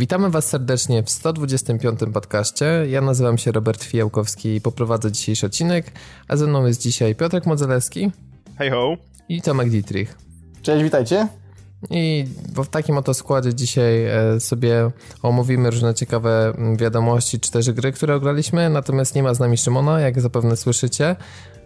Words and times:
Witamy 0.00 0.30
Was 0.30 0.46
serdecznie 0.46 1.02
w 1.02 1.10
125. 1.10 2.00
podcaście. 2.12 2.86
Ja 2.88 3.00
nazywam 3.00 3.38
się 3.38 3.52
Robert 3.52 3.84
Fijałkowski 3.84 4.54
i 4.54 4.60
poprowadzę 4.60 5.12
dzisiejszy 5.12 5.46
odcinek, 5.46 5.92
a 6.28 6.36
ze 6.36 6.46
mną 6.46 6.66
jest 6.66 6.82
dzisiaj 6.82 7.14
Piotrek 7.14 7.46
Modzelewski. 7.46 8.10
Hej 8.58 8.70
ho. 8.70 8.96
I 9.28 9.42
Tomek 9.42 9.70
Dietrich. 9.70 10.18
Cześć, 10.62 10.82
witajcie. 10.84 11.28
I 11.90 12.24
w 12.54 12.66
takim 12.66 12.98
oto 12.98 13.14
składzie 13.14 13.54
dzisiaj 13.54 14.04
e, 14.04 14.40
sobie 14.40 14.90
omówimy 15.22 15.70
różne 15.70 15.94
ciekawe 15.94 16.52
wiadomości 16.76 17.40
czy 17.40 17.50
też 17.50 17.70
gry, 17.70 17.92
które 17.92 18.14
ograliśmy, 18.14 18.70
natomiast 18.70 19.14
nie 19.14 19.22
ma 19.22 19.34
z 19.34 19.40
nami 19.40 19.56
Szymona, 19.56 20.00
jak 20.00 20.20
zapewne 20.20 20.56
słyszycie. 20.56 21.16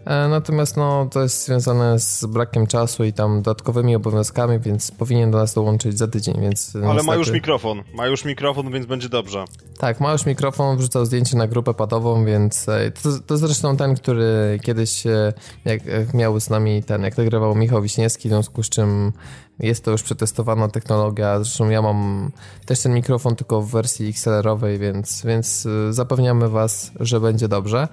E, 0.07 0.29
natomiast 0.29 0.77
no, 0.77 1.07
to 1.11 1.23
jest 1.23 1.45
związane 1.45 1.99
z 1.99 2.27
brakiem 2.27 2.67
czasu 2.67 3.05
i 3.05 3.13
tam 3.13 3.43
dodatkowymi 3.43 3.97
obowiązkami, 3.97 4.59
więc 4.59 4.91
powinien 4.91 5.31
do 5.31 5.39
nas 5.39 5.55
dołączyć 5.55 5.99
za 5.99 6.09
tydzień, 6.09 6.41
więc... 6.41 6.77
Ale 6.77 6.85
niestety... 6.85 7.07
ma 7.07 7.15
już 7.15 7.31
mikrofon, 7.31 7.83
ma 7.95 8.07
już 8.07 8.25
mikrofon, 8.25 8.71
więc 8.71 8.87
będzie 8.87 9.09
dobrze. 9.09 9.45
Tak, 9.79 10.01
ma 10.01 10.13
już 10.13 10.27
mikrofon, 10.27 10.77
wrzucał 10.77 11.07
zdjęcie 11.07 11.37
na 11.37 11.47
grupę 11.47 11.75
padową, 11.75 12.25
więc 12.25 12.69
e, 12.69 12.91
to, 12.91 13.09
to 13.27 13.37
zresztą 13.37 13.77
ten, 13.77 13.95
który 13.95 14.59
kiedyś 14.63 15.07
e, 15.07 15.33
jak 15.65 16.15
miał 16.15 16.41
z 16.41 16.51
nami 16.51 16.83
ten, 16.83 17.03
jak 17.03 17.19
nagrywał 17.19 17.55
Michał 17.55 17.83
Wiśniewski, 17.83 18.29
w 18.29 18.33
związku 18.33 18.63
z 18.63 18.69
czym 18.69 19.13
jest 19.59 19.85
to 19.85 19.91
już 19.91 20.03
przetestowana 20.03 20.69
technologia, 20.69 21.39
zresztą 21.39 21.69
ja 21.69 21.83
mam 21.83 22.31
też 22.67 22.83
ten 22.83 22.95
mikrofon 22.95 23.37
tylko 23.37 23.63
w 23.63 23.71
wersji 23.71 24.09
XLR-owej, 24.09 24.79
więc, 24.79 25.23
więc 25.25 25.69
zapewniamy 25.91 26.49
was, 26.49 26.93
że 27.01 27.21
będzie 27.21 27.49
dobrze. 27.49 27.89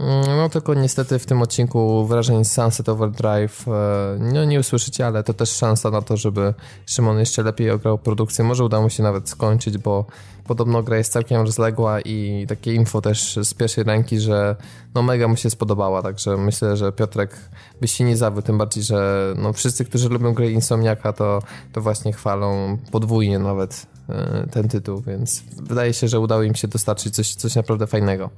Mm, 0.00 0.36
no 0.36 0.48
tylko 0.48 0.74
niestety 0.74 1.18
w 1.18 1.26
tym 1.26 1.42
odcinku 1.42 2.06
wrażeń 2.06 2.44
Sunset 2.44 2.88
Overdrive 2.88 3.68
e, 3.68 4.16
no 4.18 4.44
nie 4.44 4.60
usłyszycie, 4.60 5.06
ale 5.06 5.24
to 5.24 5.34
też 5.34 5.50
szansa 5.50 5.90
na 5.90 6.02
to, 6.02 6.16
żeby 6.16 6.54
Szymon 6.86 7.18
jeszcze 7.18 7.42
lepiej 7.42 7.70
ograł 7.70 7.98
produkcję. 7.98 8.44
Może 8.44 8.64
uda 8.64 8.80
mu 8.80 8.90
się 8.90 9.02
nawet 9.02 9.28
skończyć, 9.28 9.78
bo 9.78 10.04
podobno 10.46 10.82
gra 10.82 10.96
jest 10.96 11.12
całkiem 11.12 11.42
rozległa 11.42 12.00
i 12.00 12.46
takie 12.48 12.74
info 12.74 13.00
też 13.00 13.38
z 13.42 13.54
pierwszej 13.54 13.84
ręki, 13.84 14.20
że 14.20 14.56
no 14.94 15.02
mega 15.02 15.28
mu 15.28 15.36
się 15.36 15.50
spodobała, 15.50 16.02
także 16.02 16.36
myślę, 16.36 16.76
że 16.76 16.92
Piotrek 16.92 17.36
by 17.80 17.88
się 17.88 18.04
nie 18.04 18.16
zawiódł, 18.16 18.46
tym 18.46 18.58
bardziej, 18.58 18.82
że 18.82 19.34
no 19.36 19.52
wszyscy, 19.52 19.84
którzy 19.84 20.08
lubią 20.08 20.34
grę 20.34 20.50
Insomniaka, 20.50 21.12
to, 21.12 21.42
to 21.72 21.80
właśnie 21.80 22.12
chwalą 22.12 22.78
podwójnie 22.90 23.38
nawet 23.38 23.86
e, 24.08 24.46
ten 24.50 24.68
tytuł, 24.68 25.00
więc 25.00 25.42
wydaje 25.62 25.92
się, 25.92 26.08
że 26.08 26.20
udało 26.20 26.42
im 26.42 26.54
się 26.54 26.68
dostarczyć 26.68 27.14
coś, 27.14 27.34
coś 27.34 27.54
naprawdę 27.54 27.86
fajnego 27.86 28.30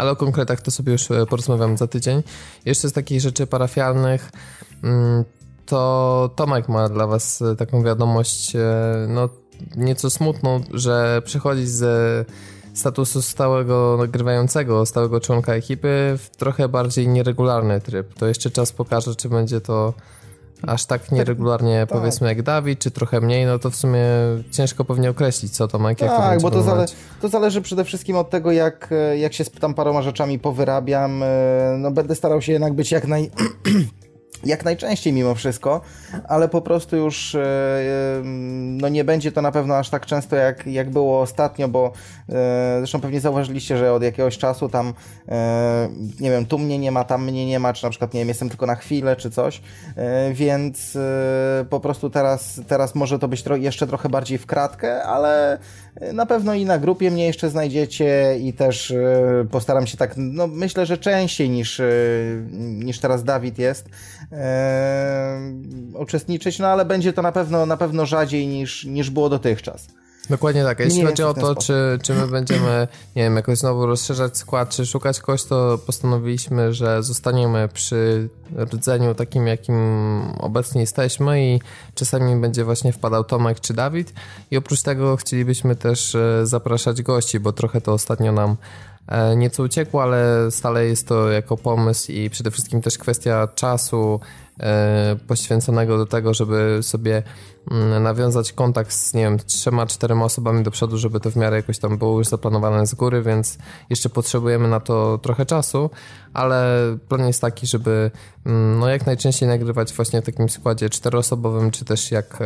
ale 0.00 0.10
o 0.10 0.16
konkretach 0.16 0.60
to 0.60 0.70
sobie 0.70 0.92
już 0.92 1.10
e, 1.10 1.26
porozmawiam 1.26 1.76
za 1.76 1.86
tydzień. 1.86 2.22
Jeszcze 2.64 2.88
z 2.88 2.92
takich 2.92 3.20
rzeczy 3.20 3.46
parafialnych, 3.46 4.30
mm, 4.84 5.24
to 5.66 6.30
Tomek 6.36 6.68
ma 6.68 6.88
dla 6.88 7.06
Was 7.06 7.42
e, 7.42 7.56
taką 7.56 7.82
wiadomość, 7.82 8.56
e, 8.56 8.60
no 9.08 9.28
nieco 9.76 10.10
smutną, 10.10 10.60
że 10.74 11.22
przechodzi 11.24 11.66
z 11.66 12.28
statusu 12.74 13.22
stałego 13.22 13.96
nagrywającego, 13.98 14.86
stałego 14.86 15.20
członka 15.20 15.54
ekipy 15.54 16.18
w 16.18 16.36
trochę 16.36 16.68
bardziej 16.68 17.08
nieregularny 17.08 17.80
tryb. 17.80 18.14
To 18.14 18.26
jeszcze 18.26 18.50
czas 18.50 18.72
pokaże, 18.72 19.14
czy 19.14 19.28
będzie 19.28 19.60
to 19.60 19.94
aż 20.66 20.86
tak 20.86 21.12
nieregularnie 21.12 21.80
tak, 21.80 21.98
powiedzmy 21.98 22.28
jak 22.28 22.42
Dawid, 22.42 22.78
czy 22.78 22.90
trochę 22.90 23.20
mniej, 23.20 23.46
no 23.46 23.58
to 23.58 23.70
w 23.70 23.76
sumie 23.76 24.04
ciężko 24.50 24.84
pewnie 24.84 25.10
określić, 25.10 25.52
co 25.52 25.68
to 25.68 25.78
ma, 25.78 25.88
jak 25.88 25.98
Tak, 25.98 26.38
to 26.38 26.42
bo 26.42 26.50
to, 26.50 26.62
zale 26.62 26.86
to 27.20 27.28
zależy 27.28 27.62
przede 27.62 27.84
wszystkim 27.84 28.16
od 28.16 28.30
tego, 28.30 28.52
jak, 28.52 28.90
jak 29.16 29.32
się 29.32 29.44
tam 29.44 29.74
paroma 29.74 30.02
rzeczami 30.02 30.38
powyrabiam. 30.38 31.22
E, 31.22 31.26
no 31.78 31.90
będę 31.90 32.14
starał 32.14 32.42
się 32.42 32.52
jednak 32.52 32.72
być 32.72 32.92
jak 32.92 33.06
naj... 33.06 33.30
jak 34.44 34.64
najczęściej 34.64 35.12
mimo 35.12 35.34
wszystko, 35.34 35.80
ale 36.28 36.48
po 36.48 36.60
prostu 36.60 36.96
już 36.96 37.34
e, 37.34 37.40
e, 37.40 38.22
no 38.24 38.88
nie 38.88 39.04
będzie 39.04 39.32
to 39.32 39.42
na 39.42 39.52
pewno 39.52 39.76
aż 39.76 39.90
tak 39.90 40.06
często 40.06 40.36
jak, 40.36 40.66
jak 40.66 40.90
było 40.90 41.20
ostatnio, 41.20 41.68
bo 41.68 41.92
e, 42.28 42.76
zresztą 42.78 43.00
pewnie 43.00 43.20
zauważyliście, 43.20 43.78
że 43.78 43.92
od 43.92 44.02
jakiegoś 44.02 44.38
czasu 44.38 44.68
tam 44.68 44.94
nie 46.20 46.30
wiem, 46.30 46.46
tu 46.46 46.58
mnie 46.58 46.78
nie 46.78 46.92
ma, 46.92 47.04
tam 47.04 47.24
mnie 47.24 47.46
nie 47.46 47.58
ma, 47.58 47.72
czy 47.72 47.84
na 47.84 47.90
przykład 47.90 48.14
nie 48.14 48.20
wiem, 48.20 48.28
jestem 48.28 48.48
tylko 48.48 48.66
na 48.66 48.74
chwilę, 48.74 49.16
czy 49.16 49.30
coś, 49.30 49.62
więc 50.32 50.98
po 51.70 51.80
prostu 51.80 52.10
teraz, 52.10 52.60
teraz 52.68 52.94
może 52.94 53.18
to 53.18 53.28
być 53.28 53.44
jeszcze 53.54 53.86
trochę 53.86 54.08
bardziej 54.08 54.38
w 54.38 54.46
kratkę, 54.46 55.02
ale 55.02 55.58
na 56.12 56.26
pewno 56.26 56.54
i 56.54 56.64
na 56.64 56.78
grupie 56.78 57.10
mnie 57.10 57.26
jeszcze 57.26 57.50
znajdziecie 57.50 58.36
i 58.40 58.52
też 58.52 58.94
postaram 59.50 59.86
się 59.86 59.96
tak, 59.96 60.14
no 60.16 60.46
myślę, 60.46 60.86
że 60.86 60.98
częściej 60.98 61.50
niż, 61.50 61.82
niż 62.52 62.98
teraz 62.98 63.24
Dawid 63.24 63.58
jest, 63.58 63.88
uczestniczyć, 65.94 66.58
no 66.58 66.68
ale 66.68 66.84
będzie 66.84 67.12
to 67.12 67.22
na 67.22 67.32
pewno, 67.32 67.66
na 67.66 67.76
pewno 67.76 68.06
rzadziej 68.06 68.46
niż, 68.46 68.84
niż 68.84 69.10
było 69.10 69.28
dotychczas. 69.28 69.86
Dokładnie 70.30 70.64
tak. 70.64 70.80
Jeśli 70.80 71.04
chodzi 71.04 71.22
o 71.22 71.34
to, 71.34 71.54
czy, 71.54 71.98
czy 72.02 72.14
my 72.14 72.26
będziemy, 72.26 72.88
nie 73.16 73.22
wiem, 73.22 73.36
jakoś 73.36 73.58
znowu 73.58 73.86
rozszerzać 73.86 74.36
skład, 74.38 74.70
czy 74.70 74.86
szukać 74.86 75.20
kogoś, 75.20 75.44
to 75.44 75.78
postanowiliśmy, 75.86 76.74
że 76.74 77.02
zostaniemy 77.02 77.68
przy 77.68 78.28
rdzeniu 78.74 79.14
takim, 79.14 79.46
jakim 79.46 79.76
obecnie 80.38 80.80
jesteśmy 80.80 81.46
i 81.46 81.60
czasami 81.94 82.40
będzie 82.40 82.64
właśnie 82.64 82.92
wpadał 82.92 83.24
Tomek 83.24 83.60
czy 83.60 83.74
Dawid. 83.74 84.12
I 84.50 84.56
oprócz 84.56 84.82
tego 84.82 85.16
chcielibyśmy 85.16 85.76
też 85.76 86.14
e, 86.14 86.46
zapraszać 86.46 87.02
gości, 87.02 87.40
bo 87.40 87.52
trochę 87.52 87.80
to 87.80 87.92
ostatnio 87.92 88.32
nam 88.32 88.56
E, 89.10 89.36
nieco 89.36 89.62
uciekło, 89.62 90.02
ale 90.02 90.50
stale 90.50 90.86
jest 90.86 91.08
to 91.08 91.30
jako 91.30 91.56
pomysł 91.56 92.12
i 92.12 92.30
przede 92.30 92.50
wszystkim 92.50 92.82
też 92.82 92.98
kwestia 92.98 93.48
czasu 93.54 94.20
poświęconego 95.26 95.98
do 95.98 96.06
tego, 96.06 96.34
żeby 96.34 96.78
sobie 96.82 97.22
mm, 97.70 98.02
nawiązać 98.02 98.52
kontakt 98.52 98.92
z, 98.92 99.14
nie 99.14 99.22
wiem, 99.22 99.38
trzema, 99.38 99.86
czterema 99.86 100.24
osobami 100.24 100.62
do 100.62 100.70
przodu, 100.70 100.98
żeby 100.98 101.20
to 101.20 101.30
w 101.30 101.36
miarę 101.36 101.56
jakoś 101.56 101.78
tam 101.78 101.98
było 101.98 102.18
już 102.18 102.26
zaplanowane 102.26 102.86
z 102.86 102.94
góry, 102.94 103.22
więc 103.22 103.58
jeszcze 103.90 104.08
potrzebujemy 104.08 104.68
na 104.68 104.80
to 104.80 105.18
trochę 105.22 105.46
czasu, 105.46 105.90
ale 106.34 106.76
plan 107.08 107.26
jest 107.26 107.40
taki, 107.40 107.66
żeby 107.66 108.10
mm, 108.46 108.78
no 108.78 108.88
jak 108.88 109.06
najczęściej 109.06 109.48
nagrywać 109.48 109.92
właśnie 109.92 110.22
w 110.22 110.24
takim 110.24 110.48
składzie 110.48 110.90
czteroosobowym, 110.90 111.70
czy 111.70 111.84
też 111.84 112.10
jak, 112.10 112.38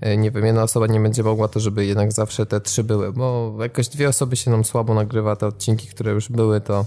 e, 0.00 0.16
nie 0.16 0.30
wiem, 0.30 0.46
jedna 0.46 0.62
osoba 0.62 0.86
nie 0.86 1.00
będzie 1.00 1.22
mogła, 1.22 1.48
to 1.48 1.60
żeby 1.60 1.86
jednak 1.86 2.12
zawsze 2.12 2.46
te 2.46 2.60
trzy 2.60 2.84
były, 2.84 3.12
bo 3.12 3.54
jakoś 3.60 3.88
dwie 3.88 4.08
osoby 4.08 4.36
się 4.36 4.50
nam 4.50 4.64
słabo 4.64 4.94
nagrywa, 4.94 5.36
te 5.36 5.46
odcinki, 5.46 5.88
które 5.88 6.12
już 6.12 6.28
były, 6.28 6.60
to 6.60 6.84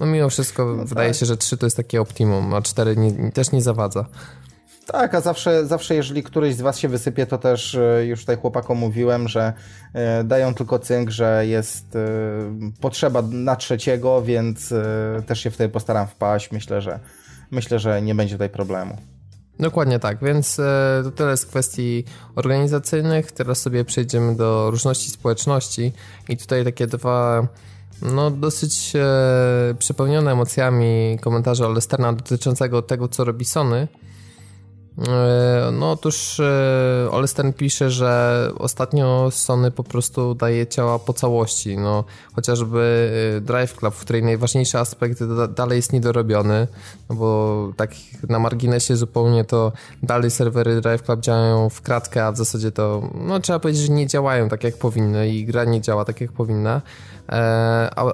no 0.00 0.06
mimo 0.06 0.28
wszystko 0.28 0.64
no 0.76 0.84
wydaje 0.84 1.10
tak. 1.10 1.18
się, 1.18 1.26
że 1.26 1.36
trzy 1.36 1.56
to 1.56 1.66
jest 1.66 1.76
takie 1.76 2.00
optimum, 2.00 2.54
a 2.54 2.62
cztery 2.62 2.96
nie, 2.96 3.32
też 3.32 3.52
nie 3.52 3.62
zawadza. 3.62 4.06
Tak, 4.86 5.14
a 5.14 5.20
zawsze, 5.20 5.66
zawsze 5.66 5.94
jeżeli 5.94 6.22
któryś 6.22 6.54
z 6.54 6.60
Was 6.60 6.78
się 6.78 6.88
wysypie, 6.88 7.26
to 7.26 7.38
też 7.38 7.74
e, 7.74 8.06
już 8.06 8.20
tutaj 8.20 8.36
chłopakom 8.36 8.78
mówiłem, 8.78 9.28
że 9.28 9.52
e, 9.92 10.24
dają 10.24 10.54
tylko 10.54 10.78
cynk, 10.78 11.10
że 11.10 11.46
jest 11.46 11.96
e, 11.96 12.08
potrzeba 12.80 13.22
na 13.22 13.56
trzeciego, 13.56 14.22
więc 14.22 14.74
też 15.26 15.40
się 15.40 15.50
wtedy 15.50 15.72
postaram 15.72 16.06
wpaść. 16.06 16.52
Myślę, 16.52 16.80
że 16.80 17.00
myślę, 17.50 17.78
że 17.78 18.02
nie 18.02 18.14
będzie 18.14 18.34
tutaj 18.34 18.50
problemu. 18.50 18.96
Dokładnie 19.60 19.98
tak, 19.98 20.18
więc 20.24 20.56
to 21.04 21.10
tyle 21.10 21.36
z 21.36 21.46
kwestii 21.46 22.04
organizacyjnych. 22.34 23.32
Teraz 23.32 23.60
sobie 23.60 23.84
przejdziemy 23.84 24.36
do 24.36 24.70
różności 24.70 25.10
społeczności 25.10 25.92
i 26.28 26.36
tutaj 26.36 26.64
takie 26.64 26.86
dwa 26.86 27.48
no, 28.02 28.30
dosyć 28.30 28.92
e, 28.96 29.74
przepełnione 29.78 30.32
emocjami 30.32 31.18
komentarze 31.20 31.66
Olesterna 31.66 32.12
dotyczącego 32.12 32.82
tego, 32.82 33.08
co 33.08 33.24
robi 33.24 33.44
Sony. 33.44 33.88
E, 35.08 35.70
no 35.72 35.90
otóż 35.90 36.40
e, 36.40 37.52
pisze, 37.56 37.90
że 37.90 38.50
ostatnio 38.58 39.30
Sony 39.30 39.70
po 39.70 39.84
prostu 39.84 40.34
daje 40.34 40.66
ciała 40.66 40.98
po 40.98 41.12
całości. 41.12 41.78
No, 41.78 42.04
chociażby 42.34 43.10
e, 43.36 43.40
Drive 43.40 43.76
Club, 43.76 43.94
w 43.94 44.00
której 44.00 44.22
najważniejszy 44.22 44.78
aspekt 44.78 45.24
dalej 45.54 45.76
jest 45.76 45.92
niedorobiony, 45.92 46.66
no 47.08 47.16
bo 47.16 47.72
tak 47.76 47.90
na 48.28 48.38
marginesie 48.38 48.96
zupełnie 48.96 49.44
to 49.44 49.72
dalej 50.02 50.30
serwery 50.30 50.80
Drive 50.80 51.02
Club 51.02 51.20
działają 51.20 51.70
w 51.70 51.82
kratkę, 51.82 52.26
a 52.26 52.32
w 52.32 52.36
zasadzie 52.36 52.72
to 52.72 53.10
no, 53.14 53.40
trzeba 53.40 53.58
powiedzieć, 53.58 53.82
że 53.82 53.92
nie 53.92 54.06
działają 54.06 54.48
tak 54.48 54.64
jak 54.64 54.78
powinny 54.78 55.28
i 55.28 55.44
gra 55.44 55.64
nie 55.64 55.80
działa 55.80 56.04
tak 56.04 56.20
jak 56.20 56.32
powinna. 56.32 56.82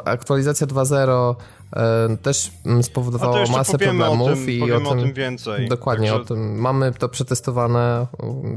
Aktualizacja 0.05 0.67
2.0 0.67 1.35
E, 1.77 2.17
też 2.23 2.53
mm, 2.67 2.83
spowodowało 2.83 3.47
masę 3.47 3.79
problemów 3.79 4.29
o 4.29 4.35
tym, 4.35 4.51
i 4.51 4.73
o 4.73 4.79
tym, 4.79 4.87
o 4.87 4.95
tym 4.95 5.13
więcej. 5.13 5.69
Dokładnie, 5.69 6.09
Także... 6.09 6.23
o 6.23 6.27
tym. 6.27 6.59
Mamy 6.59 6.93
to 6.93 7.09
przetestowane 7.09 8.07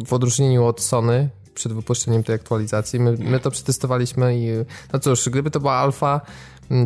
w 0.06 0.14
odróżnieniu 0.14 0.66
od 0.66 0.82
Sony 0.82 1.30
przed 1.54 1.74
wypuszczeniem 1.74 2.24
tej 2.24 2.36
aktualizacji. 2.36 3.00
My, 3.00 3.18
my 3.20 3.40
to 3.40 3.52
przetestowaliśmy 3.52 4.38
i 4.38 4.48
no 4.94 5.00
cóż, 5.00 5.30
gdyby 5.30 5.52
to 5.52 5.60
była 5.60 5.74
alfa, 5.74 6.22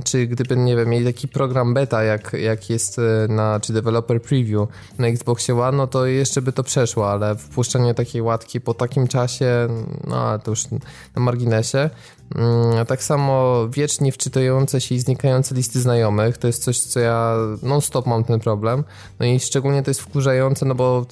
czy 0.04 0.28
gdyby, 0.28 0.58
nie 0.58 0.76
wiem, 0.76 0.90
mieli 0.90 1.06
taki 1.06 1.28
program 1.28 1.74
beta, 1.74 2.04
jak, 2.04 2.34
jak 2.34 2.70
jest 2.70 3.00
e, 3.00 3.28
na, 3.30 3.60
czy 3.60 3.74
developer 3.74 4.22
preview 4.22 4.68
na 4.98 5.08
Xboxie 5.08 5.62
One, 5.62 5.78
no 5.78 5.88
to 5.88 6.06
jeszcze 6.06 6.42
by 6.42 6.52
to 6.52 6.64
przeszło, 6.64 7.12
ale 7.12 7.36
wpuszczenie 7.36 7.94
takiej 7.94 8.22
łatki 8.22 8.62
po 8.62 8.74
takim 8.74 9.08
czasie, 9.08 9.68
no 10.08 10.40
to 10.40 10.52
już 10.52 10.72
na 11.16 11.22
marginesie. 11.22 11.90
Mm, 12.36 12.86
tak 12.86 13.04
samo 13.04 13.68
wiecznie 13.70 14.12
wczytujące 14.12 14.82
się 14.82 14.96
i 14.96 15.00
znikające 15.00 15.56
listy 15.56 15.82
znajomych, 15.82 16.38
to 16.38 16.48
jest 16.48 16.64
coś, 16.64 16.80
co 16.80 17.00
ja 17.00 17.36
non-stop 17.64 18.06
mam 18.06 18.24
ten 18.24 18.40
problem. 18.40 18.84
No 19.20 19.26
i 19.26 19.40
szczególnie 19.40 19.84
to 19.84 19.90
jest 19.90 20.02
wkurzające, 20.02 20.66
no 20.66 20.76
bo 20.76 21.06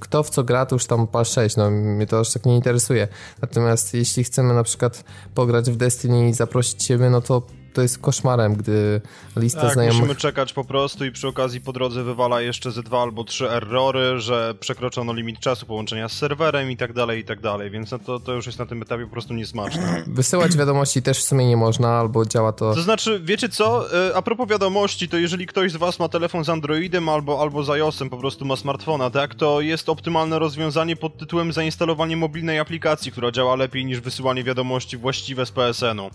kto 0.00 0.22
w 0.22 0.30
co 0.30 0.44
gra, 0.44 0.66
to 0.66 0.74
już 0.74 0.86
tam 0.86 1.06
pa 1.06 1.24
6, 1.24 1.56
no 1.56 1.70
mnie 1.70 2.06
to 2.06 2.20
aż 2.20 2.32
tak 2.32 2.46
nie 2.46 2.56
interesuje. 2.56 3.08
Natomiast 3.42 3.94
jeśli 3.94 4.24
chcemy 4.24 4.54
na 4.54 4.62
przykład 4.62 5.04
pograć 5.34 5.70
w 5.70 5.76
Destiny 5.76 6.28
i 6.28 6.32
zaprosić 6.32 6.82
siebie, 6.82 7.10
no 7.10 7.20
to 7.20 7.42
to 7.72 7.82
jest 7.82 7.98
koszmarem, 7.98 8.54
gdy 8.54 9.00
lista 9.36 9.60
tak, 9.60 9.72
znajomych... 9.72 10.00
musimy 10.00 10.16
czekać 10.16 10.52
po 10.52 10.64
prostu 10.64 11.04
i 11.04 11.12
przy 11.12 11.28
okazji 11.28 11.60
po 11.60 11.72
drodze 11.72 12.04
wywala 12.04 12.40
jeszcze 12.40 12.72
ze 12.72 12.82
dwa 12.82 13.02
albo 13.02 13.24
trzy 13.24 13.50
errory, 13.50 14.20
że 14.20 14.54
przekroczono 14.60 15.12
limit 15.12 15.40
czasu 15.40 15.66
połączenia 15.66 16.08
z 16.08 16.12
serwerem 16.12 16.70
i 16.70 16.76
tak 16.76 16.92
dalej, 16.92 17.20
i 17.20 17.24
tak 17.24 17.40
dalej, 17.40 17.70
więc 17.70 17.90
no 17.90 17.98
to, 17.98 18.20
to 18.20 18.32
już 18.32 18.46
jest 18.46 18.58
na 18.58 18.66
tym 18.66 18.82
etapie 18.82 19.04
po 19.04 19.10
prostu 19.10 19.34
niesmaczne. 19.34 20.02
Wysyłać 20.06 20.56
wiadomości 20.56 21.02
też 21.02 21.18
w 21.18 21.24
sumie 21.24 21.46
nie 21.48 21.56
można, 21.56 21.88
albo 21.88 22.26
działa 22.26 22.52
to... 22.52 22.74
To 22.74 22.82
znaczy, 22.82 23.20
wiecie 23.24 23.48
co, 23.48 23.94
e, 24.08 24.16
a 24.16 24.22
propos 24.22 24.48
wiadomości, 24.48 25.08
to 25.08 25.16
jeżeli 25.16 25.46
ktoś 25.46 25.72
z 25.72 25.76
was 25.76 25.98
ma 25.98 26.08
telefon 26.08 26.44
z 26.44 26.48
Androidem 26.48 27.08
albo, 27.08 27.40
albo 27.40 27.64
z 27.64 27.70
iOSem, 27.70 28.10
po 28.10 28.16
prostu 28.16 28.44
ma 28.44 28.56
smartfona, 28.56 29.10
tak, 29.10 29.34
to 29.34 29.60
jest 29.60 29.88
optymalne 29.88 30.38
rozwiązanie 30.38 30.96
pod 30.96 31.18
tytułem 31.18 31.52
zainstalowanie 31.52 32.16
mobilnej 32.16 32.58
aplikacji, 32.58 33.12
która 33.12 33.30
działa 33.30 33.56
lepiej 33.56 33.84
niż 33.84 34.00
wysyłanie 34.00 34.44
wiadomości 34.44 34.96
właściwe 34.96 35.46
z 35.46 35.50
PSN-u. 35.50 36.10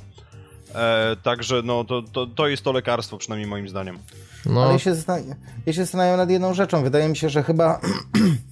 E, 0.75 1.15
także 1.23 1.61
no, 1.63 1.83
to, 1.83 2.01
to, 2.01 2.27
to 2.27 2.47
jest 2.47 2.63
to 2.63 2.71
lekarstwo, 2.71 3.17
przynajmniej 3.17 3.49
moim 3.49 3.69
zdaniem. 3.69 3.99
No. 4.45 4.63
Ale 4.63 4.73
ja 4.73 4.79
się, 4.79 4.95
ja 5.65 5.73
się 5.73 5.81
zastanawiam 5.81 6.17
nad 6.17 6.29
jedną 6.29 6.53
rzeczą. 6.53 6.83
Wydaje 6.83 7.09
mi 7.09 7.17
się, 7.17 7.29
że 7.29 7.43
chyba 7.43 7.79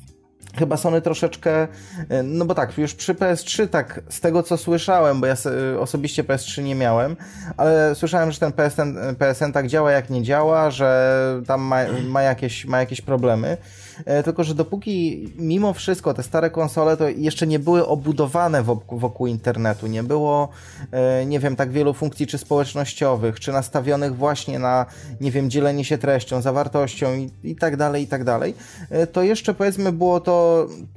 chyba 0.57 0.77
Sony 0.77 1.01
troszeczkę, 1.01 1.67
e, 2.09 2.23
no 2.23 2.45
bo 2.45 2.55
tak, 2.55 2.77
już 2.77 2.93
przy 2.93 3.13
PS3 3.13 3.67
tak, 3.67 4.01
z 4.09 4.19
tego 4.19 4.43
co 4.43 4.57
słyszałem, 4.57 5.21
bo 5.21 5.27
ja 5.27 5.35
osobiście 5.79 6.23
PS3 6.23 6.63
nie 6.63 6.75
miałem, 6.75 7.15
ale 7.57 7.95
słyszałem, 7.95 8.31
że 8.31 8.39
ten 8.39 8.51
PSN, 8.51 9.15
PSN 9.19 9.51
tak 9.51 9.67
działa 9.67 9.91
jak 9.91 10.09
nie 10.09 10.23
działa, 10.23 10.71
że 10.71 11.41
tam 11.47 11.61
ma, 11.61 11.77
ma, 12.07 12.21
jakieś, 12.21 12.65
ma 12.65 12.79
jakieś 12.79 13.01
problemy. 13.01 13.57
E, 14.05 14.23
tylko 14.23 14.43
że 14.43 14.55
dopóki 14.55 15.27
mimo 15.35 15.73
wszystko 15.73 16.13
te 16.13 16.23
stare 16.23 16.49
konsole 16.49 16.97
to 16.97 17.09
jeszcze 17.09 17.47
nie 17.47 17.59
były 17.59 17.87
obudowane 17.87 18.63
wokół, 18.63 18.99
wokół 18.99 19.27
internetu, 19.27 19.87
nie 19.87 20.03
było, 20.03 20.49
e, 20.91 21.25
nie 21.25 21.39
wiem, 21.39 21.55
tak 21.55 21.71
wielu 21.71 21.93
funkcji 21.93 22.27
czy 22.27 22.37
społecznościowych, 22.37 23.39
czy 23.39 23.51
nastawionych 23.51 24.15
właśnie 24.15 24.59
na, 24.59 24.85
nie 25.21 25.31
wiem, 25.31 25.49
dzielenie 25.49 25.85
się 25.85 25.97
treścią, 25.97 26.41
zawartością 26.41 27.15
i, 27.15 27.31
i 27.43 27.55
tak 27.55 27.77
dalej, 27.77 28.03
i 28.03 28.07
tak 28.07 28.23
dalej, 28.23 28.53
e, 28.89 29.07
to 29.07 29.23
jeszcze 29.23 29.53
powiedzmy 29.53 29.91
było 29.91 30.19
to 30.19 30.44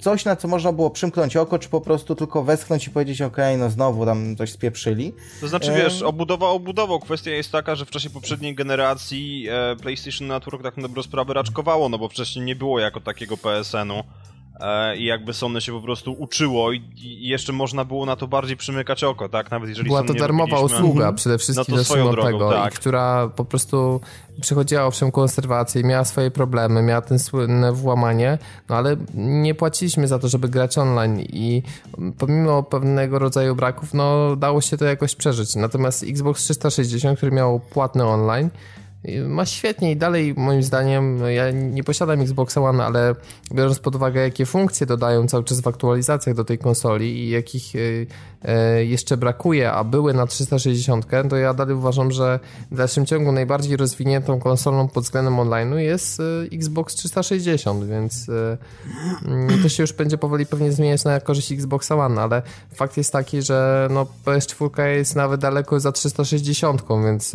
coś, 0.01 0.25
na 0.25 0.37
co 0.37 0.49
można 0.49 0.73
było 0.73 0.91
przymknąć 0.91 1.37
oko, 1.37 1.59
czy 1.59 1.69
po 1.69 1.81
prostu 1.81 2.15
tylko 2.15 2.43
westchnąć 2.43 2.87
i 2.87 2.91
powiedzieć, 2.91 3.23
ok, 3.23 3.37
no 3.59 3.71
znowu 3.71 4.07
tam 4.07 4.37
coś 4.37 4.53
spieprzyli. 4.53 5.13
To 5.41 5.49
znaczy, 5.49 5.73
wiesz, 5.73 6.03
obudowa 6.03 6.49
obudową. 6.49 6.99
Kwestia 6.99 7.31
jest 7.31 7.53
taka, 7.53 7.75
że 7.75 7.85
w 7.85 7.91
czasie 7.91 8.11
poprzedniej 8.11 8.55
generacji 8.55 9.47
e, 9.51 9.77
PlayStation 9.77 10.29
Network 10.29 10.63
tak 10.63 10.77
na 10.77 10.83
dobrą 10.83 11.03
sprawę 11.03 11.35
raczkowało, 11.35 11.89
no 11.89 11.99
bo 11.99 12.09
wcześniej 12.09 12.45
nie 12.45 12.57
było 12.57 12.81
jak 12.81 12.89
jako 12.89 13.01
takiego 13.01 13.37
PSN-u. 13.37 14.05
E, 14.61 14.97
I 14.97 15.05
jakby 15.05 15.35
Sony 15.35 15.61
się 15.61 15.73
po 15.73 15.81
prostu 15.81 16.13
uczyło 16.13 16.73
i, 16.73 16.83
jeszcze 17.21 17.53
można 17.53 17.85
było 17.85 18.07
na 18.07 18.17
to 18.17 18.29
bardziej 18.29 18.57
przymykać 18.57 19.05
oko, 19.05 19.29
tak? 19.29 19.51
Nawet 19.51 19.69
jeżeli 19.69 19.89
Była 19.89 20.03
to 20.03 20.15
darmowa 20.15 20.61
usługa 20.61 21.13
przede 21.13 21.39
wszystkim 21.39 21.77
no 21.77 21.85
to 21.85 22.11
drogą, 22.11 22.33
tego, 22.33 22.51
tak. 22.51 22.75
która 22.75 23.29
po 23.29 23.45
prostu 23.45 24.01
przechodziła 24.41 24.87
owszem 24.87 25.11
konserwację, 25.11 25.83
miała 25.83 26.05
swoje 26.05 26.31
problemy, 26.31 26.83
miała 26.83 27.01
ten 27.01 27.19
słynne 27.19 27.73
włamanie, 27.73 28.39
no 28.69 28.77
ale 28.77 28.97
nie 29.15 29.55
płaciliśmy 29.55 30.09
za 30.09 30.19
to, 30.19 30.29
żeby 30.29 30.49
grać 30.49 30.79
online 30.79 31.21
i 31.21 31.63
pomimo 32.19 32.63
pewnego 32.63 33.19
rodzaju 33.19 33.55
braków, 33.55 33.95
no 33.95 34.37
dało 34.37 34.61
się 34.61 34.77
to 34.77 34.85
jakoś 34.85 35.15
przeżyć. 35.15 35.57
Natomiast 35.57 36.03
Xbox 36.03 36.45
360, 36.45 37.17
który 37.17 37.33
miał 37.33 37.61
płatny 37.61 38.07
online, 38.07 38.51
ma 39.29 39.47
świetnie 39.47 39.91
i 39.93 39.97
dalej 39.97 40.35
moim 40.37 40.63
zdaniem, 40.63 41.19
ja 41.29 41.51
nie 41.51 41.85
posiadam 41.85 42.21
Xbox 42.21 42.57
One, 42.57 42.85
ale 42.85 43.15
biorąc 43.55 43.79
pod 43.79 43.95
uwagę 43.95 44.21
jakie 44.21 44.47
funkcje 44.47 44.87
dodają 44.87 45.27
cały 45.27 45.45
czas 45.45 45.61
w 45.61 45.69
aktualizacjach 45.69 46.37
do 46.37 46.45
tej 46.45 46.59
konsoli 46.59 47.19
i 47.19 47.31
jakich 47.31 47.77
e, 47.77 47.79
jeszcze 48.81 49.17
brakuje, 49.17 49.73
a 49.73 49.85
były 49.85 50.15
na 50.15 50.27
360, 50.27 51.07
to 51.31 51.37
ja 51.37 51.55
dalej 51.55 51.75
uważam, 51.75 52.13
że 52.13 52.41
w 52.71 52.77
dalszym 52.77 53.07
ciągu 53.07 53.33
najbardziej 53.33 53.77
rozwiniętą 53.77 54.41
konsolą 54.41 54.89
pod 54.89 55.05
względem 55.05 55.37
online'u 55.37 55.77
jest 55.77 56.21
e, 56.21 56.25
Xbox 56.53 56.95
360, 56.95 57.85
więc 57.85 58.27
mm, 59.25 59.63
to 59.63 59.69
się 59.69 59.83
już 59.83 59.93
będzie 59.93 60.19
powoli 60.19 60.47
pewnie 60.47 60.73
zmieniać 60.73 61.05
na 61.05 61.21
korzyść 61.21 61.53
Xbox 61.53 61.91
One, 61.91 62.23
ale 62.23 62.43
fakt 62.75 62.97
jest 62.97 63.13
taki, 63.13 63.43
że 63.43 63.89
no 63.91 64.07
PS4 64.25 64.87
jest 64.87 65.17
nawet 65.17 65.41
daleko 65.41 65.81
za 65.81 65.93
360, 65.93 66.85
więc 67.05 67.33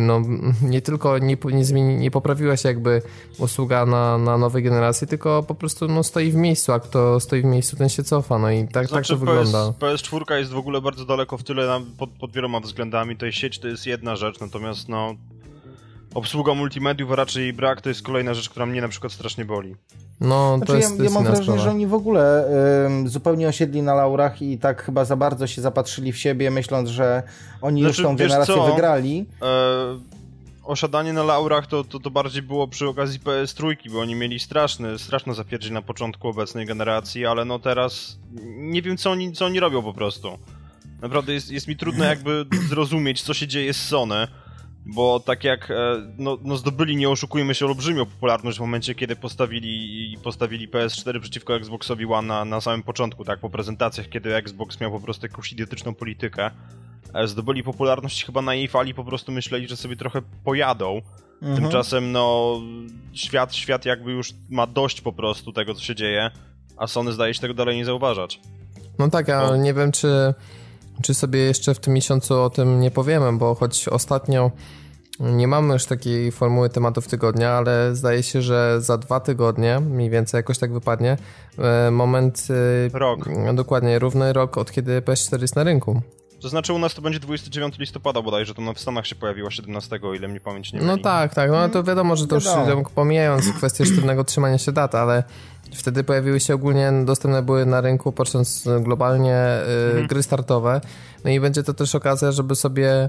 no 0.00 0.22
nie 0.62 0.82
tylko 0.82 1.18
nie, 1.18 1.36
nie, 1.44 1.64
zmieni, 1.64 1.96
nie 1.96 2.10
poprawiła 2.10 2.56
się 2.56 2.68
jakby 2.68 3.02
usługa 3.38 3.86
na, 3.86 4.18
na 4.18 4.38
nowej 4.38 4.62
generacji, 4.62 5.06
tylko 5.06 5.42
po 5.42 5.54
prostu 5.54 5.88
no, 5.88 6.02
stoi 6.02 6.30
w 6.30 6.34
miejscu, 6.34 6.72
a 6.72 6.80
kto 6.80 7.20
stoi 7.20 7.42
w 7.42 7.44
miejscu, 7.44 7.76
ten 7.76 7.88
się 7.88 8.02
cofa, 8.02 8.38
no 8.38 8.50
i 8.50 8.64
tak, 8.64 8.72
tak 8.72 8.88
znaczy, 8.88 9.12
tak 9.14 9.20
to 9.20 9.26
PS, 9.26 9.34
wygląda. 9.34 9.72
PS4 9.78 10.13
jest 10.30 10.50
w 10.50 10.58
ogóle 10.58 10.80
bardzo 10.80 11.04
daleko 11.04 11.38
w 11.38 11.42
tyle 11.42 11.80
pod, 11.98 12.10
pod 12.10 12.32
wieloma 12.32 12.60
względami, 12.60 13.16
tej 13.16 13.32
sieć 13.32 13.58
to 13.58 13.68
jest 13.68 13.86
jedna 13.86 14.16
rzecz, 14.16 14.40
natomiast 14.40 14.88
no 14.88 15.14
obsługa 16.14 16.54
multimediów, 16.54 17.12
a 17.12 17.16
raczej 17.16 17.42
jej 17.42 17.52
brak, 17.52 17.80
to 17.80 17.88
jest 17.88 18.02
kolejna 18.02 18.34
rzecz, 18.34 18.48
która 18.48 18.66
mnie 18.66 18.80
na 18.80 18.88
przykład 18.88 19.12
strasznie 19.12 19.44
boli. 19.44 19.76
No, 20.20 20.56
znaczy, 20.56 20.72
to 20.72 20.76
jest, 20.76 20.90
ja, 20.90 20.96
to 20.96 21.02
jest 21.02 21.14
ja 21.14 21.20
mam 21.20 21.24
wrażenie, 21.24 21.44
sprawa. 21.44 21.62
że 21.62 21.70
oni 21.70 21.86
w 21.86 21.94
ogóle 21.94 22.48
y, 23.04 23.08
zupełnie 23.08 23.48
osiedli 23.48 23.82
na 23.82 23.94
laurach 23.94 24.42
i 24.42 24.58
tak 24.58 24.82
chyba 24.82 25.04
za 25.04 25.16
bardzo 25.16 25.46
się 25.46 25.62
zapatrzyli 25.62 26.12
w 26.12 26.18
siebie, 26.18 26.50
myśląc, 26.50 26.88
że 26.88 27.22
oni 27.62 27.80
znaczy, 27.80 28.02
już 28.02 28.08
tą 28.08 28.16
generację 28.16 28.54
co? 28.54 28.66
wygrali. 28.66 29.26
E 29.42 30.23
osiadanie 30.64 31.12
na 31.12 31.22
laurach 31.22 31.66
to, 31.66 31.84
to, 31.84 32.00
to 32.00 32.10
bardziej 32.10 32.42
było 32.42 32.68
przy 32.68 32.88
okazji 32.88 33.20
PS3, 33.20 33.90
bo 33.90 34.00
oni 34.00 34.14
mieli 34.14 34.40
straszny, 34.40 34.98
straszne 34.98 35.34
zapierdziel 35.34 35.72
na 35.72 35.82
początku 35.82 36.28
obecnej 36.28 36.66
generacji, 36.66 37.26
ale 37.26 37.44
no 37.44 37.58
teraz 37.58 38.18
nie 38.56 38.82
wiem 38.82 38.96
co 38.96 39.10
oni, 39.10 39.32
co 39.32 39.46
oni 39.46 39.60
robią 39.60 39.82
po 39.82 39.94
prostu. 39.94 40.38
Naprawdę 41.02 41.32
jest, 41.32 41.50
jest 41.50 41.68
mi 41.68 41.76
trudno 41.76 42.04
jakby 42.04 42.46
zrozumieć, 42.68 43.22
co 43.22 43.34
się 43.34 43.46
dzieje 43.46 43.74
z 43.74 43.88
Sony, 43.88 44.28
bo 44.86 45.20
tak 45.20 45.44
jak 45.44 45.70
e, 45.70 45.74
no, 46.18 46.38
no 46.42 46.56
zdobyli, 46.56 46.96
nie 46.96 47.10
oszukujmy 47.10 47.54
się, 47.54 47.66
olbrzymią 47.66 48.06
popularność 48.06 48.58
w 48.58 48.60
momencie, 48.60 48.94
kiedy 48.94 49.16
postawili, 49.16 50.18
postawili 50.22 50.68
PS4 50.68 51.20
przeciwko 51.20 51.56
Xboxowi 51.56 52.06
One 52.06 52.28
na, 52.28 52.44
na 52.44 52.60
samym 52.60 52.82
początku, 52.82 53.24
tak, 53.24 53.40
po 53.40 53.50
prezentacjach, 53.50 54.08
kiedy 54.08 54.34
Xbox 54.34 54.80
miał 54.80 54.90
po 54.90 55.00
prostu 55.00 55.26
jakąś 55.26 55.52
idiotyczną 55.52 55.94
politykę. 55.94 56.50
E, 57.14 57.28
zdobyli 57.28 57.62
popularność 57.62 58.24
chyba 58.24 58.42
na 58.42 58.54
jej 58.54 58.68
fali, 58.68 58.94
po 58.94 59.04
prostu 59.04 59.32
myśleli, 59.32 59.68
że 59.68 59.76
sobie 59.76 59.96
trochę 59.96 60.22
pojadą. 60.44 61.00
Mhm. 61.42 61.62
Tymczasem, 61.62 62.12
no, 62.12 62.60
świat, 63.12 63.54
świat 63.54 63.84
jakby 63.84 64.12
już 64.12 64.30
ma 64.50 64.66
dość 64.66 65.00
po 65.00 65.12
prostu 65.12 65.52
tego, 65.52 65.74
co 65.74 65.80
się 65.80 65.94
dzieje, 65.94 66.30
a 66.76 66.86
Sony 66.86 67.12
zdaje 67.12 67.34
się 67.34 67.40
tego 67.40 67.54
dalej 67.54 67.76
nie 67.76 67.84
zauważać. 67.84 68.40
No 68.98 69.10
tak, 69.10 69.28
a 69.28 69.46
no. 69.46 69.56
nie 69.56 69.74
wiem, 69.74 69.92
czy, 69.92 70.34
czy 71.02 71.14
sobie 71.14 71.38
jeszcze 71.38 71.74
w 71.74 71.80
tym 71.80 71.94
miesiącu 71.94 72.42
o 72.42 72.50
tym 72.50 72.80
nie 72.80 72.90
powiemy, 72.90 73.32
bo 73.32 73.54
choć 73.54 73.88
ostatnio 73.88 74.50
nie 75.20 75.48
mamy 75.48 75.72
już 75.72 75.86
takiej 75.86 76.32
formuły 76.32 76.68
tematów 76.68 77.08
tygodnia, 77.08 77.50
ale 77.50 77.96
zdaje 77.96 78.22
się, 78.22 78.42
że 78.42 78.80
za 78.80 78.98
dwa 78.98 79.20
tygodnie, 79.20 79.80
mniej 79.80 80.10
więcej 80.10 80.38
jakoś 80.38 80.58
tak 80.58 80.72
wypadnie, 80.72 81.16
e, 81.58 81.90
moment... 81.90 82.48
E, 82.94 82.98
rok. 82.98 83.28
Dokładnie, 83.54 83.98
równy 83.98 84.32
rok 84.32 84.58
od 84.58 84.72
kiedy 84.72 85.00
PS4 85.00 85.40
jest 85.40 85.56
na 85.56 85.64
rynku. 85.64 86.02
To 86.44 86.48
znaczy 86.48 86.72
u 86.72 86.78
nas 86.78 86.94
to 86.94 87.02
będzie 87.02 87.20
29 87.20 87.78
listopada 87.78 88.22
bodajże, 88.22 88.54
to 88.54 88.74
w 88.74 88.80
Stanach 88.80 89.06
się 89.06 89.14
pojawiło 89.14 89.50
17, 89.50 89.98
o 90.02 90.14
ile 90.14 90.28
mnie 90.28 90.40
pamięć 90.40 90.72
nie 90.72 90.80
no 90.80 90.86
myli. 90.86 90.96
No 90.96 91.02
tak, 91.02 91.34
tak, 91.34 91.50
no 91.50 91.68
to 91.68 91.82
wiadomo, 91.82 92.16
że 92.16 92.26
to 92.26 92.34
już 92.34 92.44
pomijając 92.94 93.52
kwestię 93.52 93.86
sztywnego 93.86 94.24
trzymania 94.24 94.58
się 94.58 94.72
dat, 94.72 94.94
ale 94.94 95.24
wtedy 95.74 96.04
pojawiły 96.04 96.40
się 96.40 96.54
ogólnie, 96.54 96.92
dostępne 97.04 97.42
były 97.42 97.66
na 97.66 97.80
rynku, 97.80 98.12
patrząc 98.12 98.68
globalnie, 98.80 99.36
mhm. 99.88 100.06
gry 100.06 100.22
startowe, 100.22 100.80
no 101.24 101.30
i 101.30 101.40
będzie 101.40 101.62
to 101.62 101.74
też 101.74 101.94
okazja, 101.94 102.32
żeby 102.32 102.54
sobie 102.54 103.08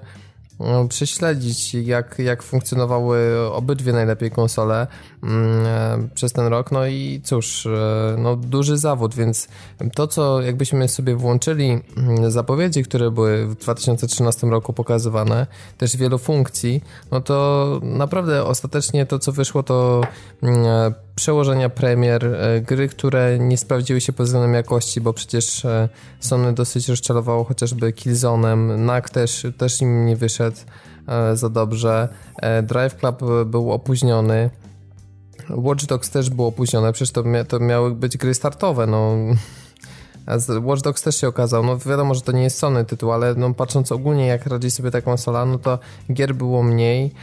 prześledzić, 0.89 1.73
jak, 1.73 2.19
jak 2.19 2.43
funkcjonowały 2.43 3.49
obydwie 3.51 3.93
najlepiej 3.93 4.31
konsole 4.31 4.87
mm, 5.23 5.65
e, 5.65 6.07
przez 6.15 6.33
ten 6.33 6.47
rok. 6.47 6.71
No 6.71 6.85
i 6.85 7.21
cóż, 7.23 7.65
e, 7.65 8.15
no 8.17 8.35
duży 8.35 8.77
zawód, 8.77 9.15
więc 9.15 9.47
to, 9.95 10.07
co 10.07 10.41
jakbyśmy 10.41 10.87
sobie 10.87 11.15
włączyli 11.15 11.81
mm, 11.97 12.31
zapowiedzi, 12.31 12.83
które 12.83 13.11
były 13.11 13.47
w 13.47 13.55
2013 13.55 14.47
roku 14.47 14.73
pokazywane, 14.73 15.47
też 15.77 15.97
wielu 15.97 16.17
funkcji, 16.17 16.83
no 17.11 17.21
to 17.21 17.79
naprawdę 17.83 18.43
ostatecznie 18.43 19.05
to, 19.05 19.19
co 19.19 19.31
wyszło, 19.31 19.63
to 19.63 20.01
mm, 20.43 20.65
e, 20.65 21.04
przełożenia 21.15 21.69
premier, 21.69 22.25
e, 22.25 22.61
gry, 22.61 22.87
które 22.87 23.39
nie 23.39 23.57
sprawdziły 23.57 24.01
się 24.01 24.13
pod 24.13 24.25
względem 24.25 24.53
jakości, 24.53 25.01
bo 25.01 25.13
przecież 25.13 25.65
e, 25.65 25.89
Sony 26.19 26.53
dosyć 26.53 26.89
rozczarowało 26.89 27.43
chociażby 27.43 27.91
Killzone'em, 27.91 28.77
NAC 28.77 29.11
też, 29.11 29.47
też 29.57 29.81
im 29.81 30.05
nie 30.05 30.15
wyszedł 30.15 30.57
za 31.33 31.49
dobrze, 31.49 32.09
Drive 32.63 32.95
Club 32.95 33.19
był 33.45 33.71
opóźniony, 33.71 34.49
Watch 35.49 35.85
Dogs 35.85 36.09
też 36.09 36.29
było 36.29 36.47
opóźnione, 36.47 36.93
przecież 36.93 37.11
to, 37.11 37.23
mia 37.23 37.43
to 37.43 37.59
miały 37.59 37.91
być 37.91 38.17
gry 38.17 38.33
startowe, 38.33 38.87
no. 38.87 39.15
A 40.25 40.37
Watch 40.61 40.81
Dogs 40.81 41.01
też 41.01 41.15
się 41.15 41.27
okazał, 41.27 41.63
no 41.63 41.77
wiadomo, 41.77 42.15
że 42.15 42.21
to 42.21 42.31
nie 42.31 42.43
jest 42.43 42.57
Sony 42.57 42.85
tytuł, 42.85 43.11
ale 43.11 43.35
no 43.35 43.53
patrząc 43.53 43.91
ogólnie 43.91 44.27
jak 44.27 44.45
radzi 44.45 44.71
sobie 44.71 44.91
ta 44.91 45.01
konsola, 45.01 45.45
no 45.45 45.59
to 45.59 45.79
gier 46.13 46.35
było 46.35 46.63
mniej, 46.63 47.13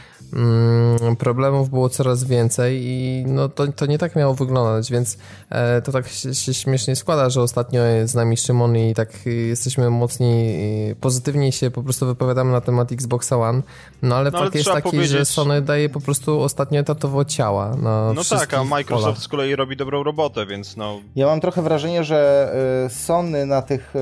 problemów 1.19 1.69
było 1.69 1.89
coraz 1.89 2.23
więcej 2.23 2.81
i 2.83 3.23
no 3.27 3.49
to, 3.49 3.67
to 3.67 3.85
nie 3.85 3.97
tak 3.97 4.15
miało 4.15 4.33
wyglądać, 4.33 4.91
więc 4.91 5.17
e, 5.49 5.81
to 5.81 5.91
tak 5.91 6.07
się, 6.07 6.35
się, 6.35 6.53
śmiesznie 6.53 6.95
składa, 6.95 7.29
że 7.29 7.41
ostatnio 7.41 7.81
z 8.05 8.15
nami 8.15 8.37
Szymon 8.37 8.77
i 8.77 8.93
tak 8.93 9.25
jesteśmy 9.25 9.89
mocni, 9.89 10.55
pozytywnie 11.01 11.51
się 11.51 11.71
po 11.71 11.83
prostu 11.83 12.05
wypowiadamy 12.05 12.51
na 12.51 12.61
temat 12.61 12.91
Xboxa 12.91 13.37
One, 13.37 13.61
no 14.01 14.15
ale 14.15 14.31
no, 14.31 14.39
fakt 14.39 14.51
ale 14.51 14.59
jest 14.59 14.71
taki, 14.71 14.89
powiedzieć... 14.89 15.09
że 15.09 15.25
Sony 15.25 15.61
daje 15.61 15.89
po 15.89 16.01
prostu 16.01 16.41
ostatnio 16.41 16.79
etatowo 16.79 17.25
ciała 17.25 17.75
na 17.75 18.13
No 18.13 18.21
tak, 18.29 18.53
a 18.53 18.63
Microsoft 18.63 19.05
polach. 19.05 19.23
z 19.23 19.27
kolei 19.27 19.55
robi 19.55 19.77
dobrą 19.77 20.03
robotę, 20.03 20.45
więc 20.45 20.77
no... 20.77 20.99
Ja 21.15 21.25
mam 21.25 21.41
trochę 21.41 21.61
wrażenie, 21.61 22.03
że 22.03 22.51
y, 22.85 22.89
Sony 22.89 23.45
na 23.45 23.61
tych 23.61 23.93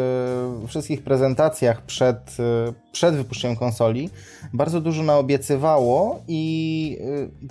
y, 0.64 0.68
wszystkich 0.68 1.04
prezentacjach 1.04 1.82
przed, 1.82 2.40
y, 2.40 2.74
przed 2.92 3.16
wypuszczeniem 3.16 3.58
konsoli 3.58 4.10
bardzo 4.54 4.82
dużo 4.82 5.04
naobiecywało 5.04 6.21
i 6.28 6.98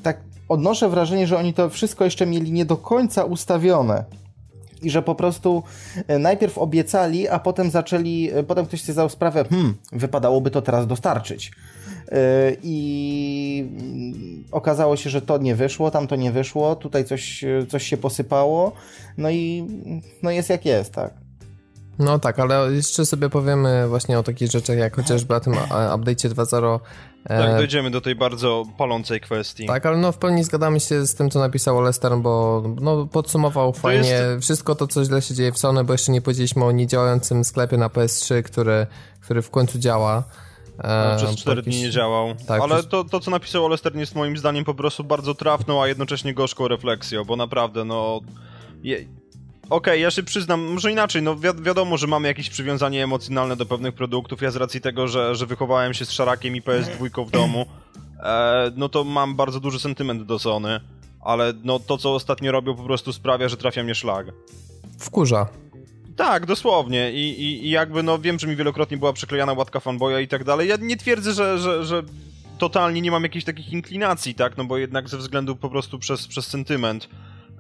tak 0.03 0.21
odnoszę 0.49 0.89
wrażenie, 0.89 1.27
że 1.27 1.39
oni 1.39 1.55
to 1.55 1.71
wszystko 1.71 2.05
jeszcze 2.05 2.27
mieli 2.27 2.53
nie 2.53 2.65
do 2.65 2.77
końca 2.77 3.25
ustawione 3.25 4.05
i 4.83 4.91
że 4.91 5.03
po 5.03 5.15
prostu 5.15 5.63
najpierw 6.19 6.59
obiecali, 6.59 7.29
a 7.29 7.39
potem 7.39 7.71
zaczęli, 7.71 8.31
potem 8.49 8.67
ktoś 8.67 8.83
sobie 8.83 8.93
zdał 8.93 9.09
sprawę, 9.09 9.45
hmm, 9.51 9.75
wypadałoby 9.93 10.51
to 10.51 10.63
teraz 10.63 10.87
dostarczyć. 10.87 11.53
I 12.63 13.65
okazało 14.53 14.97
się, 14.97 15.11
że 15.11 15.23
to 15.23 15.39
nie 15.39 15.55
wyszło, 15.55 15.91
tam 15.91 16.07
to 16.07 16.17
nie 16.17 16.33
wyszło, 16.33 16.77
tutaj 16.77 17.05
coś, 17.05 17.45
coś 17.69 17.87
się 17.87 17.97
posypało, 17.97 18.73
no 19.19 19.31
i 19.31 19.67
no 20.23 20.31
jest 20.31 20.51
jak 20.51 20.65
jest, 20.65 20.93
tak. 20.93 21.15
No 21.99 22.19
tak, 22.19 22.39
ale 22.39 22.73
jeszcze 22.73 23.07
sobie 23.07 23.29
powiemy 23.29 23.89
właśnie 23.89 24.19
o 24.19 24.23
takich 24.23 24.51
rzeczach, 24.51 24.79
jak 24.79 24.97
chociażby 24.97 25.35
o 25.35 25.41
tym 25.41 25.53
update'cie 25.69 26.29
2.0. 26.29 26.81
Tak, 27.29 27.51
e, 27.51 27.57
dojdziemy 27.57 27.91
do 27.91 28.01
tej 28.01 28.15
bardzo 28.15 28.65
palącej 28.79 29.21
kwestii. 29.21 29.67
Tak, 29.67 29.87
ale 29.87 29.97
no 29.97 30.13
w 30.13 30.19
pełni 30.19 30.45
zgadzamy 30.45 30.81
się 30.81 31.07
z 31.07 31.15
tym, 31.15 31.31
co 31.31 31.39
napisał 31.39 31.81
Lester, 31.81 32.17
bo 32.17 32.63
no, 32.81 33.07
podsumował 33.07 33.73
to 33.73 33.79
fajnie 33.79 34.09
jest... 34.09 34.45
wszystko 34.45 34.75
to, 34.75 34.87
co 34.87 35.05
źle 35.05 35.23
się 35.23 35.35
dzieje 35.35 35.53
w 35.53 35.59
Sony, 35.59 35.85
bo 35.85 35.93
jeszcze 35.95 36.13
nie 36.13 36.23
powiedzieliśmy 36.23 36.65
o 36.65 36.73
niedziałającym 36.73 37.45
sklepie 37.45 37.77
na 37.77 37.89
PS3, 37.89 38.43
który, 38.43 38.87
który 39.21 39.43
w 39.43 39.51
końcu 39.51 39.79
działa. 39.79 40.25
E, 40.79 41.17
przez 41.17 41.37
4 41.37 41.63
dni 41.63 41.83
nie 41.83 41.91
działał. 41.91 42.35
Tak, 42.47 42.63
ale 42.63 42.75
przez... 42.75 42.89
to, 42.89 43.05
to, 43.05 43.21
co 43.21 43.31
napisał 43.31 43.69
Lester, 43.69 43.97
jest 43.97 44.15
moim 44.15 44.37
zdaniem 44.37 44.65
po 44.65 44.75
prostu 44.75 45.05
bardzo 45.05 45.35
trafną, 45.35 45.83
a 45.83 45.89
jednocześnie 45.89 46.35
gorzką 46.35 46.69
refleksją, 46.69 47.25
bo 47.25 47.37
naprawdę, 47.37 47.85
no... 47.85 48.21
Je 48.83 49.20
okay, 49.71 49.99
ja 49.99 50.11
się 50.11 50.23
przyznam, 50.23 50.61
może 50.61 50.93
inaczej, 50.93 51.23
no 51.23 51.37
wi 51.37 51.49
wiadomo, 51.63 51.97
że 51.97 52.07
mamy 52.07 52.29
jakieś 52.29 52.51
przywiązanie 52.51 53.05
emocjonalne 53.05 53.57
do 53.57 53.67
pewnych 53.67 53.95
produktów. 53.95 54.43
Ja 54.43 54.51
z 54.51 54.57
racji 54.57 54.81
tego, 54.81 55.09
że, 55.09 55.35
że 55.35 55.47
wychowałem 55.47 55.95
się 55.95 56.05
z 56.05 56.11
Szarakiem 56.11 56.57
i 56.57 56.63
PS2 56.63 57.27
w 57.27 57.31
domu, 57.31 57.67
e, 58.23 58.73
no 58.77 58.89
to 58.89 59.05
mam 59.05 59.35
bardzo 59.35 59.61
duży 59.61 59.81
sentyment 59.81 60.23
do 60.23 60.39
Sony, 60.39 60.81
ale 61.21 61.53
no 61.65 61.79
to, 61.79 61.99
co 61.99 62.15
ostatnio 62.15 62.53
robią, 62.53 62.77
po 62.77 62.83
prostu 62.83 63.13
sprawia, 63.13 63.49
że 63.49 63.57
trafia 63.57 63.83
mnie 63.83 63.95
szlag. 63.95 64.27
Wkurza. 64.99 65.49
Tak, 66.17 66.47
dosłownie. 66.47 67.13
I, 67.13 67.43
i, 67.43 67.67
I, 67.67 67.71
jakby, 67.71 68.03
no 68.03 68.19
wiem, 68.19 68.39
że 68.39 68.47
mi 68.47 68.57
wielokrotnie 68.57 68.97
była 68.97 69.13
przyklejana 69.13 69.53
łatka 69.53 69.81
fanboya 69.81 70.23
i 70.23 70.29
tak 70.29 70.45
dalej. 70.45 70.69
Ja 70.69 70.77
nie 70.81 70.97
twierdzę, 70.97 71.33
że, 71.33 71.59
że, 71.59 71.85
że 71.85 72.03
totalnie 72.59 73.01
nie 73.01 73.11
mam 73.11 73.23
jakichś 73.23 73.45
takich 73.45 73.73
inklinacji, 73.73 74.35
tak? 74.35 74.57
No 74.57 74.65
bo 74.65 74.79
jednak 74.79 75.09
ze 75.09 75.19
względu 75.19 75.57
po 75.57 75.71
prostu 75.71 75.99
przez, 75.99 76.27
przez 76.27 76.47
sentyment 76.47 77.09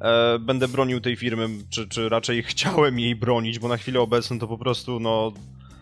e, 0.01 0.39
będę 0.39 0.69
bronił 0.69 1.01
tej 1.01 1.17
firmy, 1.17 1.49
czy, 1.71 1.89
czy 1.89 2.09
raczej 2.09 2.43
chciałem 2.49 2.99
jej 2.99 3.17
bronić, 3.17 3.59
bo 3.59 3.69
na 3.69 3.77
chwilę 3.77 4.01
obecną 4.01 4.39
to 4.39 4.49
po 4.49 4.59
prostu, 4.59 5.01
no... 5.01 5.33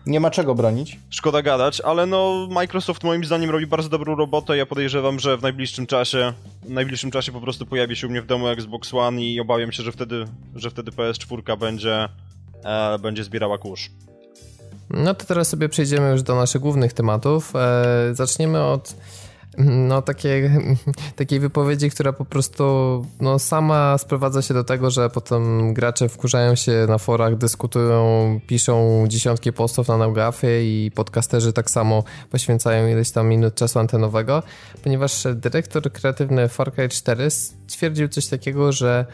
Nie 0.05 0.19
ma 0.19 0.31
czego 0.31 0.55
bronić. 0.55 0.99
Szkoda 1.09 1.41
gadać, 1.41 1.81
ale 1.81 2.05
no 2.05 2.47
Microsoft 2.51 3.03
moim 3.03 3.25
zdaniem 3.25 3.49
robi 3.49 3.67
bardzo 3.67 3.89
dobrą 3.89 4.15
robotę. 4.15 4.57
Ja 4.57 4.65
podejrzewam, 4.65 5.19
że 5.19 5.37
w 5.37 5.41
najbliższym 5.41 5.87
czasie, 5.87 6.33
w 6.63 6.69
najbliższym 6.69 7.11
czasie 7.11 7.31
po 7.31 7.41
prostu 7.41 7.65
pojawi 7.65 7.95
się 7.95 8.07
u 8.07 8.09
mnie 8.09 8.21
w 8.21 8.25
domu 8.25 8.47
Xbox 8.47 8.93
One 8.93 9.21
i 9.21 9.39
obawiam 9.39 9.71
się, 9.71 9.83
że 9.83 9.91
wtedy, 9.91 10.25
że 10.55 10.69
wtedy 10.69 10.91
PS4 10.91 11.57
będzie, 11.57 12.09
e, 12.63 12.99
będzie 12.99 13.23
zbierała 13.23 13.57
kurz. 13.57 13.89
No 14.89 15.13
to 15.13 15.25
teraz 15.25 15.49
sobie 15.49 15.69
przejdziemy 15.69 16.11
już 16.11 16.23
do 16.23 16.35
naszych 16.35 16.61
głównych 16.61 16.93
tematów. 16.93 17.53
E, 17.55 18.09
zaczniemy 18.13 18.63
od 18.63 18.95
no, 19.59 20.01
takie, 20.01 20.51
takiej 21.15 21.39
wypowiedzi, 21.39 21.89
która 21.89 22.13
po 22.13 22.25
prostu 22.25 22.63
no, 23.21 23.39
sama 23.39 23.97
sprowadza 23.97 24.41
się 24.41 24.53
do 24.53 24.63
tego, 24.63 24.91
że 24.91 25.09
potem 25.09 25.73
gracze 25.73 26.09
wkurzają 26.09 26.55
się 26.55 26.85
na 26.89 26.97
forach, 26.97 27.37
dyskutują, 27.37 28.39
piszą 28.47 29.05
dziesiątki 29.07 29.53
postów 29.53 29.87
na 29.87 29.97
Naugafie 29.97 30.63
i 30.63 30.91
podcasterzy 30.91 31.53
tak 31.53 31.69
samo 31.69 32.03
poświęcają 32.31 32.87
ileś 32.87 33.11
tam 33.11 33.27
minut 33.27 33.55
czasu 33.55 33.79
antenowego, 33.79 34.43
ponieważ 34.83 35.23
dyrektor 35.35 35.91
kreatywny 35.91 36.47
Far 36.47 36.73
Cry 36.73 36.89
4 36.89 37.29
stwierdził 37.29 38.07
coś 38.07 38.27
takiego, 38.27 38.71
że 38.71 39.05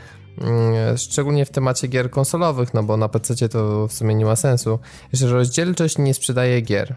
mm, 0.41 0.97
szczególnie 0.97 1.45
w 1.45 1.49
temacie 1.49 1.87
gier 1.87 2.09
konsolowych, 2.09 2.73
no 2.73 2.83
bo 2.83 2.97
na 2.97 3.09
PC 3.09 3.49
to 3.49 3.87
w 3.87 3.93
sumie 3.93 4.15
nie 4.15 4.25
ma 4.25 4.35
sensu, 4.35 4.79
że 5.13 5.29
rozdzielczość 5.29 5.97
nie 5.97 6.13
sprzedaje 6.13 6.61
gier. 6.61 6.95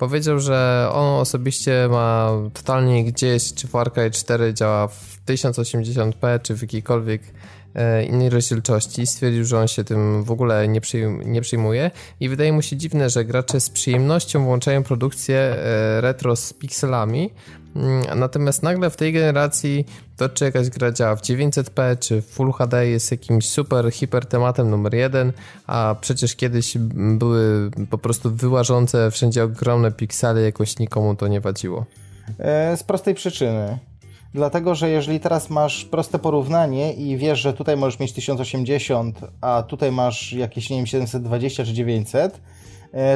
Powiedział, 0.00 0.40
że 0.40 0.88
on 0.92 1.20
osobiście 1.20 1.88
ma 1.90 2.30
totalnie 2.54 3.04
gdzieś, 3.04 3.54
czy 3.54 3.68
Far 3.68 3.92
Cry 3.92 4.10
4 4.10 4.54
działa 4.54 4.88
w 4.88 5.18
1080p, 5.26 6.42
czy 6.42 6.54
w 6.54 6.62
jakiejkolwiek 6.62 7.22
e, 7.74 8.04
innej 8.04 8.30
rozdzielczości. 8.30 9.06
Stwierdził, 9.06 9.44
że 9.44 9.58
on 9.58 9.68
się 9.68 9.84
tym 9.84 10.24
w 10.24 10.30
ogóle 10.30 10.68
nie, 10.68 10.80
nie 11.24 11.40
przyjmuje 11.40 11.90
i 12.20 12.28
wydaje 12.28 12.52
mu 12.52 12.62
się 12.62 12.76
dziwne, 12.76 13.10
że 13.10 13.24
gracze 13.24 13.60
z 13.60 13.70
przyjemnością 13.70 14.44
włączają 14.44 14.82
produkcję 14.82 15.36
e, 15.36 16.00
retro 16.00 16.36
z 16.36 16.52
pikselami, 16.52 17.30
natomiast 18.16 18.62
nagle 18.62 18.90
w 18.90 18.96
tej 18.96 19.12
generacji 19.12 19.86
to, 20.16 20.28
czy 20.28 20.44
jakaś 20.44 20.68
gra 20.68 20.92
działa 20.92 21.16
w 21.16 21.22
900p 21.22 21.98
czy 21.98 22.22
Full 22.22 22.52
HD 22.52 22.86
jest 22.86 23.10
jakimś 23.10 23.48
super, 23.48 23.92
hiper 23.92 24.26
tematem 24.26 24.70
numer 24.70 24.94
jeden, 24.94 25.32
a 25.66 25.96
przecież 26.00 26.36
kiedyś 26.36 26.78
były 26.94 27.70
po 27.90 27.98
prostu 27.98 28.30
wyłażące 28.30 29.10
wszędzie 29.10 29.44
ogromne 29.44 29.92
piksele, 29.92 30.42
jakoś 30.42 30.78
nikomu 30.78 31.16
to 31.16 31.28
nie 31.28 31.40
wadziło. 31.40 31.84
E, 32.38 32.76
z 32.76 32.82
prostej 32.82 33.14
przyczyny. 33.14 33.78
Dlatego, 34.34 34.74
że 34.74 34.90
jeżeli 34.90 35.20
teraz 35.20 35.50
masz 35.50 35.84
proste 35.84 36.18
porównanie 36.18 36.92
i 36.92 37.16
wiesz, 37.16 37.40
że 37.40 37.52
tutaj 37.52 37.76
możesz 37.76 38.00
mieć 38.00 38.12
1080, 38.12 39.20
a 39.40 39.62
tutaj 39.62 39.92
masz 39.92 40.32
jakieś, 40.32 40.70
nie 40.70 40.76
wiem, 40.76 40.86
720 40.86 41.64
czy 41.64 41.72
900, 41.72 42.32
E, 42.34 42.59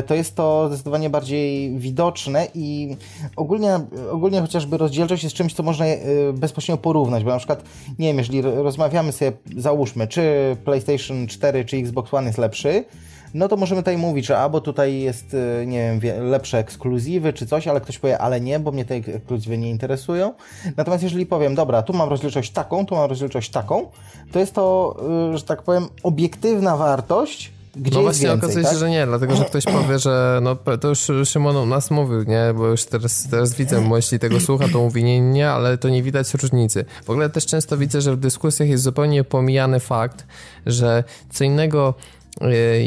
to 0.07 0.15
jest 0.15 0.35
to 0.35 0.69
zdecydowanie 0.69 1.11
bardziej 1.11 1.79
widoczne 1.79 2.47
i 2.55 2.97
ogólnie, 3.37 3.81
ogólnie 4.11 4.41
chociażby 4.41 4.79
rozdzielczość 4.79 5.25
jest 5.25 5.37
czymś, 5.37 5.55
co 5.55 5.63
można 5.63 5.87
e, 5.87 5.99
bezpośrednio 6.33 6.83
porównać, 6.83 7.25
bo 7.25 7.31
na 7.31 7.39
przykład, 7.39 7.63
nie 7.99 8.09
wiem, 8.09 8.19
jeżeli 8.19 8.43
rozmawiamy 8.43 9.13
sobie, 9.13 9.33
załóżmy, 9.57 10.07
czy 10.07 10.57
PlayStation 10.65 11.27
4 11.27 11.65
czy 11.65 11.77
Xbox 11.77 12.15
One 12.15 12.27
jest 12.27 12.39
lepszy, 12.39 12.85
no 13.35 13.49
to 13.49 13.57
możemy 13.57 13.81
tutaj 13.81 13.99
mówić, 13.99 14.27
że 14.27 14.39
albo 14.39 14.61
tutaj 14.61 15.01
jest, 15.01 15.37
e, 15.63 15.67
nie 15.67 15.99
wiem, 16.01 16.31
lepsze 16.31 16.59
ekskluzywy 16.59 17.33
czy 17.33 17.47
coś, 17.47 17.69
ale 17.69 17.81
ktoś 17.81 17.99
powie, 17.99 18.19
ale 18.19 18.41
nie, 18.41 18.61
bo 18.61 18.73
mnie 18.73 18.85
te 18.85 18.95
ekskluzywy 18.95 19.59
nie 19.59 19.71
interesują. 19.71 20.35
Natomiast 20.77 21.03
jeżeli 21.03 21.27
powiem, 21.27 21.55
dobra, 21.55 21.83
tu 21.83 21.93
mam 21.93 22.09
rozdzielczość 22.09 22.51
taką, 22.51 22.87
tu 22.87 22.95
mam 22.95 23.09
rozdzielczość 23.09 23.51
taką, 23.51 23.91
to 24.33 24.39
jest 24.39 24.55
to, 24.55 24.97
że 25.35 25.43
tak 25.43 25.63
powiem, 25.63 25.89
obiektywna 26.03 26.77
wartość, 26.77 27.54
gdzie 27.77 27.97
no 27.97 28.03
właśnie 28.03 28.29
więcej, 28.29 28.39
okazuje 28.39 28.65
tak? 28.65 28.73
się, 28.73 28.79
że 28.79 28.91
nie, 28.91 29.07
dlatego 29.07 29.37
że 29.37 29.45
ktoś 29.45 29.65
powie, 29.65 29.99
że 29.99 30.41
no 30.43 30.57
to 30.81 30.89
już 30.89 31.11
Szymon 31.25 31.69
nas 31.69 31.91
mówił, 31.91 32.23
nie, 32.23 32.55
bo 32.57 32.67
już 32.67 32.85
teraz, 32.85 33.29
teraz 33.31 33.55
widzę, 33.55 33.89
bo 33.89 33.97
jeśli 33.97 34.19
tego 34.19 34.41
słucha, 34.41 34.69
to 34.73 34.79
mówi 34.79 35.05
nie, 35.05 35.21
nie, 35.21 35.51
ale 35.51 35.79
to 35.79 35.89
nie 35.89 36.03
widać 36.03 36.35
różnicy. 36.35 36.85
W 37.05 37.11
ogóle 37.11 37.31
też 37.31 37.47
często 37.47 37.77
widzę, 37.77 38.01
że 38.01 38.17
w 38.17 38.17
dyskusjach 38.17 38.69
jest 38.69 38.85
zupełnie 38.85 39.25
pomijany 39.25 39.81
fakt, 39.81 40.27
że 40.67 41.05
co 41.31 41.45
innego 41.45 41.95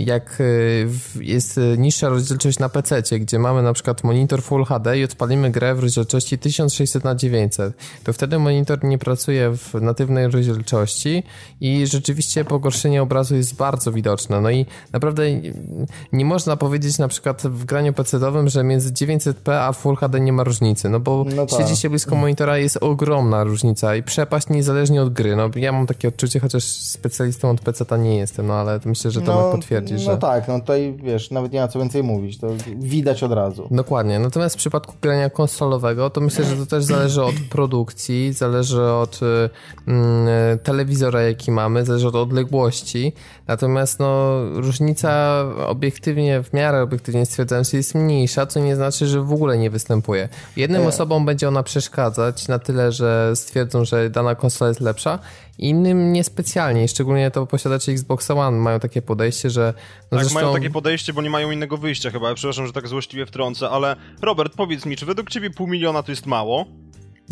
jak 0.05 0.41
y, 0.41 0.89
jest 1.21 1.59
niższa 1.77 2.09
rozdzielczość 2.09 2.59
na 2.59 2.69
PC, 2.69 3.01
gdzie 3.19 3.39
mamy 3.39 3.61
na 3.61 3.73
przykład 3.73 4.03
monitor 4.03 4.41
Full 4.41 4.65
HD 4.65 4.99
i 4.99 5.03
odpalimy 5.03 5.51
grę 5.51 5.75
w 5.75 5.79
rozdzielczości 5.79 6.37
1600 6.37 7.03
na 7.03 7.15
900, 7.15 7.73
to 8.03 8.13
wtedy 8.13 8.39
monitor 8.39 8.83
nie 8.83 8.97
pracuje 8.97 9.57
w 9.57 9.73
natywnej 9.81 10.27
rozdzielczości 10.27 11.23
i 11.61 11.87
rzeczywiście 11.87 12.45
pogorszenie 12.45 13.01
obrazu 13.01 13.35
jest 13.35 13.55
bardzo 13.55 13.91
widoczne. 13.91 14.41
No 14.41 14.49
i 14.49 14.65
naprawdę 14.93 15.23
nie 16.11 16.25
można 16.25 16.57
powiedzieć 16.57 16.97
na 16.97 17.07
przykład 17.07 17.41
w 17.41 17.65
graniu 17.65 17.93
PC-owym, 17.93 18.49
że 18.49 18.63
między 18.63 18.91
900p 18.91 19.51
a 19.51 19.73
Full 19.73 19.95
HD 19.95 20.19
nie 20.19 20.33
ma 20.33 20.43
różnicy, 20.43 20.89
no 20.89 20.99
bo 20.99 21.25
no 21.35 21.45
tak. 21.45 21.59
siedzi 21.59 21.81
się 21.81 21.89
blisko 21.89 22.15
monitora 22.15 22.57
jest 22.57 22.77
ogromna 22.81 23.43
różnica 23.43 23.95
i 23.95 24.03
przepaść 24.03 24.49
niezależnie 24.49 25.01
od 25.01 25.13
gry. 25.13 25.35
No 25.35 25.49
ja 25.55 25.71
mam 25.71 25.87
takie 25.87 26.07
odczucie, 26.07 26.39
chociaż 26.39 26.63
specjalistą 26.63 27.49
od 27.49 27.61
PC-ta 27.61 27.97
nie 27.97 28.17
jestem, 28.17 28.47
no 28.47 28.53
ale 28.53 28.79
myślę, 28.85 29.11
że 29.11 29.21
Tomek 29.21 29.36
no, 29.36 29.36
no 29.37 29.97
że... 29.97 30.11
No 30.11 30.17
tak, 30.17 30.47
no 30.47 30.59
tutaj 30.59 30.97
wiesz, 31.03 31.31
nawet 31.31 31.51
nie 31.51 31.59
ma 31.59 31.67
co 31.67 31.79
więcej 31.79 32.03
mówić, 32.03 32.37
to 32.37 32.47
widać 32.75 33.23
od 33.23 33.31
razu. 33.31 33.67
Dokładnie, 33.71 34.19
natomiast 34.19 34.55
w 34.55 34.57
przypadku 34.57 34.93
grania 35.01 35.29
konsolowego 35.29 36.09
to 36.09 36.21
myślę, 36.21 36.45
że 36.45 36.55
to 36.57 36.65
też 36.65 36.83
zależy 36.83 37.23
od 37.23 37.35
produkcji, 37.49 38.33
zależy 38.33 38.83
od 38.83 39.19
y, 39.21 39.25
y, 39.25 40.57
telewizora 40.57 41.21
jaki 41.21 41.51
mamy, 41.51 41.85
zależy 41.85 42.07
od 42.07 42.15
odległości, 42.15 43.13
natomiast 43.47 43.99
no 43.99 44.39
różnica 44.53 45.41
obiektywnie, 45.67 46.43
w 46.43 46.53
miarę 46.53 46.81
obiektywnie 46.81 47.25
stwierdzając 47.25 47.73
jest 47.73 47.95
mniejsza, 47.95 48.45
co 48.45 48.59
nie 48.59 48.75
znaczy, 48.75 49.07
że 49.07 49.21
w 49.21 49.33
ogóle 49.33 49.57
nie 49.57 49.69
występuje. 49.69 50.29
Jednym 50.57 50.81
e... 50.81 50.87
osobom 50.87 51.25
będzie 51.25 51.47
ona 51.47 51.63
przeszkadzać 51.63 52.47
na 52.47 52.59
tyle, 52.59 52.91
że 52.91 53.35
stwierdzą, 53.35 53.85
że 53.85 54.09
dana 54.09 54.35
konsola 54.35 54.69
jest 54.69 54.81
lepsza, 54.81 55.19
innym 55.57 56.13
niespecjalnie, 56.13 56.87
szczególnie 56.87 57.31
to 57.31 57.45
posiadacze 57.45 57.91
Xbox 57.91 58.31
One 58.31 58.57
mają 58.57 58.79
takie 58.79 59.01
podejście, 59.01 59.26
że... 59.49 59.73
No 60.11 60.17
tak, 60.17 60.19
zresztą... 60.19 60.33
mają 60.33 60.53
takie 60.53 60.69
podejście, 60.69 61.13
bo 61.13 61.21
nie 61.21 61.29
mają 61.29 61.51
innego 61.51 61.77
wyjścia 61.77 62.11
chyba, 62.11 62.33
przepraszam, 62.33 62.67
że 62.67 62.73
tak 62.73 62.87
złośliwie 62.87 63.25
wtrącę, 63.25 63.69
ale 63.69 63.95
Robert, 64.21 64.53
powiedz 64.55 64.85
mi, 64.85 64.95
czy 64.95 65.05
według 65.05 65.29
ciebie 65.29 65.49
pół 65.49 65.67
miliona 65.67 66.03
to 66.03 66.11
jest 66.11 66.25
mało? 66.25 66.65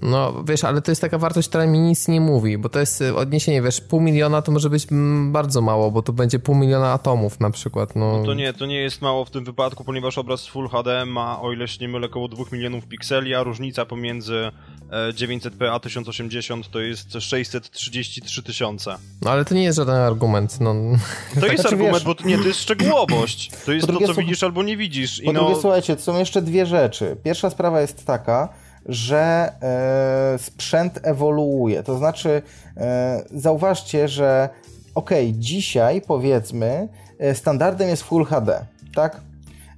No, 0.04 0.44
wiesz, 0.48 0.64
ale 0.64 0.82
to 0.82 0.92
jest 0.92 1.02
taka 1.02 1.18
wartość, 1.18 1.50
która 1.50 1.66
mi 1.66 1.80
nic 1.80 2.08
nie 2.08 2.22
mówi, 2.22 2.58
bo 2.58 2.70
to 2.70 2.80
jest 2.80 3.02
y, 3.02 3.16
odniesienie, 3.16 3.62
wiesz, 3.62 3.82
pół 3.82 4.02
miliona 4.02 4.42
to 4.42 4.52
może 4.52 4.70
być 4.70 4.92
mm, 4.92 5.32
bardzo 5.32 5.62
mało, 5.62 5.92
bo 5.92 6.02
to 6.02 6.14
będzie 6.14 6.40
pół 6.40 6.56
miliona 6.56 6.92
atomów 6.92 7.40
na 7.40 7.50
przykład, 7.50 7.96
no. 7.96 8.18
no. 8.18 8.26
to 8.26 8.34
nie, 8.34 8.54
to 8.54 8.66
nie 8.66 8.82
jest 8.82 9.02
mało 9.02 9.26
w 9.26 9.32
tym 9.32 9.46
wypadku, 9.46 9.84
ponieważ 9.84 10.18
obraz 10.18 10.48
Full 10.48 10.70
HD 10.70 11.06
ma, 11.06 11.42
o 11.42 11.52
ile 11.52 11.68
się 11.68 11.78
nie 11.82 11.88
mylę, 11.88 12.08
około 12.08 12.28
2 12.28 12.44
milionów 12.52 12.88
pikseli, 12.88 13.36
a 13.36 13.44
różnica 13.44 13.86
pomiędzy 13.86 14.52
900p 14.92 15.66
e, 15.66 15.72
a 15.72 15.80
1080 15.80 16.72
to 16.72 16.80
jest 16.80 17.14
633 17.20 18.44
tysiące. 18.44 18.98
No 19.22 19.32
ale 19.32 19.46
to 19.46 19.56
nie 19.56 19.64
jest 19.64 19.78
żaden 19.78 19.96
argument, 19.96 20.62
no. 20.62 20.76
To 21.40 21.46
jest 21.46 21.62
znaczy, 21.62 21.76
argument, 21.76 21.96
wiesz, 21.96 22.04
bo 22.04 22.16
to 22.16 22.28
nie, 22.28 22.38
to 22.38 22.48
jest 22.48 22.60
szczegółowość. 22.60 23.52
To 23.66 23.72
jest 23.72 23.88
to, 23.88 24.08
co 24.08 24.14
widzisz 24.14 24.44
albo 24.44 24.64
nie 24.64 24.78
widzisz. 24.78 25.20
I 25.20 25.26
po 25.26 25.34
no... 25.34 25.40
drugie, 25.40 25.62
słuchajcie, 25.62 25.96
to 25.96 26.02
są 26.02 26.20
jeszcze 26.20 26.42
dwie 26.42 26.66
rzeczy. 26.66 27.18
Pierwsza 27.24 27.50
sprawa 27.50 27.82
jest 27.82 28.06
taka, 28.06 28.50
że 28.86 29.54
e, 29.62 30.38
sprzęt 30.40 31.00
ewoluuje. 31.04 31.84
To 31.84 31.98
znaczy, 31.98 32.42
e, 32.78 33.24
zauważcie, 33.34 34.08
że 34.08 34.50
ok, 34.96 35.10
dzisiaj 35.34 36.02
powiedzmy, 36.02 36.88
e, 37.20 37.36
standardem 37.36 37.90
jest 37.90 38.04
Full 38.04 38.26
HD, 38.26 38.66
tak? 38.96 39.22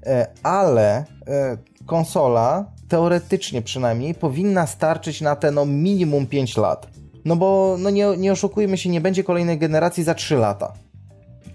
E, 0.06 0.28
ale 0.44 1.06
e, 1.28 1.58
konsola 1.86 2.66
teoretycznie 2.88 3.62
przynajmniej 3.62 4.16
powinna 4.16 4.68
starczyć 4.68 5.22
na 5.22 5.36
te 5.36 5.52
no 5.52 5.66
minimum 5.66 6.28
5 6.28 6.58
lat. 6.58 6.88
No 7.26 7.36
bo 7.36 7.76
no 7.80 7.90
nie, 7.90 8.18
nie 8.18 8.32
oszukujmy 8.32 8.78
się, 8.78 8.90
nie 8.90 9.02
będzie 9.02 9.24
kolejnej 9.24 9.58
generacji 9.58 10.04
za 10.04 10.14
3 10.14 10.36
lata 10.36 10.74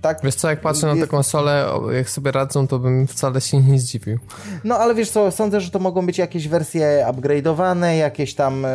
tak? 0.02 0.18
Wiesz 0.24 0.34
co, 0.34 0.50
jak 0.50 0.60
patrzę 0.60 0.86
jest... 0.86 1.00
na 1.00 1.06
te 1.06 1.10
konsole, 1.10 1.66
jak 1.92 2.10
sobie 2.10 2.32
radzą, 2.32 2.66
to 2.66 2.78
bym 2.78 3.06
wcale 3.06 3.40
się 3.40 3.62
nie 3.62 3.78
zdziwił. 3.78 4.18
No 4.64 4.76
ale 4.76 4.94
wiesz 4.94 5.10
co, 5.10 5.30
sądzę, 5.30 5.60
że 5.60 5.70
to 5.70 5.78
mogą 5.78 6.06
być 6.06 6.18
jakieś 6.18 6.48
wersje 6.48 7.06
upgrade'owane, 7.08 7.96
jakieś 7.98 8.34
tam 8.34 8.64
e, 8.64 8.68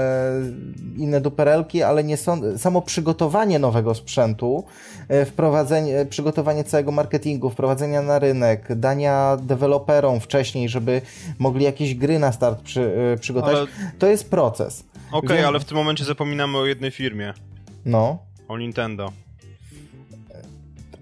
inne 0.98 1.22
duperelki, 1.22 1.84
ale 1.84 2.04
nie 2.04 2.18
są, 2.18 2.58
samo 2.58 2.82
przygotowanie 2.82 3.60
nowego 3.60 3.96
sprzętu, 3.96 4.64
e, 5.08 5.26
wprowadzenie, 5.26 6.06
przygotowanie 6.10 6.64
całego 6.64 6.92
marketingu, 6.92 7.50
wprowadzenia 7.50 8.02
na 8.02 8.20
rynek, 8.20 8.76
dania 8.76 9.38
deweloperom 9.42 10.20
wcześniej, 10.20 10.70
żeby 10.70 11.02
mogli 11.40 11.64
jakieś 11.64 11.96
gry 11.96 12.20
na 12.20 12.32
start 12.32 12.62
przy, 12.62 13.14
e, 13.14 13.18
przygotować, 13.18 13.58
ale... 13.58 13.92
to 14.00 14.08
jest 14.08 14.30
proces. 14.30 14.84
Okej, 15.08 15.20
okay, 15.20 15.38
Więc... 15.38 15.48
ale 15.48 15.60
w 15.60 15.66
tym 15.66 15.78
momencie 15.78 16.06
zapominamy 16.06 16.58
o 16.58 16.66
jednej 16.66 16.92
firmie. 16.92 17.34
No. 17.86 18.18
O 18.48 18.58
Nintendo. 18.58 19.12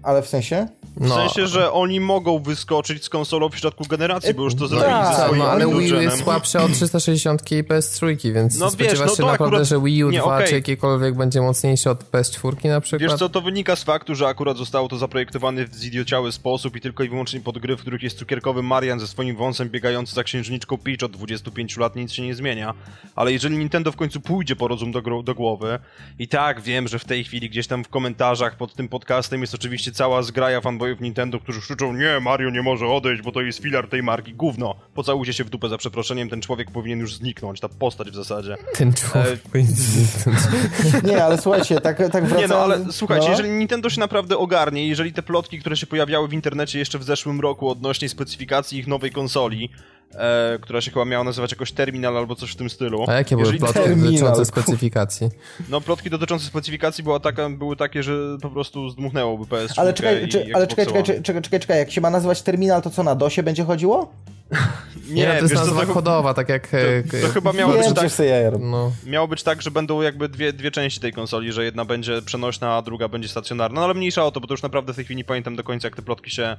Ale 0.06 0.22
w 0.22 0.28
sensie? 0.28 0.68
W 0.96 1.08
no. 1.08 1.14
sensie, 1.14 1.46
że 1.46 1.72
oni 1.72 2.00
mogą 2.00 2.38
wyskoczyć 2.38 3.04
z 3.04 3.08
konsolą 3.08 3.48
w 3.48 3.56
środku 3.58 3.84
generacji, 3.84 4.34
bo 4.34 4.42
już 4.42 4.54
to 4.54 4.68
zrobili 4.68 4.90
tak, 4.90 5.16
ze 5.16 5.22
swoim 5.22 5.38
no, 5.38 5.50
ale 5.50 5.66
Wii 5.66 5.92
U 5.92 6.00
jest 6.00 6.22
słabsze 6.22 6.62
od 6.62 6.72
360 6.72 7.52
i 7.52 7.64
PS3, 7.64 8.32
więc 8.32 8.58
no, 8.58 8.70
spodziewasz 8.70 8.98
wiesz, 8.98 9.08
no, 9.08 9.16
się 9.16 9.22
naprawdę, 9.22 9.56
akurat... 9.56 9.68
że 9.68 9.80
Wii 9.80 10.04
U 10.04 10.10
nie, 10.10 10.18
2 10.18 10.34
okay. 10.34 10.48
czy 10.48 10.54
jakiekolwiek 10.54 11.14
będzie 11.14 11.40
mocniejszy 11.40 11.90
od 11.90 12.10
PS4 12.10 12.68
na 12.68 12.80
przykład? 12.80 13.10
Wiesz 13.10 13.18
co, 13.18 13.28
to 13.28 13.40
wynika 13.40 13.76
z 13.76 13.84
faktu, 13.84 14.14
że 14.14 14.26
akurat 14.26 14.56
zostało 14.56 14.88
to 14.88 14.98
zaprojektowane 14.98 15.64
w 15.64 15.74
zidiociały 15.74 16.32
sposób 16.32 16.76
i 16.76 16.80
tylko 16.80 17.04
i 17.04 17.08
wyłącznie 17.08 17.40
pod 17.40 17.58
gry, 17.58 17.76
w 17.76 17.80
których 17.80 18.02
jest 18.02 18.18
cukierkowy 18.18 18.62
Marian 18.62 19.00
ze 19.00 19.06
swoim 19.06 19.36
wąsem 19.36 19.70
biegający 19.70 20.14
za 20.14 20.24
księżniczką 20.24 20.78
Peach 20.78 21.02
od 21.02 21.12
25 21.12 21.76
lat, 21.76 21.96
nic 21.96 22.12
się 22.12 22.22
nie 22.22 22.34
zmienia. 22.34 22.74
Ale 23.16 23.32
jeżeli 23.32 23.58
Nintendo 23.58 23.92
w 23.92 23.96
końcu 23.96 24.20
pójdzie 24.20 24.56
po 24.56 24.68
rozum 24.68 24.92
do, 24.92 25.22
do 25.22 25.34
głowy 25.34 25.78
i 26.18 26.28
tak, 26.28 26.60
wiem, 26.60 26.88
że 26.88 26.98
w 26.98 27.04
tej 27.04 27.24
chwili 27.24 27.50
gdzieś 27.50 27.66
tam 27.66 27.84
w 27.84 27.88
komentarzach 27.88 28.56
pod 28.56 28.74
tym 28.74 28.88
podcastem 28.88 29.40
jest 29.40 29.54
oczywiście 29.54 29.92
cała 29.92 30.22
zgraja 30.22 30.60
fanboyów 30.86 31.00
Nintendo, 31.00 31.40
którzy 31.40 31.60
krzyczą, 31.60 31.92
nie, 31.92 32.20
Mario 32.20 32.50
nie 32.50 32.62
może 32.62 32.86
odejść, 32.86 33.22
bo 33.22 33.32
to 33.32 33.42
jest 33.42 33.58
filar 33.58 33.88
tej 33.88 34.02
marki. 34.02 34.34
Gówno, 34.34 34.74
pocałujcie 34.94 35.32
się 35.32 35.44
w 35.44 35.50
dupę 35.50 35.68
za 35.68 35.78
przeproszeniem, 35.78 36.28
ten 36.28 36.40
człowiek 36.40 36.70
powinien 36.70 36.98
już 36.98 37.14
zniknąć, 37.14 37.60
ta 37.60 37.68
postać 37.68 38.10
w 38.10 38.14
zasadzie. 38.14 38.56
Ten 38.74 38.92
człowiek 38.92 39.34
e... 39.34 39.48
powinien 39.48 39.74
zniknąć. 39.74 40.38
Nie, 41.10 41.24
ale 41.24 41.38
słuchajcie, 41.38 41.80
tak, 41.80 41.96
tak 42.12 42.24
wracam... 42.24 42.38
Nie 42.38 42.48
no, 42.48 42.58
ale 42.58 42.84
słuchajcie, 42.90 43.24
no. 43.24 43.30
jeżeli 43.30 43.50
Nintendo 43.50 43.90
się 43.90 44.00
naprawdę 44.00 44.38
ogarnie, 44.38 44.88
jeżeli 44.88 45.12
te 45.12 45.22
plotki, 45.22 45.58
które 45.58 45.76
się 45.76 45.86
pojawiały 45.86 46.28
w 46.28 46.32
internecie 46.32 46.78
jeszcze 46.78 46.98
w 46.98 47.04
zeszłym 47.04 47.40
roku 47.40 47.68
odnośnie 47.68 48.08
specyfikacji 48.08 48.78
ich 48.78 48.86
nowej 48.86 49.10
konsoli, 49.10 49.70
e, 50.14 50.58
która 50.60 50.80
się 50.80 50.90
chyba 50.90 51.04
miała 51.04 51.24
nazywać 51.24 51.50
jakoś 51.50 51.72
Terminal 51.72 52.16
albo 52.16 52.34
coś 52.34 52.50
w 52.50 52.56
tym 52.56 52.70
stylu. 52.70 53.04
A 53.08 53.12
jakie 53.14 53.36
były 53.36 53.52
plotki 53.54 53.74
terminal, 53.74 54.12
dotyczące 54.12 54.44
specyfikacji? 54.44 55.28
No, 55.68 55.80
plotki 55.80 56.10
dotyczące 56.10 56.46
specyfikacji 56.46 57.04
była 57.04 57.20
taka, 57.20 57.50
były 57.50 57.76
takie, 57.76 58.02
że 58.02 58.38
po 58.42 58.50
prostu 58.50 58.90
zdmuchnęłoby 58.90 59.44
PS4 59.44 59.74
Ale 59.76 59.92
czekaj, 59.92 60.28
czy, 60.28 60.46
ale 60.54 60.66
czekaj, 60.66 60.86
czekaj, 60.86 61.02
czekaj, 61.02 61.42
czekaj, 61.42 61.60
czekaj, 61.60 61.78
jak 61.78 61.90
się 61.90 62.00
ma 62.00 62.10
nazywać 62.10 62.42
Terminal, 62.42 62.82
to 62.82 62.90
co, 62.90 63.02
na 63.02 63.14
DOSie 63.14 63.42
będzie 63.42 63.64
chodziło? 63.64 64.12
Nie, 65.08 65.26
nie 65.26 65.36
to 65.36 65.42
jest 65.42 65.54
nazwa 65.54 65.86
to, 65.86 65.94
kodowa, 65.94 66.34
tak 66.34 66.48
jak... 66.48 66.68
To, 66.68 67.26
to 67.26 67.28
chyba 67.28 67.52
miało 67.52 67.72
być 67.72 67.94
tak... 67.94 68.12
No. 68.60 68.92
Miało 69.06 69.28
być 69.28 69.42
tak, 69.42 69.62
że 69.62 69.70
będą 69.70 70.02
jakby 70.02 70.28
dwie, 70.28 70.52
dwie 70.52 70.70
części 70.70 71.00
tej 71.00 71.12
konsoli, 71.12 71.52
że 71.52 71.64
jedna 71.64 71.84
będzie 71.84 72.22
przenośna, 72.22 72.74
a 72.74 72.82
druga 72.82 73.08
będzie 73.08 73.28
stacjonarna, 73.28 73.80
no 73.80 73.84
ale 73.84 73.94
mniejsza 73.94 74.24
o 74.24 74.30
to, 74.30 74.40
bo 74.40 74.46
to 74.46 74.54
już 74.54 74.62
naprawdę 74.62 74.92
w 74.92 74.96
tej 74.96 75.04
chwili 75.04 75.16
nie 75.16 75.24
pamiętam 75.24 75.56
do 75.56 75.64
końca, 75.64 75.86
jak 75.86 75.96
te 75.96 76.02
plotki 76.02 76.30
się, 76.30 76.56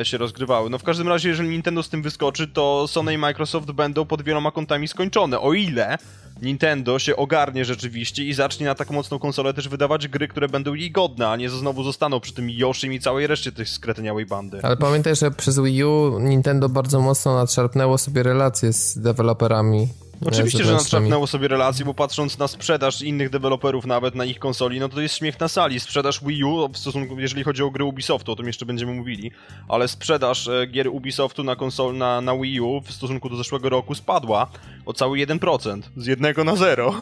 e, 0.00 0.04
się 0.04 0.18
rozgrywały. 0.18 0.70
No 0.70 0.78
w 0.78 0.82
każdym 0.82 1.08
razie, 1.08 1.28
jeżeli 1.28 1.48
Nintendo 1.48 1.82
z 1.82 1.88
tym 1.88 2.02
wyskoczy, 2.02 2.48
to 2.48 2.88
Sony 2.88 3.14
i 3.14 3.18
Microsoft 3.18 3.70
będą 3.70 4.04
pod 4.04 4.22
wieloma 4.22 4.50
kątami 4.50 4.88
skończone, 4.88 5.40
o 5.40 5.52
ile 5.52 5.98
Nintendo 6.42 6.98
się 6.98 7.16
ogarnie 7.16 7.64
rzeczywiście 7.64 8.24
i 8.24 8.34
zacznie 8.34 8.66
na 8.66 8.74
taką 8.74 8.94
mocną 8.94 9.18
konsolę 9.18 9.54
też 9.54 9.68
wydawać 9.68 10.08
gry, 10.08 10.28
które 10.28 10.48
będą 10.48 10.74
jej 10.74 10.90
godne, 10.90 11.28
a 11.28 11.36
nie 11.36 11.50
znowu 11.50 11.82
zostaną 11.82 12.20
przy 12.20 12.32
tym 12.32 12.50
Yoshi 12.50 12.86
i 12.94 13.00
całej 13.00 13.26
reszcie 13.26 13.52
tej 13.52 13.66
skretyniałej 13.66 14.26
bandy. 14.26 14.60
Ale 14.62 14.76
pamiętaj, 14.76 15.16
że 15.16 15.30
przez 15.30 15.58
Wii 15.58 15.84
U 15.84 16.18
Nintendo 16.20 16.68
bardzo 16.68 17.00
mocno 17.00 17.34
nadszarpnęło 17.34 17.98
sobie 17.98 18.22
relacje 18.22 18.72
z 18.72 18.98
deweloperami 18.98 19.88
Oczywiście, 20.24 20.64
że 20.64 20.72
nadszarpnęło 20.72 21.26
sobie 21.26 21.48
relacje, 21.48 21.84
bo 21.84 21.94
patrząc 21.94 22.38
na 22.38 22.48
sprzedaż 22.48 23.02
innych 23.02 23.30
deweloperów 23.30 23.86
nawet 23.86 24.14
na 24.14 24.24
ich 24.24 24.38
konsoli, 24.38 24.80
no 24.80 24.88
to 24.88 25.00
jest 25.00 25.14
śmiech 25.14 25.40
na 25.40 25.48
sali. 25.48 25.80
Sprzedaż 25.80 26.24
Wii 26.24 26.44
U, 26.44 26.68
w 26.68 26.78
stosunku, 26.78 27.20
jeżeli 27.20 27.44
chodzi 27.44 27.62
o 27.62 27.70
gry 27.70 27.84
Ubisoftu, 27.84 28.32
o 28.32 28.36
tym 28.36 28.46
jeszcze 28.46 28.66
będziemy 28.66 28.92
mówili, 28.92 29.30
ale 29.68 29.88
sprzedaż 29.88 30.48
e, 30.48 30.66
gier 30.66 30.88
Ubisoftu 30.88 31.44
na 31.44 31.56
konsol, 31.56 31.96
na, 31.96 32.20
na 32.20 32.36
Wii 32.36 32.60
U 32.60 32.80
w 32.80 32.92
stosunku 32.92 33.28
do 33.28 33.36
zeszłego 33.36 33.68
roku 33.68 33.94
spadła 33.94 34.46
o 34.86 34.92
cały 34.92 35.18
1%. 35.18 35.82
Z 35.96 36.06
jednego 36.06 36.44
na 36.44 36.56
zero. 36.56 36.94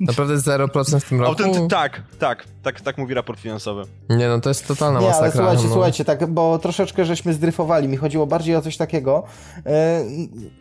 Naprawdę 0.00 0.36
0% 0.36 1.00
w 1.00 1.08
tym 1.08 1.20
roku? 1.20 1.30
Autenty 1.30 1.68
tak, 1.68 2.02
tak, 2.18 2.44
tak, 2.62 2.80
tak 2.80 2.98
mówi 2.98 3.14
raport 3.14 3.40
finansowy. 3.40 3.84
Nie, 4.10 4.28
no 4.28 4.40
to 4.40 4.50
jest 4.50 4.68
totalna 4.68 5.00
nie, 5.00 5.06
masakra. 5.06 5.26
ale 5.26 5.32
słuchajcie, 5.32 5.64
no. 5.64 5.72
słuchajcie, 5.72 6.04
tak, 6.04 6.26
bo 6.26 6.58
troszeczkę 6.58 7.04
żeśmy 7.04 7.34
zdryfowali. 7.34 7.88
Mi 7.88 7.96
chodziło 7.96 8.26
bardziej 8.26 8.56
o 8.56 8.62
coś 8.62 8.76
takiego. 8.76 9.22
E, 9.66 10.04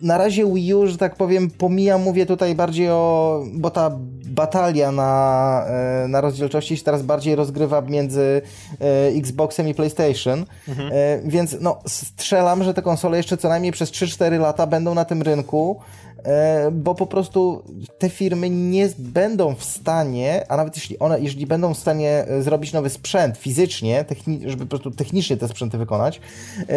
na 0.02 0.18
razie 0.18 0.54
Wii 0.54 0.74
U, 0.74 0.88
że 0.88 0.98
tak 0.98 1.16
powiem, 1.16 1.39
pomijam, 1.58 2.02
mówię 2.02 2.26
tutaj 2.26 2.56
bardziej 2.56 2.90
o, 2.90 3.44
bo 3.54 3.70
ta 3.70 3.92
batalia 4.30 4.92
na, 4.92 5.66
e, 5.68 6.08
na 6.08 6.22
rozdzielczości 6.22 6.78
się 6.78 6.84
teraz 6.84 7.02
bardziej 7.02 7.36
rozgrywa 7.36 7.82
między 7.82 8.42
e, 8.82 9.08
Xboxem 9.08 9.68
i 9.68 9.74
PlayStation, 9.74 10.46
mhm. 10.68 10.92
więc 11.30 11.58
no 11.62 11.80
strzelam, 11.88 12.64
że 12.64 12.74
te 12.74 12.82
konsole 12.82 13.18
jeszcze 13.18 13.38
co 13.38 13.50
najmniej 13.50 13.72
przez 13.72 13.92
3-4 13.92 14.40
lata 14.40 14.68
będą 14.68 14.94
na 14.94 15.06
tym 15.06 15.22
rynku 15.22 15.80
e, 16.24 16.72
bo 16.72 16.96
po 16.96 17.08
prostu 17.08 17.64
te 17.98 18.10
firmy 18.10 18.50
nie 18.50 18.90
będą 18.98 19.56
w 19.56 19.64
stanie, 19.64 20.46
a 20.50 20.58
nawet 20.58 20.76
jeśli 20.76 21.00
one, 21.00 21.20
jeżeli 21.20 21.48
będą 21.48 21.74
w 21.74 21.78
stanie 21.78 22.26
e, 22.28 22.42
zrobić 22.42 22.74
nowy 22.74 22.90
sprzęt 22.90 23.38
fizycznie, 23.38 24.06
żeby 24.46 24.66
po 24.66 24.70
prostu 24.70 24.92
technicznie 24.92 25.38
te 25.38 25.48
sprzęty 25.48 25.78
wykonać, 25.78 26.22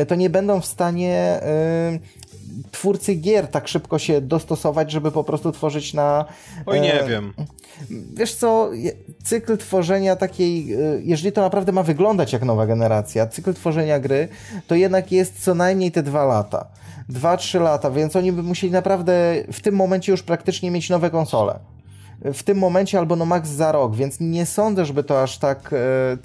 to 0.08 0.14
nie 0.14 0.30
będą 0.30 0.60
w 0.60 0.66
stanie 0.66 1.40
twórcy 2.70 3.14
gier 3.14 3.48
tak 3.48 3.68
szybko 3.68 3.98
się 3.98 4.20
dostosować, 4.20 4.90
żeby 4.90 5.12
po 5.12 5.24
prostu 5.24 5.52
tworzyć 5.52 5.94
na... 5.94 6.24
Oj, 6.66 6.80
nie 6.80 7.00
e, 7.00 7.08
wiem. 7.08 7.32
Wiesz 8.14 8.34
co, 8.34 8.70
cykl 9.24 9.56
tworzenia 9.56 10.16
takiej, 10.16 10.74
e, 10.74 10.78
jeżeli 11.02 11.32
to 11.32 11.40
naprawdę 11.40 11.72
ma 11.72 11.82
wyglądać 11.82 12.32
jak 12.32 12.42
nowa 12.42 12.66
generacja, 12.66 13.26
cykl 13.26 13.54
tworzenia 13.54 14.00
gry, 14.00 14.28
to 14.66 14.74
jednak 14.74 15.12
jest 15.12 15.44
co 15.44 15.54
najmniej 15.54 15.92
te 15.92 16.02
dwa 16.02 16.24
lata. 16.24 16.66
Dwa, 17.08 17.36
trzy 17.36 17.60
lata, 17.60 17.90
więc 17.90 18.16
oni 18.16 18.32
by 18.32 18.42
musieli 18.42 18.72
naprawdę 18.72 19.34
w 19.52 19.60
tym 19.60 19.74
momencie 19.74 20.12
już 20.12 20.22
praktycznie 20.22 20.70
mieć 20.70 20.90
nowe 20.90 21.10
konsole 21.10 21.58
w 22.24 22.42
tym 22.42 22.58
momencie 22.58 22.98
albo 22.98 23.16
no 23.16 23.26
max 23.26 23.48
za 23.48 23.72
rok, 23.72 23.96
więc 23.96 24.20
nie 24.20 24.46
sądzę, 24.46 24.84
żeby 24.84 25.04
to 25.04 25.22
aż 25.22 25.38
tak, 25.38 25.74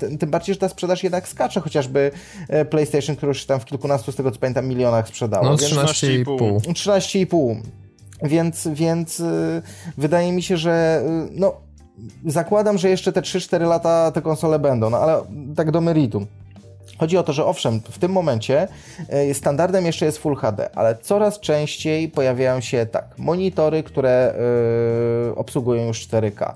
e, 0.09 0.17
tym 0.17 0.29
bardziej, 0.29 0.55
że 0.55 0.59
ta 0.59 0.69
sprzedaż 0.69 1.03
jednak 1.03 1.27
skacze, 1.27 1.61
chociażby 1.61 2.11
e, 2.47 2.65
PlayStation, 2.65 3.15
który 3.15 3.29
już 3.29 3.45
tam 3.45 3.59
w 3.59 3.65
kilkunastu, 3.65 4.11
z 4.11 4.15
tego 4.15 4.31
co 4.31 4.39
pamiętam, 4.39 4.67
milionach 4.67 5.07
sprzedało. 5.07 5.45
No 5.45 5.55
13,5. 5.55 6.57
13,5. 6.59 7.61
Więc, 8.23 8.67
więc 8.73 9.19
e, 9.19 9.61
wydaje 9.97 10.31
mi 10.31 10.43
się, 10.43 10.57
że 10.57 11.03
no 11.31 11.53
zakładam, 12.25 12.77
że 12.77 12.89
jeszcze 12.89 13.13
te 13.13 13.21
3-4 13.21 13.67
lata 13.67 14.11
te 14.11 14.21
konsole 14.21 14.59
będą, 14.59 14.89
no 14.89 14.97
ale 14.97 15.21
tak 15.55 15.71
do 15.71 15.81
meritum. 15.81 16.27
Chodzi 16.97 17.17
o 17.17 17.23
to, 17.23 17.33
że 17.33 17.45
owszem, 17.45 17.81
w 17.89 17.99
tym 17.99 18.11
momencie 18.11 18.67
e, 19.09 19.33
standardem 19.33 19.85
jeszcze 19.85 20.05
jest 20.05 20.17
Full 20.17 20.35
HD, 20.35 20.69
ale 20.75 20.95
coraz 20.95 21.39
częściej 21.39 22.09
pojawiają 22.09 22.61
się 22.61 22.85
tak 22.85 23.05
monitory, 23.17 23.83
które 23.83 24.33
yy, 25.27 25.35
obsługują 25.35 25.87
już 25.87 26.07
4K. 26.07 26.53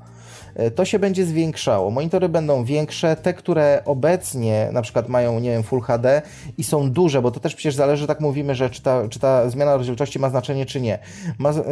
E, 0.55 0.71
to 0.71 0.85
się 0.85 0.99
będzie 0.99 1.25
zwiększało. 1.25 1.91
Monitory 1.91 2.29
będą 2.29 2.63
większe, 2.63 3.15
te, 3.15 3.33
które 3.33 3.81
obecnie 3.85 4.69
na 4.71 4.81
przykład 4.81 5.09
mają, 5.09 5.39
nie 5.39 5.49
wiem, 5.49 5.63
Full 5.63 5.81
HD 5.81 6.21
i 6.57 6.63
są 6.63 6.91
duże, 6.91 7.21
bo 7.21 7.31
to 7.31 7.39
też 7.39 7.55
przecież 7.55 7.75
zależy, 7.75 8.07
tak 8.07 8.19
mówimy, 8.19 8.55
że 8.55 8.69
czy 8.69 8.81
ta, 8.81 9.07
czy 9.09 9.19
ta 9.19 9.49
zmiana 9.49 9.77
rozdzielczości 9.77 10.19
ma 10.19 10.29
znaczenie, 10.29 10.65
czy 10.65 10.81
nie. 10.81 10.99
Ma, 11.37 11.49
yy, 11.51 11.63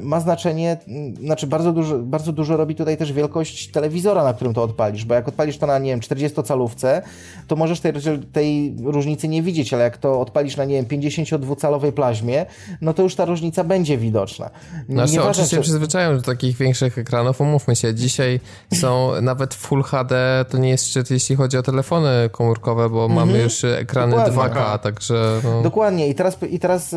ma 0.00 0.20
znaczenie, 0.20 0.76
znaczy 1.20 1.46
bardzo 1.46 1.72
dużo, 1.72 1.98
bardzo 1.98 2.32
dużo 2.32 2.56
robi 2.56 2.74
tutaj 2.74 2.96
też 2.96 3.12
wielkość 3.12 3.70
telewizora, 3.70 4.24
na 4.24 4.34
którym 4.34 4.54
to 4.54 4.62
odpalisz, 4.62 5.04
bo 5.04 5.14
jak 5.14 5.28
odpalisz 5.28 5.58
to 5.58 5.66
na, 5.66 5.78
nie 5.78 5.90
wiem, 5.90 6.00
40-calówce, 6.00 7.02
to 7.46 7.56
możesz 7.56 7.80
tej, 7.80 7.92
tej 8.32 8.76
różnicy 8.84 9.28
nie 9.28 9.42
widzieć, 9.42 9.74
ale 9.74 9.84
jak 9.84 9.96
to 9.96 10.20
odpalisz 10.20 10.56
na, 10.56 10.64
nie 10.64 10.74
wiem, 10.74 10.84
52-calowej 10.84 11.92
plaźmie, 11.92 12.46
no 12.80 12.94
to 12.94 13.02
już 13.02 13.14
ta 13.14 13.24
różnica 13.24 13.64
będzie 13.64 13.98
widoczna. 13.98 14.50
Znaczy, 14.88 15.22
oczywiście 15.22 15.56
czy... 15.56 15.62
przyzwyczają 15.62 16.16
do 16.16 16.22
takich 16.22 16.56
większych 16.56 16.98
ekranów, 16.98 17.40
umówmy 17.40 17.76
się, 17.76 17.94
dzisiaj 18.08 18.40
są 18.74 19.20
nawet 19.22 19.54
Full 19.54 19.82
HD, 19.82 20.44
to 20.50 20.58
nie 20.58 20.68
jest 20.68 20.88
szczyt, 20.88 21.10
jeśli 21.10 21.36
chodzi 21.36 21.58
o 21.58 21.62
telefony 21.62 22.08
komórkowe, 22.32 22.90
bo 22.90 23.08
mamy 23.08 23.22
mhm. 23.22 23.44
już 23.44 23.64
ekrany 23.64 24.16
Dokładnie. 24.16 24.60
2K, 24.60 24.78
także... 24.78 25.40
No. 25.44 25.62
Dokładnie 25.62 26.08
i 26.08 26.14
teraz, 26.14 26.38
i 26.50 26.58
teraz 26.58 26.92
y, 26.92 26.96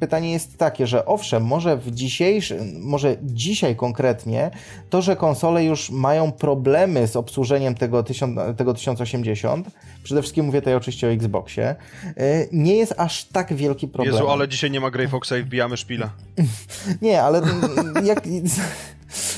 pytanie 0.00 0.32
jest 0.32 0.58
takie, 0.58 0.86
że 0.86 1.06
owszem, 1.06 1.44
może 1.44 1.76
w 1.76 1.90
dzisiejszym, 1.90 2.80
może 2.80 3.16
dzisiaj 3.22 3.76
konkretnie, 3.76 4.50
to, 4.90 5.02
że 5.02 5.16
konsole 5.16 5.64
już 5.64 5.90
mają 5.90 6.32
problemy 6.32 7.08
z 7.08 7.16
obsłużeniem 7.16 7.74
tego, 7.74 8.02
tysiąc, 8.02 8.38
tego 8.56 8.74
1080, 8.74 9.70
przede 10.02 10.22
wszystkim 10.22 10.46
mówię 10.46 10.60
tutaj 10.60 10.74
oczywiście 10.74 11.06
o 11.06 11.10
Xboxie, 11.10 11.74
y, 12.04 12.48
nie 12.52 12.76
jest 12.76 12.94
aż 12.96 13.24
tak 13.24 13.54
wielki 13.54 13.88
problem. 13.88 14.14
Jezu, 14.14 14.28
ale 14.28 14.48
dzisiaj 14.48 14.70
nie 14.70 14.80
ma 14.80 14.90
Grey 14.90 15.08
Foxa 15.08 15.32
i 15.40 15.42
wbijamy 15.42 15.76
szpila. 15.76 16.10
nie, 17.02 17.22
ale 17.22 17.42
jak... 18.04 18.22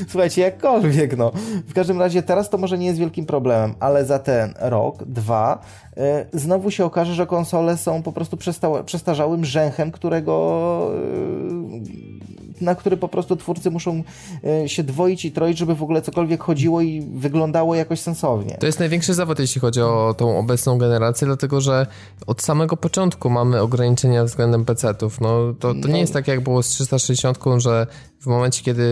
Słuchajcie, 0.09 0.43
jakkolwiek, 0.43 1.17
no. 1.17 1.33
W 1.69 1.73
każdym 1.75 2.01
razie 2.01 2.23
teraz 2.23 2.51
to 2.51 2.59
może 2.59 2.79
nie 2.79 2.87
jest 2.87 2.99
wielkim 2.99 3.27
problemem, 3.27 3.75
ale 3.81 4.05
za 4.05 4.19
ten 4.19 4.55
rok, 4.61 5.05
dwa, 5.05 5.59
yy, 5.97 6.03
znowu 6.33 6.71
się 6.71 6.85
okaże, 6.85 7.15
że 7.15 7.27
konsole 7.27 7.77
są 7.77 8.03
po 8.03 8.13
prostu 8.13 8.37
przestarzałym 8.85 9.45
rzęchem, 9.45 9.93
którego 9.93 10.91
yy, 10.95 12.37
na 12.61 12.75
który 12.75 12.97
po 12.97 13.09
prostu 13.09 13.37
twórcy 13.37 13.71
muszą 13.71 14.03
e, 14.45 14.69
się 14.69 14.83
dwoić 14.83 15.25
i 15.25 15.33
troić, 15.33 15.59
żeby 15.59 15.75
w 15.75 15.83
ogóle 15.83 16.03
cokolwiek 16.03 16.43
chodziło 16.43 16.81
i 16.81 17.01
wyglądało 17.01 17.75
jakoś 17.75 18.01
sensownie. 18.01 18.57
To 18.61 18.67
jest 18.67 18.79
największy 18.79 19.15
zawód, 19.15 19.39
jeśli 19.39 19.61
chodzi 19.61 19.81
o 19.81 20.15
tą 20.19 20.39
obecną 20.39 20.79
generację, 20.79 21.27
dlatego 21.27 21.61
że 21.61 21.87
od 22.27 22.43
samego 22.43 22.77
początku 22.77 23.31
mamy 23.31 23.61
ograniczenia 23.61 24.25
względem 24.25 24.65
PC-ów. 24.65 25.21
No, 25.21 25.55
to, 25.61 25.69
to 25.69 25.89
nie 25.89 25.93
no. 25.93 25.99
jest 25.99 26.13
tak, 26.13 26.29
jak 26.29 26.41
było 26.41 26.63
z 26.63 26.69
360, 26.69 27.39
że 27.57 27.87
w 28.27 28.29
momencie, 28.29 28.63
kiedy 28.63 28.87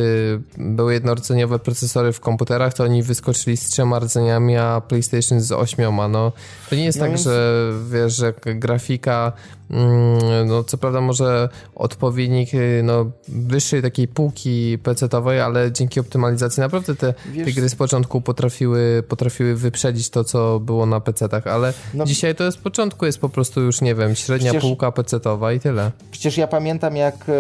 były 0.58 0.94
jednorodzeniowe 0.94 1.58
procesory 1.58 2.12
w 2.12 2.20
komputerach, 2.20 2.74
to 2.74 2.84
oni 2.84 3.02
wyskoczyli 3.02 3.56
z 3.56 3.68
trzema 3.68 3.98
rdzeniami, 3.98 4.56
a 4.56 4.82
PlayStation 4.88 5.40
z 5.40 5.52
ośmioma. 5.52 6.08
No, 6.08 6.32
to 6.70 6.76
nie 6.76 6.84
jest 6.84 6.98
no 6.98 7.04
tak, 7.04 7.12
jest... 7.12 7.24
że 7.24 7.70
wiesz, 7.90 8.16
że 8.16 8.34
grafika, 8.44 9.32
mm, 9.70 10.48
no 10.48 10.64
co 10.64 10.78
prawda 10.78 11.00
może 11.00 11.48
odpowiednik 11.74 12.54
y, 12.54 12.80
no, 12.84 13.10
wyższej 13.28 13.82
takiej 13.82 14.08
półki 14.08 14.78
PC-owej, 14.78 15.40
ale 15.40 15.72
dzięki 15.72 16.00
optymalizacji 16.00 16.60
naprawdę 16.60 16.94
te, 16.94 17.14
te 17.44 17.52
gry 17.52 17.68
z 17.68 17.74
początku 17.74 18.20
potrafiły, 18.20 19.02
potrafiły 19.08 19.56
wyprzedzić 19.56 20.10
to, 20.10 20.24
co 20.24 20.60
było 20.60 20.86
na 20.86 21.00
PC-tach, 21.00 21.46
ale 21.46 21.72
no, 21.94 22.04
dzisiaj 22.04 22.34
to 22.34 22.52
z 22.52 22.56
początku 22.56 23.06
jest 23.06 23.18
po 23.18 23.28
prostu 23.28 23.60
już, 23.60 23.80
nie 23.80 23.94
wiem, 23.94 24.14
średnia 24.14 24.50
przecież, 24.50 24.68
półka 24.68 24.92
PC-owa 24.92 25.52
i 25.52 25.60
tyle. 25.60 25.90
Przecież 26.10 26.36
ja 26.36 26.46
pamiętam, 26.46 26.96
jak 26.96 27.14
e, 27.28 27.32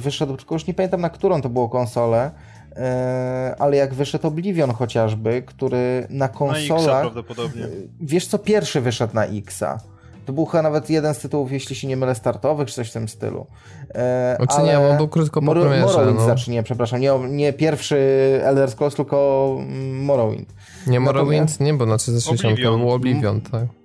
wyszedł, 0.00 0.36
tylko 0.36 0.54
już 0.54 0.66
nie 0.66 0.74
pamiętam 0.74 1.00
na 1.00 1.10
którą 1.10 1.31
to 1.40 1.48
było 1.48 1.68
konsolę, 1.68 2.30
e, 2.76 3.54
ale 3.58 3.76
jak 3.76 3.94
wyszedł 3.94 4.26
Oblivion 4.26 4.72
chociażby, 4.72 5.42
który 5.46 6.06
na 6.10 6.28
konsolach... 6.28 6.86
Na 6.86 7.00
prawdopodobnie. 7.00 7.66
Wiesz 8.00 8.26
co, 8.26 8.38
pierwszy 8.38 8.80
wyszedł 8.80 9.14
na 9.14 9.24
Xa. 9.24 9.78
To 10.26 10.32
był 10.32 10.46
chyba 10.46 10.62
nawet 10.62 10.90
jeden 10.90 11.14
z 11.14 11.18
tytułów, 11.18 11.52
jeśli 11.52 11.76
się 11.76 11.88
nie 11.88 11.96
mylę, 11.96 12.14
startowych, 12.14 12.68
czy 12.68 12.74
coś 12.74 12.90
w 12.90 12.92
tym 12.92 13.08
stylu. 13.08 13.46
E, 13.94 14.36
znaczy 14.38 14.56
ale... 14.56 14.66
nie, 14.66 14.78
on 14.78 14.96
był 14.96 15.08
krótko 15.08 15.40
po 15.40 15.46
Mor 15.46 15.60
premierze. 15.60 15.82
Morrowind 15.82 16.18
no. 16.18 16.24
znaczy 16.24 16.50
nie, 16.50 16.62
przepraszam, 16.62 17.00
nie, 17.00 17.12
nie 17.28 17.52
pierwszy 17.52 17.98
Elder 18.44 18.70
Scrolls, 18.70 18.94
tylko 18.94 19.56
Morrowind. 19.92 20.54
Nie 20.86 21.00
Morrowind, 21.00 21.32
Natomiast... 21.32 21.60
nie, 21.60 21.74
bo 21.74 21.86
na 21.86 21.98
360 21.98 22.52
Oblivion. 22.52 22.80
był 22.80 22.90
Oblivion, 22.90 23.40
tak. 23.40 23.81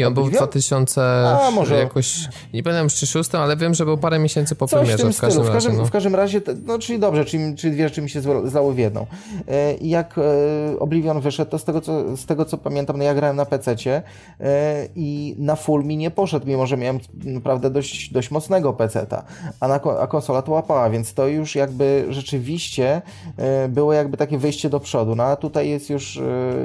I 0.00 0.04
on 0.04 0.14
był 0.14 0.24
w 0.24 0.30
2000 0.30 1.02
A, 1.02 1.50
może... 1.50 1.78
jakoś, 1.78 2.28
nie 2.54 2.62
pamiętam 2.62 2.88
czy 2.88 3.06
szóstym, 3.06 3.40
ale 3.40 3.56
wiem, 3.56 3.74
że 3.74 3.84
był 3.84 3.98
parę 3.98 4.18
miesięcy 4.18 4.54
po 4.54 4.66
Coś 4.66 4.80
premierze. 4.80 5.10
W, 5.10 5.16
w, 5.16 5.20
każdym 5.20 5.44
w, 5.44 5.50
każdym, 5.50 5.72
razie, 5.72 5.78
no. 5.78 5.86
w 5.86 5.90
każdym 5.90 6.14
razie, 6.14 6.40
no 6.66 6.78
czyli 6.78 6.98
dobrze, 6.98 7.24
czyli, 7.24 7.56
czyli 7.56 7.72
dwie 7.72 7.88
rzeczy 7.88 8.02
mi 8.02 8.10
się 8.10 8.20
zlały 8.44 8.74
w 8.74 8.78
jedną. 8.78 9.06
E, 9.48 9.74
I 9.74 9.88
jak 9.88 10.18
e, 10.18 10.78
Oblivion 10.78 11.20
wyszedł, 11.20 11.50
to 11.50 11.58
z 11.58 11.64
tego 11.64 11.80
co, 11.80 12.16
z 12.16 12.26
tego, 12.26 12.44
co 12.44 12.58
pamiętam, 12.58 12.96
no 12.96 13.04
ja 13.04 13.14
grałem 13.14 13.36
na 13.36 13.44
PC-cie 13.44 14.02
e, 14.40 14.88
i 14.96 15.34
na 15.38 15.56
full 15.56 15.84
mi 15.84 15.96
nie 15.96 16.10
poszedł, 16.10 16.46
mimo 16.46 16.66
że 16.66 16.76
miałem 16.76 16.98
naprawdę 17.24 17.70
dość, 17.70 18.12
dość 18.12 18.30
mocnego 18.30 18.72
PC-ta, 18.72 19.24
a, 19.60 19.68
na, 19.68 19.80
a 20.00 20.06
konsola 20.06 20.42
to 20.42 20.52
łapała, 20.52 20.90
więc 20.90 21.14
to 21.14 21.26
już 21.26 21.54
jakby 21.54 22.06
rzeczywiście 22.08 23.02
było 23.68 23.92
jakby 23.92 24.16
takie 24.16 24.38
wyjście 24.38 24.70
do 24.70 24.80
przodu. 24.80 25.14
No 25.16 25.24
a 25.24 25.36
tutaj 25.36 25.68
jest 25.68 25.90
już 25.90 26.20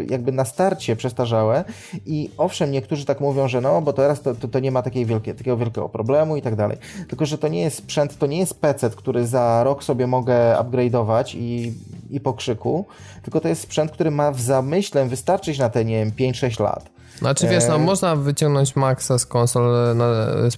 jakby 0.10 0.32
na 0.32 0.46
starcie 0.46 0.96
przestarzałe 0.96 1.64
i 2.06 2.30
owszem, 2.38 2.72
niektórzy 2.72 3.06
tak 3.06 3.22
mówią, 3.26 3.48
że 3.48 3.62
no, 3.62 3.82
bo 3.82 3.94
teraz 3.94 4.22
to, 4.22 4.36
to, 4.36 4.48
to 4.48 4.60
nie 4.60 4.72
ma 4.72 4.82
takiej 4.82 5.06
wielkie, 5.06 5.34
takiego 5.34 5.58
wielkiego 5.58 5.90
problemu 5.90 6.38
i 6.38 6.42
tak 6.42 6.56
dalej. 6.56 6.78
Tylko, 7.08 7.26
że 7.26 7.38
to 7.38 7.48
nie 7.48 7.62
jest 7.62 7.78
sprzęt, 7.78 8.18
to 8.18 8.26
nie 8.28 8.38
jest 8.38 8.60
PC, 8.60 8.90
który 8.90 9.28
za 9.28 9.64
rok 9.64 9.84
sobie 9.84 10.08
mogę 10.08 10.56
upgrade'ować 10.60 11.38
i, 11.38 11.74
i 12.10 12.20
po 12.20 12.34
krzyku, 12.34 12.86
tylko 13.24 13.40
to 13.40 13.48
jest 13.48 13.62
sprzęt, 13.62 13.92
który 13.92 14.12
ma 14.12 14.32
w 14.32 14.42
zamyśle 14.42 15.06
wystarczyć 15.06 15.60
na 15.60 15.70
te, 15.70 15.86
nie 15.86 15.96
wiem, 15.96 16.12
5-6 16.34 16.64
lat. 16.64 16.96
Znaczy 17.20 17.48
wiesz, 17.48 17.64
no, 17.68 17.76
e... 17.76 17.80
można 17.80 18.16
wyciągnąć 18.16 18.76
Maxa 18.76 19.20
z 19.20 19.26
konsol 19.26 19.96
na, 19.96 20.06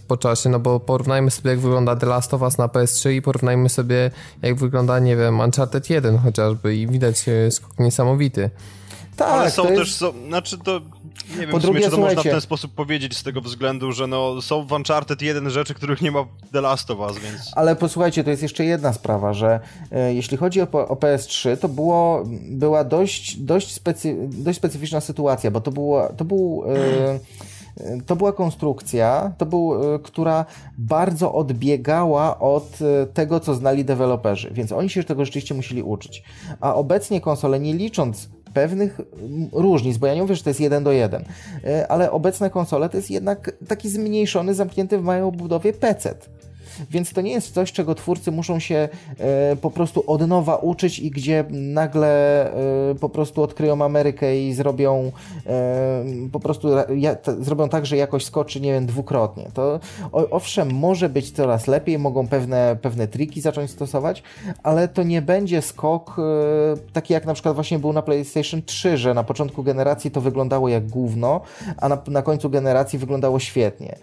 po 0.07 0.17
czasie, 0.17 0.49
no 0.49 0.59
bo 0.59 0.79
porównajmy 0.79 1.31
sobie 1.31 1.51
jak 1.51 1.59
wygląda 1.59 1.95
The 1.95 2.05
Last 2.05 2.33
of 2.33 2.41
Us 2.41 2.57
na 2.57 2.67
PS3 2.67 3.11
i 3.11 3.21
porównajmy 3.21 3.69
sobie 3.69 4.11
jak 4.41 4.55
wygląda, 4.55 4.99
nie 4.99 5.15
wiem, 5.15 5.39
Uncharted 5.39 5.89
1 5.89 6.17
chociażby 6.17 6.75
i 6.75 6.87
widać 6.87 7.29
e, 7.29 7.51
skok 7.51 7.79
niesamowity. 7.79 8.49
Tak, 9.17 9.29
Ale 9.29 9.51
są 9.51 9.67
też, 9.67 9.95
są, 9.95 10.13
znaczy 10.27 10.57
to 10.57 10.81
nie 11.29 11.37
wiem, 11.37 11.49
po 11.49 11.59
drugie, 11.59 11.81
czy 11.81 11.91
to 11.91 11.97
można 11.97 12.21
w 12.21 12.23
ten 12.23 12.41
sposób 12.41 12.73
powiedzieć 12.73 13.17
z 13.17 13.23
tego 13.23 13.41
względu, 13.41 13.91
że 13.91 14.07
no, 14.07 14.41
są 14.41 14.65
w 14.65 14.71
Uncharted 14.71 15.21
jeden 15.21 15.49
rzeczy, 15.49 15.73
których 15.73 16.01
nie 16.01 16.11
ma 16.11 16.23
w 16.23 16.51
The 16.53 16.61
Last 16.61 16.91
of 16.91 16.99
Us, 16.99 17.17
więc... 17.17 17.51
Ale 17.55 17.75
posłuchajcie, 17.75 18.23
to 18.23 18.29
jest 18.29 18.41
jeszcze 18.41 18.65
jedna 18.65 18.93
sprawa, 18.93 19.33
że 19.33 19.59
e, 19.91 20.13
jeśli 20.13 20.37
chodzi 20.37 20.61
o, 20.61 20.67
o, 20.71 20.95
PS3, 20.95 21.57
to 21.57 21.69
było, 21.69 22.23
była 22.49 22.83
dość, 22.83 23.37
dość, 23.37 23.73
specy, 23.73 24.15
dość 24.31 24.57
specyficzna 24.57 25.01
sytuacja, 25.01 25.51
bo 25.51 25.61
to, 25.61 25.71
było, 25.71 26.09
to 26.17 26.25
był... 26.25 26.63
E, 26.67 27.19
to 28.05 28.15
była 28.15 28.33
konstrukcja, 28.33 29.31
to 29.37 29.45
był, 29.45 29.95
e, 29.95 29.99
która 29.99 30.45
bardzo 30.77 31.33
odbiegała 31.33 32.39
od 32.39 32.79
e, 32.81 33.05
tego, 33.05 33.39
co 33.39 33.55
znali 33.55 33.85
deweloperzy, 33.85 34.49
więc 34.51 34.71
oni 34.71 34.89
się 34.89 35.03
tego 35.03 35.25
rzeczywiście 35.25 35.55
musieli 35.55 35.83
uczyć. 35.83 36.23
A 36.61 36.75
obecnie 36.75 37.21
konsole, 37.21 37.59
nie 37.59 37.73
licząc 37.73 38.29
pewnych 38.53 39.01
różnic, 39.51 39.97
bo 39.97 40.07
ja 40.07 40.15
nie 40.15 40.21
mówię, 40.21 40.35
że 40.35 40.43
to 40.43 40.49
jest 40.49 40.59
jeden 40.59 40.83
do 40.83 40.91
jeden, 40.91 41.23
e, 41.63 41.91
ale 41.91 42.11
obecne 42.11 42.49
konsole 42.49 42.89
to 42.89 42.97
jest 42.97 43.11
jednak 43.11 43.51
taki 43.67 43.89
zmniejszony, 43.89 44.53
zamknięty 44.53 44.97
w 44.97 45.03
małej 45.03 45.21
obudowie 45.21 45.73
PC. 45.73 46.15
Więc 46.91 47.13
to 47.13 47.21
nie 47.21 47.31
jest 47.31 47.53
coś, 47.53 47.71
czego 47.71 47.95
twórcy 47.95 48.31
muszą 48.31 48.59
się 48.59 48.89
e, 49.19 49.55
po 49.55 49.71
prostu 49.71 50.03
od 50.07 50.27
nowa 50.27 50.55
uczyć 50.55 50.99
i 50.99 51.11
gdzie 51.11 51.45
nagle 51.49 52.45
e, 52.91 52.95
po 52.95 53.09
prostu 53.09 53.43
odkryją 53.43 53.85
Amerykę 53.85 54.39
i 54.39 54.53
zrobią 54.53 55.11
e, 55.47 56.03
po 56.31 56.39
prostu 56.39 56.67
zrobią 57.39 57.69
tak, 57.69 57.85
że 57.85 57.97
jakoś 57.97 58.25
skoczy, 58.25 58.61
nie 58.61 58.71
wiem, 58.71 58.85
dwukrotnie. 58.85 59.49
To 59.53 59.79
owszem, 60.11 60.71
może 60.71 61.09
być 61.09 61.31
coraz 61.31 61.67
lepiej, 61.67 61.99
mogą 61.99 62.27
pewne, 62.27 62.77
pewne 62.81 63.07
triki 63.07 63.41
zacząć 63.41 63.71
stosować, 63.71 64.23
ale 64.63 64.87
to 64.87 65.03
nie 65.03 65.21
będzie 65.21 65.61
skok 65.61 66.17
taki 66.93 67.13
jak 67.13 67.25
na 67.25 67.33
przykład 67.33 67.55
właśnie 67.55 67.79
był 67.79 67.93
na 67.93 68.01
PlayStation 68.01 68.61
3, 68.65 68.97
że 68.97 69.13
na 69.13 69.23
początku 69.23 69.63
generacji 69.63 70.11
to 70.11 70.21
wyglądało 70.21 70.69
jak 70.69 70.87
gówno, 70.87 71.41
a 71.77 71.89
na, 71.89 71.97
na 72.07 72.21
końcu 72.21 72.49
generacji 72.49 72.99
wyglądało 72.99 73.39
świetnie. 73.39 73.95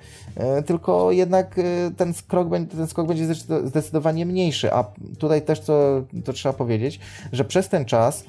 Tylko 0.66 1.12
jednak 1.12 1.60
ten 1.96 2.14
skok, 2.14 2.48
ten 2.64 2.87
skok 2.87 3.07
będzie 3.07 3.35
zdecydowanie 3.64 4.27
mniejszy, 4.27 4.72
a 4.72 4.85
tutaj 5.18 5.42
też 5.42 5.61
to, 5.61 6.05
to 6.24 6.33
trzeba 6.33 6.53
powiedzieć, 6.53 7.00
że 7.33 7.44
przez 7.44 7.68
ten 7.68 7.85
czas 7.85 8.24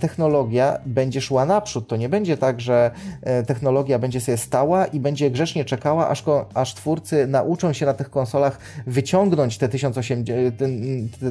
technologia 0.00 0.78
będzie 0.86 1.20
szła 1.20 1.44
naprzód. 1.44 1.88
To 1.88 1.96
nie 1.96 2.08
będzie 2.08 2.36
tak, 2.36 2.60
że 2.60 2.90
e, 3.22 3.42
technologia 3.42 3.98
będzie 3.98 4.20
sobie 4.20 4.36
stała 4.38 4.86
i 4.86 5.00
będzie 5.00 5.30
grzecznie 5.30 5.64
czekała, 5.64 6.08
aż, 6.08 6.24
aż 6.54 6.74
twórcy 6.74 7.26
nauczą 7.26 7.72
się 7.72 7.86
na 7.86 7.94
tych 7.94 8.10
konsolach 8.10 8.58
wyciągnąć 8.86 9.58
te 9.58 9.68
1080, 9.68 10.28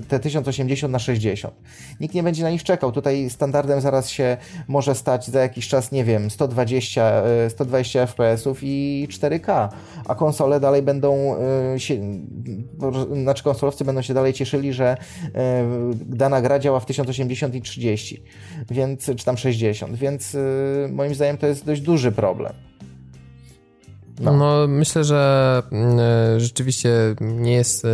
te 0.07 0.19
1080 0.19 0.93
na 0.93 0.99
60. 0.99 1.53
Nikt 1.99 2.15
nie 2.15 2.23
będzie 2.23 2.43
na 2.43 2.49
nich 2.49 2.63
czekał. 2.63 2.91
Tutaj 2.91 3.29
standardem 3.29 3.81
zaraz 3.81 4.09
się 4.09 4.37
może 4.67 4.95
stać 4.95 5.27
za 5.27 5.39
jakiś 5.39 5.67
czas, 5.67 5.91
nie 5.91 6.03
wiem, 6.03 6.31
120, 6.31 7.23
120 7.49 8.05
FPS-ów 8.05 8.59
i 8.63 9.07
4K, 9.11 9.69
a 10.07 10.15
konsole 10.15 10.59
dalej 10.59 10.81
będą 10.81 11.35
e, 11.73 11.79
się, 11.79 12.01
znaczy 13.21 13.43
konsolowcy 13.43 13.85
będą 13.85 14.01
się 14.01 14.13
dalej 14.13 14.33
cieszyli, 14.33 14.73
że 14.73 14.97
dana 16.05 16.41
gra 16.41 16.59
działa 16.59 16.79
w 16.79 16.85
1080 16.85 17.55
i 17.55 17.61
30 17.61 18.16
więc, 18.69 19.05
czy 19.05 19.25
tam 19.25 19.37
60, 19.37 19.95
więc 19.95 20.35
y, 20.35 20.89
moim 20.91 21.15
zdaniem 21.15 21.37
to 21.37 21.47
jest 21.47 21.65
dość 21.65 21.81
duży 21.81 22.11
problem. 22.11 22.53
No. 24.19 24.33
no. 24.33 24.67
myślę, 24.67 25.03
że 25.03 25.63
y, 26.35 26.39
rzeczywiście 26.39 26.89
nie 27.21 27.53
jest 27.53 27.85
y, 27.85 27.89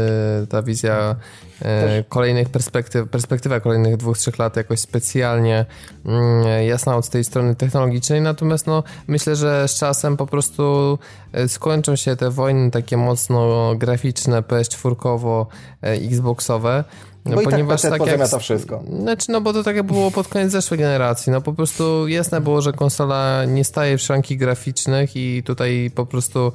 ta 0.49 0.62
wizja 0.62 1.15
y, 1.62 1.65
kolejnych 2.09 2.49
perspektyw, 2.49 3.09
perspektywa 3.09 3.59
kolejnych 3.59 3.97
dwóch, 3.97 4.17
trzech 4.17 4.39
lat 4.39 4.55
jakoś 4.55 4.79
specjalnie 4.79 5.65
mm, 6.05 6.63
jasna 6.67 6.97
od 6.97 7.09
tej 7.09 7.23
strony 7.23 7.55
technologicznej, 7.55 8.21
natomiast 8.21 8.67
no, 8.67 8.83
myślę, 9.07 9.36
że 9.36 9.67
z 9.67 9.75
czasem 9.75 10.17
po 10.17 10.27
prostu 10.27 10.99
skończą 11.47 11.95
się 11.95 12.15
te 12.15 12.29
wojny 12.29 12.71
takie 12.71 12.97
mocno 12.97 13.73
graficzne, 13.75 14.41
PS4, 14.41 15.45
Xboxowe, 15.81 16.83
no, 17.25 17.36
bo 17.36 17.41
ponieważ 17.41 17.83
i 17.83 17.88
tak, 17.88 17.99
tak 17.99 18.19
jak, 18.19 18.29
to 18.29 18.39
wszystko. 18.39 18.83
Znaczy, 18.99 19.31
no 19.31 19.41
bo 19.41 19.53
to 19.53 19.63
tak 19.63 19.75
jak 19.75 19.86
było 19.86 20.12
pod 20.12 20.27
koniec 20.27 20.51
zeszłej 20.51 20.79
generacji. 20.79 21.31
No 21.31 21.41
po 21.41 21.53
prostu 21.53 22.07
jasne 22.07 22.41
było, 22.41 22.62
że 22.62 22.73
konsola 22.73 23.45
nie 23.45 23.63
staje 23.63 23.97
w 23.97 24.01
szranki 24.01 24.38
graficznych 24.38 25.15
i 25.15 25.43
tutaj 25.43 25.91
po 25.95 26.05
prostu 26.05 26.51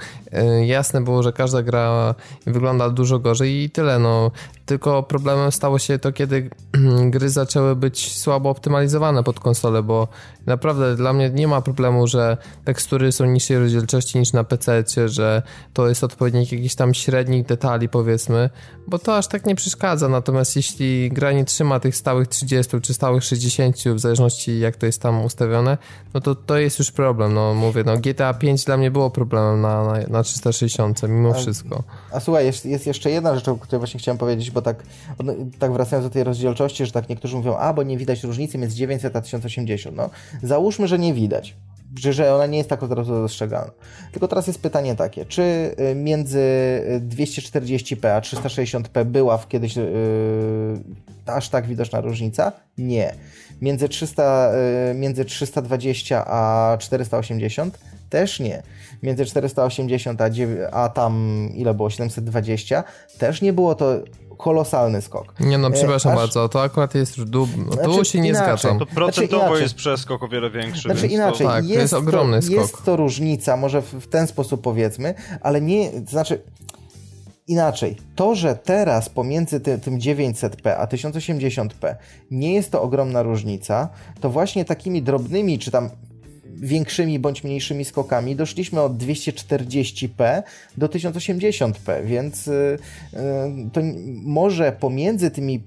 y, 0.63 0.67
jasne 0.67 1.01
było, 1.01 1.23
że 1.23 1.33
każda 1.33 1.63
gra 1.63 2.15
wygląda 2.47 2.91
dużo 2.91 3.19
gorzej 3.19 3.63
i 3.63 3.71
tyle. 3.71 3.99
No 3.99 4.31
tylko 4.69 5.03
problemem 5.03 5.53
stało 5.53 5.79
się 5.79 5.99
to, 5.99 6.13
kiedy 6.13 6.51
gry 7.15 7.29
zaczęły 7.29 7.77
być 7.77 8.19
słabo 8.19 8.51
optymalizowane 8.51 9.23
pod 9.25 9.41
konsolę, 9.41 9.83
bo 9.83 10.09
naprawdę 10.47 10.97
dla 10.97 11.13
mnie 11.13 11.31
nie 11.31 11.49
ma 11.49 11.61
problemu, 11.61 12.07
że 12.07 12.37
tekstury 12.65 13.13
są 13.13 13.25
niższej 13.25 13.59
rozdzielczości 13.59 14.19
niż 14.19 14.33
na 14.33 14.45
PC, 14.45 14.85
że 15.07 15.43
to 15.73 15.89
jest 15.89 16.05
odpowiednik 16.05 16.53
jakichś 16.53 16.75
tam 16.75 16.95
średnich 16.95 17.47
detali 17.47 17.89
powiedzmy, 17.89 18.51
bo 18.87 18.99
to 18.99 19.17
aż 19.17 19.27
tak 19.27 19.47
nie 19.47 19.55
przeszkadza. 19.55 20.09
Natomiast 20.09 20.57
jeśli 20.57 21.11
gra 21.11 21.33
nie 21.33 21.45
trzyma 21.45 21.81
tych 21.81 21.97
stałych 21.97 22.29
30 22.29 22.81
czy 22.81 22.95
stałych 22.95 23.25
60, 23.25 23.77
w 23.77 23.99
zależności 23.99 24.59
jak 24.59 24.77
to 24.77 24.87
jest 24.87 25.03
tam 25.03 25.25
ustawione, 25.25 25.79
no 26.15 26.21
to 26.21 26.35
to 26.35 26.59
jest 26.59 26.79
już 26.79 26.91
problem. 26.91 27.35
No 27.35 27.55
mówię, 27.55 27.85
no 27.87 27.99
GTA 27.99 28.35
5 28.35 28.65
dla 28.65 28.77
mnie 28.77 28.91
było 28.91 29.11
problemem 29.11 29.61
na, 29.61 29.85
na, 29.85 29.99
na 30.09 30.23
360 30.23 31.03
mimo 31.03 31.35
wszystko. 31.35 31.83
A, 32.13 32.17
a 32.17 32.21
słuchaj, 32.21 32.47
jest, 32.47 32.67
jest 32.67 32.87
jeszcze 32.87 33.11
jedna 33.11 33.35
rzecz, 33.35 33.49
o 33.49 33.57
której 33.57 33.79
właśnie 33.79 34.01
chciałem 34.01 34.19
powiedzieć, 34.19 34.51
bo 34.51 34.58
tak, 34.63 34.83
tak 35.59 35.73
wracając 35.73 36.07
do 36.07 36.11
tej 36.11 36.25
rozdzielczości, 36.25 36.87
że 36.87 36.93
tak 36.93 37.09
niektórzy 37.09 37.37
mówią, 37.37 37.57
a 37.57 37.73
bo 37.73 37.83
nie 37.83 37.99
widać 37.99 38.25
różnicy 38.25 38.59
między 38.59 38.77
900 38.77 39.17
a 39.17 39.21
1080. 39.21 39.97
No, 39.97 40.11
załóżmy, 40.43 40.89
że 40.89 40.99
nie 40.99 41.15
widać 41.15 41.57
że 41.97 42.35
ona 42.35 42.47
nie 42.47 42.59
jest 42.59 42.71
tak 42.71 42.83
od 42.83 42.93
razu 42.93 43.13
dostrzegalna. 43.13 43.73
Tylko 44.13 44.29
teraz 44.29 44.47
jest 44.47 44.63
pytanie 44.63 44.97
takie, 44.97 45.25
czy 45.25 45.43
y, 45.43 45.95
między 45.95 46.41
240p 47.09 48.07
a 48.09 48.21
360p 48.21 49.05
była 49.05 49.39
w 49.39 49.49
kiedyś 49.49 49.77
yy, 49.77 49.85
aż 51.27 51.49
tak 51.49 51.67
widoczna 51.67 52.01
różnica? 52.01 52.53
Nie. 52.79 53.15
Między, 53.61 53.89
300, 53.89 54.53
yy, 54.89 54.95
między 54.95 55.25
320 55.25 56.25
a 56.27 56.77
480? 56.81 57.79
Też 58.11 58.41
nie. 58.41 58.63
Między 59.03 59.25
480 59.25 60.21
a, 60.21 60.31
9, 60.31 60.61
a 60.73 60.89
tam 60.89 61.49
ile 61.55 61.75
było? 61.75 61.91
720? 61.91 62.85
Też 63.19 63.43
nie 63.43 63.53
było 63.53 63.75
to 63.75 64.01
kolosalny 64.39 65.03
skok. 65.03 65.35
Nie 65.41 65.59
no, 65.59 65.71
przepraszam 65.71 66.13
Aż... 66.13 66.19
bardzo, 66.19 66.49
to 66.49 66.63
akurat 66.63 66.95
jest 66.95 67.23
dół, 67.25 67.47
znaczy, 67.47 67.85
tu 67.85 68.05
się 68.05 68.21
nie 68.21 68.29
inaczej. 68.29 68.47
zgadzam. 68.47 68.79
To 68.79 68.87
procentowo 68.87 69.47
znaczy, 69.47 69.63
jest 69.63 69.75
przeskok 69.75 70.23
o 70.23 70.29
wiele 70.29 70.51
większy. 70.51 70.83
Znaczy 70.83 71.07
inaczej, 71.07 71.47
to... 71.47 71.53
tak, 71.53 71.65
jest, 71.65 71.75
to 71.75 71.81
jest 71.81 71.95
ogromny 71.95 72.37
to, 72.37 72.47
skok. 72.47 72.57
Jest 72.57 72.85
to 72.85 72.97
różnica, 72.97 73.57
może 73.57 73.83
w, 73.83 73.93
w 73.93 74.09
ten 74.09 74.27
sposób 74.27 74.63
powiedzmy, 74.63 75.15
ale 75.41 75.61
nie, 75.61 75.91
to 75.91 76.11
znaczy 76.11 76.43
inaczej. 77.47 77.97
To, 78.15 78.35
że 78.35 78.55
teraz 78.57 79.09
pomiędzy 79.09 79.61
ty, 79.61 79.79
tym 79.79 79.99
900p 79.99 80.75
a 80.79 80.87
1080p 80.87 81.95
nie 82.31 82.55
jest 82.55 82.71
to 82.71 82.83
ogromna 82.83 83.23
różnica, 83.23 83.89
to 84.21 84.31
właśnie 84.31 84.65
takimi 84.65 85.03
drobnymi, 85.03 85.59
czy 85.59 85.71
tam 85.71 85.91
większymi 86.61 87.19
bądź 87.19 87.45
mniejszymi 87.45 87.85
skokami 87.85 88.37
doszliśmy 88.37 88.81
od 88.81 88.99
240p 88.99 90.43
do 90.77 90.87
1080p, 90.87 92.05
więc 92.05 92.49
y, 92.49 92.79
y, 93.15 93.19
to 93.73 93.81
może 94.23 94.73
pomiędzy 94.73 95.31
tymi 95.31 95.63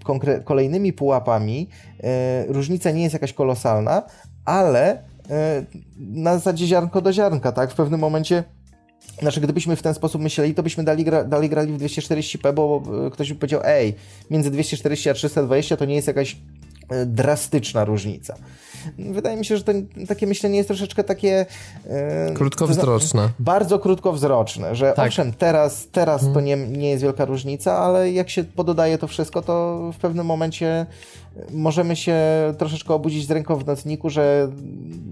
kolejnymi 0.46 0.94
pułapami 0.94 1.68
y, 2.48 2.54
różnica 2.54 2.92
nie 2.92 3.04
jest 3.04 3.14
jakaś 3.14 3.34
kolosalna, 3.34 4.04
ale 4.46 5.12
na 5.98 6.36
zasadzie 6.36 6.68
ziarnko 6.68 7.02
do 7.02 7.14
ziarnka, 7.14 7.52
tak? 7.52 7.72
W 7.72 7.76
pewnym 7.76 8.00
momencie 8.00 8.44
znaczy, 9.20 9.42
gdybyśmy 9.42 9.76
w 9.76 9.82
ten 9.82 9.94
sposób 9.94 10.22
myśleli, 10.22 10.54
to 10.54 10.64
byśmy 10.64 10.84
dali, 10.84 11.04
gra, 11.04 11.24
dalej 11.24 11.50
grali 11.50 11.74
w 11.74 11.78
240p, 11.78 12.54
bo 12.54 12.84
ktoś 13.12 13.34
by 13.34 13.40
powiedział, 13.40 13.62
ej, 13.64 13.96
między 14.30 14.52
240 14.52 15.10
a 15.10 15.14
320 15.14 15.78
to 15.78 15.86
nie 15.86 15.96
jest 15.96 16.08
jakaś 16.08 16.36
drastyczna 17.06 17.86
różnica. 17.86 18.36
Wydaje 19.00 19.38
mi 19.38 19.46
się, 19.46 19.58
że 19.58 19.64
to, 19.64 19.72
takie 20.08 20.28
myślenie 20.28 20.58
jest 20.58 20.68
troszeczkę 20.68 21.04
takie... 21.04 21.46
E, 21.90 22.34
krótkowzroczne. 22.34 23.30
bardzo 23.40 23.80
krótkowzroczne, 23.80 24.76
że 24.76 24.94
tak. 24.94 25.08
owszem, 25.08 25.34
teraz, 25.34 25.88
teraz 25.92 26.22
hmm. 26.22 26.34
to 26.34 26.42
nie, 26.42 26.58
nie 26.58 26.90
jest 26.90 27.04
wielka 27.04 27.26
różnica, 27.26 27.78
ale 27.78 28.12
jak 28.12 28.30
się 28.30 28.44
pododaje 28.44 28.98
to 28.98 29.08
wszystko, 29.08 29.42
to 29.42 29.90
w 29.94 29.98
pewnym 29.98 30.26
momencie 30.26 30.86
możemy 31.52 31.96
się 31.96 32.18
troszeczkę 32.58 32.94
obudzić 32.94 33.28
z 33.28 33.32
ręką 33.32 33.56
w 33.56 33.66
nocniku, 33.66 34.10
że 34.10 34.52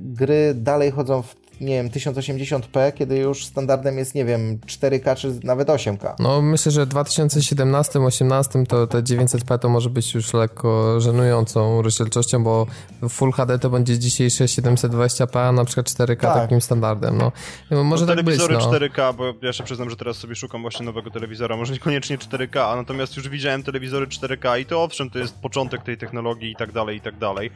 gry 0.03 0.53
dalej 0.53 0.91
chodzą 0.91 1.21
w 1.21 1.35
nie 1.61 1.75
wiem, 1.75 1.89
1080p, 1.89 2.93
kiedy 2.93 3.17
już 3.17 3.45
standardem 3.45 3.97
jest, 3.97 4.15
nie 4.15 4.25
wiem, 4.25 4.57
4K 4.57 5.15
czy 5.15 5.39
nawet 5.43 5.67
8K. 5.67 6.13
No 6.19 6.41
myślę, 6.41 6.71
że 6.71 6.85
w 6.85 6.89
2017-18 6.89 8.65
to 8.65 8.87
te 8.87 9.01
900p 9.01 9.59
to 9.59 9.69
może 9.69 9.89
być 9.89 10.13
już 10.13 10.33
lekko 10.33 11.01
żenującą 11.01 11.81
rozdzielczością, 11.81 12.43
bo 12.43 12.67
Full 13.09 13.31
HD 13.31 13.59
to 13.59 13.69
będzie 13.69 13.99
dzisiejsze 13.99 14.45
720p, 14.45 15.39
a 15.39 15.51
na 15.51 15.65
przykład 15.65 15.87
4K 15.87 16.15
tak. 16.15 16.35
takim 16.35 16.61
standardem. 16.61 17.17
No, 17.17 17.83
może 17.83 18.05
no, 18.05 18.07
tak 18.07 18.17
telewizory 18.17 18.55
być, 18.55 18.65
no. 18.65 18.71
4K, 18.71 19.15
bo 19.15 19.33
ja 19.41 19.53
się 19.53 19.63
przyznam, 19.63 19.89
że 19.89 19.95
teraz 19.95 20.17
sobie 20.17 20.35
szukam 20.35 20.61
właśnie 20.61 20.85
nowego 20.85 21.11
telewizora, 21.11 21.57
może 21.57 21.73
niekoniecznie 21.73 22.17
4K, 22.17 22.75
natomiast 22.75 23.17
już 23.17 23.29
widziałem 23.29 23.63
telewizory 23.63 24.07
4K 24.07 24.59
i 24.59 24.65
to 24.65 24.83
owszem, 24.83 25.09
to 25.09 25.19
jest 25.19 25.35
początek 25.35 25.83
tej 25.83 25.97
technologii 25.97 26.51
i 26.51 26.55
tak 26.55 26.71
dalej, 26.71 26.97
i 26.97 27.01
tak 27.01 27.17
dalej 27.17 27.51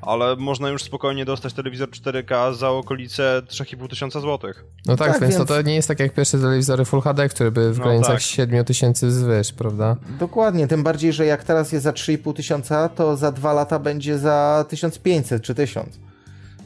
ale 0.00 0.36
można 0.36 0.68
już 0.68 0.82
spokojnie 0.82 1.24
dostać 1.24 1.52
telewizor 1.52 1.88
4K 1.88 2.54
za 2.54 2.70
okolice 2.70 3.42
3,5 3.46 3.88
tysiąca 3.88 4.20
złotych. 4.20 4.64
No 4.86 4.96
tak, 4.96 5.12
tak 5.12 5.20
więc, 5.20 5.36
więc, 5.36 5.48
to 5.48 5.62
nie 5.62 5.74
jest 5.74 5.88
tak 5.88 6.00
jak 6.00 6.14
pierwsze 6.14 6.38
telewizory 6.38 6.84
Full 6.84 7.00
HD, 7.00 7.28
które 7.28 7.50
były 7.50 7.72
w 7.72 7.78
no 7.78 7.84
granicach 7.84 8.12
tak. 8.12 8.22
7 8.22 8.64
tysięcy 8.64 9.10
zwyż, 9.10 9.52
prawda? 9.52 9.96
Dokładnie, 10.18 10.68
tym 10.68 10.82
bardziej, 10.82 11.12
że 11.12 11.26
jak 11.26 11.44
teraz 11.44 11.72
jest 11.72 11.84
za 11.84 11.92
3,5 11.92 12.34
tysiąca, 12.34 12.88
to 12.88 13.16
za 13.16 13.32
dwa 13.32 13.52
lata 13.52 13.78
będzie 13.78 14.18
za 14.18 14.64
1500 14.68 15.42
czy 15.42 15.54
1000. 15.54 16.07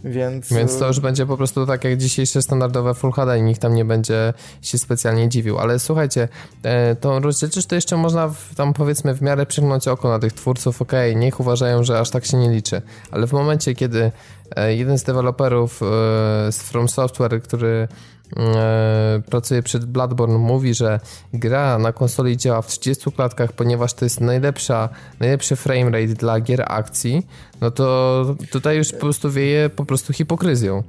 Więc... 0.04 0.52
Więc 0.52 0.78
to 0.78 0.86
już 0.86 1.00
będzie 1.00 1.26
po 1.26 1.36
prostu 1.36 1.66
tak 1.66 1.84
jak 1.84 1.96
dzisiejsze 1.96 2.42
standardowe 2.42 2.94
Full 2.94 3.12
HD 3.12 3.38
i 3.38 3.42
nikt 3.42 3.60
tam 3.60 3.74
nie 3.74 3.84
będzie 3.84 4.32
się 4.62 4.78
specjalnie 4.78 5.28
dziwił. 5.28 5.58
Ale 5.58 5.78
słuchajcie, 5.78 6.28
e, 6.62 6.96
tą 6.96 7.20
rozdzielczość 7.20 7.66
to 7.66 7.74
jeszcze 7.74 7.96
można 7.96 8.28
w, 8.28 8.54
tam 8.54 8.74
powiedzmy 8.74 9.14
w 9.14 9.22
miarę 9.22 9.46
przymknąć 9.46 9.88
oko 9.88 10.08
na 10.08 10.18
tych 10.18 10.32
twórców, 10.32 10.82
okej, 10.82 11.10
okay, 11.10 11.20
niech 11.20 11.40
uważają, 11.40 11.84
że 11.84 12.00
aż 12.00 12.10
tak 12.10 12.24
się 12.24 12.36
nie 12.36 12.50
liczy. 12.50 12.82
Ale 13.10 13.26
w 13.26 13.32
momencie, 13.32 13.74
kiedy 13.74 14.12
e, 14.56 14.74
jeden 14.76 14.98
z 14.98 15.02
deweloperów 15.02 15.82
e, 15.82 15.86
z 16.52 16.62
From 16.62 16.88
Software, 16.88 17.42
który 17.42 17.68
e, 17.68 18.12
pracuje 19.27 19.62
przed 19.62 19.85
Bloodborne, 19.85 20.38
mówi, 20.38 20.75
że 20.75 21.01
gra 21.33 21.79
na 21.79 21.92
konsoli 21.92 22.37
działa 22.37 22.62
w 22.62 22.66
30 22.66 23.12
klatkach, 23.12 23.53
ponieważ 23.53 23.95
to 23.95 24.05
jest 24.05 24.21
najlepsza, 24.21 24.88
najlepszy 25.21 25.57
framerate 25.57 26.14
dla 26.14 26.40
gier 26.40 26.64
akcji, 26.66 27.27
no 27.61 27.71
to 27.71 28.37
tutaj 28.51 28.77
już 28.77 28.92
po 28.92 28.99
prostu 28.99 29.31
wieje 29.31 29.71
po 29.71 29.85
prostu 29.85 30.12
hipokryzją. 30.12 30.83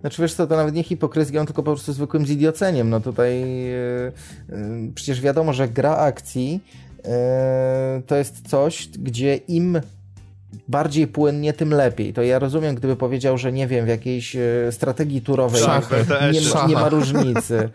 Znaczy 0.00 0.22
wiesz 0.22 0.34
co, 0.34 0.46
to 0.46 0.56
nawet 0.56 0.74
nie 0.74 0.82
hipokryzją, 0.82 1.46
tylko 1.46 1.62
po 1.62 1.72
prostu 1.72 1.92
zwykłym 1.92 2.26
zidioceniem. 2.26 2.90
No 2.90 3.00
tutaj 3.00 3.62
yy, 3.62 4.92
przecież 4.94 5.20
wiadomo, 5.20 5.52
że 5.52 5.68
gra 5.68 5.96
akcji 5.96 6.60
yy, 6.96 8.02
to 8.06 8.16
jest 8.16 8.48
coś, 8.48 8.88
gdzie 8.88 9.36
im 9.36 9.80
bardziej 10.70 11.06
płynnie, 11.06 11.52
tym 11.52 11.74
lepiej. 11.74 12.12
To 12.12 12.22
ja 12.22 12.38
rozumiem, 12.38 12.74
gdyby 12.74 12.96
powiedział, 12.96 13.38
że 13.38 13.52
nie 13.52 13.66
wiem, 13.66 13.84
w 13.84 13.88
jakiejś 13.88 14.36
strategii 14.70 15.20
turowej 15.20 15.62
nie, 16.32 16.40
nie, 16.68 16.74
ma 16.74 16.88
różnicy, 16.88 17.68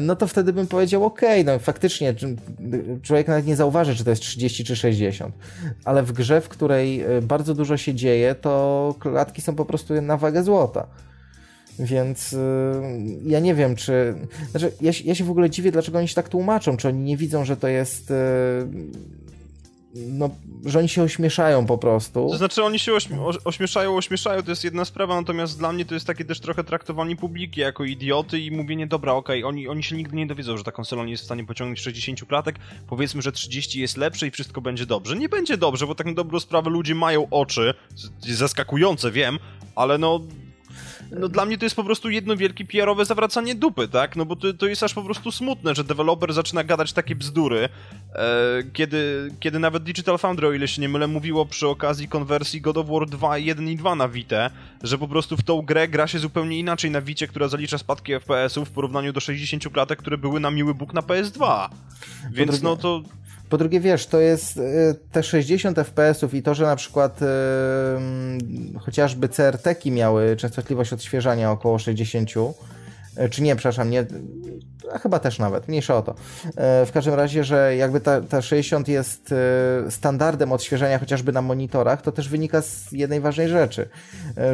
no 0.00 0.16
to 0.16 0.26
wtedy 0.26 0.52
bym 0.52 0.66
powiedział, 0.66 1.04
ok, 1.04 1.20
no 1.44 1.58
faktycznie 1.58 2.14
człowiek 3.02 3.28
nawet 3.28 3.46
nie 3.46 3.56
zauważy, 3.56 3.96
czy 3.96 4.04
to 4.04 4.10
jest 4.10 4.22
30 4.22 4.64
czy 4.64 4.76
60, 4.76 5.34
ale 5.84 6.02
w 6.02 6.12
grze, 6.12 6.40
w 6.40 6.48
której 6.48 7.04
bardzo 7.22 7.54
dużo 7.54 7.76
się 7.76 7.94
dzieje, 7.94 8.34
to 8.34 8.94
klatki 8.98 9.42
są 9.42 9.54
po 9.54 9.64
prostu 9.64 10.02
na 10.02 10.16
wagę 10.16 10.42
złota. 10.42 10.86
Więc 11.78 12.32
yy, 12.32 12.38
ja 13.26 13.40
nie 13.40 13.54
wiem, 13.54 13.76
czy. 13.76 14.14
Znaczy, 14.50 14.72
ja, 14.80 14.92
ja, 15.04 15.14
się 15.14 15.24
w 15.24 15.30
ogóle 15.30 15.50
dziwię, 15.50 15.72
dlaczego 15.72 15.98
oni 15.98 16.08
się 16.08 16.14
tak 16.14 16.28
tłumaczą. 16.28 16.76
Czy 16.76 16.88
oni 16.88 17.02
nie 17.02 17.16
widzą, 17.16 17.44
że 17.44 17.56
to 17.56 17.68
jest. 17.68 18.10
Yy, 18.10 18.16
no, 19.94 20.30
że 20.64 20.78
oni 20.78 20.88
się 20.88 21.02
ośmieszają 21.02 21.66
po 21.66 21.78
prostu. 21.78 22.28
To 22.30 22.36
znaczy, 22.36 22.64
oni 22.64 22.78
się 22.78 22.92
ośmie 22.94 23.18
ośmieszają, 23.44 23.96
ośmieszają, 23.96 24.42
to 24.42 24.50
jest 24.50 24.64
jedna 24.64 24.84
sprawa, 24.84 25.20
natomiast 25.20 25.58
dla 25.58 25.72
mnie 25.72 25.84
to 25.84 25.94
jest 25.94 26.06
takie 26.06 26.24
też 26.24 26.40
trochę 26.40 26.64
traktowanie 26.64 27.16
publiki 27.16 27.60
jako 27.60 27.84
idioty 27.84 28.40
i 28.40 28.50
mówienie, 28.50 28.86
dobra, 28.86 29.12
okej, 29.12 29.42
okay, 29.42 29.48
oni, 29.48 29.68
oni 29.68 29.82
się 29.82 29.96
nigdy 29.96 30.16
nie 30.16 30.26
dowiedzą, 30.26 30.56
że 30.56 30.64
ta 30.64 30.72
konsola 30.72 31.04
nie 31.04 31.10
jest 31.10 31.22
w 31.22 31.26
stanie 31.26 31.44
pociągnąć 31.44 31.80
60 31.80 32.28
klatek, 32.28 32.56
powiedzmy, 32.88 33.22
że 33.22 33.32
30 33.32 33.80
jest 33.80 33.96
lepsze 33.96 34.26
i 34.26 34.30
wszystko 34.30 34.60
będzie 34.60 34.86
dobrze. 34.86 35.16
Nie 35.16 35.28
będzie 35.28 35.56
dobrze, 35.56 35.86
bo 35.86 35.94
tak 35.94 36.06
na 36.06 36.14
dobrą 36.14 36.40
sprawę 36.40 36.70
ludzie 36.70 36.94
mają 36.94 37.30
oczy, 37.30 37.74
zaskakujące, 38.20 39.10
wiem, 39.10 39.38
ale 39.74 39.98
no 39.98 40.20
no 41.10 41.28
dla 41.28 41.44
mnie 41.44 41.58
to 41.58 41.64
jest 41.64 41.76
po 41.76 41.84
prostu 41.84 42.10
jedno 42.10 42.36
wielkie 42.36 42.64
PR-owe 42.64 43.04
zawracanie 43.04 43.54
dupy, 43.54 43.88
tak? 43.88 44.16
No 44.16 44.24
bo 44.24 44.36
to, 44.36 44.54
to 44.54 44.66
jest 44.66 44.82
aż 44.82 44.94
po 44.94 45.02
prostu 45.02 45.32
smutne, 45.32 45.74
że 45.74 45.84
deweloper 45.84 46.32
zaczyna 46.32 46.64
gadać 46.64 46.92
takie 46.92 47.16
bzdury, 47.16 47.68
e, 48.14 48.28
kiedy, 48.72 49.30
kiedy 49.40 49.58
nawet 49.58 49.82
Digital 49.82 50.18
Foundry, 50.18 50.48
o 50.48 50.52
ile 50.52 50.68
się 50.68 50.82
nie 50.82 50.88
mylę, 50.88 51.06
mówiło 51.06 51.46
przy 51.46 51.68
okazji 51.68 52.08
konwersji 52.08 52.60
God 52.60 52.76
of 52.76 52.86
War 52.86 53.06
2, 53.06 53.38
1 53.38 53.68
i 53.68 53.76
2 53.76 53.94
na 53.94 54.08
Vita, 54.08 54.50
że 54.82 54.98
po 54.98 55.08
prostu 55.08 55.36
w 55.36 55.42
tą 55.42 55.62
grę 55.62 55.88
gra 55.88 56.06
się 56.06 56.18
zupełnie 56.18 56.58
inaczej 56.58 56.90
na 56.90 57.00
Vicie, 57.00 57.28
która 57.28 57.48
zalicza 57.48 57.78
spadki 57.78 58.12
FPS-ów 58.12 58.68
w 58.68 58.72
porównaniu 58.72 59.12
do 59.12 59.20
60 59.20 59.68
klatek, 59.72 59.98
które 59.98 60.18
były 60.18 60.40
na 60.40 60.50
miły 60.50 60.74
Bóg 60.74 60.94
na 60.94 61.00
PS2. 61.00 61.68
Więc 62.30 62.62
no 62.62 62.76
to 62.76 63.02
po 63.48 63.58
drugie, 63.58 63.80
wiesz, 63.80 64.06
to 64.06 64.20
jest 64.20 64.56
y, 64.56 64.94
te 65.12 65.22
60 65.22 65.78
FPS-ów 65.78 66.34
i 66.34 66.42
to, 66.42 66.54
że 66.54 66.64
na 66.64 66.76
przykład 66.76 67.20
yy, 67.20 68.78
chociażby 68.80 69.28
CRT-ki 69.28 69.90
miały 69.90 70.36
częstotliwość 70.36 70.92
odświeżania 70.92 71.50
około 71.50 71.78
60, 71.78 72.30
E, 73.16 73.28
czy 73.28 73.42
nie, 73.42 73.56
przepraszam, 73.56 73.90
nie, 73.90 74.06
a 74.92 74.98
chyba 74.98 75.18
też 75.18 75.38
nawet, 75.38 75.68
mniejsza 75.68 75.96
o 75.96 76.02
to. 76.02 76.14
E, 76.56 76.86
w 76.86 76.92
każdym 76.92 77.14
razie, 77.14 77.44
że 77.44 77.76
jakby 77.76 78.00
ta, 78.00 78.20
ta 78.20 78.42
60 78.42 78.88
jest 78.88 79.32
e, 79.32 79.90
standardem 79.90 80.52
odświeżania 80.52 80.98
chociażby 80.98 81.32
na 81.32 81.42
monitorach, 81.42 82.02
to 82.02 82.12
też 82.12 82.28
wynika 82.28 82.62
z 82.62 82.92
jednej 82.92 83.20
ważnej 83.20 83.48
rzeczy, 83.48 83.88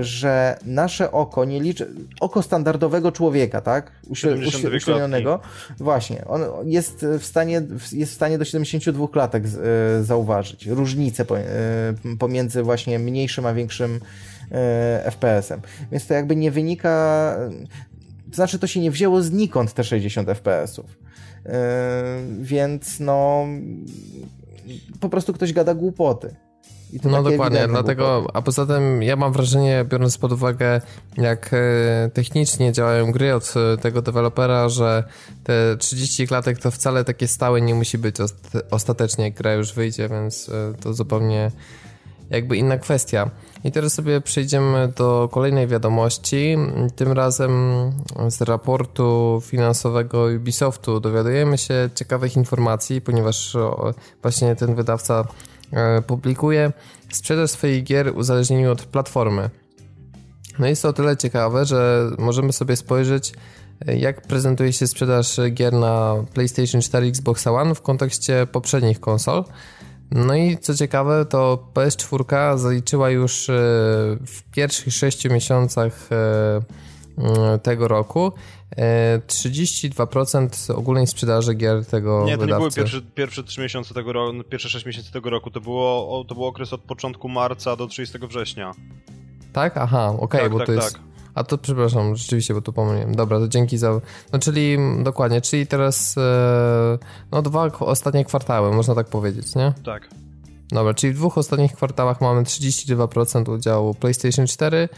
że 0.00 0.58
nasze 0.64 1.12
oko 1.12 1.44
nie 1.44 1.60
liczy, 1.60 1.88
oko 2.20 2.42
standardowego 2.42 3.12
człowieka, 3.12 3.60
tak, 3.60 3.90
uśrednionego, 4.08 5.40
właśnie, 5.78 6.24
on 6.26 6.42
jest 6.64 7.06
w 7.18 7.24
stanie, 7.24 7.62
jest 7.92 8.12
w 8.12 8.14
stanie 8.14 8.38
do 8.38 8.44
72 8.44 9.08
klatek 9.08 9.44
zauważyć 10.02 10.66
różnicę 10.66 11.24
pomiędzy 12.18 12.62
właśnie 12.62 12.98
mniejszym 12.98 13.46
a 13.46 13.54
większym 13.54 14.00
FPS-em. 15.04 15.60
Więc 15.92 16.06
to 16.06 16.14
jakby 16.14 16.36
nie 16.36 16.50
wynika, 16.50 17.36
znaczy, 18.32 18.58
to 18.58 18.66
się 18.66 18.80
nie 18.80 18.90
wzięło 18.90 19.22
znikąd 19.22 19.72
te 19.72 19.84
60 19.84 20.28
FPS-ów. 20.28 20.86
Yy, 21.44 21.52
więc 22.40 23.00
no, 23.00 23.46
po 25.00 25.08
prostu 25.08 25.32
ktoś 25.32 25.52
gada 25.52 25.74
głupoty. 25.74 26.34
no 27.04 27.22
dokładnie, 27.22 27.68
dlatego, 27.68 28.26
a 28.34 28.42
poza 28.42 28.66
tym 28.66 29.02
ja 29.02 29.16
mam 29.16 29.32
wrażenie, 29.32 29.84
biorąc 29.88 30.18
pod 30.18 30.32
uwagę 30.32 30.80
jak 31.16 31.50
e, 31.52 32.10
technicznie 32.14 32.72
działają 32.72 33.12
gry 33.12 33.34
od 33.34 33.54
e, 33.56 33.76
tego 33.76 34.02
dewelopera, 34.02 34.68
że 34.68 35.04
te 35.44 35.76
30 35.76 36.26
klatek 36.26 36.58
to 36.58 36.70
wcale 36.70 37.04
takie 37.04 37.28
stałe 37.28 37.60
nie 37.60 37.74
musi 37.74 37.98
być 37.98 38.16
ostatecznie, 38.70 39.24
jak 39.24 39.34
gra 39.34 39.52
już 39.52 39.72
wyjdzie, 39.72 40.08
więc 40.08 40.48
e, 40.48 40.74
to 40.80 40.94
zupełnie 40.94 41.50
jakby 42.30 42.56
inna 42.56 42.78
kwestia. 42.78 43.30
I 43.64 43.72
teraz 43.72 43.94
sobie 43.94 44.20
przejdziemy 44.20 44.92
do 44.96 45.28
kolejnej 45.32 45.66
wiadomości. 45.66 46.56
Tym 46.96 47.12
razem 47.12 47.52
z 48.28 48.40
raportu 48.40 49.40
finansowego 49.44 50.26
Ubisoftu 50.36 51.00
dowiadujemy 51.00 51.58
się 51.58 51.90
ciekawych 51.94 52.36
informacji, 52.36 53.00
ponieważ 53.00 53.56
właśnie 54.22 54.56
ten 54.56 54.74
wydawca 54.74 55.24
e, 55.72 56.02
publikuje 56.02 56.72
sprzedaż 57.12 57.50
swoich 57.50 57.84
gier 57.84 58.12
uzależnieniu 58.16 58.72
od 58.72 58.82
platformy. 58.82 59.50
No 60.58 60.66
jest 60.66 60.82
to 60.82 60.88
o 60.88 60.92
tyle 60.92 61.16
ciekawe, 61.16 61.64
że 61.64 62.10
możemy 62.18 62.52
sobie 62.52 62.76
spojrzeć, 62.76 63.32
e, 63.86 63.96
jak 63.96 64.22
prezentuje 64.22 64.72
się 64.72 64.86
sprzedaż 64.86 65.40
gier 65.50 65.72
na 65.72 66.14
PlayStation 66.34 66.80
4, 66.80 67.06
Xbox 67.06 67.46
One 67.46 67.74
w 67.74 67.82
kontekście 67.82 68.46
poprzednich 68.52 69.00
konsol. 69.00 69.44
No 70.10 70.34
i 70.34 70.58
co 70.58 70.74
ciekawe, 70.74 71.26
to 71.26 71.58
PS4 71.74 72.58
zaliczyła 72.58 73.10
już 73.10 73.48
e, 73.50 73.52
w 74.26 74.42
pierwszych 74.52 74.94
6 74.94 75.24
miesiącach 75.24 76.08
e, 76.12 77.58
tego 77.58 77.88
roku 77.88 78.32
32% 78.76 80.70
e, 80.70 80.76
ogólnej 80.76 81.06
sprzedaży 81.06 81.54
gier 81.54 81.86
tego 81.86 82.24
Nie, 82.26 82.34
to 82.34 82.40
wydawcy. 82.40 82.64
nie 82.64 82.70
były 82.70 82.70
pierwsze, 82.70 83.02
pierwsze 83.14 83.44
3 83.44 83.60
miesiące 83.60 83.94
tego 83.94 84.12
roku, 84.12 84.44
pierwsze 84.44 84.68
6 84.68 84.86
miesięcy 84.86 85.12
tego 85.12 85.30
roku, 85.30 85.50
to, 85.50 85.60
było, 85.60 86.24
to 86.28 86.34
był 86.34 86.44
okres 86.44 86.72
od 86.72 86.80
początku 86.80 87.28
marca 87.28 87.76
do 87.76 87.86
30 87.86 88.18
września. 88.18 88.72
Tak? 89.52 89.76
Aha, 89.76 90.06
okej, 90.06 90.20
okay, 90.20 90.40
tak, 90.40 90.52
bo 90.52 90.58
tak, 90.58 90.66
to 90.66 90.72
jest... 90.72 90.92
Tak. 90.92 91.09
A 91.34 91.44
to 91.44 91.58
przepraszam, 91.58 92.16
rzeczywiście, 92.16 92.54
bo 92.54 92.60
tu 92.60 92.72
pomyliłem. 92.72 93.14
Dobra, 93.14 93.38
to 93.38 93.48
dzięki 93.48 93.78
za. 93.78 94.00
No 94.32 94.38
czyli 94.38 94.78
dokładnie, 95.02 95.40
czyli 95.40 95.66
teraz 95.66 96.18
e, 96.18 96.98
no 97.32 97.42
dwa 97.42 97.64
ostatnie 97.80 98.24
kwartały, 98.24 98.72
można 98.72 98.94
tak 98.94 99.06
powiedzieć, 99.08 99.54
nie? 99.54 99.72
Tak. 99.84 100.08
Dobra, 100.72 100.94
czyli 100.94 101.12
w 101.12 101.16
dwóch 101.16 101.38
ostatnich 101.38 101.72
kwartałach 101.72 102.20
mamy 102.20 102.42
32% 102.42 103.54
udziału 103.54 103.94
PlayStation 103.94 104.46
4, 104.46 104.88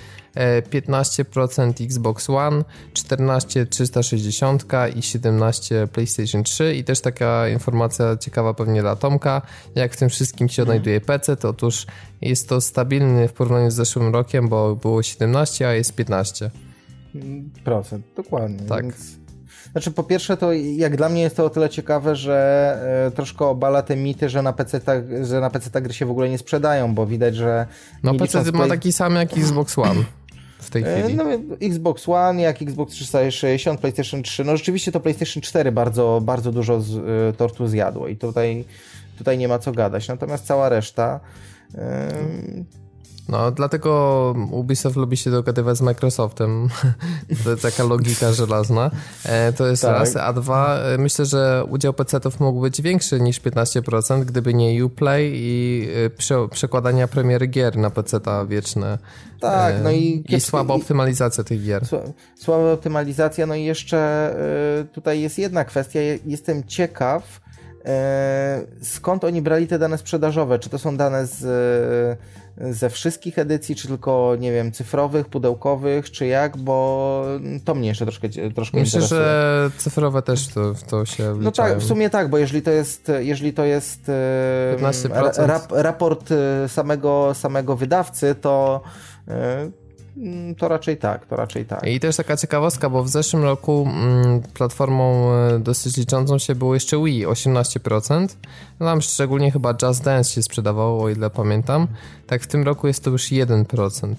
15% 0.70 1.84
Xbox 1.84 2.30
One, 2.30 2.64
14 2.92 3.66
360 3.66 4.64
i 4.96 5.02
17 5.02 5.88
PlayStation 5.92 6.44
3 6.44 6.74
i 6.74 6.84
też 6.84 7.00
taka 7.00 7.48
informacja 7.48 8.16
ciekawa 8.16 8.54
pewnie 8.54 8.80
dla 8.80 8.96
Tomka, 8.96 9.42
jak 9.74 9.92
w 9.92 9.96
tym 9.96 10.08
wszystkim 10.08 10.48
się 10.48 10.62
odnajduje 10.62 11.00
PC, 11.00 11.36
to 11.36 11.48
otóż 11.48 11.86
jest 12.20 12.48
to 12.48 12.60
stabilny 12.60 13.28
w 13.28 13.32
porównaniu 13.32 13.70
z 13.70 13.74
zeszłym 13.74 14.12
rokiem, 14.12 14.48
bo 14.48 14.76
było 14.76 15.02
17, 15.02 15.68
a 15.68 15.72
jest 15.72 15.94
15. 15.94 16.50
Procent, 17.64 18.06
dokładnie. 18.16 18.66
Tak. 18.68 18.82
Więc 18.82 19.21
znaczy, 19.72 19.90
po 19.90 20.02
pierwsze, 20.02 20.36
to 20.36 20.52
jak 20.52 20.96
dla 20.96 21.08
mnie 21.08 21.22
jest 21.22 21.36
to 21.36 21.44
o 21.44 21.50
tyle 21.50 21.70
ciekawe, 21.70 22.16
że 22.16 23.06
e, 23.06 23.10
troszkę 23.10 23.44
obala 23.44 23.82
te 23.82 23.96
mity, 23.96 24.28
że 24.28 24.42
na 24.42 24.52
PC, 24.52 24.80
ta, 24.80 24.92
że 25.22 25.40
na 25.40 25.50
PC 25.50 25.82
gry 25.82 25.94
się 25.94 26.06
w 26.06 26.10
ogóle 26.10 26.28
nie 26.28 26.38
sprzedają, 26.38 26.94
bo 26.94 27.06
widać, 27.06 27.36
że. 27.36 27.66
No, 28.02 28.14
PC 28.14 28.52
ma 28.52 28.68
taki 28.68 28.92
sam 28.92 29.14
jak 29.14 29.38
Xbox 29.38 29.78
One. 29.78 30.04
W 30.58 30.70
tej 30.70 30.82
e, 30.82 31.02
chwili. 31.02 31.14
No, 31.14 31.24
Xbox 31.60 32.08
One, 32.08 32.42
jak 32.42 32.62
Xbox 32.62 32.92
360, 32.92 33.80
PlayStation 33.80 34.22
3. 34.22 34.44
No 34.44 34.56
rzeczywiście 34.56 34.92
to 34.92 35.00
PlayStation 35.00 35.42
4 35.42 35.72
bardzo, 35.72 36.20
bardzo 36.24 36.52
dużo 36.52 36.80
z, 36.80 36.90
y, 36.94 37.36
tortu 37.36 37.66
zjadło 37.66 38.08
i 38.08 38.16
tutaj, 38.16 38.64
tutaj 39.18 39.38
nie 39.38 39.48
ma 39.48 39.58
co 39.58 39.72
gadać. 39.72 40.08
Natomiast 40.08 40.46
cała 40.46 40.68
reszta. 40.68 41.20
No, 43.28 43.50
dlatego 43.50 44.34
Ubisoft 44.50 44.96
lubi 44.96 45.16
się 45.16 45.30
dogadywać 45.30 45.76
z 45.76 45.80
Microsoftem. 45.80 46.68
to 47.44 47.56
taka 47.56 47.84
logika 47.84 48.32
żelazna. 48.32 48.90
E, 49.24 49.52
to 49.52 49.66
jest 49.66 49.82
tak. 49.82 49.98
raz. 49.98 50.16
A 50.16 50.32
dwa, 50.32 50.78
e, 50.78 50.98
myślę, 50.98 51.24
że 51.26 51.64
udział 51.68 51.92
PC-ów 51.92 52.40
mógł 52.40 52.60
być 52.60 52.82
większy 52.82 53.20
niż 53.20 53.40
15%, 53.40 54.24
gdyby 54.24 54.54
nie 54.54 54.84
Uplay 54.84 55.32
i 55.34 55.88
e, 56.06 56.10
prze 56.10 56.48
przekładania 56.48 57.08
premiery 57.08 57.46
gier 57.46 57.76
na 57.76 57.90
PC-ta 57.90 58.46
wieczne. 58.46 58.98
Tak, 59.40 59.74
no 59.82 59.90
i... 59.90 60.24
I 60.28 60.40
słaba 60.40 60.74
optymalizacja 60.74 61.44
tych 61.44 61.64
gier. 61.64 61.82
Słaba 62.34 62.72
optymalizacja, 62.72 63.46
no 63.46 63.54
i 63.54 63.64
jeszcze 63.64 64.34
tutaj 64.92 65.20
jest 65.20 65.38
jedna 65.38 65.64
kwestia. 65.64 66.00
Jestem 66.26 66.64
ciekaw, 66.64 67.41
skąd 68.82 69.24
oni 69.24 69.42
brali 69.42 69.66
te 69.66 69.78
dane 69.78 69.98
sprzedażowe? 69.98 70.58
Czy 70.58 70.70
to 70.70 70.78
są 70.78 70.96
dane 70.96 71.26
z, 71.26 72.18
ze 72.56 72.90
wszystkich 72.90 73.38
edycji, 73.38 73.74
czy 73.74 73.88
tylko, 73.88 74.36
nie 74.40 74.52
wiem, 74.52 74.72
cyfrowych, 74.72 75.28
pudełkowych, 75.28 76.10
czy 76.10 76.26
jak? 76.26 76.56
Bo 76.56 77.24
to 77.64 77.74
mnie 77.74 77.88
jeszcze 77.88 78.04
troszkę, 78.04 78.28
troszkę 78.28 78.80
Myślę, 78.80 79.00
interesuje. 79.00 79.20
że 79.20 79.70
cyfrowe 79.76 80.22
też 80.22 80.48
to, 80.48 80.74
to 80.88 81.04
się 81.04 81.34
wliczają. 81.34 81.42
No 81.42 81.52
tak, 81.52 81.78
w 81.78 81.84
sumie 81.84 82.10
tak, 82.10 82.30
bo 82.30 82.38
jeżeli 82.38 82.62
to 82.62 82.70
jest, 82.70 83.12
jeżeli 83.18 83.52
to 83.52 83.64
jest 83.64 84.08
e, 84.08 84.76
15%. 84.78 85.46
rap, 85.46 85.72
raport 85.72 86.30
e, 86.32 86.68
samego, 86.68 87.34
samego 87.34 87.76
wydawcy, 87.76 88.34
to 88.34 88.80
e, 89.28 89.70
to 90.58 90.68
raczej 90.68 90.96
tak, 90.96 91.26
to 91.26 91.36
raczej 91.36 91.64
tak. 91.64 91.86
I 91.86 92.00
też 92.00 92.16
taka 92.16 92.36
ciekawostka, 92.36 92.90
bo 92.90 93.04
w 93.04 93.08
zeszłym 93.08 93.42
roku 93.42 93.88
mm, 93.88 94.42
platformą 94.54 95.32
e, 95.32 95.58
dosyć 95.58 95.96
liczącą 95.96 96.38
się 96.38 96.54
było 96.54 96.74
jeszcze 96.74 97.04
Wii, 97.04 97.26
18%. 97.26 98.28
Tam 98.78 99.02
szczególnie 99.02 99.50
chyba 99.50 99.74
Just 99.82 100.04
Dance 100.04 100.30
się 100.32 100.42
sprzedawało, 100.42 101.02
o 101.04 101.08
ile 101.08 101.30
pamiętam. 101.30 101.86
Tak 102.26 102.42
w 102.42 102.46
tym 102.46 102.62
roku 102.62 102.86
jest 102.86 103.04
to 103.04 103.10
już 103.10 103.22
1%. 103.24 104.14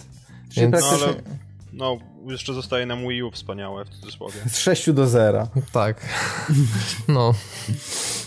Czyli 0.50 0.62
Więc 0.62 0.82
No 0.82 0.88
ale, 0.88 1.14
no, 1.74 1.98
jeszcze 2.28 2.54
zostaje 2.54 2.86
nam 2.86 3.08
Wii 3.08 3.24
U 3.24 3.32
wspaniałe, 3.32 3.86
w 3.86 3.90
cudzysłowie. 3.90 4.34
z 4.48 4.58
6 4.58 4.92
do 4.92 5.08
0. 5.08 5.48
tak. 5.74 6.02
No. 7.08 7.34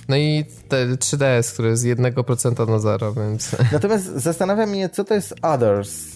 No 0.08 0.16
i 0.16 0.44
te 0.68 0.86
3DS, 0.86 1.52
które 1.52 1.68
jest 1.68 1.82
z 1.82 1.86
1% 1.86 2.68
na 2.68 2.78
0, 2.78 3.12
więc... 3.12 3.56
Natomiast 3.72 4.04
zastanawia 4.04 4.66
mnie, 4.66 4.88
co 4.88 5.04
to 5.04 5.14
jest 5.14 5.34
others? 5.42 6.15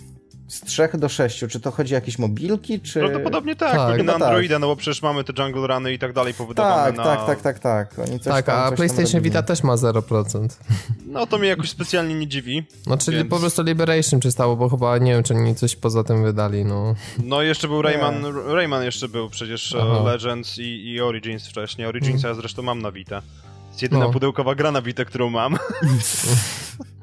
Z 0.51 0.61
3 0.61 0.89
do 0.95 1.09
6. 1.09 1.45
Czy 1.49 1.61
to 1.61 1.71
chodzi 1.71 1.95
o 1.95 1.97
jakieś 1.97 2.19
mobilki, 2.19 2.81
czy... 2.81 3.01
Prawdopodobnie 3.01 3.57
tak, 3.57 3.73
Tak. 3.73 3.89
pewnie 3.89 4.05
na 4.05 4.13
No 4.13 4.19
tak. 4.19 4.29
Androida, 4.29 4.59
no 4.59 4.67
bo 4.67 4.77
przecież 4.77 5.03
mamy 5.03 5.25
te 5.25 5.43
Jungle 5.43 5.67
Runy 5.67 5.93
i 5.93 5.99
tak 5.99 6.13
dalej 6.13 6.35
powydawane 6.35 6.87
Tak, 6.87 6.97
na... 6.97 7.05
tak, 7.05 7.27
tak, 7.27 7.41
tak, 7.41 7.59
tak. 7.59 7.99
Oni 8.09 8.21
coś 8.21 8.33
tak, 8.33 8.47
tam, 8.47 8.59
a 8.61 8.69
coś 8.69 8.77
PlayStation. 8.77 9.23
Vita 9.23 9.43
też 9.43 9.63
ma 9.63 9.75
0%. 9.77 10.49
No 11.07 11.27
to 11.27 11.39
mnie 11.39 11.49
jakoś 11.49 11.71
specjalnie 11.71 12.15
nie 12.15 12.27
dziwi. 12.27 12.65
No 12.87 12.97
czyli 12.99 13.17
Więc- 13.17 13.31
po 13.31 13.39
prostu 13.39 13.63
Liberation 13.63 14.21
przystało, 14.21 14.57
bo 14.57 14.69
chyba 14.69 14.99
nie 14.99 15.13
wiem, 15.13 15.23
czy 15.23 15.35
oni 15.35 15.55
coś 15.55 15.77
poza 15.77 16.05
tym 16.05 16.23
wydali, 16.25 16.65
no. 16.65 16.95
No 17.25 17.43
jeszcze 17.43 17.69
był 17.69 17.83
Rayman, 17.83 18.25
Rayman 18.47 18.85
jeszcze 18.85 19.09
był 19.09 19.31
przecież 19.31 19.75
e, 19.75 19.83
Aha. 19.83 20.03
Legends 20.05 20.59
i, 20.59 20.91
i 20.93 21.01
Origins 21.01 21.49
wcześniej. 21.49 21.87
Originsa 21.87 22.29
ja 22.29 22.35
zresztą 22.35 22.63
mam 22.63 22.83
na 22.83 22.93
Vita. 22.93 23.23
Jest 23.69 23.83
jedyna 23.83 24.05
No. 24.05 24.11
pudełkowa 24.13 24.55
gra 24.55 24.71
na 24.73 24.83
Vita, 24.83 25.05
którą 25.05 25.31
mam. 25.31 25.57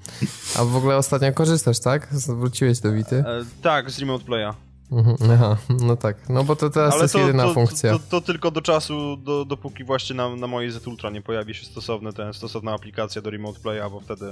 A 0.60 0.64
w 0.66 0.76
ogóle 0.76 0.98
ostatnio 0.98 1.34
korzystasz, 1.34 1.80
tak? 1.80 2.08
Wróciłeś 2.28 2.80
do 2.80 2.92
Vity? 2.94 3.16
E, 3.16 3.24
tak, 3.62 3.92
z 3.92 4.00
Remote 4.00 4.26
Playa. 4.26 4.54
Mhm, 4.92 5.18
Aha, 5.34 5.58
no 5.82 5.96
tak. 5.96 6.30
No 6.30 6.44
bo 6.44 6.56
to 6.56 6.70
teraz 6.70 6.94
Ale 6.94 7.02
jest 7.02 7.14
to, 7.14 7.20
jedyna 7.20 7.44
to, 7.44 7.54
funkcja. 7.54 7.92
To, 7.92 8.00
to, 8.10 8.22
tylko 8.22 8.52
do 8.52 8.62
czasu, 8.62 9.18
do, 9.18 9.46
dopóki 9.46 9.84
właśnie 9.84 10.16
na, 10.16 10.36
na 10.36 10.48
mojej 10.48 10.72
Z 10.72 10.88
Ultra 10.88 11.10
nie 11.10 11.22
pojawi 11.22 11.54
się 11.54 11.66
stosowny, 11.66 12.14
ten, 12.14 12.34
stosowna 12.34 12.74
aplikacja 12.74 13.22
do 13.22 13.30
Remote 13.30 13.60
Playa, 13.60 13.90
bo 13.92 14.00
wtedy 14.00 14.26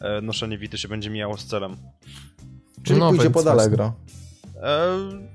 e, 0.00 0.20
noszenie 0.20 0.58
Vity 0.58 0.78
się 0.78 0.88
będzie 0.88 1.10
mijało 1.10 1.36
z 1.38 1.44
celem. 1.46 1.76
Czyli 2.82 2.98
No, 3.00 3.08
pójdzie 3.08 3.30
pod. 3.30 3.46
Allegro. 3.46 3.92
E, 4.62 4.88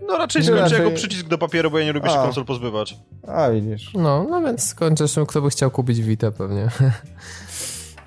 no 0.07 0.17
raczej 0.17 0.43
skończę 0.43 0.61
raczej- 0.61 0.77
jako 0.83 0.91
przycisk 0.91 1.27
do 1.27 1.37
papieru, 1.37 1.71
bo 1.71 1.79
ja 1.79 1.85
nie 1.85 1.93
lubię 1.93 2.09
się 2.09 2.19
A. 2.19 2.23
konsol 2.23 2.45
pozbywać. 2.45 2.97
A, 3.27 3.49
widzisz. 3.49 3.91
No, 3.93 4.25
no 4.29 4.41
więc 4.41 4.63
skończysz, 4.67 5.15
kto 5.27 5.41
by 5.41 5.49
chciał 5.49 5.71
kupić 5.71 6.01
Vita 6.01 6.31
pewnie. 6.31 6.69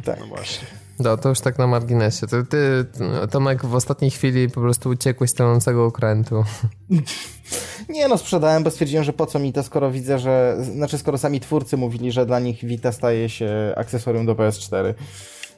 Tak. 0.05 0.21
No 0.21 0.27
właśnie. 0.27 0.67
No, 0.99 1.17
to 1.17 1.29
już 1.29 1.41
tak 1.41 1.59
na 1.59 1.67
marginesie. 1.67 2.27
To 2.27 2.43
ty, 2.43 2.85
Tomek, 3.31 3.67
w 3.67 3.75
ostatniej 3.75 4.11
chwili 4.11 4.51
po 4.51 4.61
prostu 4.61 4.89
uciekłeś 4.89 5.31
z 5.31 5.35
tonącego 5.35 5.85
okrętu. 5.85 6.45
Nie 7.89 8.09
no, 8.09 8.19
sprzedałem, 8.19 8.65
bo 8.65 8.71
stwierdziłem, 8.71 9.05
że 9.05 9.13
po 9.13 9.27
co 9.27 9.39
mi 9.39 9.53
to, 9.53 9.63
skoro 9.63 9.91
widzę, 9.91 10.19
że... 10.19 10.57
Znaczy, 10.75 10.99
skoro 10.99 11.19
sami 11.19 11.41
twórcy 11.41 11.77
mówili, 11.77 12.13
że 12.13 12.27
dla 12.27 12.41
nich 12.41 12.65
Vita 12.65 12.93
staje 12.93 13.29
się 13.29 13.75
akcesorium 13.77 14.27
do 14.27 14.35
PS4. 14.35 14.95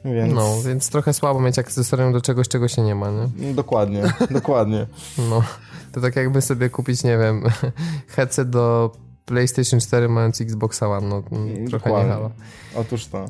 Więc... 0.05 0.33
No, 0.33 0.61
więc 0.65 0.89
trochę 0.89 1.13
słabo 1.13 1.41
mieć 1.41 1.59
akcesorium 1.59 2.13
do 2.13 2.21
czegoś, 2.21 2.47
czego 2.47 2.67
się 2.67 2.81
nie 2.81 2.95
ma, 2.95 3.11
nie? 3.11 3.53
Dokładnie, 3.53 4.03
dokładnie. 4.31 4.87
No, 5.29 5.43
to 5.91 6.01
tak 6.01 6.15
jakby 6.15 6.41
sobie 6.41 6.69
kupić, 6.69 7.03
nie 7.03 7.17
wiem, 7.17 7.43
headset 8.15 8.49
do 8.49 8.91
PlayStation 9.25 9.79
4 9.79 10.09
mając 10.09 10.41
Xbox 10.41 10.83
One, 10.83 11.07
no 11.07 11.23
mm, 11.31 11.47
trochę 11.47 11.59
nie 11.59 11.69
Dokładnie. 11.69 12.11
halo. 12.11 12.31
Otóż 12.75 13.05
to. 13.05 13.25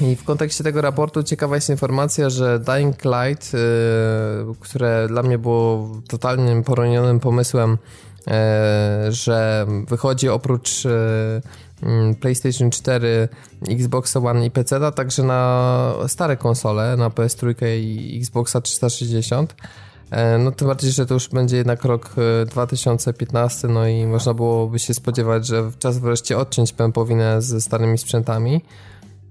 I 0.00 0.16
w 0.16 0.24
kontekście 0.24 0.64
tego 0.64 0.80
raportu 0.80 1.22
ciekawa 1.22 1.54
jest 1.54 1.70
informacja, 1.70 2.30
że 2.30 2.58
Dying 2.58 2.96
Light, 3.04 3.54
y, 3.54 3.58
które 4.60 5.08
dla 5.08 5.22
mnie 5.22 5.38
było 5.38 5.90
totalnym 6.08 6.64
poronionym 6.64 7.20
pomysłem, 7.20 7.72
y, 7.72 9.12
że 9.12 9.66
wychodzi 9.88 10.28
oprócz 10.28 10.84
y, 10.84 10.90
mm, 11.82 12.14
PlayStation 12.14 12.70
4, 12.70 13.28
Xbox 13.68 14.16
One 14.16 14.46
i 14.46 14.50
PC, 14.50 14.92
także 14.92 15.22
na 15.22 15.92
stare 16.06 16.36
konsole, 16.36 16.96
na 16.96 17.10
PS3 17.10 17.54
i 17.80 18.18
Xboxa 18.20 18.60
360. 18.60 19.54
E, 20.10 20.38
No 20.38 20.52
tym 20.52 20.68
bardziej, 20.68 20.90
że 20.92 21.06
to 21.06 21.14
już 21.14 21.28
będzie 21.28 21.56
jednak 21.56 21.84
rok 21.84 22.10
e, 22.42 22.46
2015, 22.46 23.68
no 23.68 23.86
i 23.86 24.06
można 24.06 24.34
byłoby 24.34 24.78
się 24.78 24.94
spodziewać, 24.94 25.46
że 25.46 25.70
czas 25.78 25.98
wreszcie 25.98 26.38
odciąć 26.38 26.72
pępowinę 26.72 27.42
ze 27.42 27.60
starymi 27.60 27.98
sprzętami. 27.98 28.60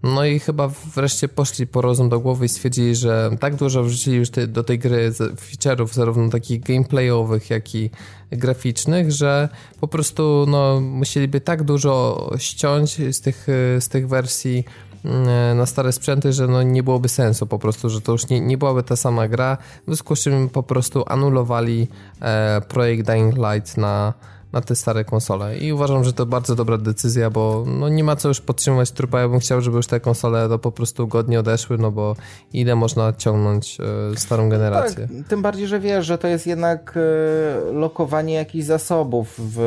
No 0.05 0.25
i 0.25 0.39
chyba 0.39 0.67
wreszcie 0.95 1.27
poszli 1.27 1.67
po 1.67 1.81
rozum 1.81 2.09
do 2.09 2.19
głowy 2.19 2.45
i 2.45 2.49
stwierdzili, 2.49 2.95
że 2.95 3.29
tak 3.39 3.55
dużo 3.55 3.83
wrzucili 3.83 4.17
już 4.17 4.29
te, 4.29 4.47
do 4.47 4.63
tej 4.63 4.79
gry 4.79 5.11
feature'ów, 5.11 5.93
zarówno 5.93 6.29
takich 6.29 6.61
gameplayowych, 6.61 7.49
jak 7.49 7.75
i 7.75 7.89
graficznych, 8.31 9.11
że 9.11 9.49
po 9.79 9.87
prostu 9.87 10.45
no, 10.47 10.81
musieliby 10.81 11.41
tak 11.41 11.63
dużo 11.63 12.29
ściąć 12.37 13.15
z 13.15 13.21
tych, 13.21 13.47
z 13.79 13.89
tych 13.89 14.07
wersji 14.07 14.63
mm, 15.05 15.57
na 15.57 15.65
stare 15.65 15.91
sprzęty, 15.91 16.33
że 16.33 16.47
no 16.47 16.63
nie 16.63 16.83
byłoby 16.83 17.09
sensu 17.09 17.47
po 17.47 17.59
prostu, 17.59 17.89
że 17.89 18.01
to 18.01 18.11
już 18.11 18.29
nie, 18.29 18.41
nie 18.41 18.57
byłaby 18.57 18.83
ta 18.83 18.95
sama 18.95 19.27
gra, 19.27 19.57
w 19.81 19.85
związku 19.85 20.15
z 20.15 20.19
czym 20.19 20.49
po 20.49 20.63
prostu 20.63 21.03
anulowali 21.07 21.87
e, 22.21 22.61
projekt 22.61 23.07
Dying 23.07 23.35
Light 23.35 23.77
na, 23.77 24.13
na 24.55 24.61
te 24.61 24.75
stare 24.75 25.05
konsole 25.05 25.57
i 25.57 25.73
uważam, 25.73 26.03
że 26.03 26.13
to 26.13 26.25
bardzo 26.25 26.55
dobra 26.55 26.77
decyzja, 26.77 27.29
bo 27.29 27.63
no 27.67 27.89
nie 27.89 28.03
ma 28.03 28.15
co 28.15 28.27
już 28.27 28.41
podtrzymywać 28.41 28.91
trupa, 28.91 29.19
ja 29.19 29.29
bym 29.29 29.39
chciał, 29.39 29.61
żeby 29.61 29.77
już 29.77 29.87
te 29.87 29.99
konsole 29.99 30.49
to 30.49 30.59
po 30.59 30.71
prostu 30.71 31.07
godnie 31.07 31.39
odeszły, 31.39 31.77
no 31.77 31.91
bo 31.91 32.15
ile 32.53 32.75
można 32.75 33.13
ciągnąć 33.13 33.77
e, 34.13 34.17
starą 34.17 34.49
generację. 34.49 35.07
Tak, 35.07 35.27
tym 35.27 35.41
bardziej, 35.41 35.67
że 35.67 35.79
wiesz, 35.79 36.05
że 36.05 36.17
to 36.17 36.27
jest 36.27 36.47
jednak 36.47 36.97
e, 36.97 37.71
lokowanie 37.71 38.33
jakichś 38.33 38.65
zasobów 38.65 39.35
w, 39.37 39.59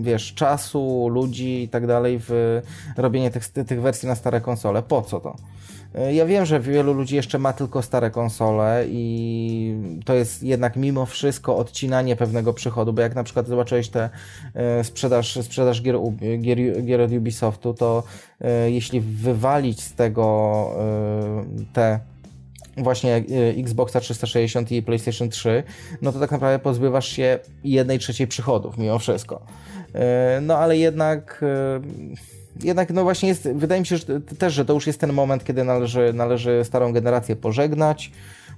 wiesz, 0.00 0.34
czasu, 0.34 1.08
ludzi 1.08 1.62
i 1.62 1.68
tak 1.68 1.86
dalej 1.86 2.20
w 2.28 2.60
robienie 2.96 3.30
tych, 3.30 3.48
tych 3.48 3.82
wersji 3.82 4.08
na 4.08 4.14
stare 4.14 4.40
konsole. 4.40 4.82
Po 4.82 5.02
co 5.02 5.20
to? 5.20 5.36
E, 5.94 6.14
Ja 6.14 6.26
wiem, 6.26 6.46
że 6.46 6.60
wielu 6.60 6.92
ludzi 6.92 7.16
jeszcze 7.16 7.38
ma 7.38 7.52
tylko 7.52 7.82
stare 7.82 8.10
konsole 8.10 8.84
i 8.88 9.74
to 10.04 10.14
jest 10.14 10.42
jednak 10.42 10.76
mimo 10.76 11.06
wszystko 11.06 11.56
odcinanie 11.56 12.16
pewnego 12.16 12.52
przychodu, 12.52 12.92
bo 12.92 13.02
jak 13.02 13.14
na 13.14 13.24
przykład 13.24 13.46
zobaczyłeś 13.46 13.88
te 13.88 14.10
e, 14.54 14.84
sprzedaż, 14.84 15.38
sprzedaż 15.42 15.82
gier, 15.82 15.96
gier, 16.40 16.84
gier 16.84 17.00
od 17.00 17.12
Ubisoftu, 17.12 17.74
to 17.74 18.02
e, 18.40 18.70
jeśli 18.70 19.00
wywalić 19.00 19.80
z 19.80 19.94
tego 19.94 20.26
te 21.72 22.00
właśnie 22.76 23.24
Xboxa 23.56 24.00
360 24.00 24.72
i 24.72 24.82
PlayStation 24.82 25.28
3, 25.28 25.62
no 26.02 26.12
to 26.12 26.20
tak 26.20 26.30
naprawdę 26.30 26.58
pozbywasz 26.58 27.08
się 27.08 27.38
jednej 27.64 27.98
trzeciej 27.98 28.26
przychodów 28.26 28.78
mimo 28.78 28.98
wszystko. 28.98 29.40
No 30.42 30.58
ale 30.58 30.78
jednak 30.78 31.44
jednak 32.62 32.90
no 32.90 33.02
właśnie 33.02 33.28
jest, 33.28 33.48
wydaje 33.54 33.80
mi 33.80 33.86
się 33.86 33.96
że 33.96 34.20
też, 34.20 34.54
że 34.54 34.64
to 34.64 34.72
już 34.72 34.86
jest 34.86 35.00
ten 35.00 35.12
moment, 35.12 35.44
kiedy 35.44 35.64
należy, 35.64 36.12
należy 36.12 36.60
starą 36.64 36.92
generację 36.92 37.36
pożegnać, 37.36 38.12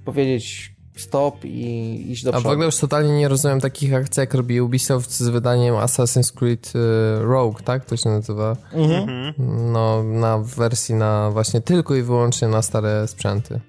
powiedzieć 0.05 0.73
stop 0.97 1.45
i 1.45 2.05
iść 2.11 2.23
do 2.23 2.29
A 2.29 2.33
w 2.33 2.35
przodu. 2.39 2.53
ogóle 2.53 2.65
już 2.65 2.77
totalnie 2.77 3.17
nie 3.17 3.27
rozumiem 3.27 3.61
takich 3.61 3.93
akcji, 3.93 4.19
jak 4.21 4.33
robi 4.33 4.61
Ubisoft 4.61 5.11
z 5.11 5.29
wydaniem 5.29 5.75
Assassin's 5.75 6.33
Creed 6.33 6.73
e, 6.75 7.23
Rogue, 7.23 7.59
tak? 7.63 7.85
To 7.85 7.97
się 7.97 8.09
nazywa. 8.09 8.55
Mhm. 8.73 9.33
No, 9.71 10.03
na 10.03 10.37
wersji 10.37 10.95
na 10.95 11.29
właśnie 11.31 11.61
tylko 11.61 11.95
i 11.95 12.01
wyłącznie 12.01 12.47
na 12.47 12.61
stare 12.61 13.07
sprzęty. 13.07 13.59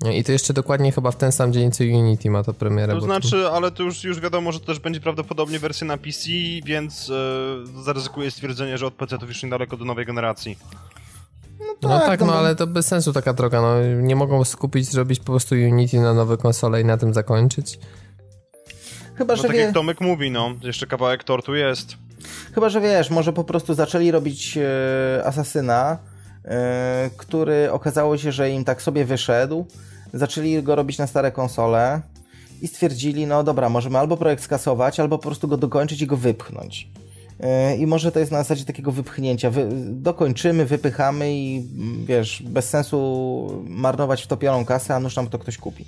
No 0.00 0.10
I 0.10 0.24
to 0.24 0.32
jeszcze 0.32 0.52
dokładnie 0.52 0.92
chyba 0.92 1.10
w 1.10 1.16
ten 1.16 1.32
sam 1.32 1.52
dzień, 1.52 1.72
co 1.72 1.84
Unity 1.84 2.30
ma 2.30 2.42
to 2.42 2.54
premierę. 2.54 2.92
To 2.92 3.00
znaczy, 3.00 3.48
ale 3.48 3.70
to 3.70 3.82
już, 3.82 4.04
już 4.04 4.20
wiadomo, 4.20 4.52
że 4.52 4.60
to 4.60 4.66
też 4.66 4.78
będzie 4.78 5.00
prawdopodobnie 5.00 5.58
wersja 5.58 5.86
na 5.86 5.96
PC, 5.96 6.28
więc 6.64 7.10
e, 7.10 7.82
zaryzykuję 7.84 8.30
stwierdzenie, 8.30 8.78
że 8.78 8.86
od 8.86 8.94
PC-ów 8.94 9.28
już 9.28 9.42
niedaleko 9.42 9.76
do 9.76 9.84
nowej 9.84 10.06
generacji. 10.06 10.58
No 11.82 11.88
tak, 11.88 12.06
tak, 12.06 12.20
no 12.20 12.26
no 12.26 12.32
bo- 12.32 12.38
ale 12.38 12.56
to 12.56 12.66
bez 12.66 12.86
sensu 12.86 13.12
taka 13.12 13.32
droga, 13.32 13.60
no 13.60 13.82
nie 13.82 14.16
mogą 14.16 14.44
skupić, 14.44 14.86
zrobić 14.90 15.18
po 15.18 15.24
prostu 15.26 15.54
Unity 15.54 16.00
na 16.00 16.14
nowe 16.14 16.36
konsole 16.36 16.80
i 16.80 16.84
na 16.84 16.96
tym 16.96 17.14
zakończyć. 17.14 17.78
Chyba, 19.14 19.32
No 19.34 19.36
że 19.36 19.42
tak 19.42 19.52
wie, 19.52 19.58
jak 19.62 19.74
Tomek 19.74 20.00
mówi, 20.00 20.30
no, 20.30 20.54
jeszcze 20.62 20.86
kawałek 20.86 21.24
tortu 21.24 21.54
jest. 21.54 21.96
Chyba, 22.54 22.68
że 22.68 22.80
wiesz, 22.80 23.10
może 23.10 23.32
po 23.32 23.44
prostu 23.44 23.74
zaczęli 23.74 24.10
robić 24.10 24.58
e, 24.58 25.22
Asasyna, 25.26 25.98
który 27.16 27.72
okazało 27.72 28.18
się, 28.18 28.32
że 28.32 28.50
im 28.50 28.64
tak 28.64 28.82
sobie 28.82 29.04
wyszedł. 29.04 29.66
Zaczęli 30.12 30.62
go 30.62 30.74
robić 30.74 30.98
na 30.98 31.06
stare 31.06 31.32
konsole 31.32 32.00
i 32.62 32.68
stwierdzili, 32.68 33.26
no 33.26 33.44
dobra, 33.44 33.68
możemy 33.68 33.98
albo 33.98 34.16
projekt 34.16 34.42
skasować, 34.42 35.00
albo 35.00 35.18
po 35.18 35.22
prostu 35.22 35.48
go 35.48 35.56
dokończyć 35.56 36.02
i 36.02 36.06
go 36.06 36.16
wypchnąć. 36.16 36.88
E, 37.40 37.76
I 37.76 37.86
może 37.86 38.12
to 38.12 38.20
jest 38.20 38.32
na 38.32 38.38
zasadzie 38.38 38.64
takiego 38.64 38.92
wypchnięcia. 38.92 39.50
Wy, 39.50 39.68
dokończymy, 39.84 40.64
wypychamy 40.64 41.34
i 41.34 41.66
wiesz, 42.04 42.42
bez 42.42 42.68
sensu 42.68 43.62
marnować 43.68 44.22
wtopioną 44.22 44.64
kasę, 44.64 44.94
a 44.94 45.00
nuż 45.00 45.16
nam 45.16 45.28
to 45.28 45.38
ktoś 45.38 45.58
kupi. 45.58 45.84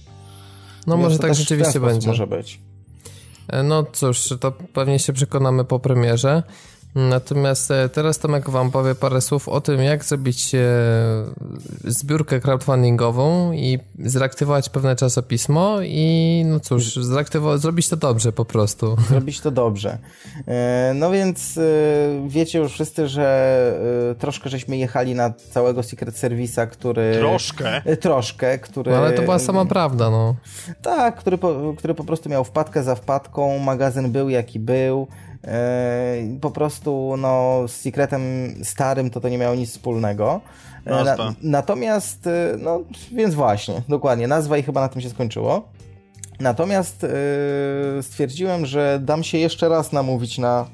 No 0.86 0.96
Więc 0.96 1.08
może 1.08 1.18
tak 1.18 1.34
rzeczywiście 1.34 1.80
będzie. 1.80 2.08
Może 2.08 2.26
być. 2.26 2.60
E, 3.48 3.62
no 3.62 3.84
cóż, 3.92 4.34
to 4.40 4.52
pewnie 4.52 4.98
się 4.98 5.12
przekonamy 5.12 5.64
po 5.64 5.78
premierze. 5.78 6.42
Natomiast 6.94 7.70
e, 7.70 7.88
teraz 7.88 8.18
Tomek 8.18 8.50
wam 8.50 8.70
powie 8.70 8.94
parę 8.94 9.20
słów 9.20 9.48
o 9.48 9.60
tym, 9.60 9.82
jak 9.82 10.04
zrobić 10.04 10.54
e, 10.54 10.60
zbiórkę 11.84 12.40
crowdfundingową 12.40 13.52
i 13.52 13.78
zreaktywować 13.98 14.68
pewne 14.68 14.96
czasopismo 14.96 15.76
i 15.82 16.42
no 16.46 16.60
cóż, 16.60 16.94
zreaktywować, 16.94 17.60
zrobić 17.60 17.88
to 17.88 17.96
dobrze 17.96 18.32
po 18.32 18.44
prostu. 18.44 18.96
Zrobić 19.08 19.40
to 19.40 19.50
dobrze. 19.50 19.98
E, 20.48 20.92
no 20.94 21.10
więc 21.10 21.58
wiecie 22.26 22.58
już 22.58 22.72
wszyscy, 22.72 23.08
że 23.08 23.30
troszkę 24.18 24.50
żeśmy 24.50 24.76
jechali 24.76 25.14
na 25.14 25.32
całego 25.50 25.82
Secret 25.82 26.14
Service'a, 26.14 26.66
który... 26.66 27.14
Troszkę? 27.18 27.82
Troszkę, 28.00 28.58
który... 28.58 28.90
No, 28.90 28.96
ale 28.96 29.12
to 29.12 29.22
była 29.22 29.38
sama 29.38 29.64
prawda, 29.64 30.10
no. 30.10 30.34
Tak, 30.82 31.16
który 31.16 31.38
po, 31.38 31.74
który 31.78 31.94
po 31.94 32.04
prostu 32.04 32.28
miał 32.28 32.44
wpadkę 32.44 32.82
za 32.82 32.94
wpadką, 32.94 33.58
magazyn 33.58 34.12
był 34.12 34.28
jaki 34.28 34.60
był, 34.60 35.08
po 36.40 36.50
prostu 36.50 37.14
no, 37.18 37.62
z 37.68 37.72
Secretem 37.72 38.22
starym 38.64 39.10
to 39.10 39.20
to 39.20 39.28
nie 39.28 39.38
miało 39.38 39.54
nic 39.54 39.70
wspólnego. 39.70 40.40
E, 40.84 41.04
na, 41.04 41.16
natomiast, 41.42 42.26
e, 42.26 42.56
no 42.58 42.80
więc 43.12 43.34
właśnie, 43.34 43.82
dokładnie, 43.88 44.28
nazwa 44.28 44.58
i 44.58 44.62
chyba 44.62 44.80
na 44.80 44.88
tym 44.88 45.02
się 45.02 45.10
skończyło. 45.10 45.68
Natomiast 46.40 47.02
yy, 47.02 48.02
stwierdziłem, 48.02 48.66
że 48.66 49.00
dam 49.02 49.24
się 49.24 49.38
jeszcze 49.38 49.68
raz 49.68 49.92
namówić 49.92 50.38
na, 50.38 50.66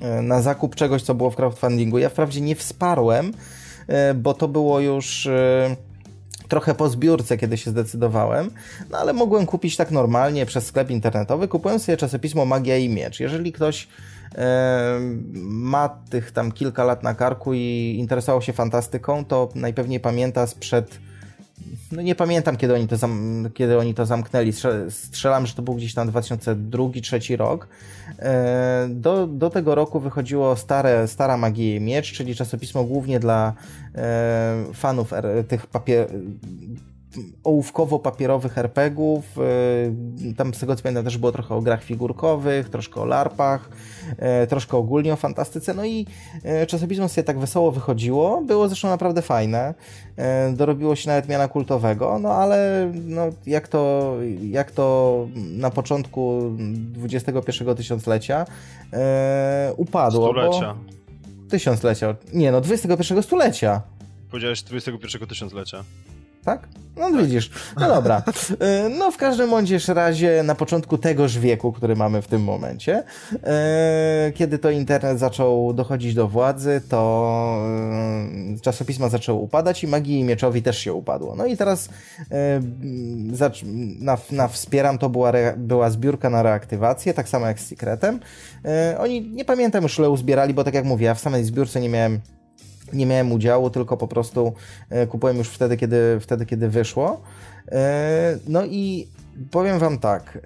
yy, 0.00 0.22
na 0.22 0.42
zakup 0.42 0.74
czegoś, 0.74 1.02
co 1.02 1.14
było 1.14 1.30
w 1.30 1.36
crowdfundingu. 1.36 1.98
Ja 1.98 2.08
wprawdzie 2.08 2.40
nie 2.40 2.56
wsparłem, 2.56 3.26
yy, 3.88 3.94
bo 4.14 4.34
to 4.34 4.48
było 4.48 4.80
już 4.80 5.28
trochę 6.48 6.74
po 6.74 6.88
zbiórce, 6.88 7.36
kiedy 7.36 7.56
się 7.56 7.70
zdecydowałem, 7.70 8.50
no 8.90 8.98
ale 8.98 9.12
mogłem 9.12 9.46
kupić 9.46 9.76
tak 9.76 9.90
normalnie 9.90 10.46
przez 10.46 10.66
sklep 10.66 10.90
internetowy. 10.90 11.48
Kupuję 11.48 11.78
sobie 11.78 11.96
czasopismo 11.96 12.44
Magia 12.44 12.76
i 12.76 12.88
Miecz. 12.88 13.20
Jeżeli 13.20 13.52
ktoś 13.52 13.88
ma 15.32 15.88
tych 15.88 16.32
tam 16.32 16.52
kilka 16.52 16.84
lat 16.84 17.02
na 17.02 17.14
karku 17.14 17.54
i 17.54 17.96
interesował 17.98 18.42
się 18.42 18.52
fantastyką, 18.52 19.24
to 19.24 19.48
najpewniej 19.54 20.00
pamięta 20.00 20.46
sprzed 20.46 20.98
no 21.92 22.02
nie 22.02 22.14
pamiętam, 22.14 22.56
kiedy 22.56 22.74
oni 22.74 22.88
to, 22.88 22.96
zam, 22.96 23.48
kiedy 23.54 23.78
oni 23.78 23.94
to 23.94 24.06
zamknęli. 24.06 24.52
Strzelam, 24.88 25.46
że 25.46 25.54
to 25.54 25.62
był 25.62 25.74
gdzieś 25.74 25.94
tam 25.94 26.10
2002-2003 26.10 27.36
rok. 27.36 27.68
E, 28.18 28.88
do, 28.90 29.26
do 29.26 29.50
tego 29.50 29.74
roku 29.74 30.00
wychodziło 30.00 30.56
stare, 30.56 31.08
Stara 31.08 31.36
Magia 31.36 31.76
i 31.76 31.80
Miecz, 31.80 32.12
czyli 32.12 32.34
czasopismo 32.34 32.84
głównie 32.84 33.20
dla 33.20 33.52
e, 33.94 34.64
fanów 34.74 35.12
tych 35.48 35.66
papier 35.66 36.08
ołówkowo-papierowych 37.44 38.58
RPGów. 38.58 39.38
Y, 39.38 40.34
tam 40.34 40.54
z 40.54 40.58
tego 40.58 40.76
co 40.76 40.82
pamiętam 40.82 41.04
też 41.04 41.18
było 41.18 41.32
trochę 41.32 41.54
o 41.54 41.62
grach 41.62 41.82
figurkowych, 41.82 42.68
troszkę 42.68 43.00
o 43.00 43.04
larpach, 43.04 43.70
y, 44.42 44.46
troszkę 44.46 44.76
ogólnie 44.76 45.12
o 45.12 45.16
fantastyce. 45.16 45.74
No 45.74 45.84
i 45.84 46.06
y, 46.62 46.66
czasopismo 46.66 47.08
sobie 47.08 47.24
tak 47.24 47.38
wesoło 47.38 47.72
wychodziło. 47.72 48.42
Było 48.42 48.68
zresztą 48.68 48.88
naprawdę 48.88 49.22
fajne. 49.22 49.74
Dorobiło 50.52 50.96
się 50.96 51.08
nawet 51.08 51.28
miana 51.28 51.48
kultowego, 51.48 52.18
no 52.18 52.28
ale 52.32 52.90
no, 53.04 53.26
jak, 53.46 53.68
to, 53.68 54.14
jak 54.42 54.70
to 54.70 55.28
na 55.34 55.70
początku 55.70 56.42
XXI 57.02 57.52
tysiąclecia 57.76 58.46
upadło. 59.76 60.28
Stulecia. 60.28 60.74
Bo... 60.74 61.50
Tysiąclecia. 61.50 62.14
Nie 62.32 62.52
no, 62.52 62.58
XXI 62.58 63.22
stulecia. 63.22 63.82
Powiedziałeś 64.30 64.64
XXI 64.72 65.26
tysiąclecia 65.28 65.84
tak? 66.46 66.68
No 66.96 67.10
tak. 67.10 67.22
widzisz. 67.22 67.50
No 67.80 67.88
dobra. 67.88 68.22
Y, 68.86 68.88
no 68.98 69.10
w 69.10 69.16
każdym 69.16 69.50
bądź 69.50 69.88
razie 69.88 70.42
na 70.42 70.54
początku 70.54 70.98
tegoż 70.98 71.38
wieku, 71.38 71.72
który 71.72 71.96
mamy 71.96 72.22
w 72.22 72.26
tym 72.26 72.42
momencie, 72.44 73.02
y, 74.28 74.32
kiedy 74.32 74.58
to 74.58 74.70
internet 74.70 75.18
zaczął 75.18 75.72
dochodzić 75.72 76.14
do 76.14 76.28
władzy, 76.28 76.80
to 76.88 77.62
y, 78.56 78.60
czasopisma 78.60 79.08
zaczęły 79.08 79.38
upadać 79.38 79.84
i 79.84 79.86
Magii 79.86 80.24
Mieczowi 80.24 80.62
też 80.62 80.78
się 80.78 80.92
upadło. 80.92 81.34
No 81.36 81.46
i 81.46 81.56
teraz 81.56 81.88
na, 84.00 84.18
na 84.32 84.48
Wspieram 84.48 84.98
to 84.98 85.08
była, 85.08 85.32
była 85.56 85.90
zbiórka 85.90 86.30
na 86.30 86.42
reaktywację, 86.42 87.14
tak 87.14 87.28
samo 87.28 87.46
jak 87.46 87.60
z 87.60 87.66
Secretem. 87.66 88.20
Oni, 88.98 89.30
nie 89.30 89.44
pamiętam 89.44 89.82
już 89.82 89.98
ile 89.98 90.10
uzbierali, 90.10 90.54
bo 90.54 90.64
tak 90.64 90.74
jak 90.74 90.84
mówię, 90.84 91.06
ja 91.06 91.14
w 91.14 91.20
samej 91.20 91.44
zbiórce 91.44 91.80
nie 91.80 91.88
miałem 91.88 92.20
nie 92.92 93.06
miałem 93.06 93.32
udziału, 93.32 93.70
tylko 93.70 93.96
po 93.96 94.08
prostu 94.08 94.52
e, 94.90 95.06
kupiłem 95.06 95.36
już 95.36 95.48
wtedy, 95.48 95.76
kiedy, 95.76 96.20
wtedy, 96.20 96.46
kiedy 96.46 96.68
wyszło. 96.68 97.20
E, 97.72 98.38
no 98.48 98.64
i 98.64 99.08
powiem 99.50 99.78
Wam 99.78 99.98
tak, 99.98 100.38
e, 100.38 100.40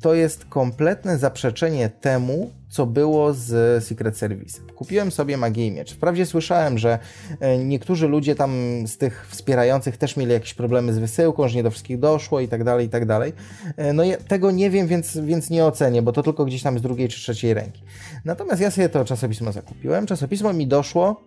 to 0.00 0.14
jest 0.14 0.44
kompletne 0.44 1.18
zaprzeczenie 1.18 1.90
temu, 1.90 2.50
co 2.72 2.86
było 2.86 3.34
z 3.34 3.84
Secret 3.84 4.16
Service. 4.16 4.60
Kupiłem 4.76 5.10
sobie 5.10 5.36
Magię 5.36 5.66
i 5.66 5.70
Miecz. 5.70 5.94
Wprawdzie 5.94 6.26
słyszałem, 6.26 6.78
że 6.78 6.98
niektórzy 7.64 8.08
ludzie 8.08 8.34
tam 8.34 8.52
z 8.86 8.98
tych 8.98 9.26
wspierających 9.30 9.96
też 9.96 10.16
mieli 10.16 10.32
jakieś 10.32 10.54
problemy 10.54 10.92
z 10.92 10.98
wysyłką, 10.98 11.48
że 11.48 11.56
nie 11.56 11.62
do 11.62 11.70
wszystkich 11.70 11.98
doszło 11.98 12.40
i 12.40 12.48
tak 12.48 12.64
dalej, 12.64 12.86
i 12.86 12.88
tak 12.88 13.06
dalej. 13.06 13.32
No 13.94 14.04
ja 14.04 14.16
tego 14.16 14.50
nie 14.50 14.70
wiem, 14.70 14.86
więc, 14.86 15.18
więc 15.18 15.50
nie 15.50 15.64
ocenię, 15.64 16.02
bo 16.02 16.12
to 16.12 16.22
tylko 16.22 16.44
gdzieś 16.44 16.62
tam 16.62 16.78
z 16.78 16.82
drugiej 16.82 17.08
czy 17.08 17.20
trzeciej 17.20 17.54
ręki. 17.54 17.82
Natomiast 18.24 18.60
ja 18.60 18.70
sobie 18.70 18.88
to 18.88 19.04
czasopismo 19.04 19.52
zakupiłem. 19.52 20.06
Czasopismo 20.06 20.52
mi 20.52 20.66
doszło 20.66 21.20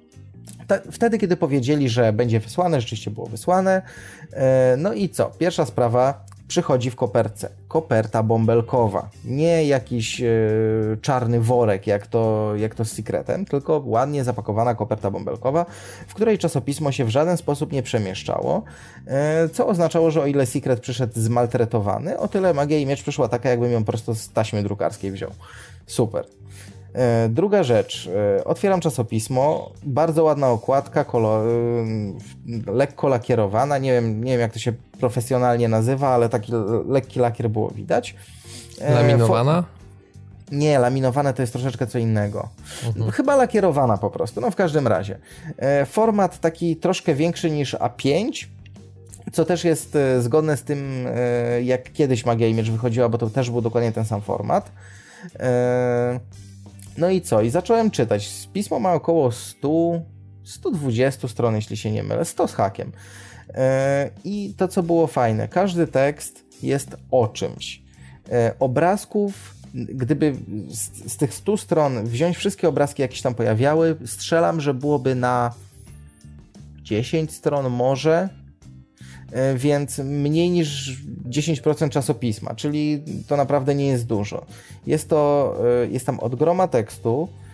wtedy, 0.92 1.18
kiedy 1.18 1.38
powiedzieli, 1.38 1.90
że 1.90 2.14
będzie 2.14 2.40
wysłane, 2.40 2.82
rzeczywiście 2.82 3.12
było 3.12 3.28
wysłane. 3.28 3.82
E, 4.34 4.76
no 4.78 4.94
i 4.94 5.10
co? 5.10 5.32
Pierwsza 5.38 5.66
sprawa 5.66 6.26
przychodzi 6.48 6.92
w 6.92 6.96
koperce. 6.96 7.50
Koperta 7.68 8.24
bąbelkowa. 8.24 9.10
Nie 9.26 9.66
jakiś 9.66 10.22
e, 10.22 10.28
czarny 11.02 11.40
worek, 11.40 11.88
jak 11.88 12.08
to, 12.08 12.52
jak 12.56 12.76
to 12.76 12.86
z 12.86 12.92
Secretem, 12.92 13.46
tylko 13.46 13.82
ładnie 13.86 14.24
zapakowana 14.24 14.76
koperta 14.76 15.12
bąbelkowa, 15.12 15.66
w 16.08 16.14
której 16.14 16.38
czasopismo 16.38 16.92
się 16.92 17.06
w 17.06 17.10
żaden 17.10 17.38
sposób 17.38 17.72
nie 17.72 17.84
przemieszczało, 17.84 18.64
e, 19.08 19.50
co 19.50 19.68
oznaczało, 19.68 20.12
że 20.12 20.22
o 20.22 20.26
ile 20.26 20.46
Secret 20.46 20.80
przyszedł 20.80 21.14
zmaltretowany, 21.16 22.20
o 22.20 22.28
tyle 22.28 22.54
Magia 22.54 22.78
i 22.78 22.86
Miecz 22.86 23.02
przyszła 23.02 23.28
taka, 23.28 23.50
jakbym 23.50 23.72
ją 23.72 23.84
prosto 23.84 24.16
z 24.16 24.30
taśmy 24.30 24.64
drukarskiej 24.64 25.12
wziął. 25.12 25.32
Super. 25.88 26.26
E, 26.96 27.30
druga 27.30 27.64
rzecz, 27.64 28.10
e, 28.40 28.44
otwieram 28.44 28.82
czasopismo, 28.82 29.72
bardzo 29.84 30.24
ładna 30.24 30.50
okładka, 30.50 31.04
kolor, 31.04 31.48
e, 31.48 32.72
lekko 32.72 33.08
lakierowana, 33.08 33.78
nie 33.78 33.92
wiem, 33.92 34.24
nie 34.24 34.32
wiem 34.32 34.42
jak 34.42 34.54
to 34.54 34.60
się 34.60 34.74
profesjonalnie 35.00 35.68
nazywa, 35.68 36.08
ale 36.08 36.30
taki 36.30 36.52
lekki 36.88 37.20
lakier 37.20 37.50
było 37.50 37.70
widać. 37.70 38.16
Laminowana? 38.90 39.64
Nie, 40.52 40.80
laminowane 40.80 41.34
to 41.34 41.42
jest 41.42 41.54
troszeczkę 41.54 41.88
co 41.88 42.00
innego. 42.00 42.50
Mhm. 42.88 43.12
Chyba 43.12 43.36
lakierowana 43.36 43.98
po 43.98 44.10
prostu, 44.10 44.42
no 44.42 44.52
w 44.52 44.56
każdym 44.56 44.88
razie. 44.88 45.20
Format 45.86 46.40
taki 46.40 46.76
troszkę 46.76 47.16
większy 47.16 47.52
niż 47.52 47.76
A5, 47.76 48.46
co 49.32 49.46
też 49.46 49.64
jest 49.64 49.98
zgodne 50.20 50.58
z 50.58 50.64
tym, 50.64 51.08
jak 51.64 51.94
kiedyś 51.94 52.26
Magia 52.26 52.48
Image 52.48 52.72
wychodziła, 52.72 53.10
bo 53.10 53.18
to 53.18 53.30
też 53.30 53.50
był 53.50 53.62
dokładnie 53.62 53.92
ten 53.92 54.06
sam 54.06 54.22
format. 54.22 54.72
No 56.98 57.10
i 57.10 57.22
co? 57.22 57.42
I 57.42 57.50
zacząłem 57.50 57.92
czytać. 57.92 58.50
Pismo 58.54 58.80
ma 58.80 58.94
około 58.94 59.32
100, 59.32 60.02
120 60.44 61.28
stron, 61.28 61.56
jeśli 61.56 61.78
się 61.78 61.92
nie 61.92 62.04
mylę, 62.04 62.26
100 62.26 62.48
z 62.48 62.54
hakiem. 62.54 62.92
E, 63.54 64.10
I 64.24 64.54
to, 64.58 64.68
co 64.68 64.84
było 64.84 65.08
fajne, 65.08 65.48
każdy 65.48 65.88
tekst 65.88 66.46
jest 66.64 66.96
o 67.12 67.28
czymś. 67.28 67.82
E, 68.32 68.54
obrazków, 68.60 69.56
gdyby 69.74 70.36
z, 70.68 71.12
z 71.14 71.18
tych 71.18 71.34
100 71.34 71.58
stron 71.58 72.06
wziąć 72.06 72.38
wszystkie 72.38 72.70
obrazki, 72.70 73.02
jakie 73.02 73.16
się 73.16 73.24
tam 73.24 73.36
pojawiały, 73.36 73.98
strzelam, 74.06 74.62
że 74.62 74.74
byłoby 74.74 75.16
na 75.16 75.54
10 76.84 77.34
stron 77.34 77.70
może, 77.70 78.30
więc 79.56 80.00
mniej 80.00 80.50
niż 80.50 80.98
10% 81.30 81.90
czasopisma, 81.90 82.56
czyli 82.56 83.04
to 83.28 83.38
naprawdę 83.38 83.76
nie 83.76 83.88
jest 83.88 84.06
dużo. 84.06 84.46
Jest 84.88 85.10
to, 85.10 85.56
e, 85.84 85.88
jest 85.88 86.06
tam 86.06 86.20
od 86.20 86.36
groma 86.36 86.68
tekstu, 86.68 87.28
E, 87.28 87.45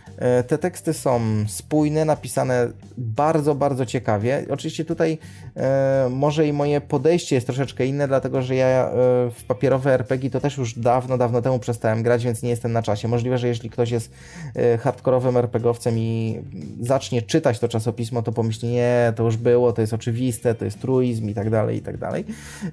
te 0.48 0.58
teksty 0.58 0.94
są 0.94 1.22
spójne, 1.48 2.06
napisane 2.06 2.68
bardzo, 2.98 3.56
bardzo 3.56 3.86
ciekawie. 3.86 4.46
Oczywiście 4.50 4.86
tutaj 4.86 5.18
e, 5.56 6.10
może 6.12 6.48
i 6.48 6.54
moje 6.54 6.82
podejście 6.82 7.36
jest 7.36 7.48
troszeczkę 7.48 7.86
inne, 7.86 8.08
dlatego 8.08 8.42
że 8.42 8.56
ja 8.56 8.68
e, 8.68 8.92
w 9.32 9.44
papierowe 9.48 9.94
RPG 9.94 10.30
to 10.30 10.40
też 10.40 10.58
już 10.58 10.80
dawno, 10.80 11.18
dawno 11.18 11.42
temu 11.42 11.60
przestałem 11.60 12.04
grać, 12.04 12.24
więc 12.24 12.44
nie 12.44 12.50
jestem 12.50 12.72
na 12.72 12.84
czasie. 12.84 13.08
Możliwe, 13.08 13.38
że 13.38 13.48
jeśli 13.48 13.70
ktoś 13.70 13.92
jest 13.92 14.12
e, 14.56 14.78
hardkorowym 14.78 15.38
RPGowcem 15.38 16.00
i 16.00 16.42
zacznie 16.80 17.22
czytać 17.22 17.60
to 17.60 17.68
czasopismo, 17.68 18.22
to 18.22 18.32
pomyśli, 18.32 18.70
nie, 18.70 19.14
to 19.16 19.24
już 19.24 19.38
było, 19.38 19.74
to 19.74 19.82
jest 19.82 19.94
oczywiste, 19.94 20.56
to 20.56 20.66
jest 20.66 20.82
truizm 20.82 21.30
i 21.30 21.34
tak 21.34 21.50
dalej, 21.50 21.78
i 21.78 21.82
tak 21.82 21.98
dalej. 21.98 22.26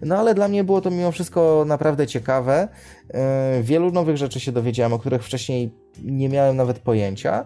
No 0.03 0.19
ale 0.19 0.35
dla 0.35 0.49
mnie 0.49 0.65
było 0.65 0.81
to 0.81 0.91
mimo 0.91 1.13
wszystko 1.13 1.65
naprawdę 1.67 2.07
ciekawe 2.07 2.69
E, 3.15 3.63
wielu 3.63 3.91
nowych 3.91 4.17
rzeczy 4.17 4.41
się 4.41 4.53
dowiedziałem, 4.53 4.93
o 4.93 4.99
których 4.99 5.25
wcześniej 5.25 5.71
nie 6.05 6.29
miałem 6.29 6.57
nawet 6.57 6.79
pojęcia. 6.79 7.45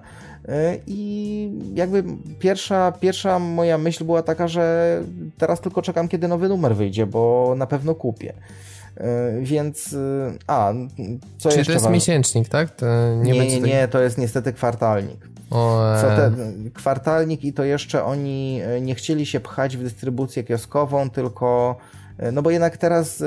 E, 0.49 0.77
I 0.87 1.51
jakby 1.75 2.05
pierwsza, 2.39 2.93
pierwsza 2.93 3.39
moja 3.39 3.79
myśl 3.79 4.05
była 4.05 4.23
taka, 4.23 4.49
że 4.49 5.03
teraz 5.39 5.61
tylko 5.61 5.83
czekam, 5.83 6.09
kiedy 6.09 6.29
nowy 6.29 6.49
numer 6.49 6.77
wyjdzie, 6.77 7.07
bo 7.07 7.55
na 7.57 7.67
pewno 7.67 7.95
kupię. 7.95 8.33
E, 8.97 9.41
więc, 9.41 9.97
a, 10.47 10.73
co 11.39 11.49
Czyli 11.49 11.59
jeszcze? 11.59 11.73
to 11.73 11.79
jest 11.79 11.91
miesięcznik, 11.91 12.49
tak? 12.49 12.71
To 12.71 12.87
Nie, 13.23 13.33
nie, 13.33 13.61
nie, 13.61 13.81
tak- 13.81 13.91
to 13.91 14.01
jest 14.01 14.19
niestety 14.19 14.53
kwartalnik. 14.53 15.33
Co 16.01 16.27
e, 16.27 16.33
kwartalnik 16.75 17.45
i 17.45 17.53
to 17.53 17.65
jeszcze 17.65 18.05
oni 18.05 18.61
e, 18.65 18.81
nie 18.81 18.95
chcieli 18.95 19.27
się 19.27 19.41
pchać 19.41 19.77
w 19.77 19.83
dystrybucję 19.83 20.45
kioskową, 20.45 21.11
tylko 21.11 21.77
e, 22.19 22.33
no 22.33 22.43
bo 22.43 22.51
jednak 22.51 22.77
teraz 22.77 23.23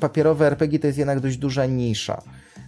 papierowe 0.00 0.46
RPG 0.46 0.78
to 0.78 0.86
jest 0.86 0.98
jednak 0.98 1.20
dość 1.20 1.36
duża 1.36 1.66
nisza. 1.66 2.22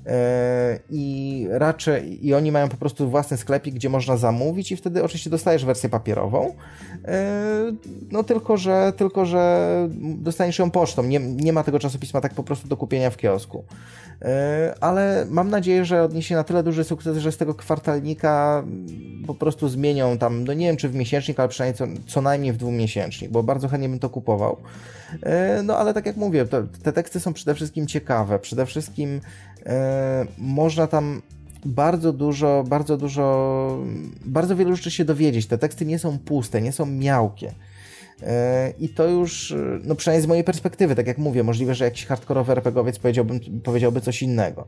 E, 0.06 0.78
I 0.90 1.46
raczej 1.50 2.26
i 2.26 2.34
oni 2.34 2.52
mają 2.52 2.68
po 2.68 2.76
prostu 2.76 3.10
własny 3.10 3.36
sklepik, 3.36 3.74
gdzie 3.74 3.88
można 3.88 4.16
zamówić 4.16 4.72
i 4.72 4.76
wtedy 4.76 5.04
oczywiście 5.04 5.30
dostajesz 5.30 5.64
wersję 5.64 5.88
papierową. 5.88 6.54
E, 7.04 7.50
No 8.12 8.24
tylko, 8.24 8.56
że 8.56 8.92
tylko, 8.96 9.26
że 9.26 9.68
dostaniesz 10.00 10.58
ją 10.58 10.70
pocztą. 10.70 11.02
Nie, 11.02 11.18
nie 11.20 11.52
ma 11.52 11.64
tego 11.64 11.78
czasopisma 11.78 12.20
tak 12.20 12.34
po 12.34 12.42
prostu 12.42 12.68
do 12.68 12.76
kupienia 12.76 13.10
w 13.10 13.16
kiosku. 13.16 13.64
E, 14.22 14.74
Ale 14.80 15.26
mam 15.30 15.50
nadzieję, 15.50 15.84
że 15.84 16.02
odniesie 16.02 16.34
na 16.34 16.44
tyle 16.44 16.62
duży 16.62 16.84
sukces, 16.84 17.16
że 17.18 17.32
z 17.32 17.36
tego 17.36 17.54
kwartalnika 17.54 18.64
po 19.26 19.34
prostu 19.34 19.68
zmienią 19.68 20.18
tam, 20.18 20.44
no 20.44 20.52
nie 20.52 20.66
wiem 20.66 20.76
czy 20.76 20.88
w 20.88 20.94
miesięcznik, 20.94 21.40
ale 21.40 21.48
przynajmniej 21.48 21.78
co, 21.78 22.02
co 22.06 22.20
najmniej 22.20 22.52
w 22.52 22.56
dwumiesięcznik, 22.56 23.30
bo 23.30 23.42
bardzo 23.42 23.68
chętnie 23.68 23.88
bym 23.88 23.98
to 23.98 24.10
kupował. 24.10 24.56
No 25.64 25.76
ale 25.76 25.94
tak 25.94 26.06
jak 26.06 26.16
mówię, 26.16 26.44
to, 26.44 26.62
te 26.82 26.92
teksty 26.92 27.20
są 27.20 27.32
przede 27.32 27.54
wszystkim 27.54 27.86
ciekawe, 27.86 28.38
przede 28.38 28.66
wszystkim 28.66 29.20
można 30.38 30.86
tam 30.86 31.22
bardzo 31.64 32.12
dużo, 32.12 32.64
bardzo 32.68 32.96
dużo, 32.96 33.78
bardzo 34.24 34.56
wielu 34.56 34.76
rzeczy 34.76 34.90
się 34.90 35.04
dowiedzieć. 35.04 35.46
Te 35.46 35.58
teksty 35.58 35.86
nie 35.86 35.98
są 35.98 36.18
puste, 36.18 36.62
nie 36.62 36.72
są 36.72 36.86
miałkie. 36.86 37.52
E, 38.22 38.72
I 38.78 38.88
to 38.88 39.06
już, 39.08 39.52
e, 39.52 39.56
no 39.84 39.94
przynajmniej 39.94 40.24
z 40.24 40.28
mojej 40.28 40.44
perspektywy, 40.44 40.94
tak 40.94 41.06
jak 41.06 41.18
mówię, 41.18 41.42
możliwe, 41.42 41.74
że 41.74 41.84
jakiś 41.84 42.06
hardkorowy 42.06 42.52
RPGowiec 42.52 42.98
powiedziałbym, 42.98 43.40
powiedziałby 43.64 44.00
coś 44.00 44.22
innego. 44.22 44.66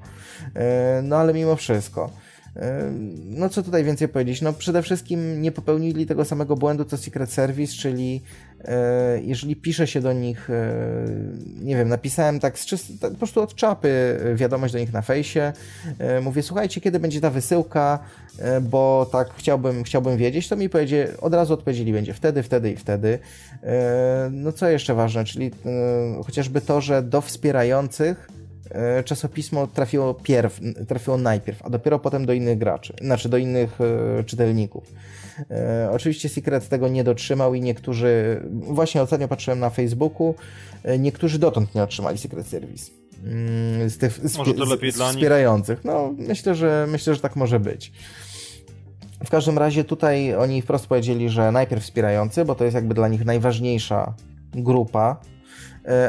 E, 0.55 1.03
No 1.03 1.16
ale 1.16 1.34
mimo 1.34 1.57
wszystko. 1.57 2.11
E, 2.57 2.93
No 3.24 3.49
co 3.49 3.62
tutaj 3.62 3.84
więcej 3.84 4.09
powiedzieć? 4.09 4.43
No 4.43 4.53
przede 4.53 4.82
wszystkim 4.82 5.43
nie 5.43 5.53
popełnili 5.53 6.07
tego 6.07 6.24
samego 6.24 6.57
błędu 6.57 6.84
co 6.84 6.97
Secret 6.97 7.32
Service, 7.32 7.72
czyli 7.72 8.22
e, 8.51 8.51
jeżeli 9.23 9.57
pisze 9.57 9.87
się 9.87 10.01
do 10.01 10.13
nich, 10.13 10.51
e, 10.51 10.75
nie 11.63 11.77
wiem, 11.77 11.89
napisałem 11.89 12.41
tak, 12.41 12.59
z 12.59 12.67
czyst, 12.67 12.93
tak 13.01 13.13
po 13.13 13.19
prostu 13.19 13.41
od 13.41 13.55
czapy 13.55 14.19
e, 14.25 14.35
wiadomość 14.35 14.73
do 14.73 14.79
nich 14.79 14.93
na 14.93 15.03
fejsie, 15.03 15.53
e, 15.99 16.21
mówię, 16.21 16.43
słuchajcie, 16.43 16.81
kiedy 16.81 17.01
będzie 17.01 17.21
ta 17.21 17.31
wysyłka, 17.31 17.99
e, 18.39 18.61
bo 18.61 19.09
tak 19.13 19.29
chciałbym, 19.37 19.85
chciałbym 19.85 20.17
wiedzieć, 20.17 20.49
to 20.49 20.57
mi 20.57 20.69
powiedzie, 20.69 21.09
od 21.21 21.35
razu 21.35 21.55
odpowiedzieli, 21.55 21.93
będzie 21.93 22.15
wtedy, 22.15 22.43
wtedy 22.43 22.73
i 22.73 22.77
wtedy. 22.77 23.19
E, 23.63 24.31
No 24.33 24.53
co 24.53 24.69
jeszcze 24.69 24.95
ważne, 24.95 25.25
czyli 25.25 25.47
e, 25.47 26.23
chociażby 26.25 26.61
to, 26.61 26.81
że 26.81 27.03
do 27.03 27.21
wspierających 27.21 28.29
e, 28.31 28.41
czasopismo 29.05 29.66
trafiło 29.66 30.14
pierw, 30.14 30.61
trafiło 30.89 31.16
najpierw, 31.16 31.62
a 31.62 31.70
dopiero 31.70 31.99
potem 31.99 32.27
do 32.27 32.33
innych 32.33 32.59
graczy, 32.59 32.95
znaczy 33.03 33.29
do 33.29 33.37
innych 33.37 33.79
e, 33.81 34.25
czytelników. 34.25 34.93
E, 35.51 35.89
oczywiście 35.93 36.29
Secret 36.29 36.68
tego 36.68 36.89
nie 36.89 37.05
dotrzymał 37.05 37.55
i 37.55 37.61
niektórzy, 37.61 38.41
właśnie 38.53 39.03
ostatnio 39.03 39.29
patrzyłem 39.29 39.59
na 39.61 39.70
Facebooku, 39.70 40.35
e, 40.85 40.99
niektórzy 40.99 41.39
dotąd 41.39 41.75
nie 41.75 41.83
otrzymali 41.83 42.18
Secret 42.18 42.47
Service. 42.47 42.91
Mm, 43.25 43.91
Z 43.91 43.99
tych 43.99 44.20
Może 44.39 44.55
to 44.55 44.64
lepiej 44.64 44.93
z 44.93 44.95
dla 44.95 45.07
nich? 45.07 45.14
wspierających. 45.14 45.85
No, 45.85 46.14
myślę, 46.18 46.55
że 46.55 46.87
myślę, 46.91 47.14
że 47.14 47.20
tak 47.20 47.37
może 47.37 47.61
być. 47.61 47.93
W 49.25 49.31
każdym 49.31 49.59
razie 49.59 49.85
tutaj 49.85 50.35
oni 50.35 50.62
wprost 50.62 50.87
powiedzieli, 50.87 51.29
że 51.29 51.53
najpierw 51.53 51.83
wspierający, 51.83 52.45
bo 52.45 52.55
to 52.55 52.64
jest 52.64 52.75
jakby 52.75 52.95
dla 52.95 53.09
nich 53.09 53.25
najważniejsza 53.25 54.14
grupa, 54.55 55.16
e, 55.25 55.32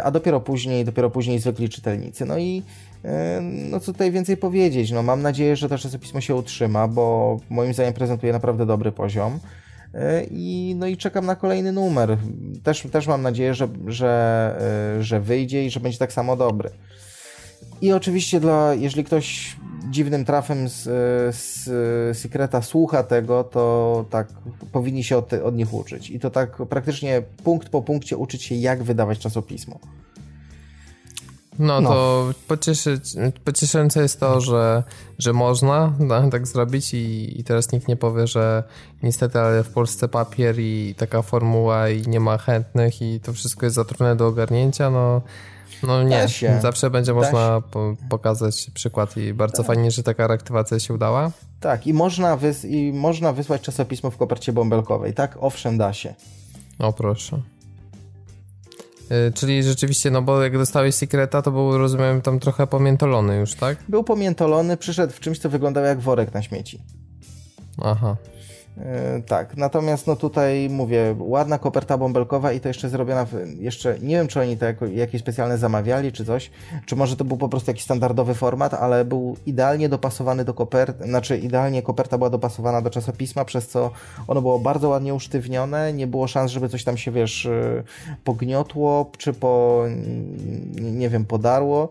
a 0.04 0.12
dopiero 0.12 0.40
później, 0.40 0.86
dopiero 0.86 1.10
później 1.10 1.40
zwykli 1.40 1.70
czytelnicy. 1.70 2.26
No 2.26 2.38
i 2.38 2.64
e, 3.06 3.42
no 3.42 3.80
co 3.80 3.94
tutaj 3.94 4.12
więcej 4.12 4.38
powiedzieć, 4.38 4.92
no 4.92 5.04
mam 5.04 5.22
nadzieję, 5.22 5.56
że 5.56 5.70
to 5.70 5.78
czasopismo 5.78 6.22
się 6.22 6.36
utrzyma, 6.36 6.88
bo 6.88 7.38
moim 7.50 7.74
zdaniem 7.74 7.94
prezentuje 7.94 8.34
naprawdę 8.34 8.66
dobry 8.66 8.92
poziom. 8.92 9.40
E, 9.94 10.24
I, 10.32 10.76
no 10.78 10.88
i 10.88 10.98
czekam 10.98 11.26
na 11.26 11.36
kolejny 11.36 11.72
numer. 11.72 12.18
Też, 12.64 12.88
też 12.92 13.08
mam 13.08 13.22
nadzieję, 13.22 13.54
że, 13.54 13.68
że, 13.88 14.56
e, 15.00 15.04
że 15.04 15.20
wyjdzie 15.20 15.66
i 15.66 15.70
że 15.70 15.80
będzie 15.80 15.98
tak 15.98 16.14
samo 16.14 16.36
dobry. 16.36 16.70
I 17.82 17.94
oczywiście 17.94 18.40
dla, 18.40 18.74
jeżeli 18.74 19.04
ktoś 19.04 19.56
dziwnym 19.90 20.26
trafem 20.26 20.70
z, 20.70 20.84
z 21.36 21.68
Secreta 22.18 22.62
słucha 22.62 23.04
tego, 23.04 23.44
to 23.44 24.06
tak 24.10 24.28
powinni 24.72 25.04
się 25.04 25.18
od, 25.18 25.34
od 25.34 25.56
nich 25.56 25.74
uczyć. 25.74 26.10
I 26.10 26.20
to 26.20 26.30
tak 26.30 26.58
praktycznie 26.70 27.22
punkt 27.44 27.70
po 27.70 27.82
punkcie 27.82 28.18
uczyć 28.18 28.44
się, 28.44 28.56
jak 28.56 28.84
wydawać 28.84 29.20
czasopismo. 29.20 29.80
No, 31.60 31.82
No. 31.82 31.90
to 31.90 32.32
pocieszyć, 32.48 33.16
pocieszające 33.44 34.02
jest 34.02 34.20
to, 34.20 34.42
że, 34.42 34.84
że 35.20 35.34
można 35.34 35.94
no, 36.00 36.30
tak 36.30 36.48
zrobić 36.48 36.94
i, 36.94 37.40
i 37.40 37.44
teraz 37.44 37.72
nikt 37.72 37.88
nie 37.88 37.96
powie, 37.96 38.28
że 38.28 38.64
niestety, 39.04 39.40
ale 39.40 39.64
w 39.64 39.70
Polsce 39.70 40.08
papier 40.08 40.60
i 40.60 40.96
taka 40.98 41.22
formuła 41.22 41.90
i 41.90 42.08
nie 42.08 42.20
ma 42.20 42.38
chętnych 42.38 43.02
i 43.02 43.20
to 43.20 43.34
wszystko 43.34 43.66
jest 43.66 43.76
za 43.76 43.86
trudne 43.86 44.16
do 44.16 44.28
ogarnięcia, 44.28 44.90
no, 44.90 45.22
no 45.84 46.04
nie. 46.04 46.28
Zawsze 46.62 46.90
będzie 46.90 47.14
można 47.14 47.62
po, 47.62 47.96
pokazać 48.10 48.72
przykład 48.74 49.18
i 49.18 49.34
bardzo 49.34 49.64
fajnie, 49.64 49.92
że 49.92 50.04
taka 50.04 50.28
reaktywacja 50.28 50.80
się 50.80 50.94
udała. 50.94 51.32
Tak, 51.60 51.88
i 51.88 51.94
można, 51.94 52.38
wys- 52.38 52.68
i 52.70 52.94
można 52.94 53.34
wysłać 53.34 53.62
czasopismo 53.62 54.12
w 54.12 54.18
kopercie 54.18 54.54
bąbelkowej. 54.54 55.14
Tak, 55.14 55.38
owszem, 55.40 55.78
da 55.78 55.94
się. 55.94 56.14
O 56.80 56.94
proszę. 56.94 57.42
Y, 59.12 59.32
Czyli 59.34 59.64
rzeczywiście, 59.64 60.12
no 60.12 60.22
bo 60.22 60.44
jak 60.44 60.58
dostałeś 60.58 60.96
Secreta, 60.96 61.42
to 61.42 61.52
był, 61.52 61.78
rozumiem, 61.78 62.22
tam 62.22 62.40
trochę 62.40 62.68
pomiętolony 62.68 63.36
już, 63.38 63.56
tak? 63.56 63.78
Był 63.90 64.04
pomiętolony, 64.04 64.78
przyszedł 64.78 65.14
w 65.14 65.20
czymś, 65.20 65.40
co 65.40 65.50
wyglądało 65.50 65.88
jak 65.88 66.00
worek 66.00 66.34
na 66.34 66.42
śmieci. 66.42 66.82
Aha. 67.84 68.16
E, 68.78 69.22
tak, 69.22 69.58
natomiast 69.58 70.08
no 70.08 70.16
tutaj 70.16 70.70
mówię, 70.70 71.16
ładna 71.20 71.58
koperta 71.58 71.98
bąbelkowa 71.98 72.52
i 72.52 72.60
to 72.60 72.68
jeszcze 72.68 72.90
zrobiona, 72.90 73.26
w, 73.26 73.34
jeszcze 73.60 74.00
nie 74.00 74.16
wiem 74.16 74.28
czy 74.28 74.40
oni 74.40 74.58
to 74.58 74.66
jako, 74.66 74.86
jakieś 74.86 75.22
specjalne 75.22 75.58
zamawiali 75.58 76.12
czy 76.12 76.26
coś, 76.26 76.52
czy 76.86 76.96
może 76.96 77.16
to 77.16 77.26
był 77.26 77.38
po 77.38 77.50
prostu 77.50 77.72
jakiś 77.72 77.84
standardowy 77.84 78.34
format, 78.34 78.74
ale 78.74 79.06
był 79.06 79.38
idealnie 79.46 79.90
dopasowany 79.90 80.46
do 80.46 80.54
koperty, 80.54 81.04
znaczy 81.04 81.38
idealnie 81.38 81.82
koperta 81.82 82.18
była 82.18 82.30
dopasowana 82.30 82.82
do 82.82 82.90
czasopisma, 82.90 83.46
przez 83.46 83.68
co 83.68 83.92
ono 84.28 84.42
było 84.42 84.60
bardzo 84.60 84.90
ładnie 84.90 85.14
usztywnione, 85.14 85.94
nie 85.94 86.08
było 86.08 86.28
szans, 86.28 86.52
żeby 86.52 86.70
coś 86.70 86.84
tam 86.84 86.98
się 86.98 87.12
wiesz, 87.12 87.46
e, 87.46 87.84
pogniotło, 88.24 89.12
czy 89.18 89.34
po, 89.34 89.84
nie 90.82 91.10
wiem, 91.10 91.26
podarło, 91.26 91.90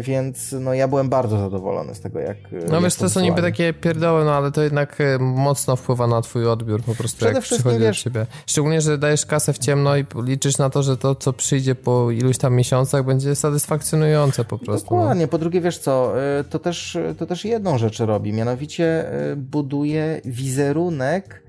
więc 0.00 0.54
no 0.60 0.74
ja 0.74 0.88
byłem 0.88 1.08
bardzo 1.08 1.38
zadowolony 1.38 1.94
z 1.94 2.00
tego 2.00 2.18
jak 2.20 2.36
No 2.68 2.74
jak 2.74 2.82
wiesz, 2.84 2.94
to 2.94 3.08
są 3.08 3.20
niby 3.20 3.42
takie 3.42 3.72
pierdoły, 3.72 4.24
no 4.24 4.34
ale 4.34 4.52
to 4.52 4.62
jednak 4.62 5.00
e, 5.00 5.18
mocno 5.18 5.76
wpływa 5.76 6.06
na 6.06 6.22
twój 6.22 6.46
odbiór 6.46 6.82
po 6.82 6.94
prostu, 6.94 7.16
Przede 7.16 7.32
jak 7.32 7.42
przychodzi 7.42 7.78
wiesz- 7.78 7.98
do 7.98 8.10
ciebie. 8.10 8.26
Szczególnie, 8.46 8.80
że 8.80 8.98
dajesz 8.98 9.26
kasę 9.26 9.52
w 9.52 9.58
ciemno 9.58 9.96
i 9.96 10.04
liczysz 10.22 10.58
na 10.58 10.70
to, 10.70 10.82
że 10.82 10.96
to, 10.96 11.14
co 11.14 11.32
przyjdzie 11.32 11.74
po 11.74 12.10
iluś 12.10 12.38
tam 12.38 12.54
miesiącach, 12.54 13.04
będzie 13.04 13.34
satysfakcjonujące 13.34 14.44
po 14.44 14.58
prostu. 14.58 14.94
no. 14.94 15.00
Dokładnie, 15.00 15.28
po 15.28 15.38
drugie 15.38 15.60
wiesz 15.60 15.78
co, 15.78 16.12
to 16.50 16.58
też, 16.58 16.98
to 17.18 17.26
też 17.26 17.44
jedną 17.44 17.78
rzecz 17.78 17.98
robi, 17.98 18.32
mianowicie 18.32 19.04
buduje 19.36 20.20
wizerunek 20.24 21.45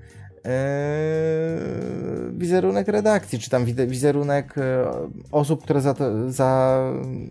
wizerunek 2.38 2.88
redakcji, 2.88 3.38
czy 3.38 3.50
tam 3.50 3.64
wizerunek 3.64 4.58
y, 4.58 4.62
osób, 5.32 5.62
które 5.62 5.80
za 5.80 5.94
to, 5.94 6.32
za, 6.32 6.80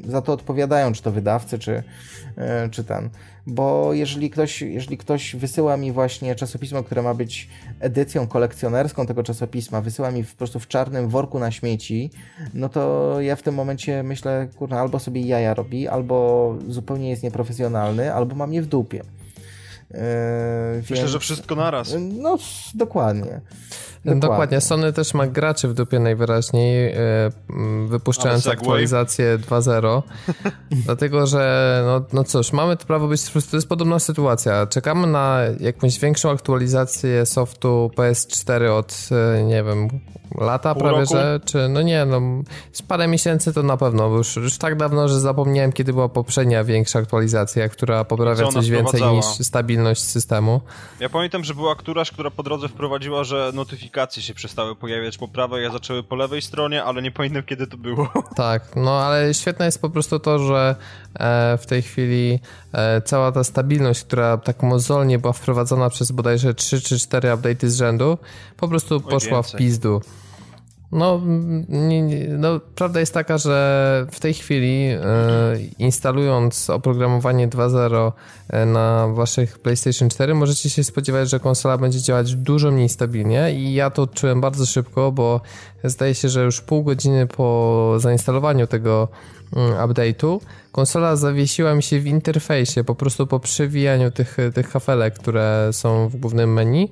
za 0.07 0.21
to 0.21 0.33
odpowiadają, 0.33 0.93
czy 0.93 1.03
to 1.03 1.11
wydawcy, 1.11 1.59
czy, 1.59 1.71
y, 1.75 2.69
czy 2.71 2.83
ten. 2.83 3.09
Bo 3.47 3.93
jeżeli 3.93 4.29
ktoś, 4.29 4.61
jeżeli 4.61 4.97
ktoś 4.97 5.35
wysyła 5.35 5.77
mi 5.77 5.91
właśnie 5.91 6.35
czasopismo, 6.35 6.83
które 6.83 7.01
ma 7.01 7.13
być 7.13 7.49
edycją 7.79 8.27
kolekcjonerską 8.27 9.05
tego 9.05 9.23
czasopisma, 9.23 9.81
wysyła 9.81 10.11
mi 10.11 10.23
po 10.23 10.35
prostu 10.37 10.59
w 10.59 10.67
czarnym 10.67 11.09
worku 11.09 11.39
na 11.39 11.51
śmieci, 11.51 12.11
no 12.53 12.69
to 12.69 13.15
ja 13.21 13.35
w 13.35 13.41
tym 13.41 13.55
momencie 13.55 14.03
myślę, 14.03 14.47
kurna, 14.55 14.79
albo 14.79 14.99
sobie 14.99 15.21
jaja 15.21 15.53
robi, 15.53 15.87
albo 15.87 16.55
zupełnie 16.67 17.09
jest 17.09 17.23
nieprofesjonalny, 17.23 18.13
albo 18.13 18.35
ma 18.35 18.47
mnie 18.47 18.61
w 18.61 18.65
dupie. 18.65 19.01
Myślę, 19.89 20.95
więc... 20.95 21.09
że 21.09 21.19
wszystko 21.19 21.55
naraz. 21.55 21.95
No, 21.99 22.37
dokładnie. 22.75 23.41
Dokładnie. 24.05 24.21
Dokładnie. 24.21 24.61
Sony 24.61 24.93
też 24.93 25.13
ma 25.13 25.27
graczy 25.27 25.67
w 25.67 25.73
dupie 25.73 25.99
najwyraźniej, 25.99 26.91
e, 26.91 26.97
wypuszczając 27.87 28.47
aktualizację 28.47 29.37
2.0. 29.37 30.01
dlatego, 30.85 31.27
że 31.27 31.83
no, 31.85 32.01
no 32.13 32.23
cóż, 32.23 32.53
mamy 32.53 32.77
to 32.77 32.85
prawo 32.85 33.07
być 33.07 33.23
to 33.51 33.57
jest 33.57 33.69
podobna 33.69 33.99
sytuacja. 33.99 34.67
Czekamy 34.67 35.07
na 35.07 35.39
jakąś 35.59 35.99
większą 35.99 36.31
aktualizację 36.31 37.25
softu 37.25 37.91
PS4 37.95 38.69
od, 38.69 39.09
e, 39.11 39.43
nie 39.43 39.63
wiem, 39.63 39.87
lata 40.35 40.73
Pół 40.73 40.83
prawie, 40.83 40.99
roku? 40.99 41.13
że, 41.13 41.39
czy 41.45 41.69
no 41.69 41.81
nie, 41.81 42.05
no 42.05 42.21
z 42.71 42.81
parę 42.81 43.07
miesięcy 43.07 43.53
to 43.53 43.63
na 43.63 43.77
pewno, 43.77 44.09
bo 44.09 44.17
już, 44.17 44.35
już 44.35 44.57
tak 44.57 44.75
dawno, 44.75 45.07
że 45.07 45.19
zapomniałem, 45.19 45.71
kiedy 45.71 45.93
była 45.93 46.09
poprzednia 46.09 46.63
większa 46.63 46.99
aktualizacja, 46.99 47.69
która 47.69 48.03
poprawia 48.03 48.47
coś 48.47 48.69
więcej 48.69 49.01
niż 49.01 49.25
stabilność 49.25 49.76
systemu. 49.95 50.61
Ja 50.99 51.09
pamiętam, 51.09 51.43
że 51.43 51.53
była 51.53 51.75
któraś, 51.75 52.11
która 52.11 52.31
po 52.31 52.43
drodze 52.43 52.67
wprowadziła, 52.69 53.23
że 53.23 53.51
notyfikacje 53.53 54.23
się 54.23 54.33
przestały 54.33 54.75
pojawiać 54.75 55.17
po 55.17 55.27
prawej, 55.27 55.65
a 55.65 55.71
zaczęły 55.71 56.03
po 56.03 56.15
lewej 56.15 56.41
stronie, 56.41 56.83
ale 56.83 57.01
nie 57.01 57.11
pamiętam, 57.11 57.43
kiedy 57.43 57.67
to 57.67 57.77
było. 57.77 58.09
Tak, 58.35 58.75
no 58.75 59.01
ale 59.01 59.33
świetne 59.33 59.65
jest 59.65 59.81
po 59.81 59.89
prostu 59.89 60.19
to, 60.19 60.39
że 60.39 60.75
e, 61.19 61.57
w 61.57 61.65
tej 61.65 61.81
chwili 61.81 62.39
e, 62.73 63.01
cała 63.01 63.31
ta 63.31 63.43
stabilność, 63.43 64.03
która 64.03 64.37
tak 64.37 64.63
mozolnie 64.63 65.19
była 65.19 65.33
wprowadzona 65.33 65.89
przez 65.89 66.11
bodajże 66.11 66.53
3 66.53 66.81
czy 66.81 66.99
4 66.99 67.29
update'y 67.29 67.67
z 67.67 67.77
rzędu, 67.77 68.17
po 68.57 68.67
prostu 68.67 69.01
poszła 69.01 69.41
w 69.41 69.55
pizdu. 69.55 70.01
No, 70.91 71.21
nie, 71.69 72.01
nie, 72.01 72.27
no, 72.27 72.59
prawda 72.75 72.99
jest 72.99 73.13
taka, 73.13 73.37
że 73.37 74.07
w 74.11 74.19
tej 74.19 74.33
chwili 74.33 74.85
e, 74.85 74.99
instalując 75.79 76.69
oprogramowanie 76.69 77.47
2.0 77.47 78.11
e, 78.49 78.65
na 78.65 79.07
waszych 79.07 79.59
PlayStation 79.59 80.09
4 80.09 80.33
możecie 80.33 80.69
się 80.69 80.83
spodziewać, 80.83 81.29
że 81.29 81.39
konsola 81.39 81.77
będzie 81.77 82.01
działać 82.01 82.35
dużo 82.35 82.71
mniej 82.71 82.89
stabilnie 82.89 83.53
i 83.53 83.73
ja 83.73 83.89
to 83.89 84.01
odczułem 84.01 84.41
bardzo 84.41 84.65
szybko, 84.65 85.11
bo 85.11 85.41
zdaje 85.83 86.15
się, 86.15 86.29
że 86.29 86.43
już 86.43 86.61
pół 86.61 86.83
godziny 86.83 87.27
po 87.27 87.93
zainstalowaniu 87.97 88.67
tego 88.67 89.07
mm, 89.55 89.71
update'u 89.71 90.39
konsola 90.71 91.15
zawiesiła 91.15 91.75
mi 91.75 91.83
się 91.83 91.99
w 91.99 92.07
interfejsie, 92.07 92.83
po 92.83 92.95
prostu 92.95 93.27
po 93.27 93.39
przewijaniu 93.39 94.11
tych, 94.11 94.37
tych 94.53 94.69
kafelek, 94.69 95.13
które 95.13 95.69
są 95.71 96.09
w 96.09 96.15
głównym 96.15 96.53
menu. 96.53 96.89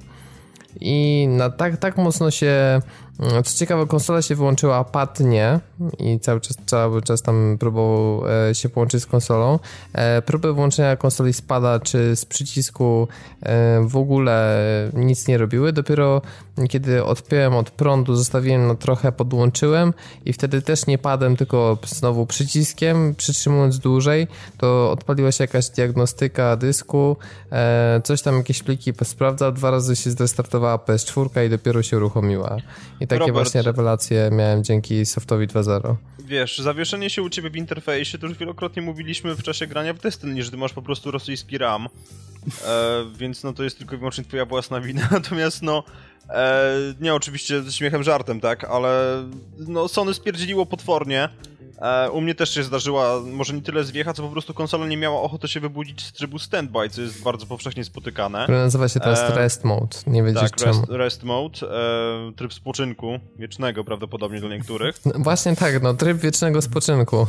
I 0.82 1.28
na 1.30 1.50
tak, 1.50 1.78
tak 1.78 1.98
mocno 1.98 2.32
się 2.32 2.82
co 3.20 3.57
ciekawe, 3.57 3.88
konsola 3.88 4.22
się 4.22 4.36
wyłączyła, 4.36 4.84
pad 4.84 5.20
nie 5.20 5.59
i 5.99 6.20
cały 6.20 6.41
czas, 6.41 6.57
cały 6.66 7.01
czas 7.01 7.22
tam 7.22 7.57
próbował 7.59 8.24
e, 8.49 8.55
się 8.55 8.70
połączyć 8.70 9.03
z 9.03 9.05
konsolą. 9.05 9.59
E, 9.93 10.22
próby 10.22 10.53
włączenia 10.53 10.95
konsoli 10.95 11.34
spada 11.34 11.80
czy 11.80 12.16
z 12.16 12.26
przycisku 12.26 13.07
e, 13.41 13.82
w 13.88 13.97
ogóle 13.97 14.57
nic 14.93 15.28
nie 15.28 15.38
robiły. 15.38 15.74
Dopiero 15.74 16.22
kiedy 16.70 17.03
odpiąłem 17.03 17.55
od 17.55 17.72
prądu, 17.72 18.16
zostawiłem 18.16 18.68
no 18.68 18.76
trochę, 18.76 19.11
podłączyłem 19.11 19.93
i 20.26 20.34
wtedy 20.34 20.61
też 20.61 20.88
nie 20.88 20.97
padem, 20.97 21.38
tylko 21.38 21.78
znowu 21.86 22.26
przyciskiem, 22.26 23.16
przytrzymując 23.16 23.80
dłużej, 23.80 24.28
to 24.57 24.91
odpaliła 24.91 25.32
się 25.32 25.43
jakaś 25.43 25.70
diagnostyka 25.70 26.55
dysku, 26.55 27.18
coś 28.03 28.22
tam, 28.22 28.38
jakieś 28.38 28.63
pliki 28.63 28.93
sprawdzał, 29.03 29.51
dwa 29.51 29.72
razy 29.72 29.95
się 29.95 30.11
zrestartowała 30.11 30.78
PS4 30.78 31.45
i 31.45 31.49
dopiero 31.49 31.84
się 31.84 31.97
uruchomiła. 31.97 32.57
I 32.99 33.05
takie 33.08 33.20
Robert, 33.20 33.36
właśnie 33.36 33.62
rewelacje 33.62 34.30
miałem 34.32 34.64
dzięki 34.64 35.06
softowi 35.06 35.47
2.0. 35.47 35.95
Wiesz, 36.20 36.58
zawieszenie 36.58 37.10
się 37.10 37.22
u 37.22 37.30
ciebie 37.30 37.49
w 37.49 37.56
interfejsie, 37.56 38.18
to 38.18 38.28
już 38.28 38.38
wielokrotnie 38.38 38.82
mówiliśmy 38.82 39.36
w 39.36 39.43
czasie 39.43 39.68
grania 39.68 39.93
w 39.93 39.99
Destiny, 39.99 40.43
że 40.43 40.51
ty 40.51 40.58
masz 40.58 40.74
po 40.74 40.82
prostu 40.82 41.12
rosyjski 41.12 41.58
RAM, 41.58 41.88
e, 42.68 43.06
więc 43.20 43.43
no 43.43 43.53
to 43.53 43.64
jest 43.64 43.78
tylko 43.78 43.95
i 43.95 43.97
wyłącznie 43.97 44.24
twoja 44.24 44.45
własna 44.45 44.82
wina, 44.82 45.08
natomiast 45.12 45.62
no 45.62 45.84
e, 46.30 46.74
nie 46.99 47.14
oczywiście 47.14 47.62
z 47.62 47.74
śmiechem 47.74 48.03
żartem, 48.03 48.39
tak, 48.39 48.64
ale 48.64 49.24
no 49.68 49.88
Sony 49.88 50.14
spierdzieliło 50.14 50.66
potwornie, 50.66 51.30
u 52.12 52.22
mnie 52.22 52.36
też 52.36 52.54
się 52.54 52.64
zdarzyła, 52.64 53.22
może 53.32 53.54
nie 53.54 53.62
tyle 53.62 53.84
zwiecha, 53.84 54.14
co 54.14 54.24
po 54.24 54.30
prostu 54.30 54.54
konsola 54.54 54.88
nie 54.88 54.98
miała 54.98 55.22
ochoty 55.22 55.48
się 55.48 55.60
wybudzić 55.60 56.06
z 56.06 56.14
trybu 56.14 56.40
standby, 56.40 56.90
co 56.90 57.02
jest 57.02 57.24
bardzo 57.24 57.46
powszechnie 57.46 57.84
spotykane. 57.84 58.44
Który 58.44 58.58
nazywa 58.58 58.90
się 58.90 59.00
teraz 59.00 59.20
e, 59.20 59.36
rest 59.36 59.64
mode, 59.64 59.98
nie 60.08 60.24
wiedzieć 60.24 60.42
tak, 60.42 60.56
czemu. 60.56 60.80
Rest, 60.80 60.92
rest 60.92 61.24
mode, 61.24 61.60
e, 61.62 62.32
tryb 62.36 62.54
spoczynku, 62.54 63.20
wiecznego 63.40 63.84
prawdopodobnie 63.84 64.40
dla 64.40 64.50
niektórych. 64.50 65.06
No, 65.06 65.12
właśnie 65.18 65.56
tak, 65.56 65.82
no 65.82 65.94
tryb 65.94 66.18
wiecznego 66.18 66.62
spoczynku. 66.62 67.28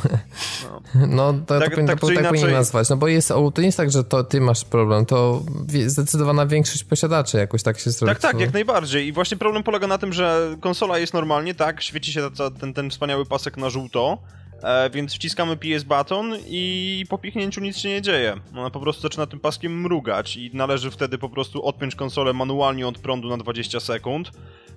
No, 0.94 1.06
no 1.08 1.32
to, 1.46 1.58
tak, 1.58 1.70
to, 1.70 1.76
tak, 1.76 1.86
tak, 1.86 2.00
tak 2.00 2.18
inaczej... 2.18 2.52
nazwać, 2.52 2.88
no 2.88 2.96
bo 2.96 3.08
jest, 3.08 3.28
to 3.28 3.52
nie 3.58 3.66
jest 3.66 3.78
tak, 3.78 3.90
że 3.90 4.04
to 4.04 4.24
ty 4.24 4.40
masz 4.40 4.64
problem, 4.64 5.06
to 5.06 5.42
zdecydowana 5.86 6.46
większość 6.46 6.84
posiadaczy 6.84 7.38
jakoś 7.38 7.62
tak 7.62 7.78
się 7.78 7.90
zrobi. 7.90 8.14
Tak, 8.14 8.22
tak, 8.22 8.40
jak 8.40 8.52
najbardziej 8.52 9.06
i 9.06 9.12
właśnie 9.12 9.36
problem 9.36 9.62
polega 9.62 9.86
na 9.86 9.98
tym, 9.98 10.12
że 10.12 10.56
konsola 10.60 10.98
jest 10.98 11.14
normalnie, 11.14 11.54
tak, 11.54 11.82
świeci 11.82 12.12
się 12.12 12.30
ten, 12.60 12.74
ten 12.74 12.90
wspaniały 12.90 13.26
pasek 13.26 13.56
na 13.56 13.70
żółto, 13.70 14.18
E, 14.62 14.90
więc 14.90 15.14
wciskamy 15.14 15.56
PS 15.56 15.84
baton 15.84 16.34
i 16.46 17.04
po 17.08 17.18
pichnięciu 17.18 17.60
nic 17.60 17.76
się 17.76 17.88
nie 17.88 18.02
dzieje. 18.02 18.36
Ona 18.56 18.70
po 18.70 18.80
prostu 18.80 19.02
zaczyna 19.02 19.26
tym 19.26 19.40
paskiem 19.40 19.80
mrugać 19.80 20.36
i 20.36 20.50
należy 20.54 20.90
wtedy 20.90 21.18
po 21.18 21.28
prostu 21.28 21.66
odpiąć 21.66 21.94
konsolę 21.94 22.32
manualnie 22.32 22.88
od 22.88 22.98
prądu 22.98 23.28
na 23.28 23.36
20 23.36 23.80
sekund, 23.80 24.30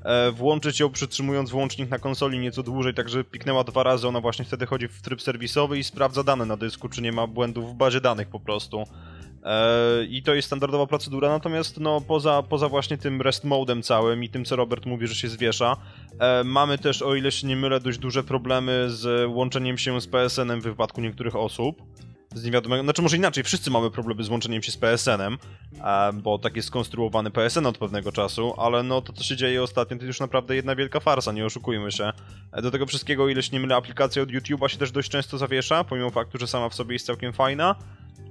e, 0.04 0.32
włączyć 0.32 0.80
ją 0.80 0.90
przytrzymując 0.90 1.50
włącznik 1.50 1.90
na 1.90 2.00
konsoli 2.00 2.40
nieco 2.40 2.64
dłużej, 2.64 2.94
tak 2.94 3.10
żeby 3.10 3.24
piknęła 3.24 3.64
dwa 3.64 3.84
razy, 3.84 4.08
ona 4.08 4.22
właśnie 4.22 4.46
wtedy 4.46 4.66
chodzi 4.66 4.88
w 4.88 5.02
tryb 5.02 5.22
serwisowy 5.22 5.80
i 5.80 5.84
sprawdza 5.84 6.24
dane 6.24 6.46
na 6.46 6.58
dysku, 6.58 6.90
czy 6.90 7.02
nie 7.02 7.12
ma 7.12 7.28
błędów 7.28 7.72
w 7.72 7.74
bazie 7.74 8.02
danych 8.02 8.28
po 8.28 8.40
prostu. 8.40 8.84
E, 9.44 10.06
I 10.06 10.24
to 10.24 10.34
jest 10.34 10.46
standardowa 10.46 10.88
procedura, 10.88 11.30
natomiast 11.30 11.80
no, 11.80 12.02
poza, 12.02 12.44
poza 12.44 12.70
właśnie 12.70 12.98
tym 12.98 13.22
rest 13.22 13.44
modem 13.44 13.84
całym 13.84 14.24
i 14.24 14.30
tym, 14.30 14.46
co 14.46 14.56
Robert 14.56 14.86
mówi, 14.86 15.08
że 15.08 15.16
się 15.16 15.28
zwiesza, 15.28 15.78
e, 16.20 16.44
mamy 16.44 16.78
też, 16.78 17.02
o 17.02 17.16
ile 17.16 17.32
się 17.32 17.48
nie 17.48 17.56
mylę, 17.56 17.80
dość 17.80 17.98
duże 17.98 18.24
problemy 18.24 18.86
z 18.90 19.30
łączeniem 19.30 19.78
się 19.78 20.02
z 20.02 20.08
PSN-em 20.08 20.62
w 20.62 20.64
wypadku 20.64 21.02
niektórych 21.02 21.36
osób. 21.36 21.82
Z 22.36 22.44
niewiadomego, 22.44 22.84
znaczy 22.84 23.02
może 23.02 23.18
inaczej, 23.18 23.44
wszyscy 23.44 23.72
mamy 23.72 23.92
problemy 23.92 24.24
z 24.24 24.30
łączeniem 24.30 24.64
się 24.64 24.72
z 24.72 24.78
PSN-em, 24.78 25.38
e, 25.84 26.14
bo 26.14 26.40
tak 26.40 26.56
jest 26.56 26.68
skonstruowany 26.68 27.32
PSN 27.32 27.66
od 27.66 27.78
pewnego 27.78 28.12
czasu, 28.12 28.54
ale 28.58 28.84
no 28.84 29.02
to, 29.02 29.14
co 29.14 29.24
się 29.24 29.36
dzieje 29.36 29.64
ostatnio, 29.64 29.98
to 29.98 30.06
już 30.06 30.20
naprawdę 30.20 30.56
jedna 30.56 30.76
wielka 30.76 31.00
farsa, 31.00 31.32
nie 31.32 31.46
oszukujmy 31.46 31.92
się. 31.92 32.12
Do 32.62 32.72
tego 32.72 32.86
wszystkiego, 32.86 33.30
ile 33.30 33.44
się 33.44 33.50
nie 33.54 33.60
mylę, 33.60 33.76
aplikacja 33.76 34.22
od 34.22 34.30
YouTube'a 34.30 34.68
się 34.68 34.78
też 34.78 34.92
dość 34.92 35.10
często 35.10 35.38
zawiesza, 35.38 35.84
pomimo 35.84 36.10
faktu, 36.10 36.38
że 36.38 36.48
sama 36.48 36.70
w 36.70 36.76
sobie 36.76 36.94
jest 36.94 37.06
całkiem 37.06 37.34
fajna. 37.34 37.76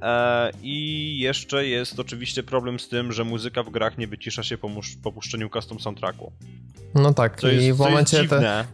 E, 0.03 0.51
I 0.63 1.19
jeszcze 1.19 1.67
jest 1.67 2.01
oczywiście 2.01 2.43
problem 2.43 2.81
z 2.81 2.89
tym, 2.89 3.13
że 3.13 3.25
muzyka 3.25 3.63
w 3.63 3.71
grach 3.71 3.99
nie 3.99 4.07
wycisza 4.07 4.43
się 4.43 4.59
po, 4.59 4.71
po 5.03 5.13
puszczeniu 5.13 5.51
custom 5.51 5.81
soundtracku. 5.81 6.33
No 6.95 7.15
tak, 7.15 7.43
jest, 7.43 7.65
i 7.65 7.73
w 7.73 7.79
momencie 7.79 8.29
te, 8.29 8.65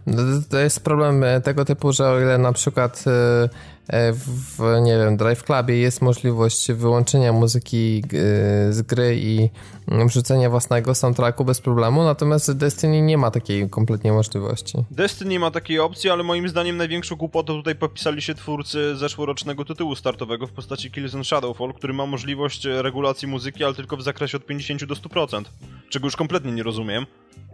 to 0.50 0.58
jest 0.58 0.84
problem 0.84 1.24
tego 1.44 1.64
typu, 1.64 1.92
że 1.92 2.08
o 2.08 2.20
ile 2.20 2.38
na 2.38 2.52
przykład 2.52 3.04
e, 3.06 3.48
E, 3.48 3.48
w, 3.88 4.80
nie 4.82 4.98
wiem, 4.98 5.16
Drive 5.16 5.42
Clubie 5.42 5.78
jest 5.78 6.02
możliwość 6.02 6.72
wyłączenia 6.72 7.32
muzyki 7.32 8.02
e, 8.04 8.72
z 8.72 8.82
gry 8.82 9.16
i 9.16 9.50
mm, 9.88 10.08
wrzucenia 10.08 10.50
własnego 10.50 10.94
soundtracku 10.94 11.44
bez 11.44 11.60
problemu, 11.60 12.04
natomiast 12.04 12.52
Destiny 12.52 13.02
nie 13.02 13.18
ma 13.18 13.30
takiej 13.30 13.70
kompletnie 13.70 14.12
możliwości. 14.12 14.78
Destiny 14.90 15.38
ma 15.38 15.50
takiej 15.50 15.78
opcji, 15.78 16.10
ale 16.10 16.22
moim 16.22 16.48
zdaniem 16.48 16.76
największą 16.76 17.16
głupotą 17.16 17.56
tutaj 17.56 17.74
popisali 17.74 18.22
się 18.22 18.34
twórcy 18.34 18.96
zeszłorocznego 18.96 19.64
tytułu 19.64 19.96
startowego 19.96 20.46
w 20.46 20.52
postaci 20.52 20.90
Killzone 20.90 21.24
Shadowfall, 21.24 21.72
który 21.72 21.92
ma 21.92 22.06
możliwość 22.06 22.64
regulacji 22.64 23.28
muzyki, 23.28 23.64
ale 23.64 23.74
tylko 23.74 23.96
w 23.96 24.02
zakresie 24.02 24.36
od 24.36 24.46
50 24.46 24.84
do 24.84 24.94
100%, 24.94 25.44
czego 25.90 26.06
już 26.06 26.16
kompletnie 26.16 26.52
nie 26.52 26.62
rozumiem. 26.62 27.06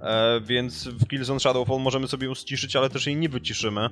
E, 0.02 0.40
więc 0.40 0.88
w 0.88 1.08
Killzone 1.08 1.40
Shadowfall 1.40 1.80
możemy 1.80 2.08
sobie 2.08 2.26
ją 2.26 2.34
ściszyć, 2.34 2.76
ale 2.76 2.90
też 2.90 3.06
jej 3.06 3.16
nie 3.16 3.28
wyciszymy. 3.28 3.88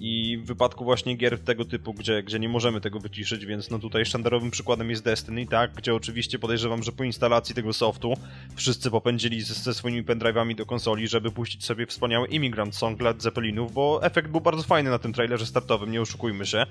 I 0.00 0.38
w 0.42 0.46
wypadku 0.46 0.84
właśnie 0.84 1.16
gier 1.16 1.38
tego 1.38 1.64
typu, 1.64 1.94
gdzie, 1.94 2.22
gdzie 2.22 2.38
nie 2.38 2.48
możemy 2.48 2.80
tego 2.80 3.00
wyciszyć, 3.00 3.46
więc 3.46 3.70
no 3.70 3.78
tutaj 3.78 4.06
sztandarowym 4.06 4.50
przykładem 4.50 4.90
jest 4.90 5.04
Destiny, 5.04 5.46
tak? 5.46 5.74
Gdzie 5.74 5.94
oczywiście 5.94 6.38
podejrzewam, 6.38 6.82
że 6.82 6.92
po 6.92 7.04
instalacji 7.04 7.54
tego 7.54 7.72
softu 7.72 8.14
wszyscy 8.54 8.90
popędzili 8.90 9.42
ze, 9.42 9.54
ze 9.54 9.74
swoimi 9.74 10.04
pendrive'ami 10.04 10.54
do 10.54 10.66
konsoli, 10.66 11.08
żeby 11.08 11.30
puścić 11.30 11.64
sobie 11.64 11.86
wspaniały 11.86 12.28
Immigrant 12.28 12.76
Song 12.76 13.00
Led 13.00 13.22
Zeppelinów, 13.22 13.72
bo 13.72 14.00
efekt 14.02 14.30
był 14.30 14.40
bardzo 14.40 14.62
fajny 14.62 14.90
na 14.90 14.98
tym 14.98 15.12
trailerze 15.12 15.46
startowym, 15.46 15.92
nie 15.92 16.00
oszukujmy 16.00 16.46
się 16.46 16.66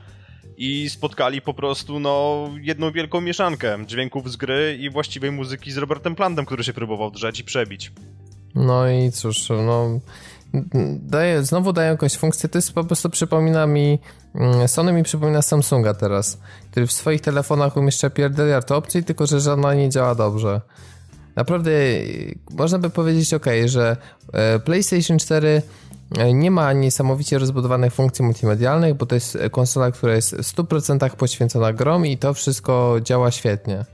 i 0.58 0.90
spotkali 0.90 1.42
po 1.42 1.54
prostu, 1.54 2.00
no, 2.00 2.50
jedną 2.62 2.92
wielką 2.92 3.22
mieszankę 3.22 3.78
dźwięków 3.88 4.32
z 4.32 4.36
gry 4.36 4.78
i 4.82 4.90
właściwej 4.90 5.32
muzyki 5.32 5.72
z 5.72 5.78
Robertem 5.78 6.16
Plantem, 6.16 6.46
który 6.46 6.64
się 6.64 6.74
próbował 6.74 7.12
drzeć 7.12 7.40
i 7.40 7.44
przebić. 7.44 7.92
No 8.56 8.90
i 8.90 9.12
cóż, 9.12 9.50
no 9.50 10.00
daje, 11.00 11.44
znowu 11.44 11.74
dają 11.74 11.92
jakąś 11.92 12.18
funkcję, 12.18 12.50
to 12.50 12.58
jest 12.58 12.74
po 12.74 12.84
prostu 12.84 13.10
przypomina 13.10 13.68
mi, 13.68 14.00
mm, 14.36 14.68
Sony 14.68 14.94
mi 14.94 15.04
przypomina 15.04 15.42
Samsunga 15.42 15.94
teraz, 15.94 16.38
który 16.72 16.88
w 16.88 16.92
swoich 16.92 17.22
telefonach 17.22 17.78
umieszcza 17.78 18.10
pierdeliard 18.10 18.72
opcji, 18.72 19.04
tylko 19.04 19.28
że 19.28 19.40
żadna 19.40 19.74
nie 19.74 19.90
działa 19.90 20.16
dobrze. 20.16 20.62
Naprawdę 21.36 21.72
można 22.52 22.80
by 22.80 22.90
powiedzieć 22.90 23.34
ok, 23.34 23.46
że 23.66 23.98
e, 24.34 24.60
PlayStation 24.60 25.20
4 25.20 25.62
e, 26.18 26.34
nie 26.34 26.52
ma 26.52 26.74
niesamowicie 26.74 27.40
rozbudowanych 27.40 27.94
funkcji 27.94 28.26
multimedialnych, 28.26 28.94
bo 28.94 29.06
to 29.06 29.16
jest 29.16 29.38
konsola, 29.52 29.92
która 29.92 30.16
jest 30.16 30.36
w 30.36 30.56
100% 30.56 31.10
poświęcona 31.10 31.74
grom 31.74 32.06
i 32.06 32.18
to 32.18 32.34
wszystko 32.34 32.96
działa 33.04 33.32
świetnie. 33.32 33.86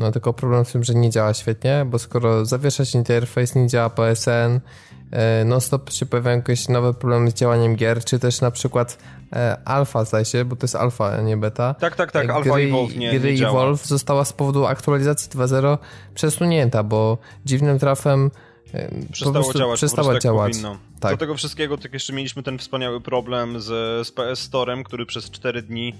No 0.00 0.12
tylko 0.12 0.32
problem 0.32 0.64
w 0.64 0.72
tym, 0.72 0.84
że 0.84 0.94
nie 0.94 1.10
działa 1.10 1.34
świetnie, 1.34 1.86
bo 1.86 1.98
skoro 1.98 2.44
zawieszasz 2.44 2.94
interfejs, 2.94 3.54
nie 3.54 3.66
działa 3.66 3.90
PSN, 3.90 4.60
e, 5.10 5.44
non-stop 5.44 5.90
się 5.90 6.06
pojawiają 6.06 6.36
jakieś 6.36 6.68
nowe 6.68 6.94
problemy 6.94 7.30
z 7.30 7.34
działaniem 7.34 7.76
gier, 7.76 8.04
czy 8.04 8.18
też 8.18 8.40
na 8.40 8.50
przykład 8.50 8.98
e, 9.32 9.56
alfa 9.64 10.04
zdaje 10.04 10.24
się, 10.24 10.44
bo 10.44 10.56
to 10.56 10.64
jest 10.64 10.76
alfa, 10.76 11.12
a 11.12 11.20
nie 11.20 11.36
beta. 11.36 11.74
Tak, 11.74 11.96
tak, 11.96 12.12
tak, 12.12 12.30
alfa 12.30 12.50
gry, 12.50 12.64
Evolve 12.64 12.96
nie, 12.96 13.20
gry 13.20 13.34
nie. 13.34 13.48
Evolve 13.48 13.86
została 13.86 14.24
z 14.24 14.32
powodu 14.32 14.66
aktualizacji 14.66 15.30
2.0 15.30 15.78
przesunięta, 16.14 16.82
bo 16.82 17.18
dziwnym 17.44 17.78
trafem 17.78 18.30
e, 18.74 18.90
Przestało 19.12 19.54
działać, 19.54 19.76
przestała 19.78 20.06
po 20.06 20.10
prostu 20.10 20.28
działać. 20.28 20.52
powinno. 20.52 20.78
Tak. 21.00 21.10
Do 21.10 21.16
tego 21.16 21.34
wszystkiego 21.34 21.78
tak 21.78 21.92
jeszcze 21.92 22.12
mieliśmy 22.12 22.42
ten 22.42 22.58
wspaniały 22.58 23.00
problem 23.00 23.60
z, 23.60 23.66
z 24.06 24.10
PS 24.12 24.38
Storem, 24.38 24.84
który 24.84 25.06
przez 25.06 25.30
4 25.30 25.62
dni 25.62 25.94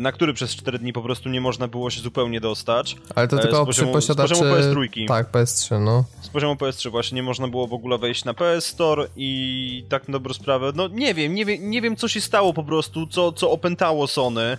na 0.00 0.12
który 0.12 0.34
przez 0.34 0.56
4 0.56 0.78
dni 0.78 0.92
po 0.92 1.02
prostu 1.02 1.28
nie 1.28 1.40
można 1.40 1.68
było 1.68 1.90
się 1.90 2.00
zupełnie 2.00 2.40
dostać. 2.40 2.96
Ale 3.14 3.28
to 3.28 3.36
E, 3.38 3.40
tylko 3.42 3.64
z 3.64 3.68
poziomu- 3.68 3.92
posiadaczy... 3.92 4.34
z 4.34 4.38
poziomu 4.38 4.54
PS3. 4.56 5.08
Tak, 5.08 5.30
PS3, 5.32 5.80
no. 5.80 6.04
Z 6.20 6.28
poziomu 6.28 6.54
PS3 6.54 6.90
właśnie 6.90 7.16
nie 7.16 7.22
można 7.22 7.48
było 7.48 7.66
w 7.66 7.72
ogóle 7.72 7.98
wejść 7.98 8.24
na 8.24 8.34
PS 8.34 8.66
Store 8.66 9.08
i 9.16 9.84
tak 9.88 10.08
na 10.08 10.12
dobrą 10.12 10.34
sprawę, 10.34 10.72
no 10.74 10.88
nie 10.88 11.14
wiem, 11.14 11.34
nie 11.34 11.44
wiem, 11.44 11.70
nie 11.70 11.82
wiem 11.82 11.96
co 11.96 12.08
się 12.08 12.20
stało 12.20 12.52
po 12.54 12.62
prostu, 12.64 13.06
co, 13.06 13.32
co 13.32 13.50
opętało 13.50 14.06
Sony, 14.06 14.58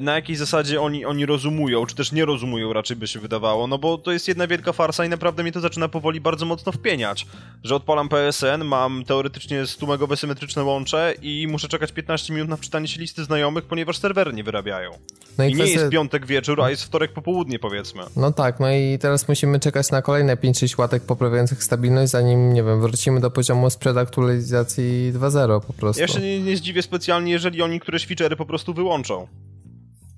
na 0.00 0.14
jakiej 0.14 0.36
zasadzie 0.36 0.80
oni, 0.80 1.04
oni 1.04 1.26
rozumują, 1.26 1.86
czy 1.86 1.94
też 1.94 2.12
nie 2.12 2.24
rozumują 2.24 2.72
raczej 2.72 2.96
by 2.96 3.06
się 3.06 3.20
wydawało, 3.20 3.66
no 3.66 3.78
bo 3.78 3.98
to 3.98 4.12
jest 4.12 4.28
jedna 4.28 4.46
wielka 4.46 4.72
farsa 4.72 5.04
i 5.04 5.08
naprawdę 5.08 5.42
mnie 5.42 5.52
to 5.52 5.60
zaczyna 5.60 5.88
powoli 5.88 6.20
bardzo 6.20 6.46
mocno 6.46 6.72
wpieniać, 6.72 7.26
że 7.64 7.74
odpalam 7.74 8.08
PSN, 8.08 8.64
mam 8.64 9.04
teoretycznie 9.04 9.62
100-megowe 9.64 10.16
symetryczne 10.16 10.64
łącze 10.64 11.14
i 11.22 11.46
muszę 11.50 11.68
czekać 11.68 11.92
15 11.92 12.32
minut 12.32 12.48
na 12.48 12.56
wczytanie 12.56 12.88
się 12.88 13.00
listy 13.00 13.24
znajomych, 13.24 13.64
ponieważ 13.64 13.98
serwery 13.98 14.32
nie 14.32 14.44
wyrabiają. 14.44 14.90
No 15.38 15.44
I 15.44 15.48
nie 15.48 15.54
kwestia- 15.54 15.78
jest 15.78 15.88
piątek 15.90 16.26
wieczór, 16.26 16.62
a 16.62 16.70
jest 16.70 16.84
wtorek 16.84 17.12
popołudnie 17.12 17.58
powiedzmy. 17.58 18.02
No 18.16 18.32
tak, 18.32 18.60
no 18.60 18.70
i 18.72 18.98
teraz 19.00 19.28
musimy 19.28 19.60
czekać 19.60 19.90
na 19.90 20.02
kolejne 20.02 20.36
5-6 20.36 20.78
łatek 20.78 21.02
poprawiających 21.02 21.64
stabilność, 21.64 22.10
zanim, 22.12 22.52
nie 22.52 22.62
wiem, 22.62 22.80
wrócimy 22.80 23.20
do 23.20 23.30
poziomu 23.30 23.70
sprzed 23.70 23.96
aktualizacji 23.96 25.12
2.0 25.14 25.60
po 25.60 25.72
prostu. 25.72 26.00
Ja 26.02 26.08
się 26.08 26.20
nie, 26.20 26.40
nie 26.40 26.56
zdziwię 26.56 26.82
specjalnie, 26.82 27.32
jeżeli 27.32 27.62
oni 27.62 27.80
któreś 27.80 28.06
feature'y 28.06 28.36
po 28.36 28.46
prostu 28.46 28.74
wyłączą. 28.74 29.26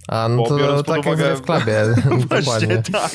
A 0.08 0.28
no 0.28 0.42
to 0.42 0.56
biorąc 0.56 0.86
pod 0.86 0.96
tak 0.96 1.06
jak 1.06 1.18
uwagę- 1.18 1.36
w 1.36 1.42
klubie. 1.42 1.84
Właśnie 2.44 2.82
tak. 2.92 3.10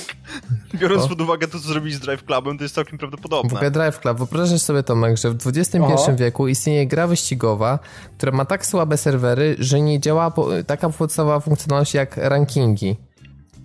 Biorąc 0.75 1.01
No. 1.01 1.07
pod 1.09 1.21
uwagę 1.21 1.47
to, 1.47 1.59
co 1.59 1.67
zrobili 1.67 1.95
z 1.95 1.99
Drive 1.99 2.23
Clubem, 2.25 2.57
to 2.57 2.63
jest 2.63 2.75
całkiem 2.75 2.97
W 2.97 2.99
prawdopodobne. 2.99 3.53
ogóle 3.55 3.71
Drive 3.71 3.99
Club, 3.99 4.17
wyobrażasz 4.17 4.61
sobie 4.61 4.83
Tomek, 4.83 5.17
że 5.17 5.29
w 5.31 5.37
XXI 5.47 5.77
Aha. 5.83 6.13
wieku 6.13 6.47
istnieje 6.47 6.87
gra 6.87 7.07
wyścigowa, 7.07 7.79
która 8.17 8.31
ma 8.31 8.45
tak 8.45 8.65
słabe 8.65 8.97
serwery, 8.97 9.55
że 9.59 9.81
nie 9.81 9.99
działa 9.99 10.31
po, 10.31 10.47
taka 10.67 10.89
podstawowa 10.89 11.39
funkcjonalność 11.39 11.93
jak 11.93 12.17
rankingi. 12.17 12.95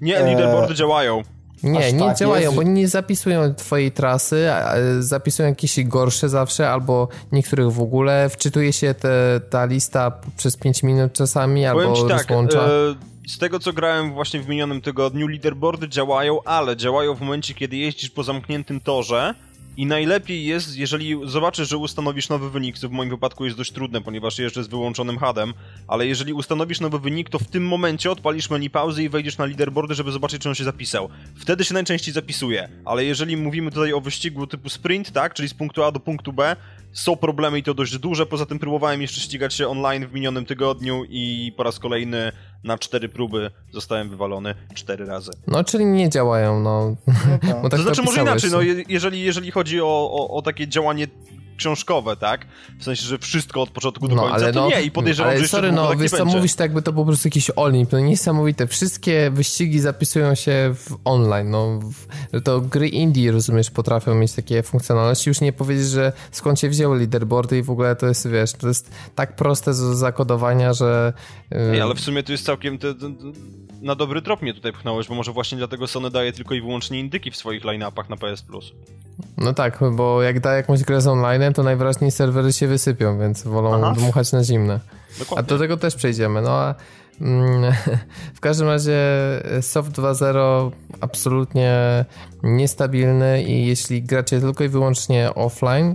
Nie, 0.01 0.19
Eee. 0.19 0.25
leaderboardy 0.27 0.75
działają. 0.75 1.23
Nie, 1.63 1.87
Aż 1.87 1.93
nie 1.93 1.99
tak 1.99 2.17
działają, 2.17 2.43
jest? 2.43 2.55
bo 2.57 2.63
nie 2.63 2.89
zapisują 2.89 3.55
twojej 3.55 3.93
trasy, 3.93 4.53
a, 4.53 4.75
e, 4.75 5.03
zapisują 5.03 5.49
jakieś 5.49 5.85
gorsze 5.85 6.29
zawsze, 6.29 6.71
albo 6.71 7.09
niektórych 7.33 7.73
w 7.73 7.81
ogóle. 7.81 8.29
Wczytuje 8.29 8.73
się 8.73 8.95
te, 8.95 9.41
ta 9.51 9.65
lista 9.65 10.13
przez 10.37 10.57
5 10.57 10.83
minut 10.83 11.13
czasami, 11.13 11.65
Powiem 11.73 11.89
albo 11.91 12.09
tak, 12.09 12.19
rozłącza. 12.29 12.59
e, 12.59 12.95
z 13.27 13.39
tego 13.39 13.59
co 13.59 13.73
grałem 13.73 14.13
właśnie 14.13 14.41
w 14.41 14.49
minionym 14.49 14.81
tygodniu, 14.81 15.29
leaderboardy 15.29 15.89
działają, 15.89 16.43
ale 16.43 16.77
działają 16.77 17.15
w 17.15 17.21
momencie, 17.21 17.55
kiedy 17.55 17.77
jeździsz 17.77 18.11
po 18.11 18.23
zamkniętym 18.23 18.81
torze 18.81 19.35
i 19.77 19.87
najlepiej 19.87 20.45
jest, 20.45 20.77
jeżeli 20.77 21.17
zobaczysz, 21.25 21.69
że 21.69 21.77
ustanowisz 21.77 22.29
nowy 22.29 22.51
wynik, 22.51 22.79
co 22.79 22.89
w 22.89 22.93
moim 22.93 23.11
wypadku 23.11 23.45
jest 23.45 23.57
dość 23.57 23.73
trudne, 23.73 24.01
ponieważ 24.01 24.39
jeżdżę 24.39 24.65
z 24.65 24.69
wyłączonym 24.69 25.19
HUD-em, 25.19 25.55
ale 25.89 26.07
jeżeli 26.07 26.33
ustanowisz 26.33 26.81
nowy 26.81 26.99
wynik, 26.99 27.31
to 27.31 27.39
w 27.39 27.47
tym 27.47 27.67
momencie 27.67 28.11
odpalisz 28.11 28.51
menu 28.51 28.71
pauzy 28.71 29.03
i 29.03 29.09
wejdziesz 29.09 29.39
na 29.39 29.45
leaderboardy, 29.45 29.95
żeby 29.95 30.13
zobaczyć, 30.13 30.43
czy 30.43 30.49
on 30.49 30.55
się 30.55 30.65
zapisał. 30.65 31.09
Wtedy 31.37 31.65
się 31.65 31.75
najczęściej 31.75 32.15
zapisuje, 32.15 32.69
ale 32.85 33.05
jeżeli 33.05 33.37
mówimy 33.37 33.71
tutaj 33.71 33.93
o 33.93 34.01
wyścigu 34.01 34.47
typu 34.47 34.69
sprint, 34.69 35.13
tak, 35.13 35.35
czyli 35.35 35.49
z 35.49 35.55
punktu 35.55 35.83
A 35.83 35.93
do 35.93 36.01
punktu 36.01 36.33
B, 36.33 36.57
są 36.93 37.17
problemy 37.17 37.59
i 37.59 37.63
to 37.63 37.75
dość 37.75 37.99
duże, 37.99 38.27
poza 38.27 38.47
tym 38.47 38.59
próbowałem 38.59 39.03
jeszcze 39.03 39.21
ścigać 39.21 39.55
się 39.55 39.69
online 39.69 40.07
w 40.07 40.13
minionym 40.13 40.47
tygodniu 40.47 41.05
i 41.09 41.53
po 41.57 41.63
raz 41.63 41.79
kolejny 41.79 42.33
na 42.65 42.79
cztery 42.79 43.09
próby 43.09 43.51
zostałem 43.73 44.11
wywalony 44.11 44.55
cztery 44.75 45.07
razy. 45.07 45.31
No, 45.47 45.65
czyli 45.65 45.85
nie 45.85 46.11
działają, 46.11 46.61
no. 46.61 46.97
tak. 47.41 47.63
Bo 47.63 47.69
tak 47.69 47.79
to 47.81 47.83
znaczy 47.83 48.03
może 48.03 48.23
inaczej, 48.23 48.51
no 48.51 48.63
je, 48.63 48.85
jeżeli, 48.89 49.21
jeżeli 49.21 49.51
chodzi 49.51 49.81
o, 49.81 50.11
o, 50.13 50.37
o 50.37 50.43
takie 50.43 50.69
działanie 50.69 51.07
książkowe, 51.57 52.17
tak? 52.17 52.47
W 52.81 52.85
sensie, 52.85 53.03
że 53.07 53.19
wszystko 53.19 53.63
od 53.63 53.71
początku 53.71 54.09
do 54.09 54.15
No, 54.15 54.23
końca, 54.23 54.37
ale 54.37 54.53
to 54.53 54.61
no, 54.61 54.69
nie 54.69 54.83
i 54.83 54.91
podejrzewam, 54.91 55.31
ale 55.31 55.39
że 55.39 55.43
jeszcze 55.43 55.57
sorry, 55.57 55.73
no, 55.73 55.89
tak 55.89 55.97
nie 55.97 56.03
wiesz 56.03 56.11
co, 56.11 56.25
mówisz 56.25 56.55
tak 56.55 56.61
jakby 56.61 56.83
to 56.83 56.93
po 56.93 57.05
prostu 57.05 57.29
jakiś 57.29 57.51
Olimp, 57.57 57.93
no 57.93 58.01
niesamowite. 58.01 58.67
Wszystkie 58.67 59.31
wyścigi 59.31 59.81
zapisują 59.81 60.35
się 60.35 60.75
w 60.75 60.97
online, 61.05 61.51
no. 61.51 61.81
W, 61.81 62.43
to 62.43 62.61
gry 62.61 62.89
indie, 62.89 63.33
rozumiesz, 63.33 63.71
potrafią 63.71 64.15
mieć 64.15 64.33
takie 64.33 64.63
funkcjonalności. 64.63 65.31
Już 65.31 65.41
nie 65.41 65.53
powiedzieć, 65.53 65.87
że 65.87 66.13
skąd 66.33 66.61
się 66.61 66.69
wzięły 66.69 66.99
leaderboardy 66.99 67.59
i 67.59 67.63
w 67.63 67.71
ogóle 67.71 67.97
to 67.97 68.07
jest, 68.07 68.29
wiesz, 68.29 68.53
to 68.53 68.69
jest 68.69 68.91
tak 69.15 69.37
proste 69.37 69.71
do 69.71 69.95
zakodowania, 69.95 70.73
że... 70.73 71.13
yy, 71.51 71.59
Ej, 71.73 71.81
ale 71.81 71.95
w 71.95 72.01
sumie 72.01 72.23
to 72.23 72.33
jest 72.33 72.47
całkiem 72.53 72.79
te, 72.79 72.95
te, 72.95 73.07
na 73.83 73.95
dobry 73.95 74.23
trop 74.23 74.43
mnie 74.43 74.55
tutaj 74.55 74.73
pchnąłeś, 74.73 75.09
bo 75.09 75.15
może 75.15 75.33
właśnie 75.33 75.59
dlatego 75.59 75.87
Sony 75.87 76.11
daje 76.11 76.33
tylko 76.33 76.55
i 76.55 76.61
wyłącznie 76.61 77.01
indyki 77.01 77.31
w 77.31 77.37
swoich 77.37 77.65
line-upach 77.65 78.09
na 78.11 78.17
PS 78.17 78.43
Plus. 78.43 78.73
No 79.39 79.53
tak, 79.53 79.81
bo 79.93 80.23
jak 80.23 80.41
da 80.41 80.53
jakąś 80.53 80.83
grę 80.83 81.01
z 81.01 81.07
online, 81.07 81.53
to 81.55 81.63
najwyraźniej 81.63 82.11
serwery 82.11 82.53
się 82.53 82.67
wysypią, 82.67 83.19
więc 83.19 83.43
wolą 83.43 83.75
Aha. 83.75 83.95
dmuchać 83.97 84.33
na 84.33 84.45
zimne. 84.45 84.81
A 85.17 85.19
Dokładnie. 85.19 85.49
do 85.49 85.59
tego 85.59 85.77
też 85.77 85.95
przejdziemy. 85.95 86.43
No 86.43 86.51
a 86.51 86.75
mm, 87.21 87.73
w 88.39 88.41
każdym 88.41 88.67
razie 88.69 88.99
Soft 89.61 89.93
2.0 89.93 90.71
absolutnie 91.01 92.05
niestabilny 92.43 93.43
i 93.43 93.67
jeśli 93.67 94.03
gracie 94.03 94.41
tylko 94.41 94.65
i 94.65 94.69
wyłącznie 94.69 95.35
offline, 95.35 95.95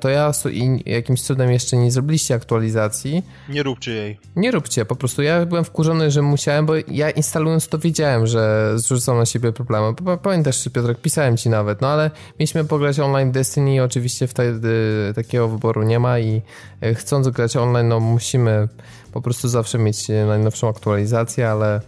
to 0.00 0.08
ja 0.08 0.32
i 0.50 0.90
jakimś 0.90 1.22
cudem 1.22 1.52
jeszcze 1.52 1.76
nie 1.76 1.90
zrobiliście 1.90 2.34
aktualizacji, 2.34 3.22
Nie 3.48 3.62
róbcie 3.62 3.92
jej. 3.92 4.18
nie 4.36 4.50
róbcie, 4.50 4.84
po 4.84 4.96
prostu 4.96 5.22
ja 5.22 5.46
byłem 5.46 5.64
wkurzony, 5.64 6.10
że 6.10 6.22
musiałem, 6.22 6.66
bo 6.66 6.72
ja 6.88 7.10
instalując 7.10 7.68
to 7.68 7.78
wiedziałem, 7.78 8.26
że 8.26 8.72
zrzucą 8.76 9.16
na 9.18 9.26
siebie 9.26 9.52
problemy. 9.52 9.94
Pamiętasz, 10.22 10.68
Piotrek, 10.72 10.98
pisałem 10.98 11.36
ci 11.36 11.50
nawet, 11.50 11.80
no 11.80 11.88
ale 11.88 12.10
mieliśmy 12.38 12.64
pograć 12.64 13.00
online 13.00 13.32
Destiny 13.32 13.74
i 13.74 13.80
oczywiście 13.80 14.26
wtedy 14.26 14.72
takiego 15.14 15.48
wyboru 15.48 15.82
nie 15.82 15.98
ma 15.98 16.18
i 16.18 16.42
e, 16.80 16.94
chcąc 16.94 17.28
grać 17.28 17.56
online, 17.56 17.88
no 17.88 18.00
musimy 18.00 18.68
po 19.12 19.22
prostu 19.22 19.48
zawsze 19.48 19.78
mieć 19.78 20.10
e, 20.10 20.26
najnowszą 20.26 20.68
aktualizację, 20.68 21.50
ale 21.50 21.80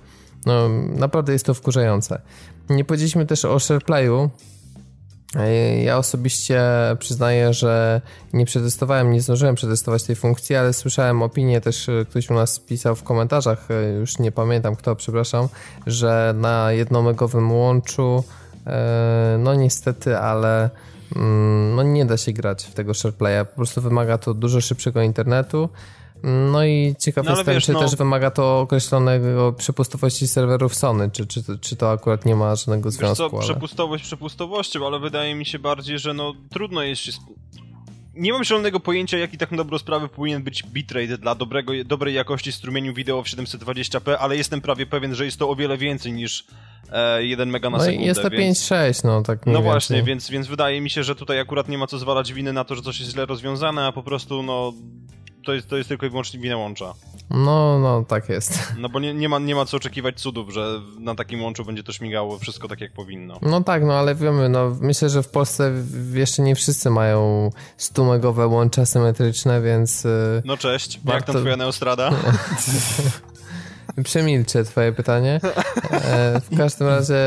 no 0.46 0.68
naprawdę 0.68 1.32
jest 1.32 1.46
to 1.46 1.54
wkurzające. 1.54 2.20
Nie 2.70 2.84
powiedzieliśmy 2.84 3.26
też 3.26 3.44
o 3.44 3.58
SharePlayu, 3.58 4.20
E, 4.24 4.53
Ja 5.84 5.98
osobiście 5.98 6.62
przyznaję, 6.98 7.52
że 7.52 8.00
nie 8.32 8.46
przetestowałem, 8.46 9.12
nie 9.12 9.20
zdążyłem 9.20 9.54
przetestować 9.54 10.02
tej 10.02 10.16
funkcji, 10.16 10.56
ale 10.56 10.72
słyszałem 10.72 11.22
opinię, 11.22 11.60
też 11.60 11.88
e, 11.88 12.04
ktoś 12.10 12.30
u 12.30 12.34
nas 12.34 12.58
pisał 12.58 12.96
w 12.96 13.02
komentarzach, 13.02 13.70
e, 13.70 13.92
już 13.92 14.18
nie 14.18 14.32
pamiętam 14.32 14.76
kto, 14.76 14.96
przepraszam, 14.96 15.48
że 15.86 16.34
na 16.36 16.72
jednomegowym 16.72 17.52
łączu, 17.52 18.24
e, 18.66 19.36
no 19.38 19.54
niestety, 19.54 20.18
ale 20.18 20.70
mm, 21.16 21.74
no 21.74 21.82
nie 21.82 22.06
da 22.06 22.16
się 22.16 22.32
grać 22.32 22.64
w 22.64 22.74
tego 22.74 22.94
SharePlaya, 22.94 23.44
po 23.44 23.56
prostu 23.56 23.80
wymaga 23.80 24.18
to 24.18 24.34
dużo 24.34 24.60
szybszego 24.60 25.02
internetu. 25.02 25.68
No 26.26 26.64
i 26.64 26.94
ciekaw 26.98 27.24
No 27.26 27.36
jestem, 27.36 27.54
wiesz, 27.54 27.64
czy 27.64 27.72
no- 27.72 27.80
też 27.80 27.96
wymaga 27.96 28.30
to 28.30 28.60
określonego 28.60 29.52
przepustowości 29.52 30.28
serwerów 30.28 30.74
Sony, 30.74 31.10
czy, 31.10 31.26
czy, 31.26 31.42
czy 31.60 31.76
to 31.76 31.90
akurat 31.90 32.24
nie 32.26 32.36
ma 32.36 32.56
żadnego 32.56 32.90
Wiesz 32.90 32.98
związku. 32.98 33.30
co, 33.30 33.36
ale... 33.36 33.44
przepustowość 33.44 34.04
przepustowością, 34.04 34.86
ale 34.86 34.98
wydaje 34.98 35.34
mi 35.34 35.46
się 35.46 35.58
bardziej, 35.58 35.98
że 35.98 36.14
no 36.14 36.32
trudno 36.50 36.82
jest 36.82 37.02
się... 37.02 37.12
Nie 38.14 38.32
mam 38.32 38.44
zielonego 38.44 38.80
pojęcia, 38.80 39.18
jaki 39.18 39.38
tak 39.38 39.50
na 39.50 39.56
dobrą 39.56 39.78
sprawę 39.78 40.08
powinien 40.08 40.42
być 40.42 40.62
bitrate 40.62 41.18
dla 41.18 41.34
dobrego, 41.34 41.72
dobrej 41.84 42.14
jakości 42.14 42.52
strumieniu 42.52 42.94
wideo 42.94 43.22
w 43.22 43.26
720p, 43.26 44.16
ale 44.18 44.36
jestem 44.36 44.60
prawie 44.60 44.86
pewien, 44.86 45.14
że 45.14 45.24
jest 45.24 45.38
to 45.38 45.50
o 45.50 45.56
wiele 45.56 45.78
więcej 45.78 46.12
niż 46.12 46.44
e, 46.92 47.24
1 47.24 47.50
mega 47.50 47.70
na 47.70 47.78
No 47.78 47.84
sekundę. 47.84 48.04
i 48.04 48.06
jest 48.06 48.22
to 48.22 48.30
więc... 48.30 48.58
5-6, 48.70 49.04
no 49.04 49.22
tak 49.22 49.46
No 49.46 49.62
właśnie, 49.62 50.02
więc, 50.02 50.30
więc 50.30 50.46
wydaje 50.46 50.80
mi 50.80 50.90
się, 50.90 51.04
że 51.04 51.14
tutaj 51.14 51.40
akurat 51.40 51.68
nie 51.68 51.78
ma 51.78 51.86
co 51.86 51.98
zwalać 51.98 52.32
winy 52.32 52.52
na 52.52 52.64
to, 52.64 52.74
że 52.74 52.82
coś 52.82 53.00
jest 53.00 53.12
źle 53.12 53.26
rozwiązane, 53.26 53.86
a 53.86 53.92
po 53.92 54.02
prostu 54.02 54.42
no... 54.42 54.72
To 55.46 55.52
jest, 55.54 55.68
to 55.68 55.76
jest 55.76 55.88
tylko 55.88 56.06
i 56.06 56.10
wyłącznie 56.10 56.40
wina 56.40 56.56
łącza. 56.56 56.94
No, 57.30 57.78
no, 57.78 58.04
tak 58.08 58.28
jest. 58.28 58.58
No 58.78 58.88
bo 58.88 59.00
nie, 59.00 59.14
nie, 59.14 59.28
ma, 59.28 59.38
nie 59.38 59.54
ma 59.54 59.64
co 59.66 59.76
oczekiwać 59.76 60.20
cudów, 60.20 60.50
że 60.52 60.80
na 60.98 61.14
takim 61.14 61.42
łączu 61.42 61.64
będzie 61.64 61.82
to 61.82 61.92
śmigało 61.92 62.38
wszystko 62.38 62.68
tak 62.68 62.80
jak 62.80 62.92
powinno. 62.92 63.38
No 63.42 63.60
tak, 63.62 63.84
no 63.84 63.92
ale 63.94 64.14
wiemy, 64.14 64.48
no 64.48 64.76
myślę, 64.80 65.08
że 65.08 65.22
w 65.22 65.28
Polsce 65.28 65.72
jeszcze 66.14 66.42
nie 66.42 66.54
wszyscy 66.54 66.90
mają 66.90 67.50
100-megowe 67.78 68.50
łącza 68.52 68.86
symetryczne, 68.86 69.62
więc 69.62 70.04
y, 70.04 70.42
No 70.44 70.56
cześć, 70.56 70.94
jak 70.94 71.04
Warto- 71.04 71.32
tam 71.32 71.42
twoja 71.42 71.56
Neostrada? 71.56 72.10
przemilczę 74.04 74.64
twoje 74.64 74.92
pytanie. 74.92 75.40
E, 75.90 76.40
w 76.40 76.56
każdym 76.56 76.86
razie, 76.88 77.18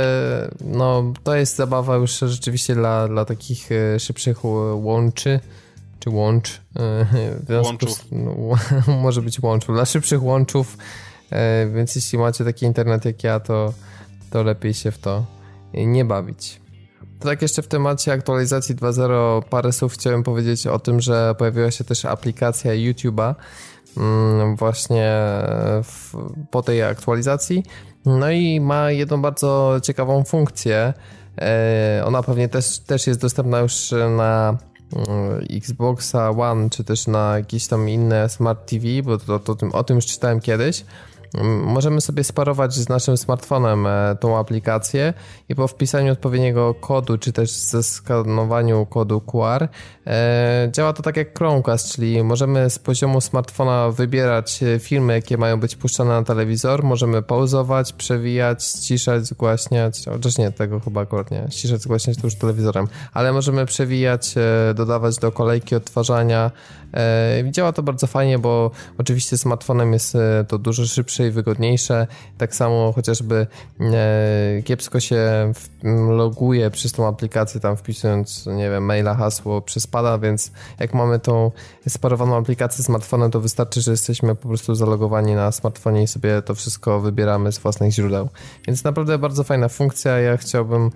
no 0.62 1.14
to 1.24 1.36
jest 1.36 1.56
zabawa 1.56 1.96
już 1.96 2.20
rzeczywiście 2.20 2.76
dla, 2.76 3.08
dla 3.08 3.26
takich 3.26 3.70
e, 3.72 4.00
szybszych 4.00 4.38
ł- 4.38 4.86
łączy, 4.86 5.40
czy 6.08 6.16
łącz. 6.16 6.62
e, 7.50 7.62
Łączów. 7.62 7.92
Z, 7.92 8.06
no, 8.12 8.36
może 9.02 9.22
być 9.22 9.40
łączów, 9.40 9.76
dla 9.76 9.86
szybszych 9.86 10.24
łączów, 10.24 10.78
e, 11.30 11.68
więc 11.68 11.96
jeśli 11.96 12.20
macie 12.20 12.46
taki 12.46 12.66
internet 12.66 13.06
jak 13.06 13.24
ja, 13.24 13.40
to 13.40 13.74
to 14.32 14.44
lepiej 14.44 14.74
się 14.74 14.92
w 14.92 14.98
to 14.98 15.26
nie 15.74 16.06
bawić. 16.06 16.62
To 17.20 17.28
tak 17.28 17.42
jeszcze 17.42 17.62
w 17.62 17.68
temacie 17.68 18.12
aktualizacji 18.12 18.76
2.0 18.76 19.44
parę 19.50 19.74
słów 19.74 19.94
chciałem 19.94 20.24
powiedzieć 20.24 20.68
o 20.68 20.80
tym, 20.80 21.02
że 21.02 21.36
pojawiła 21.38 21.72
się 21.72 21.84
też 21.84 22.06
aplikacja 22.06 22.72
YouTube'a 22.72 23.36
mm, 23.98 24.56
właśnie 24.56 25.12
w, 25.84 26.14
po 26.52 26.62
tej 26.62 26.84
aktualizacji. 26.84 27.64
No 28.06 28.32
i 28.32 28.60
ma 28.60 28.92
jedną 28.92 29.22
bardzo 29.22 29.80
ciekawą 29.84 30.24
funkcję. 30.24 30.94
E, 31.42 32.02
ona 32.06 32.24
pewnie 32.24 32.50
też, 32.50 32.80
też 32.80 33.08
jest 33.08 33.22
dostępna 33.22 33.60
już 33.60 33.94
na 34.18 34.58
Xboxa 35.50 36.30
One, 36.30 36.70
czy 36.70 36.84
też 36.84 37.08
na 37.08 37.38
jakieś 37.38 37.68
tam 37.68 37.90
inne 37.90 38.30
Smart 38.30 38.70
TV, 38.70 38.86
bo 39.04 39.18
to, 39.18 39.40
to, 39.40 39.56
to, 39.56 39.68
o 39.74 39.84
tym 39.84 39.96
już 39.96 40.06
czytałem 40.06 40.40
kiedyś. 40.40 40.86
Możemy 41.64 42.02
sobie 42.02 42.24
sparować 42.24 42.74
z 42.74 42.90
naszym 42.90 43.18
smartfonem 43.18 43.88
e, 43.88 44.16
tą 44.20 44.38
aplikację 44.38 45.14
i 45.50 45.56
po 45.56 45.68
wpisaniu 45.68 46.12
odpowiedniego 46.12 46.74
kodu, 46.74 47.18
czy 47.18 47.34
też 47.34 47.52
zeskanowaniu 47.52 48.86
kodu 48.86 49.22
QR, 49.22 49.68
e, 50.08 50.70
działa 50.72 50.94
to 50.94 51.04
tak 51.04 51.18
jak 51.18 51.38
Chromecast, 51.38 51.92
czyli 51.92 52.24
możemy 52.24 52.70
z 52.70 52.80
poziomu 52.80 53.22
smartfona 53.22 53.92
wybierać 53.92 54.64
e, 54.64 54.80
filmy, 54.80 55.14
jakie 55.14 55.38
mają 55.38 55.60
być 55.60 55.76
puszczane 55.76 56.10
na 56.10 56.24
telewizor, 56.24 56.84
możemy 56.84 57.22
pauzować, 57.22 57.94
przewijać, 57.94 58.64
ściszać, 58.64 59.26
zgłaśniać, 59.26 60.06
chociaż 60.06 60.38
nie, 60.38 60.52
tego 60.52 60.80
chyba 60.80 61.02
akurat 61.02 61.32
nie, 61.32 61.48
ściszać, 61.50 61.82
zgłaśniać 61.82 62.18
to 62.18 62.28
już 62.28 62.36
telewizorem, 62.36 62.88
ale 63.14 63.34
możemy 63.34 63.66
przewijać, 63.66 64.36
dodawać 64.76 65.16
do 65.18 65.32
kolejki 65.32 65.76
odtwarzania. 65.76 66.52
Działa 67.52 67.72
to 67.72 67.84
bardzo 67.84 68.08
fajnie, 68.08 68.40
bo 68.40 68.72
oczywiście 68.98 69.38
smartfonem 69.38 69.94
jest 69.94 70.18
to 70.48 70.58
dużo 70.58 70.86
szybsze 70.86 71.28
i 71.28 71.32
wygodniejsze. 71.32 72.08
Tak 72.38 72.56
samo 72.56 72.92
chociażby 72.92 73.48
e, 73.82 74.62
kiepsko 74.64 75.00
się 75.00 75.52
loguje 76.10 76.72
przez 76.72 76.92
tą 76.92 77.08
aplikację, 77.08 77.62
tam 77.62 77.78
wpisując, 77.78 78.46
nie 78.46 78.70
wiem, 78.70 78.86
maila, 78.86 79.16
hasło 79.16 79.62
przez 79.62 79.88
więc 80.22 80.52
jak 80.80 80.94
mamy 80.94 81.20
tą 81.20 81.52
sparowaną 81.88 82.38
aplikację 82.38 82.84
smartfonem, 82.84 83.32
to 83.32 83.40
wystarczy, 83.40 83.82
że 83.82 83.92
jesteśmy 83.92 84.36
po 84.36 84.48
prostu 84.48 84.76
zalogowani 84.76 85.36
na 85.36 85.52
smartfonie 85.52 86.04
i 86.04 86.08
sobie 86.08 86.42
to 86.42 86.56
wszystko 86.56 87.00
wybieramy 87.00 87.52
z 87.52 87.60
własnych 87.60 87.92
źródeł. 87.92 88.30
Więc 88.68 88.84
naprawdę 88.84 89.18
bardzo 89.18 89.44
fajna 89.44 89.68
funkcja. 89.68 90.20
Ja 90.20 90.38
chciałbym 90.38 90.86
e, 90.86 90.90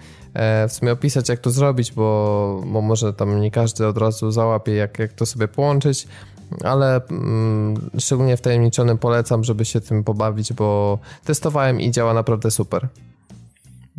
w 0.68 0.72
sumie 0.72 0.92
opisać, 0.92 1.30
jak 1.30 1.40
to 1.40 1.50
zrobić, 1.50 1.92
bo, 1.92 2.64
bo 2.66 2.82
może 2.82 3.14
tam 3.14 3.42
nie 3.42 3.52
każdy 3.52 3.88
od 3.88 3.98
razu 3.98 4.32
załapie, 4.32 4.74
jak, 4.74 5.00
jak 5.00 5.14
to 5.14 5.26
sobie 5.26 5.48
połączyć 5.48 6.08
ale 6.64 7.02
mm, 7.12 7.90
szczególnie 8.00 8.38
wtajemniczonym 8.38 8.98
polecam, 8.98 9.44
żeby 9.44 9.66
się 9.66 9.82
tym 9.82 10.04
pobawić, 10.04 10.54
bo 10.54 11.00
testowałem 11.26 11.82
i 11.82 11.92
działa 11.92 12.14
naprawdę 12.14 12.52
super. 12.52 12.88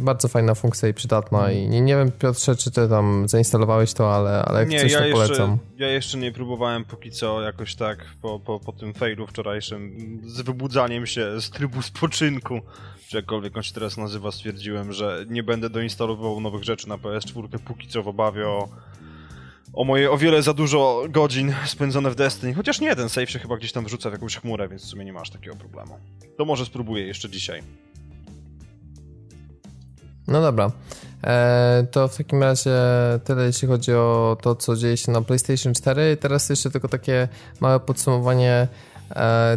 Bardzo 0.03 0.28
fajna 0.28 0.55
funkcja 0.55 0.88
i 0.88 0.94
przydatna 0.94 1.53
i 1.53 1.68
nie, 1.68 1.80
nie 1.80 1.96
wiem 1.96 2.12
Piotrze, 2.12 2.57
czy 2.57 2.70
ty 2.70 2.88
tam 2.88 3.28
zainstalowałeś 3.28 3.92
to, 3.92 4.14
ale, 4.14 4.42
ale 4.44 4.61
jak 4.61 4.68
nie, 4.68 4.76
ja 4.76 4.82
to 4.82 4.86
jeszcze, 4.86 5.12
polecam. 5.12 5.59
Ja 5.78 5.88
jeszcze 5.88 6.18
nie 6.18 6.32
próbowałem 6.32 6.84
póki 6.84 7.11
co 7.11 7.42
jakoś 7.42 7.74
tak 7.74 7.98
po, 8.22 8.40
po, 8.40 8.61
po 8.61 8.72
tym 8.72 8.94
failu 8.94 9.26
wczorajszym 9.26 9.92
z 10.24 10.40
wybudzaniem 10.40 11.07
się 11.07 11.40
z 11.40 11.50
trybu 11.50 11.82
spoczynku, 11.82 12.61
czy 13.09 13.16
jakkolwiek 13.16 13.57
on 13.57 13.62
się 13.62 13.74
teraz 13.74 13.96
nazywa, 13.96 14.32
stwierdziłem, 14.32 14.92
że 14.92 15.24
nie 15.28 15.42
będę 15.42 15.70
doinstalował 15.70 16.40
nowych 16.40 16.64
rzeczy 16.64 16.88
na 16.88 16.96
PS4 16.96 17.59
póki 17.59 17.88
co 17.88 18.03
w 18.03 18.09
obawie 18.09 18.48
o 18.48 18.68
o 19.72 19.84
moje 19.84 20.11
o 20.11 20.18
wiele 20.18 20.42
za 20.42 20.55
dużo 20.55 21.05
godzin 21.09 21.55
spędzone 21.64 22.11
w 22.11 22.14
Destiny. 22.14 22.55
Chociaż 22.55 22.80
nie, 22.80 22.96
ten 22.96 23.09
save 23.09 23.30
się 23.30 23.38
chyba 23.38 23.57
gdzieś 23.57 23.72
tam 23.72 23.84
wrzuca 23.84 24.11
w 24.11 24.12
jakąś 24.12 24.36
chmurę, 24.36 24.68
więc 24.68 24.82
w 24.82 24.88
sumie 24.88 25.05
nie 25.05 25.12
masz 25.12 25.30
takiego 25.30 25.57
problemu. 25.57 25.98
To 26.36 26.44
może 26.44 26.66
spróbuję 26.66 27.07
jeszcze 27.07 27.30
dzisiaj. 27.30 27.62
No 30.29 30.41
dobra. 30.41 30.70
E, 31.25 31.87
to 31.91 32.09
w 32.09 32.16
takim 32.16 32.43
razie 32.43 32.70
tyle, 33.25 33.47
jeśli 33.47 33.68
chodzi 33.68 33.95
o 33.95 34.37
to, 34.43 34.55
co 34.55 34.77
dzieje 34.77 34.97
się 34.97 35.12
na 35.12 35.23
PlayStation 35.23 35.75
4. 35.75 36.16
Teraz 36.16 36.49
jeszcze 36.49 36.70
tylko 36.70 36.89
takie 36.89 37.29
małe 37.61 37.81
podsumowanie 37.81 38.68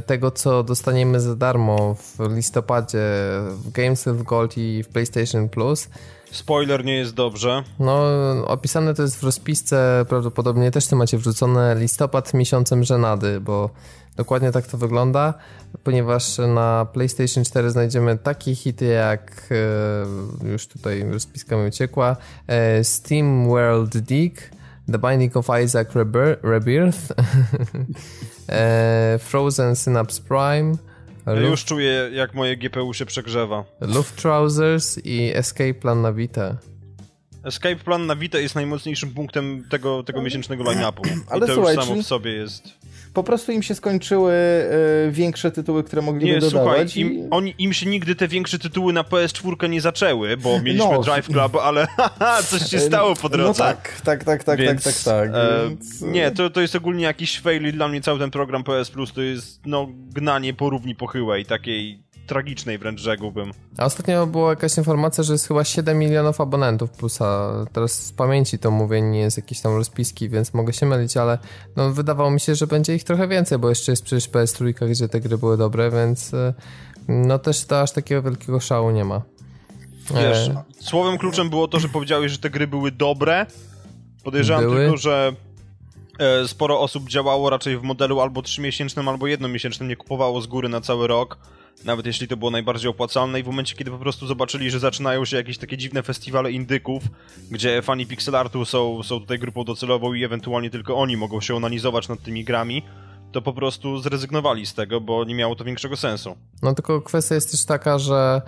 tego, 0.05 0.31
co 0.31 0.63
dostaniemy 0.63 1.19
za 1.19 1.35
darmo 1.35 1.95
w 1.95 2.35
listopadzie 2.35 3.03
w 3.49 3.71
Games 3.71 4.05
with 4.05 4.23
Gold 4.23 4.57
i 4.57 4.83
w 4.83 4.87
PlayStation 4.87 5.49
Plus. 5.49 5.89
Spoiler 6.31 6.85
nie 6.85 6.95
jest 6.97 7.13
dobrze. 7.13 7.63
No, 7.79 8.03
opisane 8.47 8.93
to 8.93 9.01
jest 9.01 9.19
w 9.19 9.23
rozpisce, 9.23 10.05
prawdopodobnie 10.09 10.71
też 10.71 10.87
to 10.87 10.95
macie 10.95 11.17
wrzucone 11.17 11.75
listopad 11.75 12.33
miesiącem 12.33 12.83
żenady, 12.83 13.39
bo 13.39 13.69
dokładnie 14.15 14.51
tak 14.51 14.67
to 14.67 14.77
wygląda, 14.77 15.33
ponieważ 15.83 16.37
na 16.37 16.87
PlayStation 16.93 17.43
4 17.43 17.71
znajdziemy 17.71 18.17
takie 18.17 18.55
hity 18.55 18.85
jak, 18.85 19.49
e, 20.43 20.47
już 20.51 20.67
tutaj 20.67 21.03
rozpiska 21.11 21.57
mi 21.57 21.67
uciekła, 21.67 22.17
e, 22.47 22.83
Steam 22.83 23.47
World 23.47 23.97
Dig, 23.97 24.51
The 24.91 24.99
Binding 24.99 25.37
of 25.37 25.47
Isaac 25.63 25.87
Rebirth, 26.43 26.99
e, 28.49 29.19
Frozen 29.19 29.75
Synapse 29.75 30.21
Prime, 30.21 30.77
ja 31.25 31.33
już 31.33 31.65
czuję, 31.65 32.09
jak 32.13 32.33
moje 32.33 32.57
GPU 32.57 32.93
się 32.93 33.05
przegrzewa. 33.05 33.63
Luft 33.81 34.15
Trousers 34.15 34.99
i 35.05 35.31
Escape 35.35 35.73
Plan 35.73 36.01
na 36.01 36.13
Vita. 36.13 36.57
Escape 37.45 37.75
Plan 37.75 38.05
na 38.05 38.15
Vita 38.15 38.39
jest 38.39 38.55
najmocniejszym 38.55 39.13
punktem 39.13 39.63
tego, 39.69 40.03
tego 40.03 40.21
miesięcznego 40.21 40.63
line-upu. 40.63 41.01
Ale 41.29 41.45
I 41.45 41.47
to 41.47 41.55
słuchaj, 41.55 41.75
już 41.75 41.85
samo 41.85 42.01
w 42.01 42.05
sobie 42.05 42.31
jest 42.31 42.85
po 43.15 43.23
prostu 43.23 43.51
im 43.51 43.63
się 43.63 43.75
skończyły 43.75 44.33
y, 45.07 45.11
większe 45.11 45.51
tytuły, 45.51 45.83
które 45.83 46.01
mogliby 46.01 46.33
nie, 46.33 46.39
dodawać. 46.39 46.91
Słuchaj, 46.91 47.01
im, 47.01 47.27
oni, 47.31 47.55
im 47.57 47.73
się 47.73 47.85
nigdy 47.85 48.15
te 48.15 48.27
większe 48.27 48.59
tytuły 48.59 48.93
na 48.93 49.03
PS4 49.03 49.69
nie 49.69 49.81
zaczęły, 49.81 50.37
bo 50.37 50.61
mieliśmy 50.61 50.91
no. 50.91 51.01
Drive 51.01 51.27
Club, 51.27 51.55
ale 51.55 51.87
coś 52.49 52.69
się 52.69 52.79
stało 52.79 53.15
po 53.15 53.29
no 53.29 53.37
drodze. 53.37 53.63
No 53.63 53.69
tak, 53.69 54.01
tak, 54.01 54.23
tak, 54.23 54.43
tak, 54.43 54.59
więc, 54.59 54.83
tak, 54.83 54.93
tak, 54.93 55.03
tak. 55.03 55.29
E, 55.33 55.69
więc... 55.69 56.01
Nie, 56.01 56.31
to, 56.31 56.49
to 56.49 56.61
jest 56.61 56.75
ogólnie 56.75 57.03
jakiś 57.03 57.39
fail 57.39 57.67
i 57.67 57.73
dla 57.73 57.87
mnie 57.87 58.01
cały 58.01 58.19
ten 58.19 58.31
program 58.31 58.63
PS 58.63 58.91
Plus 58.91 59.13
to 59.13 59.21
jest 59.21 59.61
no 59.65 59.87
gnanie 59.91 60.53
po 60.53 60.69
równi 60.69 60.95
pochyłej, 60.95 61.45
takiej 61.45 62.04
tragicznej 62.26 62.78
wręcz 62.78 63.01
rzekłbym. 63.01 63.51
A 63.78 63.86
ostatnio 63.86 64.28
była 64.28 64.49
jakaś 64.49 64.78
informacja, 64.78 65.23
że 65.23 65.34
jest 65.34 65.47
chyba 65.47 65.63
7 65.63 65.99
milionów 65.99 66.41
abonentów 66.41 66.91
plusa. 66.91 67.51
Teraz 67.73 68.05
z 68.05 68.13
pamięci 68.13 68.59
to 68.59 68.71
mówię, 68.71 69.01
nie 69.01 69.19
jest 69.19 69.38
jakieś 69.38 69.61
tam 69.61 69.76
rozpiski, 69.76 70.30
więc 70.30 70.53
mogę 70.53 70.73
się 70.73 70.86
mylić, 70.86 71.17
ale 71.17 71.38
no, 71.76 71.91
wydawało 71.91 72.32
mi 72.32 72.39
się, 72.39 72.55
że 72.55 72.67
będzie 72.67 72.95
ich 72.95 73.03
trochę 73.03 73.28
więcej, 73.28 73.57
bo 73.57 73.69
jeszcze 73.69 73.91
jest 73.91 74.03
przecież 74.03 74.30
PS3, 74.30 74.89
gdzie 74.89 75.09
te 75.09 75.19
gry 75.19 75.38
były 75.38 75.57
dobre, 75.57 75.91
więc 75.91 76.34
e, 76.34 76.53
no 77.07 77.39
też 77.39 77.65
to 77.65 77.82
aż 77.82 77.91
takiego 77.91 78.21
wielkiego 78.21 78.59
szału 78.59 78.91
nie 78.91 79.05
ma. 79.05 79.21
Wiesz, 80.13 80.49
e... 80.49 80.63
słowem 80.80 81.17
kluczem 81.17 81.49
było 81.49 81.67
to, 81.67 81.80
że 81.80 81.89
powiedziałeś, 81.89 82.32
że 82.32 82.38
te 82.38 82.49
gry 82.49 82.67
były 82.67 82.91
dobre. 82.91 83.45
Podejrzewam 84.23 84.63
były? 84.63 84.78
tylko, 84.78 84.97
że 84.97 85.34
e, 86.19 86.47
sporo 86.47 86.80
osób 86.80 87.09
działało 87.09 87.49
raczej 87.49 87.78
w 87.78 87.84
modelu 87.84 88.19
albo 88.19 88.41
trzymiesięcznym, 88.41 89.07
albo 89.07 89.28
jednomiesięcznym, 89.28 89.89
nie 89.89 89.95
kupowało 89.95 90.41
z 90.41 90.47
góry 90.47 90.69
na 90.69 90.82
cały 90.82 91.07
rok 91.07 91.38
nawet 91.84 92.05
jeśli 92.05 92.28
to 92.28 92.38
było 92.38 92.51
najbardziej 92.51 92.89
opłacalne 92.89 93.39
i 93.39 93.43
w 93.43 93.47
momencie, 93.47 93.76
kiedy 93.76 93.91
po 93.91 93.97
prostu 93.97 94.28
zobaczyli, 94.28 94.71
że 94.71 94.80
zaczynają 94.80 95.26
się 95.26 95.38
jakieś 95.38 95.57
takie 95.57 95.78
dziwne 95.78 96.03
festiwale 96.03 96.51
indyków, 96.51 97.03
gdzie 97.51 97.82
fani 97.82 98.05
pixel 98.05 98.36
artu 98.36 98.65
są, 98.65 99.03
są 99.03 99.19
tutaj 99.19 99.39
grupą 99.39 99.63
docelową 99.63 100.13
i 100.13 100.23
ewentualnie 100.23 100.69
tylko 100.69 100.97
oni 100.97 101.17
mogą 101.17 101.41
się 101.41 101.55
onanizować 101.55 102.07
nad 102.07 102.21
tymi 102.21 102.43
grami, 102.43 102.84
to 103.32 103.41
po 103.41 103.53
prostu 103.53 103.97
zrezygnowali 103.99 104.65
z 104.65 104.73
tego, 104.73 105.01
bo 105.01 105.23
nie 105.23 105.36
miało 105.36 105.55
to 105.55 105.63
większego 105.63 105.97
sensu. 105.97 106.36
No 106.61 106.73
tylko 106.73 107.01
kwestia 107.01 107.36
jest 107.36 107.51
też 107.51 107.65
taka, 107.65 107.99
że 107.99 108.41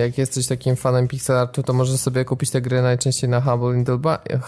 jak 0.00 0.18
jesteś 0.18 0.46
takim 0.46 0.76
fanem 0.76 1.08
pixel 1.08 1.36
artu, 1.36 1.62
to 1.62 1.72
możesz 1.72 2.00
sobie 2.00 2.24
kupić 2.24 2.50
te 2.50 2.60
gry 2.60 2.82
najczęściej 2.82 3.30
na 3.30 3.40
Humble 3.40 3.74
Indie, 3.76 3.98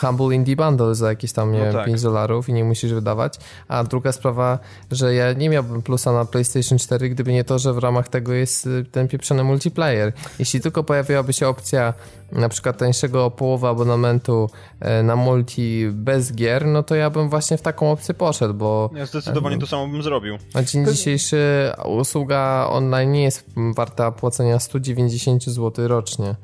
Humble 0.01 0.35
Indie 0.35 0.57
Bundle 0.57 0.95
za 0.95 1.09
jakieś 1.09 1.33
tam, 1.33 1.53
nie 1.53 1.66
no 1.66 1.72
tak. 1.72 1.87
5 1.87 2.03
dolarów 2.03 2.49
i 2.49 2.53
nie 2.53 2.64
musisz 2.64 2.93
wydawać. 2.93 3.35
A 3.68 3.85
druga 3.85 4.12
sprawa, 4.12 4.59
że 4.91 5.14
ja 5.14 5.33
nie 5.33 5.49
miałbym 5.49 5.83
plusa 5.83 6.12
na 6.12 6.24
PlayStation 6.24 6.78
4, 6.78 7.11
gdyby 7.11 7.33
nie 7.33 7.45
to, 7.45 7.59
że 7.59 7.72
w 7.72 7.78
ramach 7.78 8.09
tego 8.09 8.33
jest 8.33 8.66
y, 8.66 8.85
ten 8.93 9.09
pieprzony 9.09 9.45
multiplayer. 9.45 10.12
Jeśli 10.39 10.61
tylko 10.61 10.85
pojawiłaby 10.85 11.33
się 11.33 11.49
opcja 11.49 11.95
na 12.33 12.49
przykład 12.49 12.78
tańszego 12.78 13.24
o 13.24 13.31
połowę 13.31 13.68
abonamentu 13.68 14.51
e, 14.81 15.03
na 15.03 15.16
multi 15.16 15.87
bez 15.93 16.33
gier, 16.33 16.66
no 16.66 16.83
to 16.83 16.95
ja 16.95 17.11
bym 17.11 17.28
właśnie 17.28 17.57
w 17.57 17.62
taką 17.62 17.93
opcję 17.93 18.14
poszedł, 18.14 18.55
bo... 18.55 18.91
Ja 18.95 19.07
zdecydowanie 19.07 19.59
to 19.59 19.66
samo 19.66 19.89
bym 19.89 20.03
zrobił. 20.03 20.39
Na 20.55 20.62
dzień 20.62 20.87
dzisiejszy 20.87 21.72
usługa 21.85 22.66
online 22.70 23.12
nie 23.12 23.22
jest 23.22 23.47
warta 23.76 24.12
płacenia 24.12 24.59
190 24.59 25.45
zł 25.45 25.89
rocznie. 25.89 26.35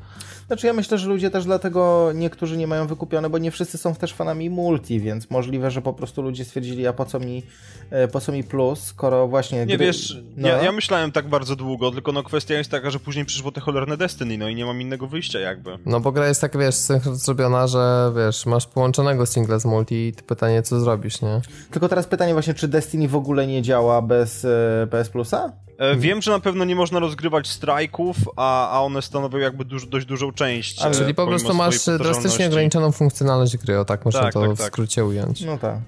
Znaczy 0.46 0.66
ja 0.66 0.72
myślę, 0.72 0.98
że 0.98 1.08
ludzie 1.08 1.30
też 1.30 1.44
dlatego 1.44 2.10
niektórzy 2.14 2.56
nie 2.56 2.66
mają 2.66 2.86
wykupione, 2.86 3.30
bo 3.30 3.38
nie 3.38 3.50
wszyscy 3.50 3.78
są 3.78 3.94
też 3.94 4.14
fanami 4.14 4.50
multi, 4.50 5.00
więc 5.00 5.30
możliwe, 5.30 5.70
że 5.70 5.82
po 5.82 5.92
prostu 5.92 6.22
ludzie 6.22 6.44
stwierdzili, 6.44 6.86
a 6.86 6.92
po 6.92 7.04
co 7.04 7.20
mi, 7.20 7.42
e, 7.90 8.08
po 8.08 8.20
co 8.20 8.32
mi 8.32 8.44
plus, 8.44 8.80
skoro 8.80 9.28
właśnie... 9.28 9.58
Nie 9.58 9.76
gry... 9.76 9.86
wiesz, 9.86 10.22
no. 10.36 10.48
ja, 10.48 10.62
ja, 10.62 10.72
myślałem 10.72 11.12
tak 11.12 11.28
bardzo 11.28 11.56
długo, 11.56 11.90
tylko 11.90 12.12
no 12.12 12.22
kwestia 12.22 12.54
jest 12.54 12.70
taka, 12.70 12.90
że 12.90 13.00
później 13.00 13.24
przyszło 13.24 13.52
te 13.52 13.60
cholerne 13.60 13.96
Destiny, 13.96 14.38
no 14.38 14.48
i 14.48 14.54
nie 14.54 14.64
mam 14.64 14.80
innego 14.80 15.06
wyjścia 15.06 15.38
jakby. 15.38 15.78
No 15.86 16.00
bo 16.00 16.12
gra 16.12 16.28
jest 16.28 16.40
tak, 16.40 16.58
wiesz, 16.58 16.74
zrobiona, 17.12 17.66
że 17.66 18.12
wiesz, 18.16 18.46
masz 18.46 18.66
połączonego 18.66 19.26
singla 19.26 19.58
z 19.58 19.64
multi 19.64 19.94
i 19.94 20.12
pytanie, 20.12 20.62
co 20.62 20.80
zrobisz, 20.80 21.22
nie? 21.22 21.40
Tylko 21.70 21.88
teraz 21.88 22.06
pytanie 22.06 22.32
właśnie, 22.32 22.54
czy 22.54 22.68
Destiny 22.68 23.08
w 23.08 23.16
ogóle 23.16 23.46
nie 23.46 23.62
działa 23.62 24.02
bez 24.02 24.44
e, 24.44 24.86
PS 24.90 25.08
Plusa? 25.08 25.65
E, 25.78 25.96
wiem, 25.96 26.22
że 26.22 26.30
na 26.30 26.40
pewno 26.40 26.64
nie 26.64 26.76
można 26.76 26.98
rozgrywać 26.98 27.48
strajków, 27.48 28.16
a, 28.36 28.70
a 28.70 28.80
one 28.80 29.02
stanowią 29.02 29.38
jakby 29.38 29.64
duż, 29.64 29.86
dość 29.86 30.06
dużą 30.06 30.32
część. 30.32 30.82
A, 30.82 30.90
czyli 30.90 31.14
po 31.14 31.26
prostu 31.26 31.54
masz 31.54 31.84
drastycznie 31.98 32.46
ograniczoną 32.46 32.92
funkcjonalność 32.92 33.56
gry, 33.56 33.78
o 33.78 33.84
tak 33.84 34.04
można 34.04 34.20
tak, 34.20 34.32
to 34.32 34.40
tak, 34.40 34.48
tak. 34.48 34.58
w 34.58 34.62
skrócie 34.62 35.04
ująć. 35.04 35.40
No 35.40 35.58
tak. 35.58 35.78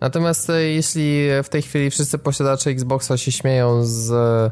Natomiast 0.00 0.50
e, 0.50 0.62
jeśli 0.62 1.28
w 1.42 1.48
tej 1.48 1.62
chwili 1.62 1.90
wszyscy 1.90 2.18
posiadacze 2.18 2.70
Xboxa 2.70 3.16
się 3.16 3.32
śmieją 3.32 3.84
z, 3.84 4.10
e, 4.10 4.50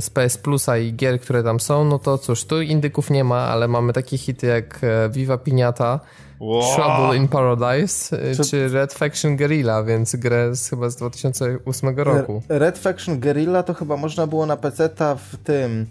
z 0.00 0.10
PS 0.10 0.38
Plusa 0.38 0.78
i 0.78 0.94
gier, 0.94 1.20
które 1.20 1.42
tam 1.42 1.60
są, 1.60 1.84
no 1.84 1.98
to 1.98 2.18
cóż, 2.18 2.44
tu 2.44 2.62
indyków 2.62 3.10
nie 3.10 3.24
ma, 3.24 3.40
ale 3.40 3.68
mamy 3.68 3.92
takie 3.92 4.18
hity 4.18 4.46
jak 4.46 4.80
e, 4.82 5.08
Viva 5.08 5.38
Piniata, 5.38 6.00
Wow. 6.40 6.76
Trouble 6.76 7.16
in 7.16 7.28
Paradise 7.28 8.22
e, 8.30 8.34
czy... 8.34 8.44
czy 8.44 8.68
Red 8.68 8.94
Faction 8.94 9.36
Guerrilla, 9.36 9.82
więc 9.82 10.16
grę 10.16 10.56
z, 10.56 10.70
chyba 10.70 10.90
z 10.90 10.96
2008 10.96 11.98
roku. 11.98 12.42
Red 12.48 12.78
Faction 12.78 13.20
Guerrilla 13.20 13.62
to 13.62 13.74
chyba 13.74 13.96
można 13.96 14.26
było 14.26 14.46
na 14.46 14.56
PC 14.56 14.90
w 15.30 15.36
tym 15.44 15.86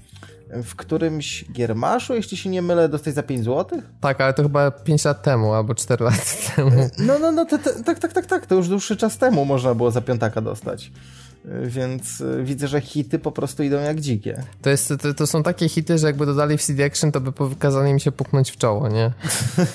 w 0.64 0.76
którymś 0.76 1.46
Giermaszu, 1.52 2.14
jeśli 2.14 2.38
się 2.38 2.50
nie 2.50 2.62
mylę, 2.62 2.90
dostać 2.90 3.14
za 3.14 3.24
5 3.24 3.46
zł? 3.46 3.82
Tak, 4.02 4.22
ale 4.22 4.34
to 4.34 4.44
chyba 4.44 4.72
5 4.72 5.06
lat 5.06 5.22
temu 5.22 5.54
albo 5.54 5.76
4 5.76 6.06
lat 6.06 6.54
temu. 6.56 6.72
No, 6.98 7.20
no, 7.20 7.32
no, 7.32 7.46
te, 7.46 7.60
te, 7.60 7.84
tak, 7.84 8.00
tak, 8.00 8.14
tak, 8.14 8.26
tak, 8.26 8.46
to 8.46 8.56
już 8.56 8.68
dłuższy 8.68 8.98
czas 8.98 9.18
temu 9.18 9.46
można 9.46 9.76
było 9.76 9.92
za 9.92 10.02
piątaka 10.02 10.42
dostać. 10.42 10.92
Więc 11.64 12.22
y, 12.22 12.44
widzę, 12.44 12.68
że 12.68 12.82
hity 12.82 13.20
po 13.20 13.32
prostu 13.32 13.64
idą 13.64 13.80
jak 13.80 14.02
dzikie. 14.02 14.44
To, 14.62 14.70
jest, 14.70 14.94
to, 15.02 15.14
to 15.14 15.28
są 15.28 15.44
takie 15.44 15.70
hity, 15.70 15.98
że 15.98 16.08
jakby 16.08 16.26
dodali 16.26 16.58
w 16.58 16.64
CD 16.64 16.86
Action, 16.86 17.12
to 17.12 17.22
by 17.22 17.32
pokazali 17.32 17.94
mi 17.94 18.02
się 18.02 18.12
puknąć 18.12 18.52
w 18.52 18.58
czoło, 18.58 18.88
nie? 18.90 19.12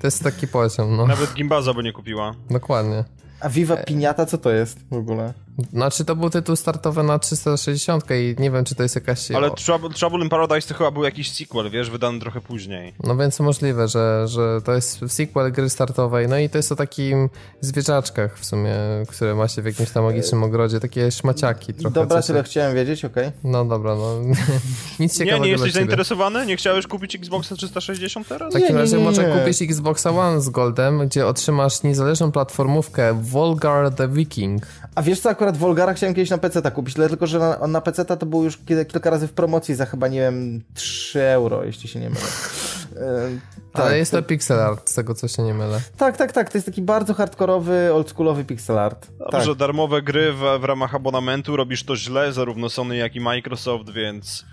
To 0.00 0.06
jest 0.06 0.24
taki 0.24 0.48
poziom, 0.48 0.96
no. 0.96 1.06
Nawet 1.06 1.34
Gimbaza 1.34 1.74
by 1.74 1.82
nie 1.82 1.92
kupiła. 1.92 2.34
Dokładnie. 2.50 3.04
A 3.40 3.48
Viva 3.48 3.76
Piniata 3.76 4.26
co 4.26 4.38
to 4.38 4.50
jest 4.50 4.78
w 4.90 4.96
ogóle? 4.96 5.32
Znaczy 5.72 6.04
to 6.04 6.16
był 6.16 6.30
tytuł 6.30 6.56
startowy 6.56 7.02
na 7.02 7.18
360 7.18 8.04
i 8.10 8.42
nie 8.42 8.50
wiem, 8.50 8.64
czy 8.64 8.74
to 8.74 8.82
jest 8.82 8.94
jakaś... 8.94 9.30
Ale 9.30 9.50
Trouble, 9.50 9.90
Trouble 9.90 10.20
in 10.24 10.28
Paradise 10.28 10.68
to 10.68 10.74
chyba 10.74 10.90
był 10.90 11.04
jakiś 11.04 11.32
sequel, 11.32 11.70
wiesz, 11.70 11.90
wydany 11.90 12.20
trochę 12.20 12.40
później. 12.40 12.94
No 13.04 13.16
więc 13.16 13.40
możliwe, 13.40 13.88
że, 13.88 14.28
że 14.28 14.60
to 14.64 14.74
jest 14.74 15.00
sequel 15.08 15.52
gry 15.52 15.70
startowej, 15.70 16.28
no 16.28 16.38
i 16.38 16.48
to 16.48 16.58
jest 16.58 16.72
o 16.72 16.76
takim 16.76 17.28
zwierzaczkach 17.60 18.38
w 18.38 18.44
sumie, 18.44 18.74
które 19.08 19.34
ma 19.34 19.48
się 19.48 19.62
w 19.62 19.66
jakimś 19.66 19.90
tam 19.90 20.04
magicznym 20.04 20.42
ogrodzie, 20.42 20.80
takie 20.80 21.10
szmaciaki 21.10 21.74
trochę. 21.74 21.94
Dobra, 21.94 22.22
tyle 22.22 22.42
chciałem 22.42 22.74
wiedzieć, 22.74 23.04
okej. 23.04 23.28
Okay. 23.28 23.40
No 23.44 23.64
dobra, 23.64 23.94
no 23.94 24.14
nic 25.00 25.18
ciekawego 25.18 25.36
Nie, 25.36 25.44
nie 25.44 25.52
jesteś 25.52 25.72
zainteresowany? 25.72 26.46
Nie 26.46 26.56
chciałeś 26.56 26.86
kupić 26.86 27.14
Xboxa 27.14 27.56
360 27.56 28.28
teraz? 28.28 28.50
W 28.54 28.60
takim 28.60 28.76
razie 28.76 28.98
może 28.98 29.24
kupić 29.24 29.62
Xboxa 29.62 30.10
One 30.10 30.40
z 30.40 30.48
Goldem, 30.48 31.08
gdzie 31.08 31.26
otrzymasz 31.26 31.82
niezależną 31.82 32.32
platformówkę 32.32 33.14
Volgar 33.30 33.90
the 33.90 34.08
Viking. 34.08 34.66
A 34.94 35.02
wiesz 35.02 35.20
co, 35.20 35.30
akurat 35.30 35.56
Volgara 35.56 35.94
chciałem 35.94 36.14
kiedyś 36.14 36.30
na 36.30 36.38
PC 36.38 36.70
kupić, 36.70 36.94
tylko 36.94 37.26
że 37.26 37.38
na, 37.38 37.66
na 37.66 37.80
PC 37.80 38.04
to 38.04 38.26
był 38.26 38.44
już 38.44 38.58
kilka 38.66 39.10
razy 39.10 39.26
w 39.28 39.32
promocji 39.32 39.74
za 39.74 39.86
chyba, 39.86 40.08
nie 40.08 40.20
wiem, 40.20 40.62
3 40.74 41.22
euro, 41.22 41.64
jeśli 41.64 41.88
się 41.88 42.00
nie 42.00 42.10
mylę. 42.10 42.22
Tak, 43.72 43.86
Ale 43.86 43.98
jest 43.98 44.10
to, 44.10 44.22
to 44.22 44.28
pixel 44.28 44.60
art, 44.60 44.90
z 44.90 44.94
tego 44.94 45.14
co 45.14 45.28
się 45.28 45.42
nie 45.42 45.54
mylę. 45.54 45.80
Tak, 45.96 46.16
tak, 46.16 46.32
tak. 46.32 46.50
To 46.50 46.58
jest 46.58 46.66
taki 46.66 46.82
bardzo 46.82 47.14
hardkorowy, 47.14 47.92
oldschoolowy 47.92 48.44
pixel 48.44 48.78
art. 48.78 49.06
Dobrze, 49.32 49.48
tak. 49.48 49.58
darmowe 49.58 50.02
gry 50.02 50.32
w, 50.32 50.60
w 50.60 50.64
ramach 50.64 50.94
abonamentu 50.94 51.56
robisz 51.56 51.84
to 51.84 51.96
źle, 51.96 52.32
zarówno 52.32 52.68
Sony, 52.68 52.96
jak 52.96 53.16
i 53.16 53.20
Microsoft, 53.20 53.90
więc 53.90 54.44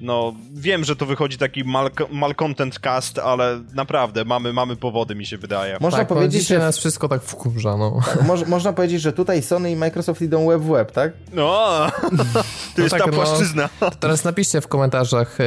no, 0.00 0.34
wiem, 0.54 0.84
że 0.84 0.96
to 0.96 1.06
wychodzi 1.06 1.38
taki 1.38 1.64
mal, 1.64 1.90
malcontent 2.10 2.78
cast, 2.78 3.18
ale 3.18 3.60
naprawdę 3.74 4.24
mamy, 4.24 4.52
mamy 4.52 4.76
powody, 4.76 5.14
mi 5.14 5.26
się 5.26 5.38
wydaje. 5.38 5.76
Można 5.80 5.98
tak, 5.98 6.08
powiedzieć, 6.08 6.48
że 6.48 6.58
nas 6.58 6.78
wszystko 6.78 7.08
tak 7.08 7.22
wkurza, 7.22 7.76
no. 7.76 8.00
Tak, 8.06 8.22
mo 8.22 8.34
można 8.46 8.72
powiedzieć, 8.72 9.02
że 9.02 9.12
tutaj 9.12 9.42
Sony 9.42 9.70
i 9.70 9.76
Microsoft 9.76 10.22
idą 10.22 10.46
web 10.46 10.62
w 10.62 10.68
web, 10.70 10.92
tak? 10.92 11.12
No, 11.32 11.86
to 12.76 12.82
jest 12.82 12.94
no 12.94 12.98
tak, 12.98 13.00
ta 13.00 13.06
no, 13.06 13.12
płaszczyzna. 13.12 13.68
No, 13.80 13.90
teraz 13.90 14.24
napiszcie 14.24 14.60
w 14.60 14.68
komentarzach, 14.68 15.40
e, 15.40 15.44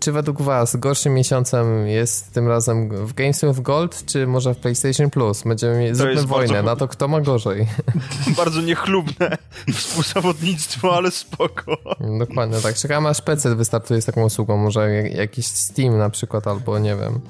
czy 0.00 0.12
według 0.12 0.42
was 0.42 0.76
gorszym 0.76 1.14
miesiącem 1.14 1.86
jest 1.86 2.32
tym 2.32 2.48
razem 2.48 3.06
w 3.06 3.14
Games 3.14 3.44
with 3.44 3.60
Gold, 3.60 4.04
czy 4.06 4.26
może 4.26 4.54
w 4.54 4.58
PlayStation 4.58 5.10
Plus? 5.10 5.42
Będziemy 5.42 5.78
mieli, 5.78 5.94
zróbmy 5.94 6.22
wojnę 6.22 6.54
bardzo... 6.54 6.70
na 6.70 6.76
to, 6.76 6.88
kto 6.88 7.08
ma 7.08 7.20
gorzej. 7.20 7.66
bardzo 8.36 8.60
niechlubne 8.60 9.38
współzawodnictwo, 9.74 10.96
ale 10.96 11.10
spoko. 11.10 11.76
Dokładnie 12.18 12.60
tak. 12.60 12.74
Czekamy 12.74 13.08
aż 13.08 13.22
PC 13.22 13.56
wystartuje 13.64 14.02
z 14.02 14.04
taką 14.04 14.24
usługą, 14.24 14.56
może 14.56 14.92
jakiś 15.08 15.46
Steam 15.46 15.98
na 15.98 16.10
przykład, 16.10 16.46
albo 16.46 16.78
nie 16.78 16.96
wiem, 16.96 17.20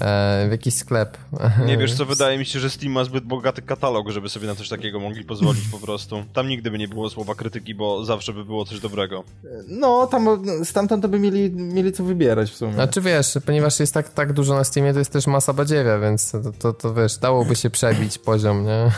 e, 0.00 0.46
w 0.48 0.50
jakiś 0.50 0.74
sklep. 0.74 1.18
Nie 1.66 1.78
wiesz 1.78 1.94
co, 1.94 2.06
wydaje 2.14 2.38
mi 2.38 2.46
się, 2.46 2.60
że 2.60 2.70
Steam 2.70 2.92
ma 2.92 3.04
zbyt 3.04 3.24
bogaty 3.24 3.62
katalog, 3.62 4.10
żeby 4.10 4.28
sobie 4.28 4.46
na 4.46 4.54
coś 4.54 4.68
takiego 4.68 5.00
mogli 5.00 5.24
pozwolić 5.24 5.68
po 5.68 5.78
prostu. 5.78 6.24
Tam 6.32 6.48
nigdy 6.48 6.70
by 6.70 6.78
nie 6.78 6.88
było 6.88 7.10
słowa 7.10 7.34
krytyki, 7.34 7.74
bo 7.74 8.04
zawsze 8.04 8.32
by 8.32 8.44
było 8.44 8.64
coś 8.64 8.80
dobrego. 8.80 9.24
No, 9.68 10.06
tam 10.06 10.44
stamtąd 10.64 11.02
to 11.02 11.08
by 11.08 11.18
mieli, 11.18 11.50
mieli 11.50 11.92
co 11.92 12.04
wybierać 12.04 12.50
w 12.50 12.56
sumie. 12.56 12.72
Znaczy 12.72 13.00
wiesz, 13.00 13.38
ponieważ 13.46 13.80
jest 13.80 13.94
tak, 13.94 14.08
tak 14.08 14.32
dużo 14.32 14.54
na 14.54 14.64
Steamie, 14.64 14.92
to 14.92 14.98
jest 14.98 15.12
też 15.12 15.26
masa 15.26 15.52
badziewia, 15.52 15.98
więc 15.98 16.30
to, 16.30 16.52
to, 16.58 16.72
to 16.72 16.94
wiesz, 16.94 17.18
dałoby 17.18 17.56
się 17.56 17.70
przebić 17.70 18.18
poziom, 18.28 18.64
nie? 18.64 18.90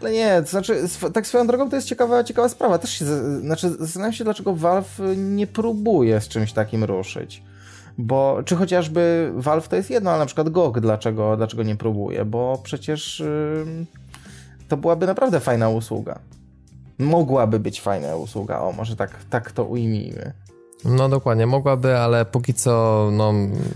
Ale 0.00 0.12
nie, 0.12 0.42
to 0.42 0.48
znaczy, 0.48 0.82
tak 1.14 1.26
swoją 1.26 1.46
drogą 1.46 1.70
to 1.70 1.76
jest 1.76 1.88
ciekawa, 1.88 2.24
ciekawa 2.24 2.48
sprawa. 2.48 2.78
Też 2.78 2.90
się, 2.90 3.04
znaczy, 3.40 3.70
zastanawiam 3.70 4.12
się, 4.12 4.24
dlaczego 4.24 4.54
Valve 4.54 5.00
nie 5.16 5.46
próbuje 5.46 6.20
z 6.20 6.28
czymś 6.28 6.52
takim 6.52 6.84
ruszyć. 6.84 7.42
Bo, 8.00 8.42
czy 8.44 8.56
chociażby 8.56 9.32
Valve 9.36 9.68
to 9.68 9.76
jest 9.76 9.90
jedno, 9.90 10.10
ale 10.10 10.18
na 10.18 10.26
przykład 10.26 10.48
GOG 10.48 10.80
dlaczego, 10.80 11.36
dlaczego 11.36 11.62
nie 11.62 11.76
próbuje? 11.76 12.24
Bo 12.24 12.60
przecież 12.62 13.20
yy, 13.20 13.86
to 14.68 14.76
byłaby 14.76 15.06
naprawdę 15.06 15.40
fajna 15.40 15.68
usługa. 15.68 16.18
Mogłaby 16.98 17.60
być 17.60 17.80
fajna 17.80 18.16
usługa, 18.16 18.60
o 18.60 18.72
może 18.72 18.96
tak, 18.96 19.24
tak 19.30 19.52
to 19.52 19.64
ujmijmy. 19.64 20.32
No 20.84 21.08
dokładnie, 21.08 21.46
mogłaby, 21.46 21.98
ale 21.98 22.24
póki 22.24 22.54
co 22.54 23.08
no, 23.12 23.32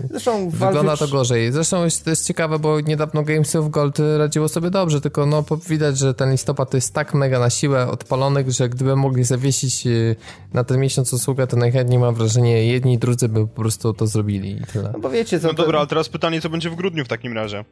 Zresztą 0.09 0.49
wygląda 0.49 0.97
to 0.97 1.07
gorzej. 1.07 1.51
Zresztą 1.51 1.77
to 2.03 2.09
jest 2.09 2.27
ciekawe, 2.27 2.59
bo 2.59 2.81
niedawno 2.81 3.23
Games 3.23 3.55
of 3.55 3.69
Gold 3.69 3.97
radziło 4.17 4.47
sobie 4.47 4.69
dobrze, 4.69 5.01
tylko 5.01 5.25
no 5.25 5.43
widać, 5.69 5.97
że 5.97 6.13
ten 6.13 6.31
listopad 6.31 6.69
to 6.69 6.77
jest 6.77 6.93
tak 6.93 7.13
mega 7.13 7.39
na 7.39 7.49
siłę 7.49 7.87
odpalony, 7.87 8.51
że 8.51 8.69
gdyby 8.69 8.95
mogli 8.95 9.23
zawiesić 9.23 9.87
y, 9.87 10.15
na 10.53 10.63
ten 10.63 10.79
miesiąc 10.79 11.13
usługę, 11.13 11.47
to 11.47 11.57
najchętniej 11.57 11.99
mam 11.99 12.15
wrażenie 12.15 12.65
jedni 12.65 12.93
i 12.93 12.97
drudzy 12.97 13.29
by 13.29 13.47
po 13.47 13.55
prostu 13.55 13.93
to 13.93 14.07
zrobili 14.07 14.51
i 14.51 14.63
tyle. 14.73 14.89
No 14.93 14.99
bo 14.99 15.09
wiecie 15.09 15.39
co... 15.39 15.47
No 15.47 15.53
dobra, 15.53 15.79
ale 15.79 15.87
teraz 15.87 16.09
pytanie, 16.09 16.41
co 16.41 16.49
będzie 16.49 16.69
w 16.69 16.75
grudniu 16.75 17.05
w 17.05 17.07
takim 17.07 17.33
razie? 17.33 17.65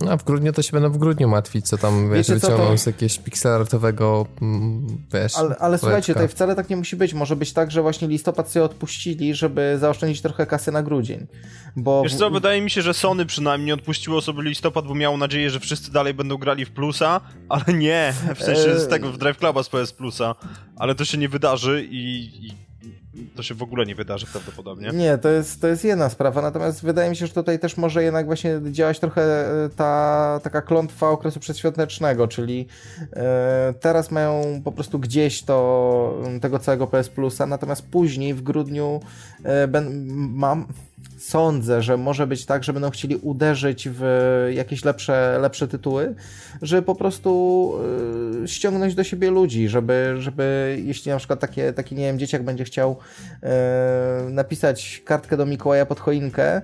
No, 0.00 0.16
w 0.16 0.24
grudniu 0.24 0.52
to 0.52 0.62
się 0.62 0.72
będą 0.72 0.90
w 0.90 0.98
grudniu 0.98 1.28
martwić, 1.28 1.68
co 1.68 1.78
tam, 1.78 2.10
wiesz, 2.10 2.18
Wiecie, 2.18 2.34
wyciągną 2.34 2.70
to... 2.70 2.78
z 2.78 2.86
jakiegoś 2.86 3.18
pixelartowego, 3.18 4.26
mm, 4.42 4.86
wiesz... 5.12 5.36
Ale, 5.36 5.56
ale 5.56 5.78
słuchajcie, 5.78 6.12
tutaj 6.12 6.28
wcale 6.28 6.54
tak 6.54 6.70
nie 6.70 6.76
musi 6.76 6.96
być. 6.96 7.14
Może 7.14 7.36
być 7.36 7.52
tak, 7.52 7.70
że 7.70 7.82
właśnie 7.82 8.08
listopad 8.08 8.50
sobie 8.50 8.64
odpuścili, 8.64 9.34
żeby 9.34 9.76
zaoszczędzić 9.80 10.22
trochę 10.22 10.46
kasy 10.46 10.72
na 10.72 10.82
grudzień. 10.82 11.26
Bo... 11.76 12.02
Wiesz 12.02 12.14
co, 12.14 12.30
wydaje 12.30 12.62
mi 12.62 12.70
się, 12.70 12.82
że 12.82 12.94
Sony 12.94 13.26
przynajmniej 13.26 13.72
odpuściło 13.72 14.20
sobie 14.20 14.42
listopad, 14.42 14.86
bo 14.86 14.94
miało 14.94 15.16
nadzieję, 15.16 15.50
że 15.50 15.60
wszyscy 15.60 15.92
dalej 15.92 16.14
będą 16.14 16.36
grali 16.36 16.64
w 16.64 16.70
plusa, 16.70 17.20
ale 17.48 17.64
nie, 17.74 18.14
w 18.34 18.42
sensie 18.42 18.78
z 18.78 18.88
tego, 18.88 19.12
w 19.12 19.18
Drive 19.18 19.38
Cluba 19.38 19.62
z 19.62 19.68
PS 19.68 19.92
Plusa, 19.92 20.34
ale 20.76 20.94
to 20.94 21.04
się 21.04 21.18
nie 21.18 21.28
wydarzy 21.28 21.88
i, 21.90 22.30
i 22.46 22.67
to 23.36 23.42
się 23.42 23.54
w 23.54 23.62
ogóle 23.62 23.86
nie 23.86 23.94
wydarzy 23.94 24.26
prawdopodobnie. 24.26 24.90
Nie, 24.90 25.18
to 25.18 25.28
jest, 25.28 25.60
to 25.60 25.68
jest 25.68 25.84
jedna 25.84 26.08
sprawa, 26.08 26.42
natomiast 26.42 26.82
wydaje 26.82 27.10
mi 27.10 27.16
się, 27.16 27.26
że 27.26 27.32
tutaj 27.32 27.58
też 27.58 27.76
może 27.76 28.02
jednak 28.02 28.26
właśnie 28.26 28.60
działać 28.70 28.98
trochę 28.98 29.22
e, 29.22 29.68
ta 29.68 30.40
taka 30.42 30.62
klątwa 30.62 31.10
okresu 31.10 31.40
przedświątecznego, 31.40 32.28
czyli 32.28 32.66
e, 33.12 33.74
teraz 33.80 34.10
mają 34.10 34.60
po 34.64 34.72
prostu 34.72 34.98
gdzieś 34.98 35.42
to 35.42 36.22
tego 36.40 36.58
całego 36.58 36.86
PS 36.86 37.08
Plusa, 37.08 37.46
natomiast 37.46 37.82
później 37.82 38.34
w 38.34 38.42
grudniu 38.42 39.00
e, 39.42 39.68
ben, 39.68 40.06
mam 40.34 40.66
sądzę, 41.28 41.82
że 41.82 41.96
może 41.96 42.26
być 42.26 42.46
tak, 42.46 42.64
że 42.64 42.72
będą 42.72 42.90
chcieli 42.90 43.16
uderzyć 43.16 43.88
w 43.92 44.02
jakieś 44.54 44.84
lepsze, 44.84 45.38
lepsze 45.40 45.68
tytuły, 45.68 46.14
żeby 46.62 46.82
po 46.82 46.94
prostu 46.94 47.72
y, 48.44 48.48
ściągnąć 48.48 48.94
do 48.94 49.04
siebie 49.04 49.30
ludzi, 49.30 49.68
żeby, 49.68 50.14
żeby 50.18 50.76
jeśli 50.84 51.12
na 51.12 51.18
przykład 51.18 51.40
takie, 51.40 51.72
taki, 51.72 51.94
nie 51.94 52.04
wiem, 52.04 52.18
dzieciak 52.18 52.42
będzie 52.42 52.64
chciał 52.64 52.96
y, 52.96 54.30
napisać 54.30 55.02
kartkę 55.04 55.36
do 55.36 55.46
Mikołaja 55.46 55.86
pod 55.86 56.00
choinkę, 56.00 56.62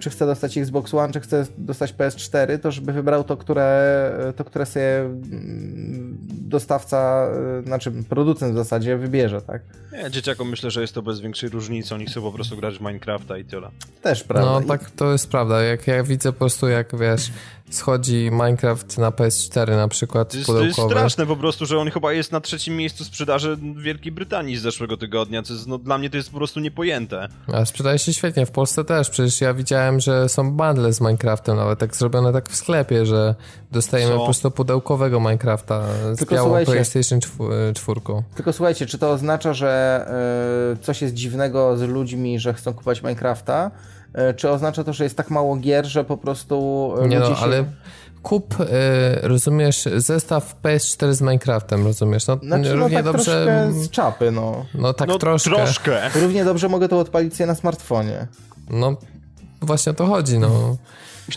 czy 0.00 0.10
chce 0.10 0.26
dostać 0.26 0.58
Xbox 0.58 0.94
One, 0.94 1.12
czy 1.12 1.20
chce 1.20 1.46
dostać 1.58 1.94
PS4, 1.94 2.58
to 2.58 2.72
żeby 2.72 2.92
wybrał 2.92 3.24
to, 3.24 3.36
które, 3.36 4.32
to, 4.36 4.44
które 4.44 4.66
sobie 4.66 5.00
mm, 5.00 6.18
dostawca, 6.30 7.28
e, 7.58 7.62
znaczy 7.62 7.92
producent 8.08 8.52
w 8.52 8.56
zasadzie 8.56 8.96
wybierze, 8.96 9.42
tak? 9.42 9.62
Nie, 9.92 10.10
dzieciakom 10.10 10.48
myślę, 10.48 10.70
że 10.70 10.80
jest 10.80 10.94
to 10.94 11.02
bez 11.02 11.20
większej 11.20 11.48
różnicy, 11.48 11.94
oni 11.94 12.06
chcą 12.06 12.22
po 12.22 12.32
prostu 12.32 12.56
grać 12.56 12.78
w 12.78 12.80
Minecrafta 12.80 13.38
i 13.38 13.44
tyle. 13.44 13.70
Też 14.02 14.24
prawda. 14.24 14.50
No 14.50 14.60
tak, 14.60 14.90
to 14.90 15.12
jest 15.12 15.30
prawda. 15.30 15.62
Jak 15.62 15.86
ja 15.86 16.02
widzę 16.02 16.32
po 16.32 16.38
prostu, 16.38 16.68
jak 16.68 16.98
wiesz, 16.98 17.30
schodzi 17.70 18.30
Minecraft 18.30 18.98
na 18.98 19.10
PS4 19.10 19.76
na 19.76 19.88
przykład 19.88 20.30
To 20.30 20.36
jest, 20.36 20.46
to 20.46 20.64
jest 20.64 20.80
straszne 20.80 21.26
po 21.26 21.36
prostu, 21.36 21.66
że 21.66 21.78
on 21.78 21.90
chyba 21.90 22.12
jest 22.12 22.32
na 22.32 22.40
trzecim 22.40 22.76
miejscu 22.76 23.04
sprzedaży 23.04 23.56
w 23.56 23.82
Wielkiej 23.82 24.12
Brytanii 24.12 24.56
z 24.56 24.62
zeszłego 24.62 24.96
tygodnia, 24.96 25.42
co 25.42 25.52
jest, 25.52 25.66
no, 25.66 25.78
dla 25.78 25.98
mnie 25.98 26.10
to 26.10 26.16
jest 26.16 26.30
po 26.30 26.36
prostu 26.36 26.60
niepojęte. 26.60 27.28
A 27.52 27.64
sprzedaje 27.64 27.98
się 27.98 28.12
świetnie, 28.12 28.46
w 28.46 28.50
Polsce 28.50 28.84
też. 28.84 29.10
Przecież 29.10 29.40
ja 29.40 29.54
widziałem, 29.54 30.00
że 30.00 30.28
są 30.28 30.52
bundle 30.52 30.92
z 30.92 31.00
Minecraftem, 31.00 31.56
nawet 31.56 31.78
tak 31.78 31.96
zrobione 31.96 32.32
tak 32.32 32.48
w 32.48 32.56
sklepie, 32.56 33.06
że 33.06 33.34
dostajemy 33.72 34.12
Co? 34.12 34.18
po 34.18 34.24
prostu 34.24 34.50
pudełkowego 34.50 35.20
Minecrafta 35.20 35.82
z 36.12 36.18
Tylko 36.18 36.34
białą 36.34 36.64
PlayStation 36.64 37.20
4. 37.74 38.00
Tylko 38.34 38.52
słuchajcie, 38.52 38.86
czy 38.86 38.98
to 38.98 39.10
oznacza, 39.10 39.54
że 39.54 40.06
y, 40.74 40.84
coś 40.84 41.02
jest 41.02 41.14
dziwnego 41.14 41.76
z 41.76 41.82
ludźmi, 41.82 42.38
że 42.40 42.54
chcą 42.54 42.72
kupować 42.74 43.02
Minecrafta? 43.02 43.70
Y, 44.30 44.34
czy 44.34 44.50
oznacza 44.50 44.84
to, 44.84 44.92
że 44.92 45.04
jest 45.04 45.16
tak 45.16 45.30
mało 45.30 45.56
gier, 45.56 45.86
że 45.86 46.04
po 46.04 46.16
prostu 46.16 46.94
y, 47.04 47.08
Nie 47.08 47.18
ludzie 47.18 47.30
no, 47.30 47.36
się... 47.36 47.42
ale 47.42 47.64
kup, 48.22 48.60
y, 48.60 48.66
rozumiesz, 49.22 49.88
zestaw 49.96 50.56
PS4 50.62 51.12
z 51.12 51.20
Minecraftem, 51.20 51.84
rozumiesz? 51.84 52.26
No, 52.26 52.36
Znaczy, 52.42 52.68
no 52.68 52.76
równie 52.76 52.96
tak 52.96 53.04
dobrze... 53.04 53.44
troszkę 53.44 53.72
z 53.72 53.90
czapy, 53.90 54.30
no. 54.30 54.64
No 54.74 54.92
tak 54.92 55.08
no 55.08 55.18
troszkę. 55.18 55.50
troszkę. 55.50 56.10
Równie 56.20 56.44
dobrze 56.44 56.68
mogę 56.68 56.88
to 56.88 56.98
odpalić 56.98 57.36
sobie 57.36 57.46
na 57.46 57.54
smartfonie. 57.54 58.26
No 58.70 58.96
właśnie 59.60 59.92
o 59.92 59.94
to 59.94 60.06
chodzi, 60.06 60.38
no. 60.38 60.76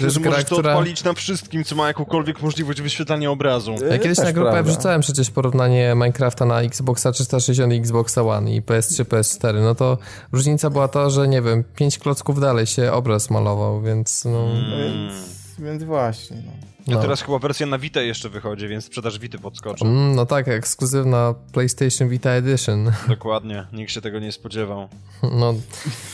Myślę, 0.02 0.10
że 0.10 0.20
możesz 0.20 0.46
to 0.46 0.56
odpalić 0.56 1.04
na 1.04 1.14
wszystkim, 1.14 1.64
co 1.64 1.76
ma 1.76 1.88
jakąkolwiek 1.88 2.42
możliwość 2.42 2.82
wyświetlania 2.82 3.32
obrazu. 3.32 3.76
Ja 3.92 3.98
kiedyś 3.98 4.18
Też 4.18 4.26
na 4.26 4.34
grupę 4.34 4.52
prawda. 4.52 4.72
wrzucałem 4.72 5.02
przecież 5.02 5.32
porównanie 5.32 5.94
Minecrafta 5.96 6.46
na 6.46 6.62
Xboxa 6.62 7.12
360 7.12 7.74
i 7.74 7.78
Xboxa 7.78 8.22
One 8.22 8.56
i 8.56 8.62
PS3, 8.62 9.04
PS4, 9.04 9.62
no 9.62 9.76
to 9.76 9.98
różnica 10.32 10.70
była 10.70 10.88
to, 10.88 11.10
że 11.10 11.28
nie 11.28 11.42
wiem, 11.42 11.64
pięć 11.76 12.00
klocków 12.00 12.40
dalej 12.40 12.68
się 12.68 12.92
obraz 12.92 13.30
malował, 13.30 13.82
więc 13.82 14.26
no... 14.26 14.48
Więc, 14.78 15.14
więc 15.60 15.84
właśnie, 15.84 16.38
no. 16.46 16.52
A 16.88 16.92
no. 16.92 17.02
teraz 17.02 17.22
chyba 17.22 17.40
wersja 17.40 17.66
na 17.66 17.78
Vita 17.80 18.02
jeszcze 18.02 18.30
wychodzi, 18.30 18.68
więc 18.68 18.86
sprzedaż 18.86 19.20
Vity 19.20 19.40
podskoczy. 19.40 19.86
Mm, 19.86 20.16
no 20.16 20.26
tak, 20.26 20.48
ekskluzywna 20.48 21.36
PlayStation 21.52 22.10
Vita 22.10 22.30
Edition. 22.30 22.92
Dokładnie, 23.08 23.68
nikt 23.74 23.92
się 23.92 24.02
tego 24.02 24.20
nie 24.20 24.32
spodziewał. 24.32 24.88
No. 25.24 25.54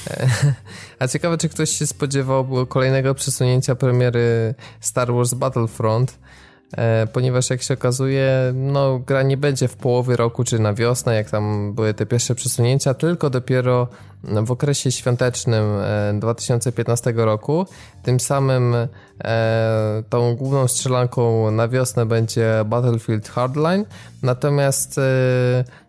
e, 0.08 0.30
A 1.00 1.08
ciekawe, 1.08 1.38
czy 1.38 1.50
ktoś 1.50 1.70
się 1.70 1.88
spodziewał 1.88 2.46
było 2.46 2.66
kolejnego 2.66 3.16
przesunięcia 3.16 3.76
premiery 3.76 4.56
Star 4.80 5.14
Wars 5.14 5.34
Battlefront, 5.34 6.20
ponieważ 7.14 7.50
jak 7.50 7.62
się 7.62 7.74
okazuje, 7.74 8.54
no 8.54 9.00
gra 9.00 9.24
nie 9.24 9.38
będzie 9.38 9.68
w 9.68 9.76
połowie 9.76 10.16
roku 10.16 10.44
czy 10.44 10.60
na 10.60 10.74
wiosnę, 10.74 11.16
jak 11.16 11.30
tam 11.30 11.74
były 11.74 11.94
te 11.94 12.06
pierwsze 12.06 12.36
przesunięcia, 12.36 12.94
tylko 12.94 13.30
dopiero 13.30 13.88
w 14.24 14.52
okresie 14.52 14.92
świątecznym 14.92 15.66
e, 15.82 16.14
2015 16.20 17.14
roku. 17.16 17.66
Tym 18.04 18.20
samym 18.20 18.76
e, 19.24 20.04
tą 20.10 20.36
główną 20.36 20.68
strzelanką 20.68 21.52
na 21.52 21.68
wiosnę 21.68 22.06
będzie 22.06 22.66
Battlefield 22.66 23.30
Hardline, 23.30 23.86
natomiast 24.24 24.98
e, 24.98 25.02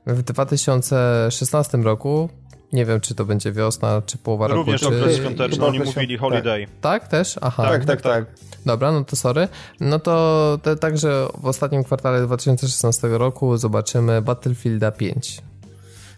w 0.06 0.22
2016 0.22 1.78
roku 1.78 2.28
nie 2.72 2.84
wiem, 2.86 3.00
czy 3.00 3.14
to 3.14 3.24
będzie 3.24 3.52
wiosna, 3.52 4.02
czy 4.06 4.18
połowa 4.18 4.48
Również 4.48 4.82
roku, 4.82 4.94
okres 4.96 5.16
czy... 5.16 5.22
świąteczny, 5.22 5.64
oni 5.66 5.78
mówili 5.78 6.14
świąt- 6.14 6.20
holiday. 6.20 6.66
Tak, 6.80 7.08
też? 7.08 7.38
Aha. 7.40 7.62
Tak, 7.62 7.84
tak, 7.84 8.00
tak. 8.00 8.24
Dobra, 8.66 8.92
no 8.92 9.04
to 9.04 9.16
sorry. 9.16 9.48
No 9.80 9.98
to 9.98 10.58
te, 10.62 10.76
także 10.76 11.26
w 11.38 11.46
ostatnim 11.46 11.84
kwartale 11.84 12.26
2016 12.26 13.08
roku 13.08 13.56
zobaczymy 13.56 14.22
Battlefielda 14.22 14.92
5. 14.92 15.42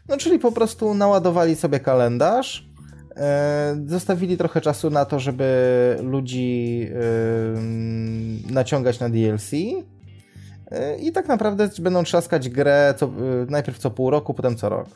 No 0.09 0.17
czyli 0.17 0.39
po 0.39 0.53
prostu 0.53 0.95
naładowali 0.95 1.57
sobie 1.57 1.81
kalendarz, 1.81 2.67
e, 3.17 3.77
zostawili 3.87 4.37
trochę 4.37 4.61
czasu 4.61 4.91
na 4.91 5.05
to, 5.05 5.19
żeby 5.19 5.97
ludzi 6.03 6.89
naciągać 8.51 9.01
na 9.01 9.09
DLC 9.09 9.53
e, 10.71 10.97
i 10.99 11.13
tak 11.13 11.29
naprawdę 11.29 11.69
będą 11.81 12.05
trzaskać 12.05 12.49
grę 12.49 12.95
co, 12.97 13.11
najpierw 13.49 13.79
co 13.79 13.91
pół 13.91 14.11
roku, 14.11 14.35
potem 14.35 14.57
co 14.57 14.69
rok. 14.69 14.89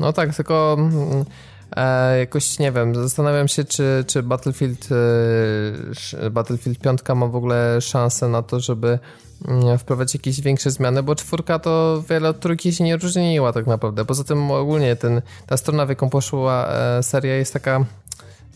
No 0.00 0.12
tak, 0.12 0.34
tylko 0.34 0.76
mm, 0.78 1.24
e, 1.76 2.18
jakoś 2.18 2.58
nie 2.58 2.72
wiem, 2.72 2.94
zastanawiam 2.94 3.48
się, 3.48 3.64
czy, 3.64 4.04
czy 4.06 4.22
Battlefield, 4.22 4.88
e, 6.22 6.30
Battlefield 6.30 6.78
5 6.78 7.00
ma 7.16 7.26
w 7.26 7.36
ogóle 7.36 7.80
szansę 7.80 8.28
na 8.28 8.42
to, 8.42 8.60
żeby 8.60 8.98
mm, 9.48 9.78
wprowadzić 9.78 10.14
jakieś 10.14 10.40
większe 10.40 10.70
zmiany, 10.70 11.02
bo 11.02 11.14
czwórka 11.14 11.58
to 11.58 12.02
wiele 12.08 12.28
od 12.28 12.40
trójki 12.40 12.72
się 12.72 12.84
nie 12.84 12.96
różniła 12.96 13.52
tak 13.52 13.66
naprawdę. 13.66 14.04
Poza 14.04 14.24
tym 14.24 14.50
ogólnie 14.50 14.96
ten, 14.96 15.22
ta 15.46 15.56
strona, 15.56 15.86
w 15.86 15.88
jaką 15.88 16.10
poszła 16.10 16.68
e, 16.68 17.02
seria 17.02 17.36
jest 17.36 17.52
taka 17.52 17.84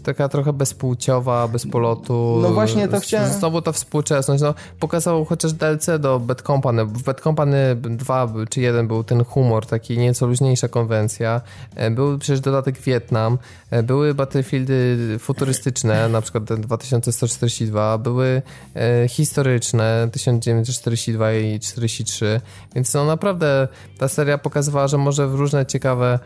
taka 0.06 0.28
trochę 0.28 0.52
bezpłciowa, 0.52 1.48
bez 1.48 1.66
polotu. 1.66 2.38
No 2.42 2.50
właśnie, 2.50 2.88
to 2.88 3.00
chciałem- 3.00 3.32
Znowu 3.32 3.62
ta 3.62 3.72
współczesność. 3.72 4.42
No, 4.42 4.54
pokazał 4.80 5.24
chociaż 5.24 5.52
DLC 5.52 5.98
do 5.98 6.20
Bad 6.20 6.42
Company. 6.42 6.84
W 6.84 7.02
Bad 7.02 7.20
Company 7.20 7.76
2 7.76 8.28
czy 8.50 8.60
1 8.60 8.86
był 8.88 9.04
ten 9.04 9.24
humor, 9.24 9.66
taki 9.66 9.98
nieco 9.98 10.26
luźniejsza 10.26 10.68
konwencja. 10.68 11.40
E, 11.74 11.90
Był 11.90 12.18
przecież 12.18 12.40
dodatek 12.40 12.78
Wietnam. 12.80 13.38
E, 13.70 13.82
Były 13.82 14.14
Battlefieldy 14.14 14.96
futurystyczne, 15.18 16.08
na 16.08 16.20
przykład 16.20 16.44
ten 16.44 16.60
2142. 16.60 17.98
Były 17.98 18.42
e, 18.76 19.08
historyczne, 19.08 20.08
1942 20.12 21.32
i 21.32 21.60
43. 21.60 22.40
Więc 22.74 22.94
no 22.94 23.04
naprawdę 23.04 23.68
ta 23.98 24.08
seria 24.08 24.38
pokazywała, 24.38 24.88
że 24.88 24.98
może 24.98 25.28
w 25.28 25.34
różne 25.34 25.66
ciekawe 25.66 26.18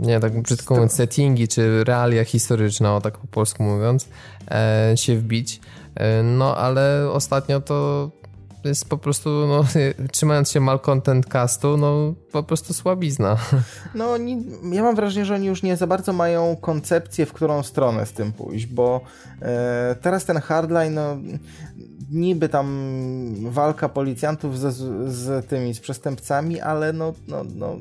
nie 0.00 0.20
tak 0.20 0.42
brzydko 0.42 0.74
mówiąc, 0.74 0.92
settingi 0.92 1.48
czy 1.48 1.84
realia 1.84 2.24
historyczne, 2.24 2.92
o 2.92 3.00
tak 3.00 3.18
po 3.18 3.26
polsku 3.26 3.62
mówiąc, 3.62 4.08
e, 4.50 4.92
się 4.96 5.16
wbić. 5.16 5.60
E, 5.94 6.22
no 6.22 6.56
ale 6.56 7.10
ostatnio 7.10 7.60
to 7.60 8.10
jest 8.64 8.88
po 8.88 8.98
prostu, 8.98 9.30
no, 9.30 9.64
trzymając 10.12 10.50
się 10.50 10.60
malcontent 10.60 11.26
castu, 11.26 11.76
no 11.76 12.14
po 12.32 12.42
prostu 12.42 12.74
słabizna. 12.74 13.36
No 13.94 14.12
oni, 14.12 14.44
ja 14.72 14.82
mam 14.82 14.96
wrażenie, 14.96 15.26
że 15.26 15.34
oni 15.34 15.46
już 15.46 15.62
nie 15.62 15.76
za 15.76 15.86
bardzo 15.86 16.12
mają 16.12 16.56
koncepcję, 16.60 17.26
w 17.26 17.32
którą 17.32 17.62
stronę 17.62 18.06
z 18.06 18.12
tym 18.12 18.32
pójść, 18.32 18.66
bo 18.66 19.00
e, 19.42 19.96
teraz 20.02 20.24
ten 20.24 20.36
hardline, 20.36 20.94
no 20.94 21.16
niby 22.10 22.48
tam 22.48 22.66
walka 23.50 23.88
policjantów 23.88 24.58
ze, 24.58 24.72
z 25.12 25.46
tymi, 25.46 25.74
z 25.74 25.80
przestępcami, 25.80 26.60
ale 26.60 26.92
no, 26.92 27.14
no, 27.28 27.44
no 27.54 27.76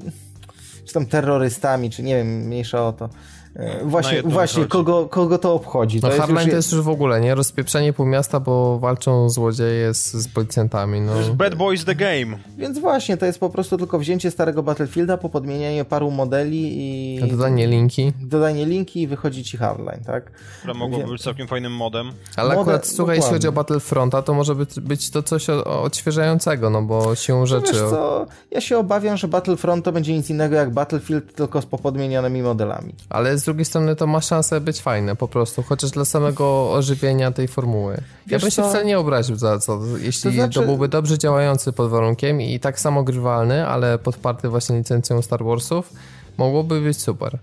czy 0.85 0.93
tam 0.93 1.05
terrorystami, 1.05 1.89
czy 1.89 2.03
nie 2.03 2.15
wiem, 2.15 2.27
mniejsza 2.27 2.87
o 2.87 2.93
to. 2.93 3.09
E, 3.55 3.85
właśnie, 3.85 4.23
właśnie 4.23 4.65
kogo, 4.65 5.07
kogo 5.09 5.37
to 5.37 5.53
obchodzi? 5.53 5.97
No 5.97 6.01
To 6.01 6.07
jest 6.07 6.19
Hardline 6.19 6.43
już- 6.45 6.49
to 6.51 6.55
jest 6.55 6.71
już 6.71 6.81
w 6.81 6.89
ogóle, 6.89 7.21
nie? 7.21 7.35
Rozpieprzenie 7.35 7.93
pół 7.93 8.05
miasta, 8.05 8.39
bo 8.39 8.79
walczą 8.79 9.29
złodzieje 9.29 9.93
z, 9.93 10.13
z 10.13 10.27
policjantami, 10.27 11.01
no. 11.01 11.11
To 11.13 11.17
jest 11.19 11.31
Bad 11.31 11.55
Boys 11.55 11.85
the 11.85 11.95
Game. 11.95 12.37
Więc 12.57 12.79
właśnie, 12.79 13.17
to 13.17 13.25
jest 13.25 13.39
po 13.39 13.49
prostu 13.49 13.77
tylko 13.77 13.99
wzięcie 13.99 14.31
starego 14.31 14.63
Battlefielda, 14.63 15.17
popodmienianie 15.17 15.85
paru 15.85 16.11
modeli 16.11 16.71
i 16.75 17.29
Dodanie 17.29 17.67
linki. 17.67 18.13
dodanie 18.21 18.65
linki 18.65 19.01
i 19.01 19.07
wychodzi 19.07 19.43
ci 19.43 19.57
hardline, 19.57 20.03
tak? 20.05 20.31
Która 20.59 20.73
mogła 20.73 20.97
Wie- 20.99 21.05
być 21.07 21.21
całkiem 21.21 21.47
fajnym 21.47 21.71
modem. 21.75 22.11
Ale 22.35 22.49
Mode- 22.55 22.61
akurat, 22.61 22.87
słuchaj, 22.87 23.15
jeśli 23.15 23.31
chodzi 23.31 23.47
o 23.47 23.51
dokładnie. 23.51 23.55
Battlefronta, 23.75 24.21
to 24.21 24.33
może 24.33 24.55
być, 24.55 24.79
być 24.79 25.09
to 25.09 25.23
coś 25.23 25.49
odświeżającego, 25.49 26.69
no 26.69 26.81
bo 26.81 27.15
siłą 27.15 27.45
rzeczy... 27.45 27.71
Wiesz 27.73 27.81
co, 27.81 28.25
ja 28.51 28.61
się 28.61 28.77
obawiam, 28.77 29.17
że 29.17 29.27
Battlefront 29.27 29.85
to 29.85 29.91
będzie 29.91 30.13
nic 30.13 30.29
innego 30.29 30.55
jak 30.55 30.69
Battlefield, 30.73 31.35
tylko 31.35 31.61
z 31.61 31.65
popodmienionymi 31.65 32.41
modelami. 32.41 32.93
Ale 33.09 33.37
z 33.37 33.44
drugiej 33.45 33.65
strony 33.65 33.95
to 33.95 34.07
ma 34.07 34.21
szansę 34.21 34.61
być 34.61 34.81
fajne 34.81 35.15
po 35.15 35.27
prostu, 35.27 35.63
chociaż 35.63 35.91
dla 35.91 36.05
samego 36.05 36.71
ożywienia 36.71 37.31
tej 37.31 37.47
formuły. 37.47 37.93
Ja 37.93 38.01
Wiesz 38.27 38.41
bym 38.41 38.51
się 38.51 38.61
co? 38.61 38.69
wcale 38.69 38.85
nie 38.85 38.99
obraził 38.99 39.35
za 39.35 39.59
co, 39.59 39.79
jeśli 40.01 40.23
to, 40.23 40.29
To 40.29 40.35
znaczy- 40.35 40.61
byłby 40.65 40.87
dobrze 40.87 41.17
działający 41.17 41.73
pod 41.73 41.89
warunkiem 41.89 42.41
i 42.41 42.59
tak 42.59 42.79
samo 42.79 43.03
grywalny, 43.03 43.67
ale 43.67 43.97
podparty 43.99 44.49
właśnie 44.49 44.77
licencją 44.77 45.21
Star 45.21 45.43
Warsów, 45.43 45.93
mogłoby 46.37 46.81
być 46.81 47.01
super. 47.01 47.37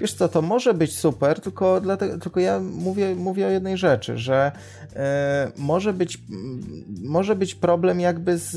Wiesz 0.00 0.14
co, 0.14 0.28
to 0.28 0.42
może 0.42 0.74
być 0.74 0.98
super, 0.98 1.40
tylko, 1.40 1.80
dlatego, 1.80 2.18
tylko 2.18 2.40
ja 2.40 2.60
mówię, 2.60 3.14
mówię 3.14 3.46
o 3.46 3.50
jednej 3.50 3.76
rzeczy, 3.76 4.18
że 4.18 4.52
e, 4.96 5.50
może, 5.56 5.92
być, 5.92 6.18
może 7.02 7.36
być 7.36 7.54
problem 7.54 8.00
jakby 8.00 8.38
z, 8.38 8.50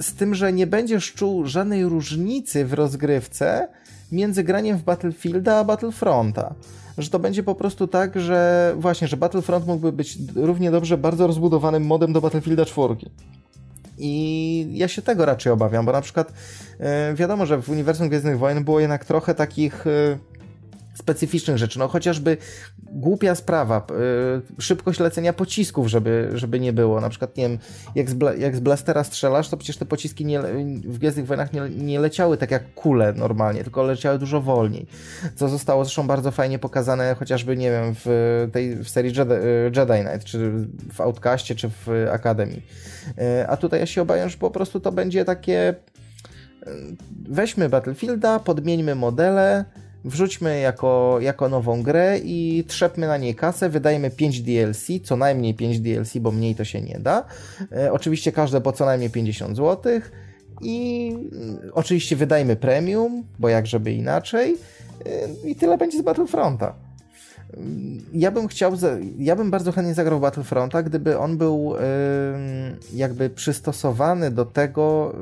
z 0.00 0.14
tym, 0.14 0.34
że 0.34 0.52
nie 0.52 0.66
będziesz 0.66 1.12
czuł 1.12 1.46
żadnej 1.46 1.84
różnicy 1.84 2.64
w 2.64 2.72
rozgrywce 2.72 3.68
między 4.12 4.44
graniem 4.44 4.78
w 4.78 4.82
Battlefielda 4.82 5.56
a 5.56 5.64
Battlefronta. 5.64 6.54
Że 6.98 7.10
to 7.10 7.18
będzie 7.18 7.42
po 7.42 7.54
prostu 7.54 7.86
tak, 7.86 8.20
że 8.20 8.72
właśnie, 8.78 9.08
że 9.08 9.16
Battlefront 9.16 9.66
mógłby 9.66 9.92
być 9.92 10.18
równie 10.36 10.70
dobrze 10.70 10.98
bardzo 10.98 11.26
rozbudowanym 11.26 11.86
modem 11.86 12.12
do 12.12 12.20
Battlefielda 12.20 12.64
4. 12.64 12.96
I 13.98 14.68
ja 14.72 14.88
się 14.88 15.02
tego 15.02 15.24
raczej 15.24 15.52
obawiam, 15.52 15.86
bo 15.86 15.92
na 15.92 16.00
przykład 16.00 16.32
e, 16.80 17.14
wiadomo, 17.14 17.46
że 17.46 17.62
w 17.62 17.68
uniwersum 17.68 18.08
Gwiezdnych 18.08 18.38
Wojen 18.38 18.64
było 18.64 18.80
jednak 18.80 19.04
trochę 19.04 19.34
takich 19.34 19.86
e, 19.86 20.18
specyficznych 20.98 21.58
rzeczy. 21.58 21.78
No 21.78 21.88
chociażby 21.88 22.36
głupia 22.78 23.34
sprawa, 23.34 23.86
yy, 23.90 24.62
szybkość 24.62 25.00
lecenia 25.00 25.32
pocisków, 25.32 25.86
żeby, 25.86 26.30
żeby 26.34 26.60
nie 26.60 26.72
było. 26.72 27.00
Na 27.00 27.08
przykład, 27.08 27.36
nie 27.36 27.48
wiem, 27.48 27.58
jak 27.94 28.10
z, 28.10 28.14
bla, 28.14 28.34
jak 28.34 28.56
z 28.56 28.60
blastera 28.60 29.04
strzelasz, 29.04 29.48
to 29.48 29.56
przecież 29.56 29.76
te 29.76 29.86
pociski 29.86 30.24
nie, 30.24 30.40
w 30.84 30.98
Gwiezdnych 30.98 31.26
Wojnach 31.26 31.52
nie, 31.52 31.60
nie 31.70 32.00
leciały 32.00 32.36
tak 32.36 32.50
jak 32.50 32.74
kule 32.74 33.12
normalnie, 33.12 33.62
tylko 33.64 33.82
leciały 33.82 34.18
dużo 34.18 34.40
wolniej. 34.40 34.86
Co 35.36 35.48
zostało 35.48 35.84
zresztą 35.84 36.06
bardzo 36.06 36.30
fajnie 36.30 36.58
pokazane 36.58 37.14
chociażby, 37.18 37.56
nie 37.56 37.70
wiem, 37.70 37.94
w 38.04 38.48
tej 38.52 38.76
w 38.76 38.88
serii 38.88 39.12
Jedi, 39.16 39.34
Jedi 39.76 40.04
Knight, 40.04 40.24
czy 40.24 40.50
w 40.92 41.00
Outcastie, 41.00 41.54
czy 41.54 41.68
w 41.70 42.08
Akademii. 42.12 42.62
Yy, 43.16 43.48
a 43.48 43.56
tutaj 43.56 43.80
ja 43.80 43.86
się 43.86 44.02
obawiam, 44.02 44.28
że 44.28 44.38
po 44.38 44.50
prostu 44.50 44.80
to 44.80 44.92
będzie 44.92 45.24
takie 45.24 45.74
weźmy 47.28 47.68
Battlefielda, 47.68 48.38
podmieńmy 48.38 48.94
modele, 48.94 49.64
wrzućmy 50.04 50.60
jako, 50.60 51.18
jako 51.20 51.48
nową 51.48 51.82
grę 51.82 52.18
i 52.18 52.64
trzepmy 52.68 53.06
na 53.06 53.16
niej 53.16 53.34
kasę, 53.34 53.68
wydajmy 53.68 54.10
5 54.10 54.42
DLC, 54.42 54.86
co 55.04 55.16
najmniej 55.16 55.54
5 55.54 55.80
DLC, 55.80 56.18
bo 56.18 56.30
mniej 56.30 56.54
to 56.54 56.64
się 56.64 56.80
nie 56.80 56.98
da. 56.98 57.24
E, 57.72 57.92
oczywiście 57.92 58.32
każde 58.32 58.60
po 58.60 58.72
co 58.72 58.84
najmniej 58.84 59.10
50 59.10 59.56
zł 59.56 59.92
i 60.60 61.10
mm, 61.32 61.58
oczywiście 61.72 62.16
wydajmy 62.16 62.56
premium, 62.56 63.24
bo 63.38 63.48
jak 63.48 63.66
żeby 63.66 63.92
inaczej 63.92 64.56
e, 65.06 65.48
i 65.48 65.56
tyle 65.56 65.78
będzie 65.78 65.98
z 65.98 66.02
Battlefronta. 66.02 66.74
Ja 68.12 68.30
bym 68.30 68.48
chciał, 68.48 68.72
ja 69.18 69.36
bym 69.36 69.50
bardzo 69.50 69.72
chętnie 69.72 69.94
zagrał 69.94 70.20
Battlefronta, 70.20 70.82
gdyby 70.82 71.18
on 71.18 71.38
był 71.38 71.74
jakby 72.92 73.30
przystosowany 73.30 74.30
do 74.30 74.44
tego, 74.44 75.14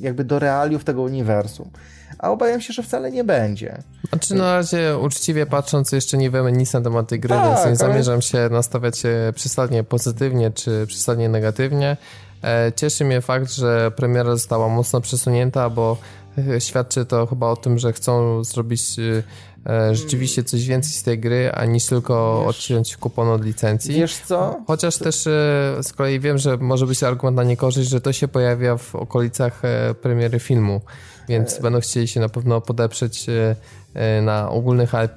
jakby 0.00 0.24
do 0.24 0.38
realiów 0.38 0.84
tego 0.84 1.02
uniwersum. 1.02 1.70
A 2.18 2.30
obawiam 2.30 2.60
się, 2.60 2.72
że 2.72 2.82
wcale 2.82 3.10
nie 3.10 3.24
będzie. 3.24 3.82
Znaczy 4.08 4.34
na 4.34 4.52
razie 4.52 4.98
uczciwie 4.98 5.46
patrząc 5.46 5.92
jeszcze 5.92 6.18
nie 6.18 6.30
wiemy 6.30 6.52
nic 6.52 6.72
na 6.72 6.80
temat 6.80 7.08
tej 7.08 7.20
gry, 7.20 7.28
tak, 7.28 7.44
więc 7.44 7.58
nie 7.58 7.66
ale... 7.66 7.76
zamierzam 7.76 8.22
się 8.22 8.48
nastawiać 8.50 9.02
przesadnie 9.34 9.84
pozytywnie 9.84 10.50
czy 10.50 10.86
przesadnie 10.86 11.28
negatywnie. 11.28 11.96
E, 12.42 12.72
cieszy 12.76 13.04
mnie 13.04 13.20
fakt, 13.20 13.52
że 13.52 13.90
premiera 13.96 14.30
została 14.30 14.68
mocno 14.68 15.00
przesunięta, 15.00 15.70
bo 15.70 15.96
e, 16.38 16.60
świadczy 16.60 17.04
to 17.04 17.26
chyba 17.26 17.50
o 17.50 17.56
tym, 17.56 17.78
że 17.78 17.92
chcą 17.92 18.44
zrobić 18.44 18.82
e, 19.66 19.94
rzeczywiście 19.94 20.44
coś 20.44 20.66
więcej 20.66 20.92
z 20.92 21.02
tej 21.02 21.18
gry, 21.18 21.52
aniż 21.52 21.86
tylko 21.86 22.38
wiesz, 22.40 22.48
odciąć 22.56 22.96
kupon 22.96 23.28
od 23.28 23.44
licencji. 23.44 23.94
Wiesz 23.94 24.16
co? 24.16 24.60
Chociaż 24.66 24.98
też 24.98 25.16
z 25.82 25.92
kolei 25.92 26.20
wiem, 26.20 26.38
że 26.38 26.56
może 26.56 26.86
być 26.86 27.02
argument 27.02 27.36
na 27.36 27.44
niekorzyść, 27.44 27.90
że 27.90 28.00
to 28.00 28.12
się 28.12 28.28
pojawia 28.28 28.76
w 28.76 28.94
okolicach 28.94 29.62
premiery 30.02 30.38
filmu, 30.38 30.80
więc 31.28 31.58
będą 31.58 31.80
chcieli 31.80 32.08
się 32.08 32.20
na 32.20 32.28
pewno 32.28 32.60
podeprzeć 32.60 33.26
na 34.22 34.50
ogólny 34.50 34.86
hype 34.86 35.14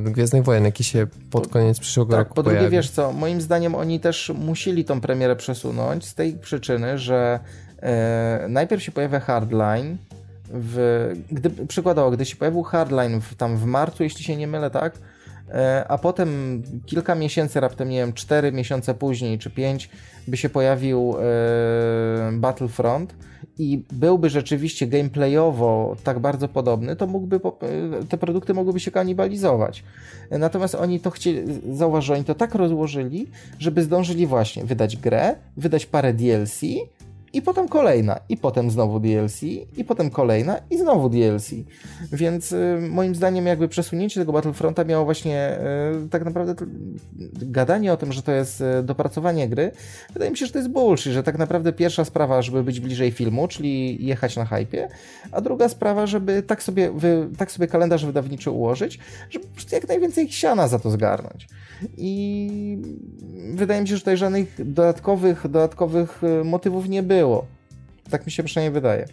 Gwiezdnych 0.00 0.44
Wojen, 0.44 0.64
jaki 0.64 0.84
się 0.84 1.06
pod 1.30 1.48
koniec 1.48 1.78
przyszłego 1.78 2.10
tak, 2.10 2.18
roku 2.18 2.34
po 2.34 2.42
drugie, 2.42 2.58
pojawi. 2.58 2.76
wiesz 2.76 2.90
co, 2.90 3.12
moim 3.12 3.40
zdaniem 3.40 3.74
oni 3.74 4.00
też 4.00 4.32
musieli 4.34 4.84
tą 4.84 5.00
premierę 5.00 5.36
przesunąć 5.36 6.06
z 6.06 6.14
tej 6.14 6.32
przyczyny, 6.32 6.98
że 6.98 7.40
e, 7.82 8.46
najpierw 8.48 8.82
się 8.82 8.92
pojawia 8.92 9.20
Hardline, 9.20 9.96
w, 10.52 11.12
gdy, 11.32 11.66
przykładowo, 11.66 12.10
gdy 12.10 12.24
się 12.24 12.36
pojawił 12.36 12.62
Hardline 12.62 13.20
w, 13.20 13.34
tam 13.34 13.56
w 13.56 13.64
marcu, 13.64 14.02
jeśli 14.02 14.24
się 14.24 14.36
nie 14.36 14.46
mylę, 14.46 14.70
tak? 14.70 14.98
E, 15.48 15.84
a 15.88 15.98
potem 15.98 16.62
kilka 16.86 17.14
miesięcy, 17.14 17.60
raptem 17.60 17.88
nie 17.88 17.98
wiem, 17.98 18.12
4 18.12 18.52
miesiące 18.52 18.94
później 18.94 19.38
czy 19.38 19.50
5 19.50 19.90
by 20.28 20.36
się 20.36 20.48
pojawił 20.48 21.16
e, 21.18 22.32
Battlefront 22.32 23.14
i 23.60 23.84
byłby 23.92 24.30
rzeczywiście 24.30 24.86
gameplayowo 24.86 25.96
tak 26.04 26.18
bardzo 26.18 26.48
podobny, 26.48 26.96
to 26.96 27.06
mógłby, 27.06 27.36
e, 27.36 27.40
te 28.08 28.18
produkty 28.18 28.54
mogłyby 28.54 28.80
się 28.80 28.90
kanibalizować. 28.90 29.84
Natomiast 30.30 30.74
oni 30.74 31.00
to 31.00 31.10
chcieli, 31.10 31.42
zauważ, 31.72 32.10
oni 32.10 32.24
to 32.24 32.34
tak 32.34 32.54
rozłożyli, 32.54 33.26
żeby 33.58 33.82
zdążyli 33.82 34.26
właśnie 34.26 34.64
wydać 34.64 34.96
grę, 34.96 35.36
wydać 35.56 35.86
parę 35.86 36.14
DLC, 36.14 36.60
i 37.32 37.42
potem 37.42 37.68
kolejna, 37.68 38.20
i 38.28 38.36
potem 38.36 38.70
znowu 38.70 39.00
DLC, 39.00 39.42
i 39.76 39.84
potem 39.86 40.10
kolejna, 40.10 40.60
i 40.70 40.78
znowu 40.78 41.08
DLC. 41.08 41.50
Więc 42.12 42.52
y, 42.52 42.78
moim 42.90 43.14
zdaniem 43.14 43.46
jakby 43.46 43.68
przesunięcie 43.68 44.20
tego 44.20 44.32
Battlefronta 44.32 44.84
miało 44.84 45.04
właśnie 45.04 45.58
y, 46.04 46.08
tak 46.08 46.24
naprawdę 46.24 46.66
gadanie 47.32 47.92
o 47.92 47.96
tym, 47.96 48.12
że 48.12 48.22
to 48.22 48.32
jest 48.32 48.60
y, 48.60 48.82
dopracowanie 48.82 49.48
gry, 49.48 49.72
wydaje 50.12 50.30
mi 50.30 50.36
się, 50.36 50.46
że 50.46 50.52
to 50.52 50.58
jest 50.58 50.70
bullshit, 50.70 51.12
że 51.12 51.22
tak 51.22 51.38
naprawdę 51.38 51.72
pierwsza 51.72 52.04
sprawa, 52.04 52.42
żeby 52.42 52.62
być 52.62 52.80
bliżej 52.80 53.10
filmu, 53.10 53.48
czyli 53.48 54.06
jechać 54.06 54.36
na 54.36 54.44
hypie, 54.44 54.88
a 55.32 55.40
druga 55.40 55.68
sprawa, 55.68 56.06
żeby 56.06 56.42
tak 56.42 56.62
sobie, 56.62 56.90
wy, 56.90 57.28
tak 57.38 57.52
sobie 57.52 57.66
kalendarz 57.66 58.06
wydawniczy 58.06 58.50
ułożyć, 58.50 58.98
żeby 59.30 59.46
jak 59.72 59.88
najwięcej 59.88 60.32
siana 60.32 60.68
za 60.68 60.78
to 60.78 60.90
zgarnąć. 60.90 61.48
I 61.96 62.78
wydaje 63.54 63.80
mi 63.82 63.88
się, 63.88 63.94
że 63.94 64.00
tutaj 64.00 64.16
żadnych 64.16 64.72
dodatkowych, 64.72 65.42
dodatkowych 65.42 66.22
motywów 66.44 66.88
nie 66.88 67.02
było. 67.02 67.46
Tak 68.10 68.26
mi 68.26 68.32
się 68.32 68.42
przynajmniej 68.42 68.72
wydaje. 68.72 69.06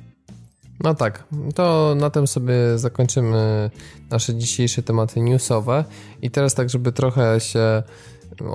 No 0.83 0.95
tak, 0.95 1.23
to 1.55 1.95
na 1.97 2.09
tym 2.09 2.27
sobie 2.27 2.53
zakończymy 2.75 3.71
nasze 4.09 4.35
dzisiejsze 4.35 4.83
tematy 4.83 5.21
newsowe 5.21 5.83
i 6.21 6.31
teraz 6.31 6.53
tak, 6.53 6.69
żeby 6.69 6.91
trochę 6.91 7.39
się 7.39 7.83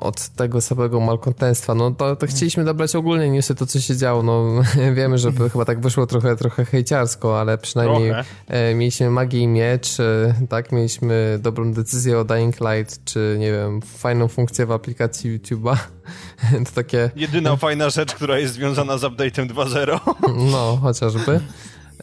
od 0.01 0.29
tego 0.29 0.61
samego 0.61 1.01
malkontentstwa. 1.01 1.75
No 1.75 1.91
to, 1.91 2.17
to 2.17 2.27
chcieliśmy 2.27 2.65
dobrać 2.65 2.97
ogólnie 2.97 3.31
newsy, 3.31 3.55
to 3.55 3.67
co 3.67 3.81
się 3.81 3.97
działo. 3.97 4.23
No 4.23 4.63
wiemy, 4.95 5.19
że 5.19 5.33
chyba 5.53 5.65
tak 5.65 5.81
wyszło 5.81 6.07
trochę, 6.07 6.37
trochę 6.37 6.65
hejciarsko, 6.65 7.41
ale 7.41 7.59
przynajmniej 7.59 8.13
e, 8.49 8.75
mieliśmy 8.75 9.11
magię 9.11 9.41
i 9.41 9.49
miecz, 9.49 10.01
e, 10.01 10.35
tak? 10.49 10.73
Mieliśmy 10.73 11.39
dobrą 11.43 11.73
decyzję 11.73 12.19
o 12.19 12.25
Dying 12.25 12.57
Light, 12.61 13.05
czy 13.05 13.37
nie 13.39 13.53
wiem, 13.53 13.83
fajną 13.83 14.29
funkcję 14.29 14.67
w 14.67 14.73
aplikacji 14.73 15.39
YouTube'a. 15.39 15.77
to 16.67 16.73
takie... 16.75 17.11
Jedyna 17.17 17.57
fajna 17.57 17.91
rzecz, 17.91 18.15
która 18.15 18.39
jest 18.39 18.55
związana 18.55 18.99
z 18.99 19.03
update'em 19.03 19.47
2.0. 19.47 19.99
no, 20.53 20.79
chociażby. 20.83 21.41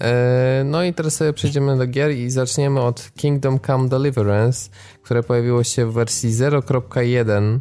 E, 0.01 0.63
no 0.65 0.84
i 0.84 0.93
teraz 0.93 1.15
sobie 1.15 1.34
przejdziemy 1.34 1.77
do 1.77 1.88
gier 1.88 2.11
i 2.11 2.30
zaczniemy 2.30 2.81
od 2.81 3.11
Kingdom 3.17 3.59
Come 3.59 3.89
Deliverance, 3.89 4.69
które 5.03 5.23
pojawiło 5.23 5.63
się 5.63 5.85
w 5.85 5.93
wersji 5.93 6.30
0.1 6.30 7.59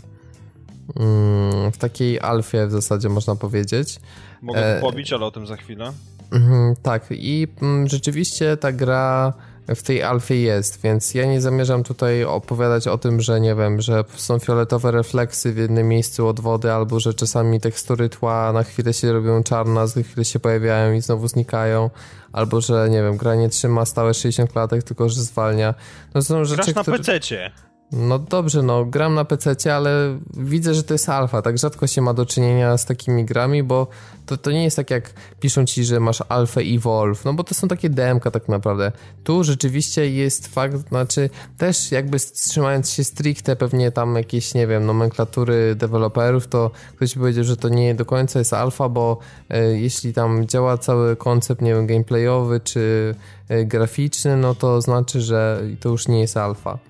mm, 0.96 1.72
w 1.72 1.78
takiej 1.78 2.20
alfie 2.20 2.66
w 2.66 2.70
zasadzie 2.70 3.08
można 3.08 3.36
powiedzieć. 3.36 4.00
Mogę 4.42 4.60
to 4.60 4.66
e, 4.66 4.80
pobić, 4.80 5.12
ale 5.12 5.26
o 5.26 5.30
tym 5.30 5.46
za 5.46 5.56
chwilę. 5.56 5.92
Mhm, 6.32 6.76
tak 6.82 7.06
i 7.10 7.48
mm, 7.62 7.88
rzeczywiście 7.88 8.56
ta 8.56 8.72
gra 8.72 9.32
w 9.74 9.82
tej 9.82 10.02
alfie 10.02 10.42
jest, 10.42 10.80
więc 10.80 11.14
ja 11.14 11.26
nie 11.26 11.40
zamierzam 11.40 11.84
tutaj 11.84 12.24
opowiadać 12.24 12.88
o 12.88 12.98
tym, 12.98 13.20
że 13.20 13.40
nie 13.40 13.54
wiem, 13.54 13.80
że 13.80 14.04
są 14.16 14.38
fioletowe 14.38 14.90
refleksy 14.90 15.52
w 15.52 15.56
jednym 15.56 15.88
miejscu 15.88 16.28
od 16.28 16.40
wody, 16.40 16.72
albo 16.72 17.00
że 17.00 17.14
czasami 17.14 17.60
tekstury 17.60 18.08
tła 18.08 18.52
na 18.52 18.62
chwilę 18.62 18.92
się 18.92 19.12
robią 19.12 19.42
czarne, 19.42 19.88
za 19.88 20.02
chwilę 20.02 20.24
się 20.24 20.40
pojawiają 20.40 20.92
i 20.92 21.00
znowu 21.00 21.28
znikają, 21.28 21.90
albo 22.32 22.60
że 22.60 22.88
nie 22.90 23.02
wiem, 23.02 23.16
gra 23.16 23.34
nie 23.34 23.48
trzyma 23.48 23.84
stałe 23.84 24.14
60 24.14 24.52
klatek, 24.52 24.82
tylko 24.82 25.08
że 25.08 25.22
zwalnia. 25.22 25.74
No 26.14 26.22
są 26.22 26.44
rzeczy, 26.44 26.62
Grasz 26.62 26.74
na 26.74 26.82
które... 26.82 26.98
PC-cie. 26.98 27.50
No 27.92 28.18
dobrze, 28.18 28.62
no 28.62 28.84
gram 28.84 29.14
na 29.14 29.24
PC, 29.24 29.74
ale 29.74 30.18
widzę, 30.36 30.74
że 30.74 30.82
to 30.82 30.94
jest 30.94 31.08
alfa. 31.08 31.42
Tak 31.42 31.58
rzadko 31.58 31.86
się 31.86 32.02
ma 32.02 32.14
do 32.14 32.26
czynienia 32.26 32.76
z 32.76 32.84
takimi 32.84 33.24
grami, 33.24 33.62
bo 33.62 33.86
to, 34.26 34.36
to 34.36 34.50
nie 34.50 34.64
jest 34.64 34.76
tak 34.76 34.90
jak 34.90 35.10
piszą 35.40 35.64
ci, 35.66 35.84
że 35.84 36.00
masz 36.00 36.22
alfę 36.28 36.62
i 36.62 36.78
Wolf, 36.78 37.24
no 37.24 37.34
bo 37.34 37.44
to 37.44 37.54
są 37.54 37.68
takie 37.68 37.90
DMK 37.90 38.30
tak 38.30 38.48
naprawdę. 38.48 38.92
Tu 39.24 39.44
rzeczywiście 39.44 40.10
jest 40.10 40.46
fakt, 40.46 40.88
znaczy 40.88 41.30
też 41.58 41.92
jakby 41.92 42.18
trzymając 42.18 42.90
się 42.90 43.04
stricte 43.04 43.56
pewnie 43.56 43.92
tam 43.92 44.16
jakieś, 44.16 44.54
nie 44.54 44.66
wiem, 44.66 44.86
nomenklatury 44.86 45.74
deweloperów, 45.74 46.46
to 46.46 46.70
ktoś 46.96 47.14
powiedział, 47.14 47.44
że 47.44 47.56
to 47.56 47.68
nie 47.68 47.94
do 47.94 48.04
końca 48.04 48.38
jest 48.38 48.52
alfa, 48.52 48.88
bo 48.88 49.18
e, 49.50 49.64
jeśli 49.64 50.12
tam 50.12 50.46
działa 50.46 50.78
cały 50.78 51.16
koncept, 51.16 51.62
nie 51.62 51.74
wiem, 51.74 51.86
gameplayowy 51.86 52.60
czy 52.60 53.14
e, 53.48 53.64
graficzny, 53.64 54.36
no 54.36 54.54
to 54.54 54.80
znaczy, 54.80 55.20
że 55.20 55.62
to 55.80 55.88
już 55.88 56.08
nie 56.08 56.20
jest 56.20 56.36
alfa. 56.36 56.87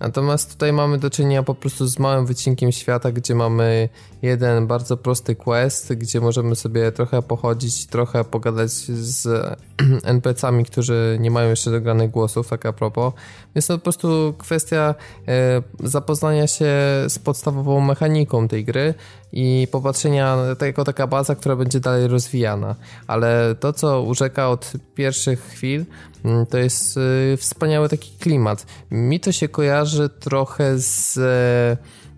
Natomiast 0.00 0.52
tutaj 0.52 0.72
mamy 0.72 0.98
do 0.98 1.10
czynienia 1.10 1.42
po 1.42 1.54
prostu 1.54 1.86
z 1.86 1.98
małym 1.98 2.26
wycinkiem 2.26 2.72
świata, 2.72 3.12
gdzie 3.12 3.34
mamy 3.34 3.88
jeden 4.22 4.66
bardzo 4.66 4.96
prosty 4.96 5.36
quest, 5.36 5.92
gdzie 5.92 6.20
możemy 6.20 6.56
sobie 6.56 6.92
trochę 6.92 7.22
pochodzić, 7.22 7.86
trochę 7.86 8.24
pogadać 8.24 8.70
z 8.70 9.26
NPC-ami, 10.14 10.64
którzy 10.64 11.16
nie 11.20 11.30
mają 11.30 11.50
jeszcze 11.50 11.70
dogranych 11.70 12.10
głosów, 12.10 12.48
tak 12.48 12.66
a 12.66 12.72
propos. 12.72 13.12
Jest 13.58 13.68
to 13.68 13.78
po 13.78 13.82
prostu 13.82 14.34
kwestia 14.38 14.94
e, 15.28 15.62
zapoznania 15.80 16.46
się 16.46 16.72
z 17.08 17.18
podstawową 17.18 17.80
mechaniką 17.80 18.48
tej 18.48 18.64
gry 18.64 18.94
i 19.32 19.68
popatrzenia 19.70 20.36
jako 20.60 20.84
taka 20.84 21.06
baza, 21.06 21.34
która 21.34 21.56
będzie 21.56 21.80
dalej 21.80 22.08
rozwijana. 22.08 22.74
Ale 23.06 23.54
to, 23.60 23.72
co 23.72 24.02
urzeka 24.02 24.48
od 24.48 24.72
pierwszych 24.94 25.40
chwil, 25.40 25.84
mm, 26.24 26.46
to 26.46 26.58
jest 26.58 26.98
e, 27.32 27.36
wspaniały 27.36 27.88
taki 27.88 28.10
klimat. 28.18 28.66
Mi 28.90 29.20
to 29.20 29.32
się 29.32 29.48
kojarzy 29.48 30.08
trochę 30.08 30.78
z 30.78 31.18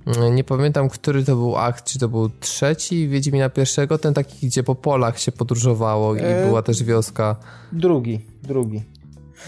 Mm, 0.06 0.34
nie 0.34 0.44
pamiętam, 0.44 0.88
który 0.88 1.24
to 1.24 1.36
był 1.36 1.56
akt, 1.56 1.84
czy 1.84 1.98
to 1.98 2.08
był 2.08 2.30
trzeci 2.40 3.08
Wiedźmina 3.08 3.50
pierwszego, 3.50 3.98
ten 3.98 4.14
taki, 4.14 4.46
gdzie 4.46 4.62
po 4.62 4.74
polach 4.74 5.20
się 5.20 5.32
podróżowało 5.32 6.14
i 6.14 6.20
e... 6.20 6.46
była 6.46 6.62
też 6.62 6.82
wioska. 6.82 7.36
Drugi, 7.72 8.20
drugi. 8.42 8.82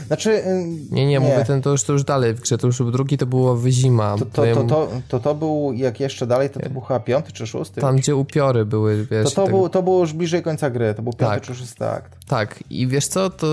Znaczy... 0.07 0.31
y, 0.31 0.45
Nie, 0.91 1.07
nie, 1.07 1.21
mówię 1.21 1.45
ten 1.47 1.63
to 1.63 1.71
już, 1.71 1.85
to 1.85 1.93
już 1.93 2.05
dalej 2.05 2.35
w 2.35 2.41
grze, 2.41 2.59
to 2.59 2.67
już 2.67 2.79
drugi 2.93 3.19
to 3.19 3.27
było 3.27 3.57
Wyzima. 3.57 4.17
To 4.19 4.25
to, 4.25 4.55
to, 4.55 4.65
to, 4.65 4.89
to, 5.09 5.21
to 5.21 5.35
był, 5.35 5.73
jak 5.75 6.01
jeszcze 6.01 6.27
dalej, 6.27 6.51
to 6.51 6.61
to 6.61 6.71
był 6.71 6.81
chyba 6.81 7.01
piąty 7.01 7.33
czy 7.33 7.47
szósty? 7.47 7.81
Tam, 7.81 7.97
gdzie 7.97 8.17
upiory 8.17 8.65
były, 8.65 9.07
wiesz. 9.11 9.35
To 9.35 9.45
to, 9.45 9.51
był, 9.51 9.69
to 9.69 9.83
było 9.83 10.01
już 10.01 10.13
bliżej 10.13 10.43
końca 10.43 10.71
gry, 10.71 10.95
to 10.95 11.03
był 11.03 11.13
piąty 11.13 11.35
Tak. 11.35 11.43
czy 11.43 11.55
szósty 11.55 11.89
akt. 11.89 12.13
tak, 12.29 12.65
i 12.71 12.87
wiesz 12.87 13.07
co, 13.07 13.31
to 13.31 13.47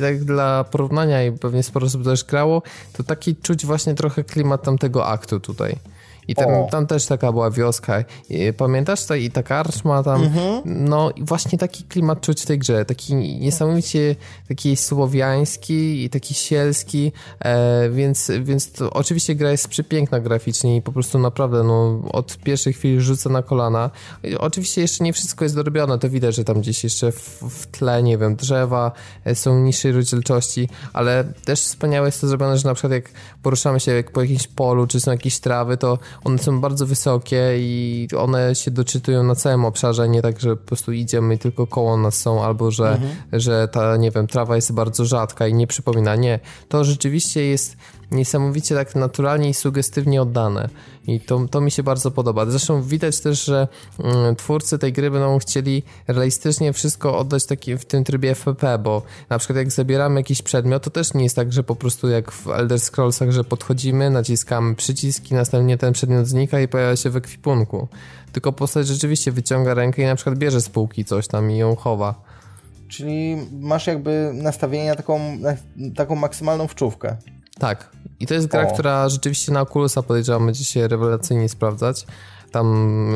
tak 0.00 0.24
dla 0.24 0.64
porównania 0.64 1.24
i 1.24 1.32
pewnie 1.32 1.62
sporo 1.62 1.86
osób 1.86 2.04
też 2.04 2.24
grało, 2.24 2.62
to 2.92 3.02
taki 3.02 3.36
czuć 3.36 3.66
właśnie 3.66 3.94
trochę 3.94 4.24
klimat 4.24 4.62
tamtego 4.62 5.06
aktu 5.06 5.40
tutaj. 5.40 5.76
I 6.28 6.34
tam, 6.34 6.48
tam 6.70 6.86
też 6.86 7.06
taka 7.06 7.32
była 7.32 7.50
wioska. 7.50 8.04
Pamiętasz 8.56 9.04
ta, 9.04 9.16
i 9.16 9.30
ta 9.30 9.42
karczma 9.42 10.02
tam? 10.02 10.22
Mhm. 10.22 10.62
No 10.64 11.10
i 11.10 11.24
właśnie 11.24 11.58
taki 11.58 11.84
klimat 11.84 12.20
czuć 12.20 12.42
w 12.42 12.46
tej 12.46 12.58
grze. 12.58 12.84
Taki 12.84 13.14
niesamowicie 13.14 14.16
taki 14.48 14.76
słowiański 14.76 16.04
i 16.04 16.10
taki 16.10 16.34
sielski, 16.34 17.12
e, 17.40 17.90
więc, 17.90 18.30
więc 18.42 18.72
to 18.72 18.90
oczywiście 18.90 19.34
gra 19.34 19.50
jest 19.50 19.68
przepiękna 19.68 20.20
graficznie 20.20 20.76
i 20.76 20.82
po 20.82 20.92
prostu 20.92 21.18
naprawdę 21.18 21.62
no, 21.62 22.02
od 22.12 22.38
pierwszej 22.38 22.72
chwili 22.72 23.00
rzuca 23.00 23.30
na 23.30 23.42
kolana. 23.42 23.90
Oczywiście 24.38 24.80
jeszcze 24.80 25.04
nie 25.04 25.12
wszystko 25.12 25.44
jest 25.44 25.54
dorobione, 25.54 25.98
to 25.98 26.08
widać, 26.08 26.34
że 26.34 26.44
tam 26.44 26.60
gdzieś 26.60 26.84
jeszcze 26.84 27.12
w, 27.12 27.42
w 27.50 27.66
tle, 27.66 28.02
nie 28.02 28.18
wiem, 28.18 28.36
drzewa 28.36 28.92
e, 29.24 29.34
są 29.34 29.60
niższej 29.60 29.92
rozdzielczości, 29.92 30.68
ale 30.92 31.24
też 31.44 31.60
wspaniałe 31.60 32.08
jest 32.08 32.20
to 32.20 32.28
zrobione, 32.28 32.58
że 32.58 32.68
na 32.68 32.74
przykład 32.74 32.92
jak 32.92 33.10
poruszamy 33.42 33.80
się 33.80 33.92
jak 33.92 34.10
po 34.10 34.22
jakimś 34.22 34.46
polu, 34.46 34.86
czy 34.86 35.00
są 35.00 35.10
jakieś 35.10 35.38
trawy, 35.38 35.76
to 35.76 35.98
one 36.24 36.38
są 36.38 36.60
bardzo 36.60 36.86
wysokie 36.86 37.50
i 37.56 38.08
one 38.18 38.54
się 38.54 38.70
doczytują 38.70 39.22
na 39.22 39.34
całym 39.34 39.64
obszarze, 39.64 40.08
nie 40.08 40.22
tak, 40.22 40.40
że 40.40 40.56
po 40.56 40.66
prostu 40.66 40.92
idziemy 40.92 41.34
i 41.34 41.38
tylko 41.38 41.66
koło 41.66 41.96
nas 41.96 42.14
są, 42.14 42.44
albo 42.44 42.70
że, 42.70 43.00
że 43.32 43.68
ta, 43.68 43.96
nie 43.96 44.10
wiem, 44.10 44.26
trawa 44.26 44.56
jest 44.56 44.72
bardzo 44.72 45.04
rzadka 45.04 45.46
i 45.46 45.54
nie 45.54 45.66
przypomina. 45.66 46.16
Nie, 46.16 46.40
to 46.68 46.84
rzeczywiście 46.84 47.46
jest 47.46 47.76
niesamowicie 48.10 48.74
tak 48.74 48.94
naturalnie 48.94 49.48
i 49.48 49.54
sugestywnie 49.54 50.22
oddane. 50.22 50.68
I 51.06 51.20
to, 51.20 51.46
to 51.50 51.60
mi 51.60 51.70
się 51.70 51.82
bardzo 51.82 52.10
podoba. 52.10 52.46
Zresztą 52.46 52.82
widać 52.82 53.20
też, 53.20 53.44
że 53.44 53.68
mm, 53.98 54.36
twórcy 54.36 54.78
tej 54.78 54.92
gry 54.92 55.10
będą 55.10 55.38
chcieli 55.38 55.82
realistycznie 56.08 56.72
wszystko 56.72 57.18
oddać 57.18 57.46
taki, 57.46 57.78
w 57.78 57.84
tym 57.84 58.04
trybie 58.04 58.34
FPP, 58.34 58.78
bo 58.78 59.02
na 59.28 59.38
przykład 59.38 59.56
jak 59.56 59.72
zabieramy 59.72 60.20
jakiś 60.20 60.42
przedmiot, 60.42 60.82
to 60.82 60.90
też 60.90 61.14
nie 61.14 61.22
jest 61.22 61.36
tak, 61.36 61.52
że 61.52 61.62
po 61.62 61.76
prostu 61.76 62.08
jak 62.08 62.32
w 62.32 62.48
Elder 62.48 62.80
Scrollsach, 62.80 63.30
że 63.30 63.44
podchodzimy, 63.44 64.10
naciskamy 64.10 64.74
przycisk 64.74 65.30
i 65.30 65.34
następnie 65.34 65.78
ten 65.78 65.92
przedmiot 65.92 66.26
znika 66.26 66.60
i 66.60 66.68
pojawia 66.68 66.96
się 66.96 67.10
w 67.10 67.16
ekwipunku. 67.16 67.88
Tylko 68.32 68.52
postać 68.52 68.86
rzeczywiście 68.86 69.32
wyciąga 69.32 69.74
rękę 69.74 70.02
i 70.02 70.06
na 70.06 70.14
przykład 70.14 70.38
bierze 70.38 70.60
z 70.60 70.68
półki 70.68 71.04
coś 71.04 71.28
tam 71.28 71.50
i 71.50 71.56
ją 71.56 71.76
chowa. 71.76 72.22
Czyli 72.88 73.36
masz 73.52 73.86
jakby 73.86 74.30
nastawienie 74.34 74.88
na 74.88 74.96
taką, 74.96 75.36
na 75.36 75.56
taką 75.96 76.14
maksymalną 76.14 76.66
wczówkę. 76.66 77.16
Tak. 77.60 77.90
I 78.20 78.26
to 78.26 78.34
jest 78.34 78.46
gra, 78.46 78.66
O. 78.68 78.72
która 78.72 79.08
rzeczywiście 79.08 79.52
na 79.52 79.60
Oculusa 79.60 80.02
podejrzewam 80.02 80.46
będzie 80.46 80.64
się 80.64 80.88
rewelacyjnie 80.88 81.48
sprawdzać. 81.48 82.06
Tam 82.52 82.66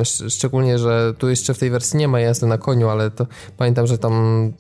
sz- 0.01 0.33
szczególnie, 0.33 0.79
że 0.79 1.15
tu 1.19 1.29
jeszcze 1.31 1.55
w 1.55 1.59
tej 1.59 1.71
wersji 1.71 1.99
nie 1.99 2.09
ma 2.09 2.21
jazdy 2.21 2.47
na 2.47 2.59
koniu, 2.59 2.89
ale 2.89 3.11
to 3.11 3.27
pamiętam, 3.57 3.87
że 3.87 3.99
tam 3.99 4.53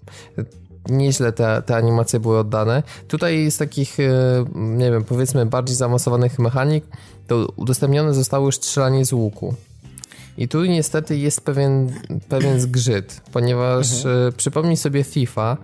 nieźle 0.89 1.33
te, 1.33 1.63
te 1.67 1.77
animacje 1.77 2.21
były 2.21 2.39
oddane. 2.39 2.83
Tutaj 3.09 3.51
z 3.51 3.57
takich, 3.57 4.01
e, 4.01 4.45
nie 4.55 4.91
wiem, 4.91 5.05
powiedzmy 5.05 5.47
bardziej 5.47 5.77
zaawansowanych 5.77 6.39
mechanik, 6.39 6.85
to 7.27 7.49
udostępnione 7.57 8.15
zostało 8.15 8.47
już 8.47 8.57
strzelanie 8.57 9.05
z 9.05 9.13
łuku. 9.13 9.55
I 10.39 10.49
tu 10.49 10.65
niestety 10.65 11.19
jest 11.19 11.41
pewien, 11.41 11.93
pewien 12.29 12.61
zgrzyt, 12.61 13.21
ponieważ 13.33 14.05
e, 14.07 14.33
przypomnij 14.37 14.77
sobie 14.77 15.05
FIFA 15.05 15.57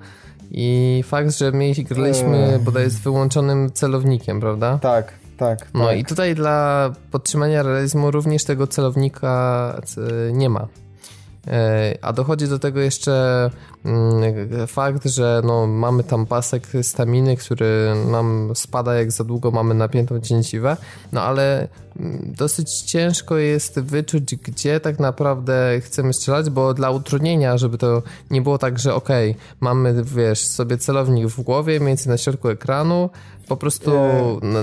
i 0.50 1.02
fakt, 1.06 1.38
że 1.38 1.52
my 1.52 1.72
graliśmy 1.84 2.54
Ech. 2.54 2.62
bodaj 2.62 2.90
z 2.90 2.98
wyłączonym 2.98 3.72
celownikiem, 3.72 4.40
prawda? 4.40 4.78
Tak, 4.82 5.12
tak. 5.36 5.68
No 5.74 5.86
tak. 5.86 5.98
i 5.98 6.04
tutaj 6.04 6.34
dla 6.34 6.90
podtrzymania 7.10 7.62
realizmu 7.62 8.10
również 8.10 8.44
tego 8.44 8.66
celownika 8.66 9.80
c- 9.84 10.00
nie 10.32 10.50
ma. 10.50 10.68
E, 11.50 11.98
A 12.02 12.12
dochodzi 12.12 12.48
do 12.48 12.58
tego 12.58 12.80
jeszcze 12.80 13.50
mm, 13.84 14.66
fakt, 14.66 15.06
że 15.06 15.42
no, 15.44 15.66
mamy 15.66 16.04
tam 16.04 16.26
pasek 16.26 16.68
staminy, 16.82 17.36
który 17.36 17.94
nam 18.10 18.52
spada 18.54 18.94
jak 18.94 19.12
za 19.12 19.24
długo 19.24 19.50
mamy 19.50 19.74
napiętą 19.74 20.20
cięciwę, 20.20 20.76
no 21.12 21.22
ale 21.22 21.68
mm, 22.00 22.34
dosyć 22.38 22.80
ciężko 22.80 23.36
jest 23.36 23.80
wyczuć, 23.80 24.36
gdzie 24.36 24.80
tak 24.80 24.98
naprawdę 24.98 25.80
chcemy 25.80 26.12
strzelać, 26.12 26.50
bo 26.50 26.74
dla 26.74 26.90
utrudnienia, 26.90 27.58
żeby 27.58 27.78
to 27.78 28.02
nie 28.30 28.42
było 28.42 28.58
tak, 28.58 28.78
że 28.78 28.94
okej, 28.94 29.36
mamy, 29.60 30.04
wiesz, 30.04 30.46
sobie 30.46 30.78
celownik 30.78 31.26
w 31.26 31.40
głowie, 31.40 31.80
mniej 31.80 31.88
więcej 31.88 32.08
na 32.08 32.18
środku 32.18 32.48
ekranu, 32.48 33.10
po 33.50 33.56
prostu 33.56 33.90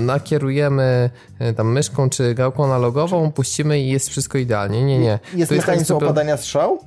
nakierujemy 0.00 1.10
e, 1.38 1.52
tam 1.52 1.72
myszką 1.72 2.10
czy 2.10 2.34
gałką 2.34 2.64
analogową, 2.64 3.32
puścimy 3.32 3.80
i 3.80 3.88
jest 3.88 4.08
wszystko 4.08 4.38
idealnie. 4.38 4.84
Nie, 4.84 4.98
nie. 4.98 5.18
Jest 5.34 5.48
tak 5.50 5.58
mechanizm 5.58 5.84
zrobione- 5.84 6.04
opadania 6.04 6.36
strzał? 6.36 6.78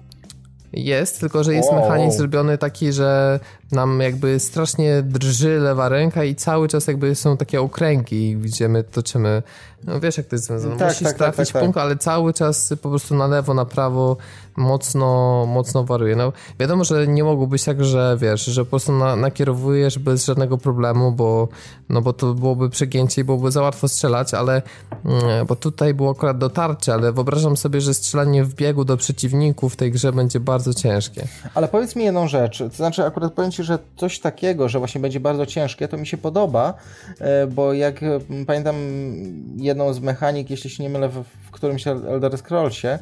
jest, 0.73 1.19
tylko 1.19 1.43
że 1.43 1.53
jest 1.53 1.69
Wow. 1.69 1.81
mechanizm 1.81 2.17
zrobiony 2.17 2.57
taki, 2.57 2.93
że 2.93 3.39
nam 3.71 3.99
jakby 3.99 4.39
strasznie 4.39 5.01
drży 5.01 5.59
lewa 5.59 5.89
ręka 5.89 6.23
i 6.23 6.35
cały 6.35 6.67
czas 6.67 6.87
jakby 6.87 7.15
są 7.15 7.37
takie 7.37 7.61
okręgi, 7.61 8.37
gdzie 8.37 8.69
my 8.69 8.83
toczymy. 8.83 9.43
No 9.83 9.99
wiesz 9.99 10.17
jak 10.17 10.27
to 10.27 10.35
jest 10.35 10.45
związane. 10.45 10.77
Tak, 10.77 10.87
Musisz 10.87 11.03
tak, 11.03 11.17
tak, 11.17 11.17
trafić 11.17 11.53
tak, 11.53 11.53
tak. 11.53 11.63
punkt, 11.63 11.77
ale 11.77 11.97
cały 11.97 12.33
czas 12.33 12.73
po 12.81 12.89
prostu 12.89 13.15
na 13.15 13.27
lewo, 13.27 13.53
na 13.53 13.65
prawo 13.65 14.17
mocno, 14.55 15.45
mocno 15.45 15.83
wariuje. 15.83 16.15
No 16.15 16.33
wiadomo, 16.59 16.83
że 16.83 17.07
nie 17.07 17.23
mogło 17.23 17.47
być 17.47 17.63
tak, 17.63 17.83
że 17.85 18.17
wiesz, 18.19 18.45
że 18.45 18.65
po 18.65 18.69
prostu 18.69 18.91
na, 18.91 19.15
nakierowujesz 19.15 19.99
bez 19.99 20.25
żadnego 20.25 20.57
problemu, 20.57 21.11
bo, 21.11 21.47
no 21.89 22.01
bo 22.01 22.13
to 22.13 22.33
byłoby 22.33 22.69
przegięcie 22.69 23.21
i 23.21 23.23
byłoby 23.23 23.51
za 23.51 23.61
łatwo 23.61 23.87
strzelać, 23.87 24.33
ale 24.33 24.61
mm, 25.05 25.47
bo 25.47 25.55
tutaj 25.55 25.93
było 25.93 26.11
akurat 26.11 26.37
dotarcie, 26.37 26.93
ale 26.93 27.11
wyobrażam 27.11 27.57
sobie, 27.57 27.81
że 27.81 27.93
strzelanie 27.93 28.43
w 28.43 28.55
biegu 28.55 28.85
do 28.85 28.97
przeciwników 28.97 29.73
w 29.73 29.75
tej 29.75 29.91
grze 29.91 30.13
będzie 30.13 30.39
bardzo 30.39 30.73
ciężkie. 30.73 31.27
Ale 31.53 31.67
powiedz 31.67 31.95
mi 31.95 32.03
jedną 32.03 32.27
rzecz, 32.27 32.57
to 32.57 32.69
znaczy 32.69 33.05
akurat 33.05 33.33
powiem 33.33 33.51
Ci, 33.51 33.60
że 33.63 33.79
coś 33.95 34.19
takiego, 34.19 34.69
że 34.69 34.79
właśnie 34.79 35.01
będzie 35.01 35.19
bardzo 35.19 35.45
ciężkie, 35.45 35.87
to 35.87 35.97
mi 35.97 36.07
się 36.07 36.17
podoba, 36.17 36.73
e, 37.19 37.47
bo 37.47 37.73
jak 37.73 38.03
e, 38.03 38.19
pamiętam 38.47 38.75
jedną 39.57 39.93
z 39.93 39.99
mechanik, 39.99 40.49
jeśli 40.49 40.69
się 40.69 40.83
nie 40.83 40.89
mylę, 40.89 41.09
w, 41.09 41.23
w 41.51 41.53
którymś 41.53 41.87
Elder 41.87 42.37
Scrollsie, 42.37 42.87
e, 42.87 42.99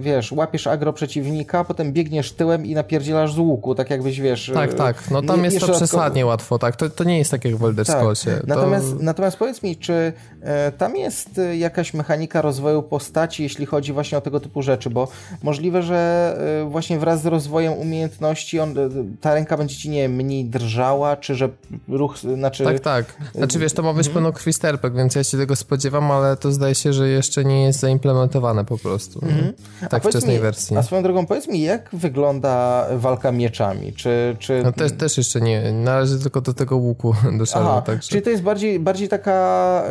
wiesz, 0.00 0.32
łapiesz 0.32 0.66
agro 0.66 0.92
przeciwnika, 0.92 1.64
potem 1.64 1.92
biegniesz 1.92 2.32
tyłem 2.32 2.66
i 2.66 2.74
napierdzielasz 2.74 3.32
z 3.32 3.38
łuku, 3.38 3.74
tak 3.74 3.90
jakbyś, 3.90 4.20
wiesz... 4.20 4.50
Tak, 4.54 4.70
e, 4.70 4.74
tak. 4.74 5.10
No 5.10 5.22
tam 5.22 5.38
nie- 5.38 5.44
jest 5.44 5.60
to 5.60 5.66
dodatkowo- 5.66 5.76
przesadnie 5.76 6.26
łatwo, 6.26 6.58
tak. 6.58 6.76
To, 6.76 6.90
to 6.90 7.04
nie 7.04 7.18
jest 7.18 7.30
tak 7.30 7.44
jak 7.44 7.56
w 7.56 7.64
Elder 7.64 7.86
Tak. 7.86 7.96
Scrollsie. 7.96 8.30
To... 8.40 8.46
Natomiast, 8.46 9.00
natomiast 9.00 9.36
powiedz 9.36 9.62
mi, 9.62 9.76
czy 9.76 10.12
e, 10.42 10.72
tam 10.72 10.96
jest 10.96 11.38
e, 11.38 11.56
jakaś 11.56 11.94
mechanika 11.94 12.42
rozwoju 12.42 12.82
postaci, 12.82 13.42
jeśli 13.42 13.66
chodzi 13.66 13.92
właśnie 13.92 14.18
o 14.18 14.20
tego 14.20 14.40
typu 14.40 14.62
rzeczy, 14.62 14.90
bo 14.90 15.08
możliwe, 15.42 15.82
że 15.82 16.36
e, 16.62 16.70
właśnie 16.70 16.98
wraz 16.98 17.22
z 17.22 17.26
rozwojem 17.26 17.72
umiejętności 17.72 18.60
on, 18.60 18.74
ta 19.20 19.34
ręka 19.34 19.56
będzie 19.56 19.76
ci, 19.76 19.90
nie 19.90 20.02
wiem, 20.02 20.12
mniej 20.12 20.44
drżała, 20.44 21.16
czy 21.16 21.34
że 21.34 21.48
ruch, 21.88 22.18
znaczy... 22.18 22.64
Tak, 22.64 22.80
tak. 22.80 23.04
Znaczy 23.34 23.58
wiesz, 23.58 23.72
to 23.72 23.82
ma 23.82 23.92
być 23.92 24.08
pełno 24.08 24.32
krwisterpek, 24.32 24.94
więc 24.94 25.14
ja 25.14 25.24
się 25.24 25.38
tego 25.38 25.56
spodziewam, 25.56 26.10
ale 26.10 26.36
to 26.36 26.52
zdaje 26.52 26.74
się, 26.74 26.92
że 26.92 27.08
jeszcze 27.08 27.25
nie 27.44 27.64
jest 27.64 27.80
zaimplementowane 27.80 28.64
po 28.64 28.78
prostu. 28.78 29.20
Tak 29.20 29.28
w 29.28 29.32
Mhm. 29.32 29.52
powiedz 29.90 30.06
wczesnej 30.06 30.36
mi, 30.36 30.42
wersji. 30.42 30.76
A 30.76 30.82
swoją 30.82 31.02
drogą, 31.02 31.26
powiedz 31.26 31.48
mi, 31.48 31.60
jak 31.62 31.88
wygląda 31.92 32.86
walka 32.96 33.32
mieczami? 33.32 33.92
Czy, 33.92 34.36
czy... 34.38 34.60
No 34.64 34.72
też, 34.72 34.92
też 34.92 35.16
jeszcze 35.18 35.40
nie. 35.40 35.72
Na 35.72 35.98
razie 35.98 36.18
tylko 36.18 36.40
do 36.40 36.54
tego 36.54 36.76
łuku 36.76 37.14
doszedłem, 37.38 37.66
Aha, 37.68 37.82
także... 37.82 38.08
czyli 38.08 38.22
to 38.22 38.30
jest 38.30 38.42
bardziej, 38.42 38.80
bardziej 38.80 39.08
taka, 39.08 39.82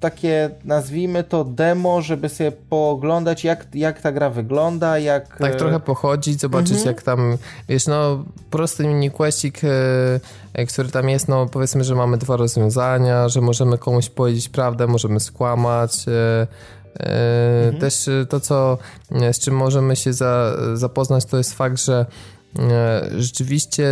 takie 0.00 0.50
nazwijmy 0.64 1.24
to 1.24 1.44
demo, 1.44 2.02
żeby 2.02 2.28
sobie 2.28 2.52
pooglądać 2.52 3.44
jak, 3.44 3.66
jak 3.74 4.00
ta 4.00 4.12
gra 4.12 4.30
wygląda, 4.30 4.98
jak... 4.98 5.36
Tak 5.36 5.54
e, 5.54 5.56
trochę 5.56 5.80
pochodzić, 5.80 6.40
zobaczyć 6.40 6.70
Mhm. 6.70 6.86
jak 6.88 7.02
tam, 7.02 7.36
wiesz, 7.68 7.86
no 7.86 8.24
prosty 8.50 8.86
mini 8.86 9.10
questik, 9.10 9.64
e, 9.64 9.68
e, 10.54 10.66
który 10.66 10.88
tam 10.88 11.08
jest, 11.08 11.28
no 11.28 11.46
powiedzmy, 11.46 11.84
że 11.84 11.94
mamy 11.94 12.18
dwa 12.18 12.36
rozwiązania, 12.36 13.28
że 13.28 13.40
możemy 13.40 13.78
komuś 13.78 14.08
powiedzieć 14.08 14.48
prawdę, 14.48 14.86
możemy 14.86 15.20
skłamać, 15.20 16.04
Mhm. 16.98 17.80
też 17.80 18.08
e, 18.08 18.26
to, 18.26 18.40
co, 18.40 18.78
e, 19.12 19.34
z 19.34 19.38
czym 19.38 19.54
możemy 19.54 19.96
się 19.96 20.12
za, 20.12 20.56
zapoznać, 20.74 21.24
to 21.24 21.38
jest 21.38 21.54
fakt, 21.54 21.80
że 21.84 22.06
e, 22.58 23.10
rzeczywiście 23.18 23.84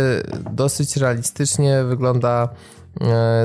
dosyć 0.51 0.97
realistycznie 0.97 1.83
wygląda 1.83 2.43
e, 2.43 2.78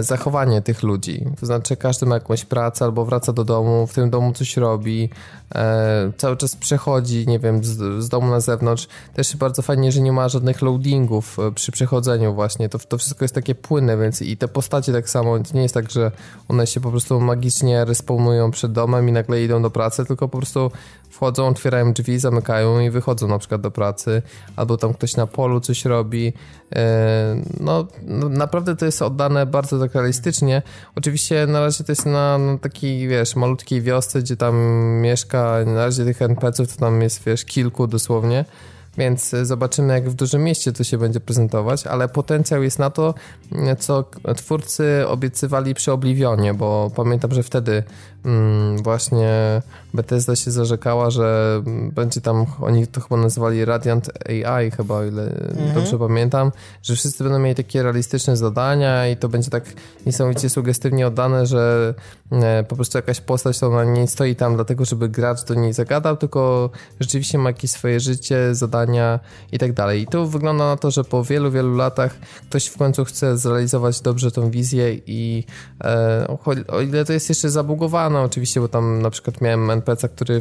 zachowanie 0.01 0.63
tych 0.63 0.83
ludzi. 0.83 1.25
To 1.41 1.47
znaczy, 1.47 1.77
każdy 1.77 2.07
ma 2.07 2.15
jakąś 2.15 2.45
pracę 2.45 2.85
albo 2.85 3.05
wraca 3.05 3.33
do 3.33 3.45
domu, 3.45 3.87
w 3.87 3.95
tym 3.95 4.11
domu 4.11 4.33
coś 4.33 4.57
robi, 4.57 5.11
e, 5.55 6.13
cały 6.17 6.37
czas 6.37 6.57
przechodzi, 6.57 7.27
nie 7.29 7.39
wiem, 7.39 7.65
z, 7.65 8.05
z 8.05 8.09
domu 8.09 8.31
na 8.31 8.41
zewnątrz. 8.41 8.89
Też 9.15 9.37
bardzo 9.37 9.63
fajnie, 9.63 9.93
że 9.93 10.01
nie 10.01 10.13
ma 10.13 10.29
żadnych 10.29 10.63
loadingów 10.63 11.39
e, 11.39 11.53
przy 11.53 11.73
przechodzeniu 11.73 12.35
właśnie. 12.35 12.69
To, 12.69 12.79
to 12.79 12.99
wszystko 12.99 13.25
jest 13.25 13.35
takie 13.35 13.55
płynne, 13.55 13.97
więc 13.97 14.23
i 14.23 14.37
te 14.37 14.49
postacie 14.49 14.93
tak 14.93 15.11
samo, 15.11 15.39
to 15.39 15.55
nie 15.55 15.63
jest 15.63 15.75
tak, 15.75 15.91
że 15.91 16.13
one 16.49 16.67
się 16.67 16.81
po 16.81 16.91
prostu 16.91 17.21
magicznie 17.21 17.85
respawnują 17.85 18.51
przed 18.51 18.73
domem 18.73 19.09
i 19.09 19.13
nagle 19.13 19.43
idą 19.43 19.63
do 19.63 19.71
pracy, 19.71 20.05
tylko 20.05 20.29
po 20.29 20.39
prostu 20.39 20.71
wchodzą, 21.15 21.49
otwierają 21.49 21.93
drzwi, 21.93 22.19
zamykają 22.19 22.81
i 22.81 22.91
wychodzą 22.91 23.29
na 23.29 23.39
przykład 23.39 23.61
do 23.61 23.71
pracy, 23.71 24.23
albo 24.57 24.77
tam 24.77 24.95
ktoś 24.95 25.17
na 25.17 25.27
polu 25.27 25.61
coś 25.61 25.85
robi. 25.85 26.33
E, 26.77 27.37
no, 27.61 27.87
no 28.03 28.29
naprawdę 28.29 28.77
to 28.77 28.87
jest 28.87 29.03
oddane 29.03 29.47
bardzo 29.47 29.79
tak 29.79 29.95
realistycznie. 29.95 30.63
Oczywiście 30.95 31.47
na 31.47 31.61
razie 31.61 31.85
to 31.85 31.93
jest 31.93 32.07
na, 32.07 32.39
na 32.39 32.59
takiej, 32.59 33.09
wiesz, 33.09 33.37
malutkiej 33.37 33.83
wiosce, 33.83 34.21
gdzie 34.21 34.37
tam 34.37 34.57
mieszka, 35.01 35.59
na 35.67 35.75
razie 35.75 36.05
tych 36.05 36.23
NPC-ów 36.23 36.75
to 36.75 36.81
tam 36.81 37.03
jest, 37.03 37.25
wiesz, 37.25 37.45
kilku 37.45 37.87
dosłownie 37.87 38.45
więc 38.99 39.31
zobaczymy, 39.43 39.93
jak 39.93 40.11
w 40.11 40.15
dużym 40.15 40.45
mieście 40.45 40.73
to 40.73 40.85
się 40.85 40.99
będzie 40.99 41.21
prezentować, 41.21 41.87
ale 41.87 42.09
potencjał 42.09 42.63
jest 42.63 42.79
na 42.79 42.91
to, 42.91 43.15
co 43.79 44.05
twórcy 44.37 45.05
obiecywali 45.09 45.75
przy 45.75 45.93
Oblivionie, 45.93 46.55
bo 46.55 46.91
pamiętam, 46.97 47.33
że 47.33 47.43
wtedy 47.43 47.83
mm, 48.25 48.83
właśnie 48.83 49.63
Bethesda 49.95 50.37
się 50.37 50.51
zarzekała, 50.51 51.11
że 51.11 51.63
będzie 51.93 52.21
tam, 52.21 52.47
oni 52.61 52.87
to 52.87 53.01
chyba 53.01 53.17
nazywali 53.17 53.65
Radiant 53.65 54.11
AI 54.29 54.71
chyba, 54.71 54.95
o 54.95 55.05
ile 55.05 55.23
mhm. 55.23 55.75
dobrze 55.75 55.99
pamiętam, 55.99 56.53
że 56.83 56.95
wszyscy 56.97 57.25
będą 57.25 57.39
mieli 57.39 57.55
takie 57.55 57.83
realistyczne 57.83 58.37
zadania 58.37 59.09
i 59.09 59.17
to 59.17 59.29
będzie 59.29 59.51
tak 59.51 59.65
niesamowicie 60.07 60.51
sugestywnie 60.51 61.07
oddane, 61.07 61.47
że 61.47 61.95
e, 62.24 62.24
po 62.69 62.77
prostu 62.77 62.99
jakaś 62.99 63.21
postać 63.21 63.59
to 63.59 63.67
ona 63.67 63.85
nie 63.85 64.09
stoi 64.09 64.37
tam 64.37 64.55
dlatego, 64.55 64.85
żeby 64.85 65.09
gracz 65.09 65.45
do 65.45 65.55
niej 65.55 65.73
zagadał, 65.73 66.17
tylko 66.17 66.71
rzeczywiście 67.01 67.39
ma 67.39 67.51
jakieś 67.51 67.71
swoje 67.71 68.01
życie, 68.01 68.55
zadania 68.55 69.21
i 69.53 69.59
tak 69.59 69.73
dalej. 69.73 70.03
I 70.03 70.07
tu 70.07 70.27
wygląda 70.27 70.65
na 70.67 70.77
to, 70.77 70.91
że 70.91 71.05
po 71.05 71.25
wielu, 71.25 71.51
wielu 71.51 71.77
latach 71.77 72.17
ktoś 72.49 72.67
w 72.67 72.79
końcu 72.79 73.05
chce 73.05 73.39
zrealizować 73.39 74.01
dobrze 74.01 74.31
tą 74.31 74.51
wizję 74.51 74.95
i 75.07 75.45
e, 75.85 76.37
o 76.69 76.81
ile 76.81 77.05
to 77.05 77.13
jest 77.13 77.29
jeszcze 77.29 77.51
zabugowane 77.51 78.21
oczywiście, 78.21 78.61
bo 78.61 78.69
tam 78.69 79.03
na 79.03 79.11
przykład 79.11 79.41
miałem 79.41 79.71
NPC, 79.71 80.09
który 80.09 80.41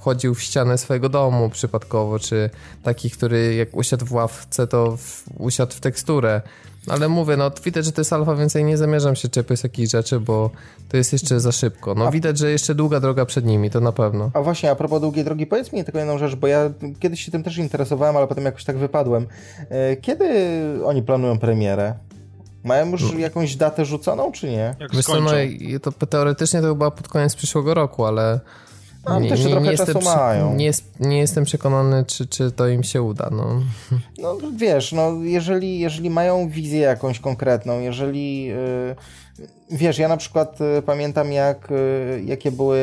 wchodził 0.00 0.34
w 0.34 0.42
ścianę 0.42 0.78
swojego 0.78 1.08
domu 1.08 1.50
przypadkowo, 1.50 2.18
czy 2.18 2.50
taki, 2.82 3.10
który 3.10 3.54
jak 3.54 3.76
usiadł 3.76 4.06
w 4.06 4.12
ławce, 4.12 4.66
to 4.66 4.96
w, 4.96 5.24
usiadł 5.38 5.72
w 5.72 5.80
teksturę. 5.80 6.42
Ale 6.90 7.08
mówię, 7.08 7.36
no 7.36 7.50
widać, 7.64 7.84
że 7.84 7.92
to 7.92 8.00
jest 8.00 8.12
alfa, 8.12 8.34
więc 8.34 8.54
ja 8.54 8.60
nie 8.60 8.76
zamierzam 8.76 9.16
się 9.16 9.28
czepiać 9.28 9.62
takich 9.62 9.88
rzeczy, 9.88 10.20
bo 10.20 10.50
to 10.88 10.96
jest 10.96 11.12
jeszcze 11.12 11.40
za 11.40 11.52
szybko. 11.52 11.94
No 11.94 12.06
a... 12.06 12.10
widać, 12.10 12.38
że 12.38 12.50
jeszcze 12.50 12.74
długa 12.74 13.00
droga 13.00 13.24
przed 13.24 13.44
nimi, 13.44 13.70
to 13.70 13.80
na 13.80 13.92
pewno. 13.92 14.30
A 14.34 14.42
właśnie, 14.42 14.70
a 14.70 14.74
propos 14.74 15.00
długiej 15.00 15.24
drogi, 15.24 15.46
powiedz 15.46 15.72
mi 15.72 15.84
tylko 15.84 15.98
jedną 15.98 16.18
rzecz, 16.18 16.34
bo 16.34 16.46
ja 16.46 16.70
kiedyś 17.00 17.24
się 17.24 17.32
tym 17.32 17.42
też 17.42 17.58
interesowałem, 17.58 18.16
ale 18.16 18.26
potem 18.26 18.44
jakoś 18.44 18.64
tak 18.64 18.78
wypadłem. 18.78 19.26
E, 19.68 19.96
kiedy 19.96 20.26
oni 20.84 21.02
planują 21.02 21.38
premierę? 21.38 21.94
Mają 22.64 22.90
już 22.90 23.00
hmm. 23.02 23.20
jakąś 23.20 23.56
datę 23.56 23.84
rzuconą, 23.84 24.32
czy 24.32 24.46
nie? 24.46 24.74
Jak 24.80 24.94
Wiesz 24.94 25.06
co, 25.06 25.20
no, 25.20 25.30
to 25.82 26.06
teoretycznie 26.06 26.60
to 26.60 26.68
chyba 26.68 26.90
pod 26.90 27.08
koniec 27.08 27.34
przyszłego 27.34 27.74
roku, 27.74 28.04
ale 28.04 28.40
no, 29.04 29.20
nie, 29.20 29.30
nie, 29.30 29.60
nie, 29.60 29.70
jestem, 29.70 30.04
mają. 30.04 30.54
Nie, 30.54 30.70
nie, 31.00 31.18
jestem 31.18 31.44
przekonany, 31.44 32.04
czy, 32.04 32.26
czy 32.26 32.50
to 32.50 32.68
im 32.68 32.82
się 32.82 33.02
uda. 33.02 33.30
No. 33.32 33.60
no 34.18 34.38
wiesz, 34.56 34.92
no, 34.92 35.12
jeżeli, 35.22 35.78
jeżeli 35.78 36.10
mają 36.10 36.48
wizję 36.48 36.80
jakąś 36.80 37.20
konkretną, 37.20 37.80
jeżeli 37.80 38.44
yy, 38.44 38.96
wiesz, 39.70 39.98
ja 39.98 40.08
na 40.08 40.16
przykład 40.16 40.60
yy, 40.60 40.82
pamiętam 40.82 41.32
jak, 41.32 41.68
yy, 41.70 42.22
jakie 42.24 42.52
były 42.52 42.80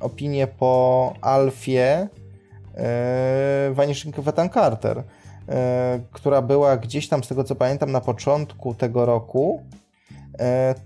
opinie 0.00 0.46
po 0.46 1.14
Alfie 1.20 2.08
yy, 2.74 3.74
Vanishing 3.74 4.18
of 4.18 4.28
Ethan 4.28 4.50
Carter, 4.50 4.98
y, 4.98 5.02
która 6.12 6.42
była 6.42 6.76
gdzieś 6.76 7.08
tam, 7.08 7.24
z 7.24 7.28
tego 7.28 7.44
co 7.44 7.54
pamiętam, 7.54 7.92
na 7.92 8.00
początku 8.00 8.74
tego 8.74 9.06
roku 9.06 9.62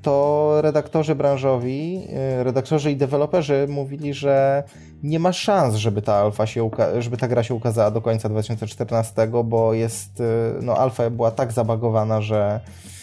to 0.02 0.58
redaktorzy 0.62 1.14
branżowi, 1.14 2.06
e, 2.12 2.44
redaktorzy 2.44 2.90
i 2.90 2.96
deweloperzy 2.96 3.66
mówili, 3.68 4.14
że 4.14 4.62
nie 5.02 5.18
ma 5.18 5.32
szans, 5.32 5.74
żeby 5.74 6.02
ta 6.02 6.14
alfa 6.14 6.46
się 6.46 6.70
żeby 6.98 7.16
ta 7.16 7.28
gra 7.28 7.42
się 7.42 7.54
ukazała 7.54 7.90
do 7.90 8.00
końca 8.00 8.28
2014, 8.28 9.44
bo 9.44 9.74
jest, 9.74 10.20
e, 10.20 10.24
no 10.62 10.74
alfa 10.74 11.10
była 11.10 11.30
tak 11.30 11.52
zabagowana, 11.52 12.20
że 12.20 12.60
E, 12.60 12.99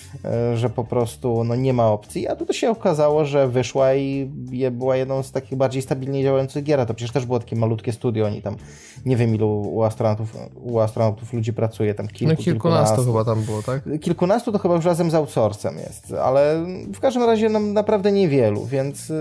że 0.55 0.69
po 0.69 0.84
prostu 0.84 1.43
no, 1.43 1.55
nie 1.55 1.73
ma 1.73 1.88
opcji, 1.88 2.27
a 2.27 2.35
tutaj 2.35 2.55
się 2.55 2.69
okazało, 2.69 3.25
że 3.25 3.47
wyszła 3.47 3.93
i 3.93 4.31
była 4.71 4.95
jedną 4.95 5.23
z 5.23 5.31
takich 5.31 5.57
bardziej 5.57 5.81
stabilnie 5.81 6.23
działających 6.23 6.63
gier, 6.63 6.79
a 6.79 6.85
to 6.85 6.93
przecież 6.93 7.13
też 7.13 7.25
było 7.25 7.39
takie 7.39 7.55
malutkie 7.55 7.93
studio, 7.93 8.25
oni 8.25 8.41
tam, 8.41 8.55
nie 9.05 9.17
wiem 9.17 9.35
ilu 9.35 9.61
u 9.61 9.84
astronautów, 9.84 10.35
u 10.55 10.79
astronautów 10.79 11.34
ludzi 11.34 11.53
pracuje, 11.53 11.93
tam 11.93 12.07
kilku, 12.07 12.34
no, 12.34 12.43
kilkunastu, 12.43 12.95
kilkunastu 12.95 13.05
chyba 13.05 13.25
tam 13.25 13.43
było, 13.43 13.63
tak? 13.63 13.99
Kilkunastu 14.01 14.51
to 14.51 14.59
chyba 14.59 14.75
już 14.75 14.85
razem 14.85 15.11
z 15.11 15.15
outsourcem 15.15 15.77
jest, 15.77 16.13
ale 16.13 16.65
w 16.93 16.99
każdym 16.99 17.23
razie 17.23 17.49
no, 17.49 17.59
naprawdę 17.59 18.11
niewielu, 18.11 18.65
więc 18.65 19.11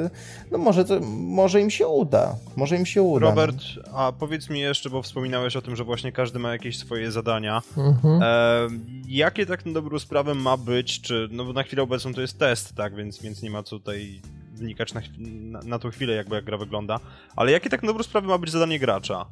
no 0.50 0.58
może, 0.58 0.84
to, 0.84 1.00
może 1.16 1.60
im 1.60 1.70
się 1.70 1.86
uda, 1.88 2.34
może 2.56 2.76
im 2.76 2.86
się 2.86 3.02
uda. 3.02 3.26
Robert, 3.26 3.56
a 3.94 4.12
powiedz 4.18 4.50
mi 4.50 4.60
jeszcze, 4.60 4.90
bo 4.90 5.02
wspominałeś 5.02 5.56
o 5.56 5.62
tym, 5.62 5.76
że 5.76 5.84
właśnie 5.84 6.12
każdy 6.12 6.38
ma 6.38 6.52
jakieś 6.52 6.78
swoje 6.78 7.12
zadania, 7.12 7.62
mhm. 7.76 8.22
e, 8.22 8.68
jakie 9.08 9.46
tak 9.46 9.66
na 9.66 9.72
dobrą 9.72 9.98
sprawę 9.98 10.34
ma 10.34 10.56
być 10.56 10.75
być, 10.76 11.00
czy, 11.00 11.28
no 11.30 11.44
bo 11.44 11.52
na 11.52 11.62
chwilę 11.62 11.82
obecną 11.82 12.14
to 12.14 12.20
jest 12.20 12.38
test, 12.38 12.74
tak, 12.74 12.96
więc, 12.96 13.22
więc 13.22 13.42
nie 13.42 13.50
ma 13.50 13.62
co 13.62 13.78
tutaj 13.78 14.20
wnikać 14.52 14.94
na, 14.94 15.00
na, 15.18 15.60
na 15.62 15.78
tą 15.78 15.90
chwilę, 15.90 16.14
jakby 16.14 16.36
jak 16.36 16.44
gra 16.44 16.58
wygląda. 16.58 17.00
Ale 17.36 17.52
jakie 17.52 17.70
tak 17.70 17.82
na 17.82 17.86
dobrą 17.86 18.02
sprawę 18.02 18.28
ma 18.28 18.38
być 18.38 18.50
zadanie 18.50 18.78
gracza? 18.78 19.26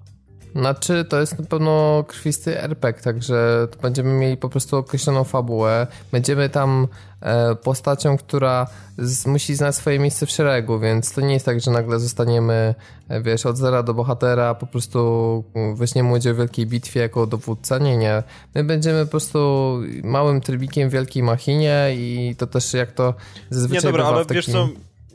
Znaczy, 0.54 1.04
to 1.04 1.20
jest 1.20 1.38
na 1.38 1.44
pewno 1.44 2.04
krwisty 2.08 2.60
RPG, 2.60 3.02
także 3.02 3.68
będziemy 3.82 4.12
mieli 4.12 4.36
po 4.36 4.48
prostu 4.48 4.76
określoną 4.76 5.24
fabułę. 5.24 5.86
Będziemy 6.12 6.48
tam 6.48 6.88
e, 7.20 7.54
postacią, 7.54 8.16
która 8.16 8.66
z, 8.98 9.26
musi 9.26 9.54
znać 9.54 9.76
swoje 9.76 9.98
miejsce 9.98 10.26
w 10.26 10.30
szeregu, 10.30 10.78
więc 10.78 11.12
to 11.12 11.20
nie 11.20 11.34
jest 11.34 11.46
tak, 11.46 11.60
że 11.60 11.70
nagle 11.70 12.00
zostaniemy, 12.00 12.74
e, 13.08 13.22
wiesz, 13.22 13.46
od 13.46 13.56
zera 13.56 13.82
do 13.82 13.94
bohatera, 13.94 14.54
po 14.54 14.66
prostu 14.66 15.44
weźmiemy 15.74 16.12
udział 16.12 16.34
w 16.34 16.38
wielkiej 16.38 16.66
bitwie 16.66 17.00
jako 17.00 17.26
dowódca. 17.26 17.78
Nie, 17.78 17.96
nie. 17.96 18.22
My 18.54 18.64
będziemy 18.64 19.04
po 19.04 19.10
prostu 19.10 19.78
małym 20.04 20.40
trybikiem 20.40 20.88
w 20.88 20.92
wielkiej 20.92 21.22
machinie 21.22 21.90
i 21.94 22.34
to 22.38 22.46
też 22.46 22.74
jak 22.74 22.92
to 22.92 23.14
zazwyczaj 23.50 23.84
Nie, 23.84 23.98
dobra, 23.98 24.04
ale 24.04 24.24
takim... 24.24 24.34
wiesz 24.36 24.46
co 24.46 24.68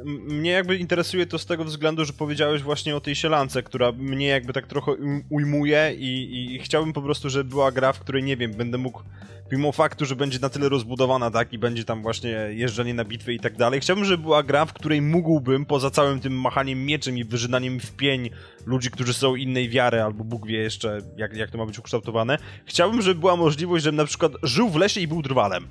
mnie 0.06 0.52
jakby 0.52 0.78
interesuje 0.78 1.26
to 1.26 1.40
z 1.40 1.46
tego 1.46 1.66
względu, 1.66 2.06
że 2.06 2.14
powiedziałeś 2.14 2.62
właśnie 2.62 2.96
o 2.96 3.02
tej 3.02 3.16
sielance, 3.16 3.64
która 3.64 3.92
mnie 3.92 4.28
jakby 4.28 4.54
tak 4.54 4.68
trochę 4.68 4.92
ujmuje 5.30 5.94
i, 5.98 6.56
i 6.56 6.60
chciałbym 6.60 6.94
po 6.94 7.02
prostu, 7.02 7.30
żeby 7.30 7.50
była 7.50 7.72
gra, 7.72 7.94
w 7.94 8.00
której, 8.00 8.24
nie 8.24 8.38
wiem, 8.38 8.54
będę 8.54 8.78
mógł 8.78 9.04
mimo 9.52 9.72
faktu, 9.72 10.06
że 10.06 10.16
będzie 10.16 10.40
na 10.40 10.50
tyle 10.50 10.70
rozbudowana, 10.70 11.32
tak, 11.32 11.54
i 11.54 11.58
będzie 11.58 11.84
tam 11.84 12.02
właśnie 12.02 12.30
jeżdżenie 12.50 12.94
na 12.94 13.06
bitwy 13.06 13.34
i 13.34 13.40
tak 13.40 13.58
dalej, 13.58 13.80
chciałbym, 13.80 14.06
żeby 14.06 14.24
była 14.24 14.44
gra, 14.44 14.66
w 14.66 14.74
której 14.74 15.02
mógłbym, 15.02 15.66
poza 15.66 15.90
całym 15.92 16.20
tym 16.20 16.42
machaniem 16.42 16.86
mieczem 16.86 17.18
i 17.18 17.24
wyrzynaniem 17.24 17.80
w 17.80 17.92
pień 17.92 18.30
ludzi, 18.66 18.92
którzy 18.92 19.14
są 19.14 19.36
innej 19.36 19.70
wiary, 19.70 20.02
albo 20.02 20.24
Bóg 20.24 20.48
wie 20.48 20.58
jeszcze, 20.58 21.02
jak, 21.18 21.36
jak 21.36 21.50
to 21.50 21.58
ma 21.58 21.66
być 21.66 21.80
ukształtowane, 21.80 22.38
chciałbym, 22.66 23.02
żeby 23.02 23.20
była 23.20 23.36
możliwość, 23.36 23.84
żebym 23.84 23.98
na 23.98 24.06
przykład 24.06 24.32
żył 24.44 24.70
w 24.70 24.76
lesie 24.76 25.02
i 25.02 25.08
był 25.08 25.22
drwalem. 25.22 25.68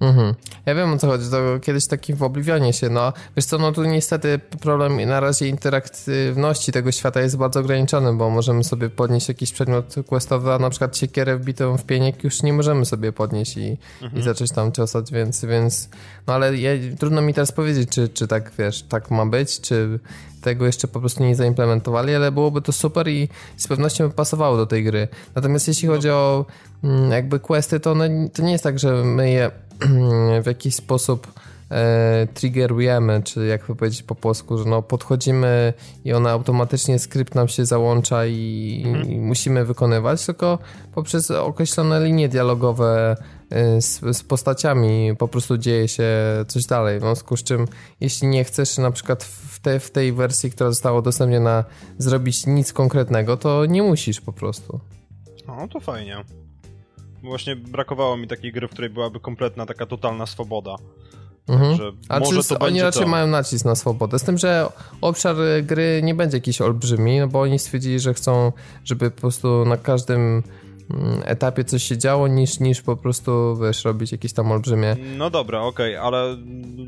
Mhm. 0.00 0.34
Ja 0.66 0.74
wiem 0.74 0.92
o 0.92 0.98
co 0.98 1.06
chodzi, 1.06 1.30
to 1.30 1.60
kiedyś 1.62 1.86
takim 1.86 2.16
w 2.16 2.22
Oblivionie 2.22 2.72
się, 2.72 2.90
no 2.90 3.12
wiesz 3.36 3.44
co, 3.44 3.58
no 3.58 3.72
tu 3.72 3.84
niestety 3.84 4.40
problem 4.60 5.08
na 5.08 5.20
razie 5.20 5.48
interaktywności 5.48 6.72
tego 6.72 6.92
świata 6.92 7.20
jest 7.20 7.36
bardzo 7.36 7.60
ograniczony, 7.60 8.12
bo 8.12 8.30
możemy 8.30 8.64
sobie 8.64 8.90
podnieść 8.90 9.28
jakiś 9.28 9.52
przedmiot 9.52 9.94
questowy, 10.06 10.52
a 10.52 10.58
na 10.58 10.70
przykład 10.70 10.96
siekierę 10.96 11.36
wbitą 11.36 11.78
w 11.78 11.84
pieniek 11.84 12.24
już 12.24 12.42
nie 12.42 12.52
możemy 12.52 12.84
sobie 12.84 13.12
podnieść 13.12 13.56
i, 13.56 13.76
mhm. 14.02 14.20
i 14.20 14.24
zacząć 14.24 14.52
tam 14.52 14.72
ciosać, 14.72 15.12
więc, 15.12 15.44
więc 15.44 15.88
no 16.26 16.34
ale 16.34 16.56
ja, 16.56 16.70
trudno 16.98 17.22
mi 17.22 17.34
teraz 17.34 17.52
powiedzieć, 17.52 17.90
czy, 17.90 18.08
czy 18.08 18.28
tak, 18.28 18.52
wiesz, 18.58 18.82
tak 18.82 19.10
ma 19.10 19.26
być, 19.26 19.60
czy 19.60 19.98
tego 20.46 20.66
jeszcze 20.66 20.88
po 20.88 21.00
prostu 21.00 21.24
nie 21.24 21.36
zaimplementowali, 21.36 22.14
ale 22.14 22.32
byłoby 22.32 22.62
to 22.62 22.72
super 22.72 23.08
i 23.08 23.28
z 23.56 23.68
pewnością 23.68 24.08
by 24.08 24.14
pasowało 24.14 24.56
do 24.56 24.66
tej 24.66 24.84
gry. 24.84 25.08
Natomiast 25.34 25.68
jeśli 25.68 25.88
chodzi 25.88 26.10
o 26.10 26.46
mm, 26.84 27.10
jakby 27.10 27.40
questy, 27.40 27.80
to, 27.80 27.92
one, 27.92 28.28
to 28.28 28.42
nie 28.42 28.52
jest 28.52 28.64
tak, 28.64 28.78
że 28.78 29.04
my 29.04 29.30
je 29.30 29.50
w 30.44 30.46
jakiś 30.46 30.74
sposób 30.74 31.32
e, 31.70 32.26
triggerujemy, 32.34 33.22
czy 33.22 33.46
jak 33.46 33.62
powiedzieć 33.62 34.02
po 34.02 34.14
polsku, 34.14 34.58
że 34.58 34.64
no 34.64 34.82
podchodzimy 34.82 35.72
i 36.04 36.12
ona 36.12 36.30
automatycznie 36.30 36.98
skrypt 36.98 37.34
nam 37.34 37.48
się 37.48 37.64
załącza 37.64 38.26
i, 38.26 38.82
mhm. 38.86 39.10
i 39.10 39.18
musimy 39.18 39.64
wykonywać, 39.64 40.26
tylko 40.26 40.58
poprzez 40.94 41.30
określone 41.30 42.04
linie 42.04 42.28
dialogowe 42.28 43.16
z, 43.78 44.16
z, 44.16 44.22
postaciami 44.22 45.16
po 45.18 45.28
prostu 45.28 45.58
dzieje 45.58 45.88
się 45.88 46.04
coś 46.48 46.66
dalej. 46.66 46.98
W 46.98 47.02
związku 47.02 47.36
z 47.36 47.42
czym, 47.42 47.64
jeśli 48.00 48.28
nie 48.28 48.44
chcesz 48.44 48.78
na 48.78 48.90
przykład 48.90 49.24
w, 49.24 49.60
te, 49.60 49.80
w 49.80 49.90
tej 49.90 50.12
wersji, 50.12 50.50
która 50.50 50.70
została 50.70 50.98
udostępniona, 50.98 51.64
zrobić 51.98 52.46
nic 52.46 52.72
konkretnego, 52.72 53.36
to 53.36 53.66
nie 53.66 53.82
musisz 53.82 54.20
po 54.20 54.32
prostu. 54.32 54.80
No 55.46 55.68
to 55.68 55.80
fajnie. 55.80 56.24
Właśnie 57.22 57.56
brakowało 57.56 58.16
mi 58.16 58.28
takiej 58.28 58.52
gry, 58.52 58.68
w 58.68 58.70
której 58.70 58.90
byłaby 58.90 59.20
kompletna, 59.20 59.66
taka 59.66 59.86
totalna 59.86 60.26
swoboda. 60.26 60.76
Mhm. 61.48 61.96
A 62.08 62.20
może 62.20 62.42
czy 62.42 62.58
oni 62.58 62.82
raczej 62.82 63.02
to. 63.02 63.08
mają 63.08 63.26
nacisk 63.26 63.64
na 63.64 63.74
swobodę. 63.74 64.18
Z 64.18 64.22
tym, 64.22 64.38
że 64.38 64.68
obszar 65.00 65.36
gry 65.62 66.00
nie 66.02 66.14
będzie 66.14 66.36
jakiś 66.36 66.60
olbrzymi, 66.60 67.18
no 67.18 67.28
bo 67.28 67.40
oni 67.40 67.58
stwierdzili, 67.58 68.00
że 68.00 68.14
chcą, 68.14 68.52
żeby 68.84 69.10
po 69.10 69.20
prostu 69.20 69.64
na 69.64 69.76
każdym 69.76 70.42
etapie 71.24 71.64
coś 71.64 71.82
się 71.82 71.98
działo, 71.98 72.28
niż, 72.28 72.60
niż 72.60 72.82
po 72.82 72.96
prostu, 72.96 73.56
wiesz, 73.62 73.84
robić 73.84 74.12
jakieś 74.12 74.32
tam 74.32 74.52
olbrzymie... 74.52 74.96
No 75.16 75.30
dobra, 75.30 75.60
okej, 75.60 75.96
okay, 75.96 76.06
ale 76.06 76.36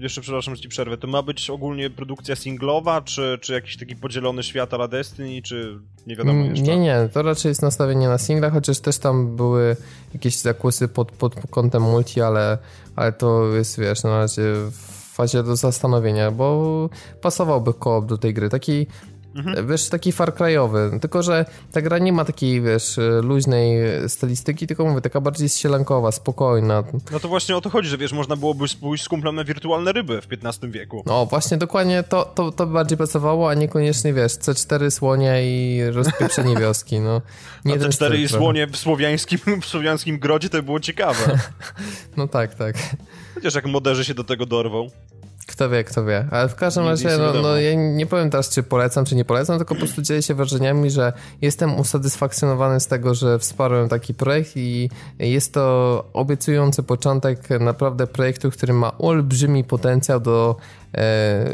jeszcze 0.01 0.20
przepraszam, 0.20 0.57
że 0.57 0.62
ci 0.62 0.69
przerwę. 0.69 0.97
To 0.97 1.07
ma 1.07 1.23
być 1.23 1.51
ogólnie 1.51 1.91
produkcja 1.91 2.37
singlowa, 2.37 3.01
czy, 3.01 3.39
czy 3.41 3.53
jakiś 3.53 3.77
taki 3.77 3.97
podzielony 3.97 4.43
świat 4.43 4.75
ala 4.75 4.89
Destiny, 4.89 5.43
czy 5.43 5.79
nie 6.07 6.16
wiadomo 6.16 6.41
mm, 6.41 6.51
jeszcze? 6.51 6.66
Nie, 6.66 6.79
nie, 6.79 7.09
to 7.12 7.23
raczej 7.23 7.49
jest 7.49 7.62
nastawienie 7.62 8.09
na 8.09 8.19
singla, 8.19 8.51
chociaż 8.51 8.81
też 8.81 8.99
tam 8.99 9.37
były 9.37 9.77
jakieś 10.15 10.37
zakusy 10.37 10.89
pod, 10.89 11.12
pod 11.12 11.35
kątem 11.51 11.83
multi, 11.83 12.20
ale, 12.20 12.59
ale 12.97 13.12
to 13.12 13.47
jest, 13.47 13.81
wiesz, 13.81 14.03
na 14.03 14.19
razie 14.19 14.43
w 14.70 14.99
fazie 15.15 15.43
do 15.43 15.57
zastanowienia, 15.57 16.31
bo 16.31 16.91
pasowałby 17.20 17.75
koop 17.75 18.07
do 18.07 18.19
tej 18.19 18.35
gry. 18.35 18.49
Taki 18.49 18.87
Mhm. 19.34 19.66
Wiesz, 19.66 19.88
taki 19.88 20.12
Far 20.12 20.34
Cry'owy, 20.34 21.00
tylko 21.00 21.22
że 21.22 21.44
ta 21.72 21.82
gra 21.82 21.98
nie 21.98 22.12
ma 22.12 22.24
takiej, 22.24 22.62
wiesz, 22.62 22.96
luźnej 23.22 23.78
stylistyki, 24.09 24.66
tylko 24.66 24.84
mówię, 24.84 25.00
taka 25.00 25.20
bardziej 25.20 25.48
strzelankowa, 25.48 26.12
spokojna. 26.12 26.84
No 27.12 27.20
to 27.20 27.28
właśnie 27.28 27.56
o 27.56 27.60
to 27.60 27.70
chodzi, 27.70 27.88
że 27.88 27.98
wiesz, 27.98 28.12
można 28.12 28.36
byłoby 28.36 28.64
pójść 28.80 29.05
z 29.05 29.09
kumplem 29.09 29.34
na 29.34 29.44
wirtualne 29.44 29.92
ryby 29.92 30.20
w 30.20 30.26
XV 30.32 30.70
wieku. 30.70 31.02
No 31.06 31.26
właśnie, 31.26 31.56
dokładnie 31.56 32.02
to, 32.02 32.24
to, 32.24 32.52
to 32.52 32.66
bardziej 32.66 32.98
pracowało, 32.98 33.50
a 33.50 33.55
niekoniecznie, 33.55 34.12
wiesz, 34.12 34.32
C4 34.32 34.90
słonie 34.90 35.40
i 35.42 35.82
rozpieprzenie 35.90 36.56
wioski, 36.60 37.00
no. 37.00 37.22
Nie 37.64 37.74
a 37.74 37.76
C4 37.76 38.18
i 38.18 38.28
słonie 38.28 38.66
w 38.66 38.76
słowiańskim, 38.76 39.38
w 39.62 39.66
słowiańskim 39.66 40.18
grodzie 40.18 40.48
to 40.48 40.56
by 40.56 40.62
było 40.62 40.80
ciekawe. 40.80 41.38
no 42.16 42.28
tak, 42.28 42.55
tak. 42.55 42.76
Chociaż 43.34 43.55
jak 43.55 43.66
moderzy 43.66 44.05
się 44.05 44.14
do 44.14 44.24
tego 44.24 44.46
dorwą. 44.46 44.88
Kto 45.49 45.69
wie, 45.69 45.85
kto 45.85 46.05
wie. 46.05 46.27
Ale 46.31 46.49
w 46.49 46.55
każdym 46.55 46.85
razie, 46.85 47.09
no, 47.19 47.43
no, 47.43 47.57
ja 47.57 47.75
nie 47.75 48.07
powiem 48.07 48.31
teraz, 48.31 48.49
czy 48.49 48.62
polecam, 48.62 49.05
czy 49.05 49.16
nie 49.16 49.25
polecam, 49.25 49.59
tylko 49.59 49.75
po 49.75 49.79
prostu 49.79 50.03
dzielę 50.03 50.23
się 50.23 50.35
wrażeniami, 50.35 50.91
że 50.91 51.12
jestem 51.43 51.81
usatysfakcjonowany 51.81 52.81
z 52.81 52.87
tego, 52.87 53.15
że 53.15 53.39
wsparłem 53.39 53.89
taki 53.89 54.15
projekt 54.15 54.57
i 54.57 54.91
jest 55.19 55.55
to 55.55 56.05
obiecujący 56.12 56.83
początek 56.83 57.49
naprawdę 57.61 58.07
projektu, 58.07 58.51
który 58.51 58.73
ma 58.73 58.99
olbrzymi 58.99 59.65
potencjał 59.65 60.20
do 60.20 60.57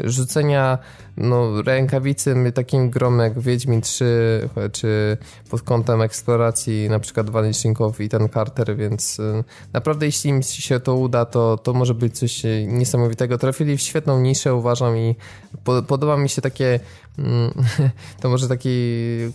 rzucenia 0.03 0.77
no, 1.17 1.61
rękawicy 1.61 2.35
takim 2.53 2.89
grom 2.89 3.19
jak 3.19 3.39
Wiedźmin 3.39 3.81
3, 3.81 4.49
czy 4.71 5.17
pod 5.49 5.61
kątem 5.61 6.01
eksploracji 6.01 6.89
na 6.89 6.99
przykład 6.99 7.29
Vanishing 7.29 7.77
i 7.99 8.09
ten 8.09 8.29
Carter, 8.29 8.75
więc 8.77 9.19
e, 9.19 9.43
naprawdę 9.73 10.05
jeśli 10.05 10.29
im 10.29 10.43
się 10.43 10.79
to 10.79 10.95
uda, 10.95 11.25
to, 11.25 11.57
to 11.57 11.73
może 11.73 11.93
być 11.93 12.17
coś 12.19 12.43
niesamowitego. 12.67 13.37
Trafili 13.37 13.77
w 13.77 13.81
świetną 13.81 14.19
niszę, 14.19 14.55
uważam 14.55 14.97
i 14.97 15.15
po, 15.63 15.83
podoba 15.83 16.17
mi 16.17 16.29
się 16.29 16.41
takie 16.41 16.79
mm, 17.19 17.51
to 18.21 18.29
może 18.29 18.47
taki, 18.47 18.69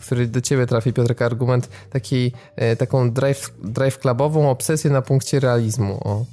który 0.00 0.26
do 0.26 0.40
ciebie 0.40 0.66
trafi, 0.66 0.92
Piotrek, 0.92 1.22
argument, 1.22 1.68
taki, 1.90 2.32
e, 2.56 2.76
taką 2.76 3.10
drive, 3.10 3.52
drive 3.64 3.98
clubową 3.98 4.50
obsesję 4.50 4.90
na 4.90 5.02
punkcie 5.02 5.40
realizmu. 5.40 6.00
O. 6.04 6.24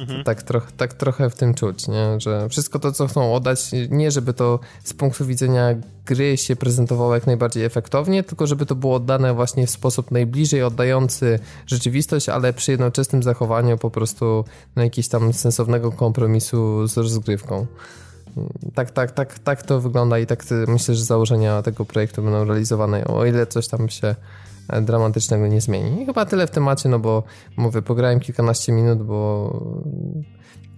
Mhm. 0.00 0.24
Tak, 0.24 0.42
tak 0.76 0.94
trochę 0.94 1.30
w 1.30 1.34
tym 1.34 1.54
czuć, 1.54 1.88
nie? 1.88 2.20
że 2.20 2.48
wszystko 2.48 2.78
to, 2.78 2.92
co 2.92 3.06
chcą 3.06 3.34
oddać, 3.34 3.70
nie 3.90 4.10
żeby 4.10 4.34
to 4.34 4.60
z 4.84 4.94
punktu 4.94 5.26
widzenia 5.26 5.74
gry 6.06 6.36
się 6.36 6.56
prezentowało 6.56 7.14
jak 7.14 7.26
najbardziej 7.26 7.64
efektownie, 7.64 8.22
tylko 8.22 8.46
żeby 8.46 8.66
to 8.66 8.74
było 8.74 8.94
oddane 8.94 9.34
właśnie 9.34 9.66
w 9.66 9.70
sposób 9.70 10.10
najbliżej 10.10 10.62
oddający 10.62 11.38
rzeczywistość, 11.66 12.28
ale 12.28 12.52
przy 12.52 12.70
jednoczesnym 12.70 13.22
zachowaniu 13.22 13.78
po 13.78 13.90
prostu 13.90 14.44
no, 14.76 14.82
jakiegoś 14.82 15.08
tam 15.08 15.32
sensownego 15.32 15.92
kompromisu 15.92 16.86
z 16.86 16.96
rozgrywką. 16.96 17.66
Tak, 18.74 18.90
tak, 18.90 19.10
tak, 19.10 19.38
tak 19.38 19.62
to 19.62 19.80
wygląda 19.80 20.18
i 20.18 20.26
tak 20.26 20.44
myślę, 20.68 20.94
że 20.94 21.04
założenia 21.04 21.62
tego 21.62 21.84
projektu 21.84 22.22
będą 22.22 22.44
realizowane, 22.44 23.04
o 23.04 23.26
ile 23.26 23.46
coś 23.46 23.68
tam 23.68 23.88
się 23.88 24.14
dramatycznego 24.82 25.46
nie 25.46 25.60
zmieni. 25.60 26.02
I 26.02 26.06
chyba 26.06 26.24
tyle 26.24 26.46
w 26.46 26.50
temacie, 26.50 26.88
no 26.88 26.98
bo 26.98 27.22
mówię, 27.56 27.82
pograłem 27.82 28.20
kilkanaście 28.20 28.72
minut, 28.72 29.02
bo 29.02 29.50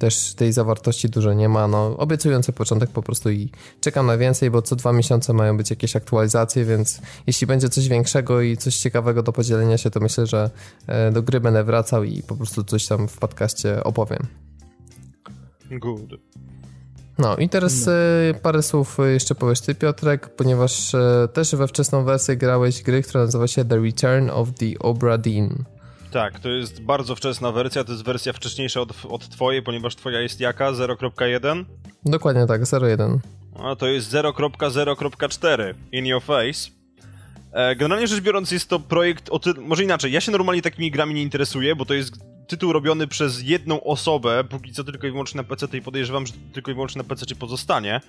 też 0.02 0.34
tej 0.34 0.52
zawartości 0.52 1.08
dużo 1.08 1.32
nie 1.32 1.48
ma. 1.48 1.68
No, 1.68 1.96
obiecujący 1.96 2.52
początek 2.52 2.90
po 2.90 3.02
prostu 3.02 3.30
i 3.30 3.50
czekam 3.80 4.06
na 4.06 4.18
więcej, 4.18 4.50
bo 4.50 4.62
co 4.62 4.76
dwa 4.76 4.92
miesiące 4.92 5.32
mają 5.32 5.56
być 5.56 5.70
jakieś 5.70 5.96
aktualizacje, 5.96 6.64
więc 6.64 7.00
jeśli 7.26 7.46
będzie 7.46 7.68
coś 7.68 7.88
większego 7.88 8.40
i 8.40 8.56
coś 8.56 8.76
ciekawego 8.76 9.22
do 9.22 9.32
podzielenia 9.32 9.78
się, 9.78 9.90
to 9.90 10.00
myślę, 10.00 10.26
że 10.26 10.50
e, 10.86 11.12
do 11.12 11.22
gry 11.22 11.40
będę 11.40 11.64
wracał 11.64 12.04
i 12.04 12.22
po 12.22 12.36
prostu 12.36 12.64
coś 12.64 12.86
tam 12.86 13.08
w 13.08 13.18
podcaście 13.18 13.84
opowiem. 13.84 14.26
Good. 15.70 16.20
No 17.18 17.36
i 17.36 17.48
teraz 17.48 17.86
no. 17.86 17.92
E, 17.92 18.34
parę 18.34 18.62
słów 18.62 18.98
jeszcze 19.12 19.34
powiesz 19.34 19.60
ty 19.60 19.74
Piotrek, 19.74 20.36
ponieważ 20.36 20.94
e, 20.94 21.28
też 21.32 21.54
we 21.54 21.68
wczesną 21.68 22.04
wersję 22.04 22.36
grałeś 22.36 22.82
gry, 22.82 23.02
która 23.02 23.24
nazywa 23.24 23.46
się 23.46 23.64
The 23.64 23.78
Return 23.78 24.30
of 24.30 24.48
the 24.58 24.78
Obra 24.78 25.18
Dinn. 25.18 25.64
Tak, 26.12 26.40
to 26.40 26.48
jest 26.48 26.82
bardzo 26.82 27.16
wczesna 27.16 27.52
wersja, 27.52 27.84
to 27.84 27.92
jest 27.92 28.04
wersja 28.04 28.32
wcześniejsza 28.32 28.80
od, 28.80 28.92
od 29.08 29.28
twojej, 29.28 29.62
ponieważ 29.62 29.96
twoja 29.96 30.20
jest 30.20 30.40
jaka? 30.40 30.72
0.1? 30.72 31.64
Dokładnie 32.04 32.46
tak, 32.46 32.62
0.1. 32.62 33.18
A 33.54 33.76
to 33.76 33.86
jest 33.86 34.12
0.0.4 34.12 35.74
in 35.92 36.06
your 36.06 36.22
face. 36.22 36.70
E, 37.52 37.76
generalnie 37.76 38.06
rzecz 38.06 38.20
biorąc 38.20 38.50
jest 38.50 38.68
to 38.68 38.80
projekt, 38.80 39.28
o 39.30 39.38
ty... 39.38 39.54
może 39.54 39.84
inaczej, 39.84 40.12
ja 40.12 40.20
się 40.20 40.32
normalnie 40.32 40.62
takimi 40.62 40.90
grami 40.90 41.14
nie 41.14 41.22
interesuję, 41.22 41.76
bo 41.76 41.84
to 41.84 41.94
jest 41.94 42.31
tytuł 42.46 42.72
robiony 42.72 43.06
przez 43.06 43.42
jedną 43.42 43.82
osobę, 43.84 44.44
póki 44.44 44.72
co 44.72 44.84
tylko 44.84 45.06
i 45.06 45.10
wyłącznie 45.10 45.38
na 45.38 45.44
PC 45.44 45.66
i 45.78 45.82
podejrzewam, 45.82 46.26
że 46.26 46.32
tylko 46.52 46.70
i 46.70 46.74
wyłącznie 46.74 47.02
na 47.02 47.08
PC 47.08 47.34
pozostanie. 47.34 48.00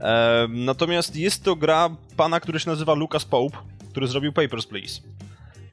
E, 0.00 0.46
natomiast 0.48 1.16
jest 1.16 1.44
to 1.44 1.56
gra 1.56 1.96
pana, 2.16 2.40
który 2.40 2.60
się 2.60 2.70
nazywa 2.70 2.94
Lucas 2.94 3.24
Pope, 3.24 3.58
który 3.90 4.06
zrobił 4.06 4.32
Papers, 4.32 4.66
Please. 4.66 5.00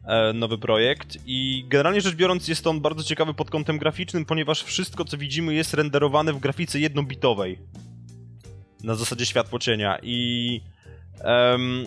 E, 0.05 0.33
nowy 0.33 0.57
projekt 0.57 1.17
i 1.25 1.65
generalnie 1.67 2.01
rzecz 2.01 2.15
biorąc 2.15 2.47
jest 2.47 2.67
on 2.67 2.81
bardzo 2.81 3.03
ciekawy 3.03 3.33
pod 3.33 3.49
kątem 3.49 3.77
graficznym, 3.77 4.25
ponieważ 4.25 4.63
wszystko 4.63 5.05
co 5.05 5.17
widzimy 5.17 5.53
jest 5.53 5.73
renderowane 5.73 6.33
w 6.33 6.39
grafice 6.39 6.79
jednobitowej. 6.79 7.59
Na 8.83 8.95
zasadzie 8.95 9.25
światło 9.25 9.59
cienia 9.59 9.99
i... 10.03 10.61
Um, 11.23 11.85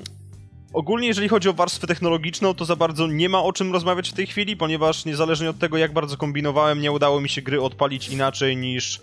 Ogólnie, 0.72 1.08
jeżeli 1.08 1.28
chodzi 1.28 1.48
o 1.48 1.52
warstwę 1.52 1.86
technologiczną, 1.86 2.54
to 2.54 2.64
za 2.64 2.76
bardzo 2.76 3.06
nie 3.06 3.28
ma 3.28 3.42
o 3.42 3.52
czym 3.52 3.72
rozmawiać 3.72 4.10
w 4.10 4.12
tej 4.12 4.26
chwili, 4.26 4.56
ponieważ 4.56 5.04
niezależnie 5.04 5.50
od 5.50 5.58
tego, 5.58 5.78
jak 5.78 5.92
bardzo 5.92 6.16
kombinowałem, 6.16 6.80
nie 6.80 6.92
udało 6.92 7.20
mi 7.20 7.28
się 7.28 7.42
gry 7.42 7.62
odpalić 7.62 8.08
inaczej 8.08 8.56
niż 8.56 9.00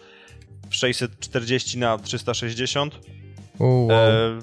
w 0.69 0.75
640 0.75 1.77
na 1.77 1.97
360. 1.97 2.99
wow. 3.59 3.91
e, 3.91 4.39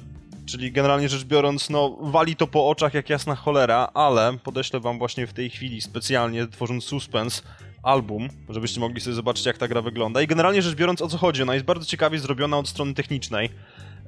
czyli 0.46 0.72
generalnie 0.72 1.08
rzecz 1.08 1.24
biorąc, 1.24 1.70
no, 1.70 1.96
wali 2.00 2.36
to 2.36 2.46
po 2.46 2.68
oczach 2.68 2.94
jak 2.94 3.10
jasna 3.10 3.34
cholera, 3.34 3.88
ale 3.94 4.38
podeślę 4.44 4.80
wam 4.80 4.98
właśnie 4.98 5.26
w 5.26 5.32
tej 5.32 5.50
chwili 5.50 5.80
specjalnie, 5.80 6.46
tworząc 6.46 6.84
suspense, 6.84 7.42
album, 7.82 8.28
żebyście 8.48 8.80
mogli 8.80 9.00
sobie 9.00 9.14
zobaczyć, 9.14 9.46
jak 9.46 9.58
ta 9.58 9.68
gra 9.68 9.82
wygląda. 9.82 10.22
I 10.22 10.26
generalnie 10.26 10.62
rzecz 10.62 10.74
biorąc, 10.74 11.02
o 11.02 11.08
co 11.08 11.18
chodzi? 11.18 11.42
Ona 11.42 11.54
jest 11.54 11.66
bardzo 11.66 11.86
ciekawie 11.86 12.18
zrobiona 12.18 12.58
od 12.58 12.68
strony 12.68 12.94
technicznej 12.94 13.50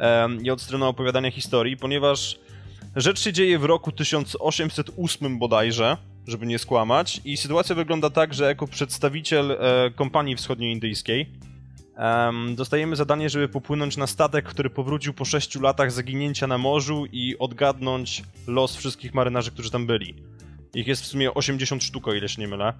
e, 0.01 0.29
i 0.43 0.51
od 0.51 0.61
strony 0.61 0.85
opowiadania 0.85 1.31
historii, 1.31 1.77
ponieważ 1.77 2.39
Rzecz 2.97 3.21
się 3.21 3.33
dzieje 3.33 3.59
w 3.59 3.65
roku 3.65 3.93
1808 3.93 5.39
bodajże, 5.39 5.97
żeby 6.27 6.47
nie 6.47 6.59
skłamać, 6.59 7.21
i 7.25 7.37
sytuacja 7.37 7.75
wygląda 7.75 8.11
tak, 8.11 8.35
że 8.35 8.45
jako 8.45 8.67
przedstawiciel 8.67 9.53
e, 9.53 9.91
kompanii 9.91 10.37
wschodnioindyjskiej 10.37 11.31
um, 11.99 12.55
dostajemy 12.55 12.97
zadanie, 12.97 13.31
żeby 13.31 13.49
popłynąć 13.49 13.97
na 13.97 14.07
statek, 14.07 14.45
który 14.45 14.71
powrócił 14.71 15.15
po 15.15 15.25
6 15.25 15.61
latach 15.61 15.93
zaginięcia 15.93 16.47
na 16.47 16.59
morzu 16.59 17.07
i 17.13 17.39
odgadnąć 17.39 18.23
los 18.47 18.77
wszystkich 18.77 19.15
marynarzy, 19.15 19.51
którzy 19.51 19.71
tam 19.71 19.87
byli. 19.87 20.15
Ich 20.75 20.87
jest 20.87 21.03
w 21.03 21.07
sumie 21.07 21.35
80 21.35 21.85
sztuk, 21.85 22.09
o 22.09 22.15
ile 22.15 22.29
się 22.29 22.41
nie 22.41 22.49
mylę, 22.49 22.73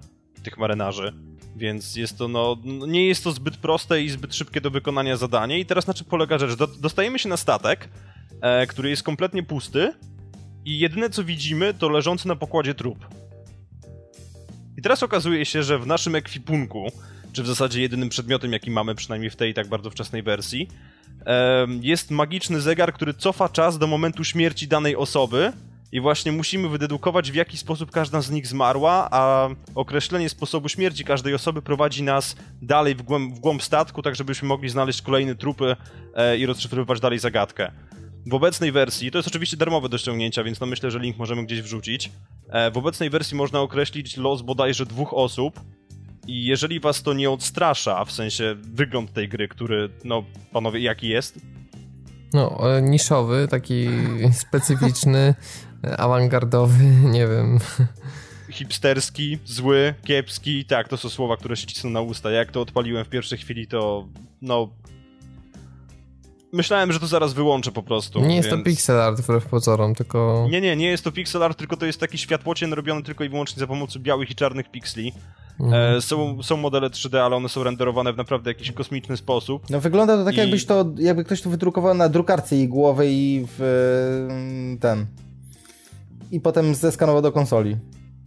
tych 0.43 0.57
marynarzy. 0.57 1.13
Więc 1.55 1.95
jest 1.95 2.17
to, 2.17 2.27
no, 2.27 2.57
nie 2.87 3.07
jest 3.07 3.23
to 3.23 3.31
zbyt 3.31 3.57
proste 3.57 4.01
i 4.01 4.09
zbyt 4.09 4.35
szybkie 4.35 4.61
do 4.61 4.71
wykonania 4.71 5.17
zadanie. 5.17 5.59
I 5.59 5.65
teraz 5.65 5.87
na 5.87 5.93
czym 5.93 6.05
polega 6.05 6.37
rzecz? 6.37 6.55
Dostajemy 6.79 7.19
się 7.19 7.29
na 7.29 7.37
statek, 7.37 7.89
e, 8.41 8.67
który 8.67 8.89
jest 8.89 9.03
kompletnie 9.03 9.43
pusty 9.43 9.93
i 10.65 10.79
jedyne 10.79 11.09
co 11.09 11.23
widzimy 11.23 11.73
to 11.73 11.89
leżący 11.89 12.27
na 12.27 12.35
pokładzie 12.35 12.75
trup. 12.75 13.07
I 14.77 14.81
teraz 14.81 15.03
okazuje 15.03 15.45
się, 15.45 15.63
że 15.63 15.79
w 15.79 15.87
naszym 15.87 16.15
ekwipunku, 16.15 16.91
czy 17.33 17.43
w 17.43 17.47
zasadzie 17.47 17.81
jedynym 17.81 18.09
przedmiotem 18.09 18.53
jaki 18.53 18.71
mamy, 18.71 18.95
przynajmniej 18.95 19.29
w 19.29 19.35
tej 19.35 19.53
tak 19.53 19.67
bardzo 19.67 19.89
wczesnej 19.89 20.23
wersji, 20.23 20.67
e, 21.25 21.67
jest 21.81 22.11
magiczny 22.11 22.61
zegar, 22.61 22.93
który 22.93 23.13
cofa 23.13 23.49
czas 23.49 23.77
do 23.77 23.87
momentu 23.87 24.23
śmierci 24.23 24.67
danej 24.67 24.95
osoby 24.95 25.53
i 25.91 26.01
właśnie 26.01 26.31
musimy 26.31 26.69
wydedukować, 26.69 27.31
w 27.31 27.35
jaki 27.35 27.57
sposób 27.57 27.91
każda 27.91 28.21
z 28.21 28.31
nich 28.31 28.47
zmarła, 28.47 29.07
a 29.11 29.49
określenie 29.75 30.29
sposobu 30.29 30.69
śmierci 30.69 31.03
każdej 31.03 31.33
osoby 31.33 31.61
prowadzi 31.61 32.03
nas 32.03 32.35
dalej 32.61 32.95
w 32.95 33.01
głąb, 33.01 33.35
w 33.35 33.39
głąb 33.39 33.63
statku, 33.63 34.01
tak 34.01 34.15
żebyśmy 34.15 34.47
mogli 34.47 34.69
znaleźć 34.69 35.01
kolejne 35.01 35.35
trupy 35.35 35.75
e, 36.15 36.37
i 36.37 36.45
rozszyfrowywać 36.45 36.99
dalej 36.99 37.19
zagadkę. 37.19 37.71
W 38.29 38.33
obecnej 38.33 38.71
wersji, 38.71 39.11
to 39.11 39.17
jest 39.17 39.27
oczywiście 39.27 39.57
darmowe 39.57 39.89
do 39.89 39.97
ściągnięcia, 39.97 40.43
więc 40.43 40.59
no 40.59 40.67
myślę, 40.67 40.91
że 40.91 40.99
link 40.99 41.17
możemy 41.17 41.45
gdzieś 41.45 41.61
wrzucić. 41.61 42.11
E, 42.49 42.71
w 42.71 42.77
obecnej 42.77 43.09
wersji 43.09 43.37
można 43.37 43.61
określić 43.61 44.17
los 44.17 44.41
bodajże 44.41 44.85
dwóch 44.85 45.13
osób. 45.13 45.59
I 46.27 46.45
jeżeli 46.45 46.79
was 46.79 47.03
to 47.03 47.13
nie 47.13 47.29
odstrasza, 47.29 48.05
w 48.05 48.11
sensie 48.11 48.55
wygląd 48.61 49.13
tej 49.13 49.29
gry, 49.29 49.47
który, 49.47 49.89
no, 50.03 50.23
panowie, 50.51 50.79
jaki 50.79 51.07
jest? 51.07 51.39
No, 52.33 52.77
e, 52.77 52.81
niszowy, 52.81 53.47
taki 53.49 53.87
specyficzny, 54.47 55.35
awangardowy, 55.97 56.83
nie 57.15 57.27
wiem. 57.27 57.59
hipsterski, 58.49 59.37
zły, 59.45 59.93
kiepski, 60.05 60.65
tak, 60.65 60.87
to 60.87 60.97
są 60.97 61.09
słowa, 61.09 61.37
które 61.37 61.57
się 61.57 61.67
cisną 61.67 61.89
na 61.89 62.01
usta. 62.01 62.31
Jak 62.31 62.51
to 62.51 62.61
odpaliłem 62.61 63.05
w 63.05 63.09
pierwszej 63.09 63.37
chwili, 63.37 63.67
to 63.67 64.07
no... 64.41 64.69
Myślałem, 66.53 66.91
że 66.91 66.99
to 66.99 67.07
zaraz 67.07 67.33
wyłączę 67.33 67.71
po 67.71 67.83
prostu. 67.83 68.19
Nie 68.19 68.35
jest 68.35 68.49
więc... 68.49 68.59
to 68.59 68.65
pixel 68.65 69.01
art 69.01 69.21
wbrew 69.21 69.45
pozorom, 69.45 69.95
tylko... 69.95 70.47
Nie, 70.49 70.61
nie, 70.61 70.75
nie 70.75 70.87
jest 70.87 71.03
to 71.03 71.11
pixel 71.11 71.43
art, 71.43 71.57
tylko 71.57 71.77
to 71.77 71.85
jest 71.85 71.99
taki 71.99 72.17
światłocień 72.17 72.71
robiony 72.75 73.03
tylko 73.03 73.23
i 73.23 73.29
wyłącznie 73.29 73.59
za 73.59 73.67
pomocą 73.67 73.99
białych 73.99 74.31
i 74.31 74.35
czarnych 74.35 74.71
pikseli. 74.71 75.13
Mhm. 75.59 75.97
E, 75.97 76.01
są, 76.01 76.43
są 76.43 76.57
modele 76.57 76.89
3D, 76.89 77.17
ale 77.17 77.35
one 77.35 77.49
są 77.49 77.63
renderowane 77.63 78.13
w 78.13 78.17
naprawdę 78.17 78.51
jakiś 78.51 78.71
kosmiczny 78.71 79.17
sposób. 79.17 79.69
No 79.69 79.79
wygląda 79.79 80.17
to 80.17 80.25
tak, 80.25 80.33
I- 80.33 80.37
jakbyś 80.37 80.65
to, 80.65 80.85
jakby 80.97 81.23
ktoś 81.23 81.41
to 81.41 81.49
wydrukował 81.49 81.93
na 81.93 82.09
drukarce 82.09 82.57
igłowej 82.57 83.13
i 83.13 83.45
w 83.57 83.61
e, 83.61 84.79
ten. 84.79 85.05
I 86.31 86.39
potem 86.39 86.75
zeskanował 86.75 87.21
do 87.21 87.31
konsoli. 87.31 87.77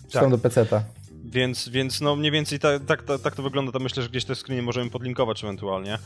Czy 0.07 0.13
Tak. 0.13 0.23
tam 0.23 0.31
do 0.31 0.39
peceta. 0.39 0.83
Więc, 1.31 1.69
więc 1.69 2.01
no 2.01 2.17
mniej 2.17 2.31
więcej 2.31 2.59
tak, 2.59 2.85
tak, 2.85 3.03
tak, 3.03 3.21
tak 3.21 3.37
to 3.37 3.43
wygląda, 3.43 3.73
to 3.73 3.79
myślę, 3.79 4.03
że 4.03 4.09
gdzieś 4.09 4.25
te 4.25 4.35
screeny 4.35 4.63
możemy 4.63 4.91
podlinkować 4.91 5.45
ewentualnie. 5.45 5.99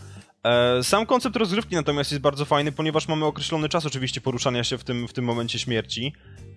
E, 0.44 0.84
sam 0.84 1.06
koncept 1.06 1.36
rozgrywki 1.36 1.74
natomiast 1.74 2.10
jest 2.10 2.22
bardzo 2.22 2.44
fajny, 2.44 2.72
ponieważ 2.72 3.08
mamy 3.08 3.24
określony 3.24 3.68
czas 3.68 3.86
oczywiście 3.86 4.20
poruszania 4.20 4.64
się 4.64 4.78
w 4.78 4.84
tym, 4.84 5.08
w 5.08 5.12
tym 5.12 5.24
momencie 5.24 5.58
śmierci. 5.58 6.12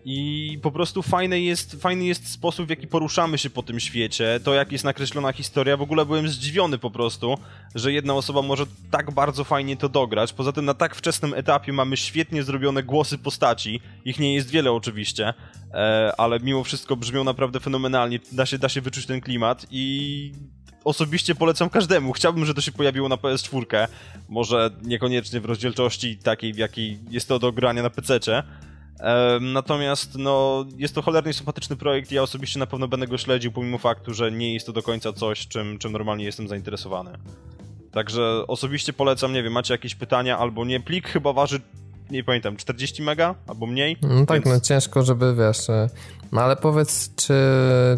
I 0.05 0.59
po 0.61 0.71
prostu 0.71 1.01
fajny 1.01 1.41
jest, 1.41 1.81
fajny 1.81 2.05
jest 2.05 2.31
sposób, 2.31 2.65
w 2.65 2.69
jaki 2.69 2.87
poruszamy 2.87 3.37
się 3.37 3.49
po 3.49 3.63
tym 3.63 3.79
świecie, 3.79 4.39
to 4.43 4.53
jak 4.53 4.71
jest 4.71 4.83
nakreślona 4.83 5.33
historia. 5.33 5.77
W 5.77 5.81
ogóle 5.81 6.05
byłem 6.05 6.27
zdziwiony 6.27 6.77
po 6.77 6.91
prostu, 6.91 7.37
że 7.75 7.91
jedna 7.91 8.13
osoba 8.13 8.41
może 8.41 8.65
tak 8.91 9.11
bardzo 9.11 9.43
fajnie 9.43 9.77
to 9.77 9.89
dograć. 9.89 10.33
Poza 10.33 10.51
tym 10.51 10.65
na 10.65 10.73
tak 10.73 10.95
wczesnym 10.95 11.33
etapie 11.33 11.73
mamy 11.73 11.97
świetnie 11.97 12.43
zrobione 12.43 12.83
głosy 12.83 13.17
postaci. 13.17 13.81
Ich 14.05 14.19
nie 14.19 14.35
jest 14.35 14.49
wiele 14.49 14.71
oczywiście, 14.71 15.33
e, 15.73 16.13
ale 16.17 16.39
mimo 16.39 16.63
wszystko 16.63 16.95
brzmią 16.95 17.23
naprawdę 17.23 17.59
fenomenalnie. 17.59 18.19
Da 18.31 18.45
się, 18.45 18.57
da 18.57 18.69
się 18.69 18.81
wyczuć 18.81 19.05
ten 19.05 19.21
klimat 19.21 19.65
i 19.71 20.31
osobiście 20.83 21.35
polecam 21.35 21.69
każdemu. 21.69 22.13
Chciałbym, 22.13 22.45
żeby 22.45 22.55
to 22.55 22.61
się 22.61 22.71
pojawiło 22.71 23.09
na 23.09 23.15
PS4. 23.15 23.87
Może 24.29 24.69
niekoniecznie 24.83 25.41
w 25.41 25.45
rozdzielczości 25.45 26.17
takiej, 26.17 26.53
w 26.53 26.57
jakiej 26.57 26.99
jest 27.09 27.27
to 27.27 27.39
do 27.39 27.51
grania 27.51 27.83
na. 27.83 27.89
Em, 27.89 28.66
Natomiast 29.41 30.15
no, 30.17 30.65
jest 30.77 30.95
to 30.95 31.01
cholernie 31.01 31.33
sympatyczny 31.33 31.75
projekt 31.75 32.11
ja 32.11 32.23
osobiście 32.23 32.59
na 32.59 32.67
pewno 32.67 32.87
będę 32.87 33.07
go 33.07 33.17
śledził, 33.17 33.51
pomimo 33.51 33.77
faktu, 33.77 34.13
że 34.13 34.31
nie 34.31 34.53
jest 34.53 34.65
to 34.65 34.73
do 34.73 34.83
końca 34.83 35.13
coś, 35.13 35.47
czym, 35.47 35.77
czym 35.77 35.91
normalnie 35.91 36.25
jestem 36.25 36.47
zainteresowany. 36.47 37.11
Także 37.91 38.47
osobiście 38.47 38.93
polecam, 38.93 39.33
nie 39.33 39.43
wiem, 39.43 39.53
macie 39.53 39.73
jakieś 39.73 39.95
pytania 39.95 40.37
albo 40.37 40.65
nie. 40.65 40.79
Plik 40.79 41.07
chyba 41.07 41.33
waży, 41.33 41.61
nie 42.11 42.23
pamiętam, 42.23 42.57
40 42.57 43.01
mega 43.03 43.35
albo 43.47 43.65
mniej. 43.65 43.97
No 44.01 44.25
tak, 44.25 44.43
więc- 44.43 44.55
no 44.55 44.59
ciężko, 44.61 45.03
żeby 45.03 45.35
wiesz. 45.35 45.69
e, 45.69 45.89
No 46.31 46.41
ale 46.41 46.55
powiedz, 46.55 47.15
czy, 47.15 47.33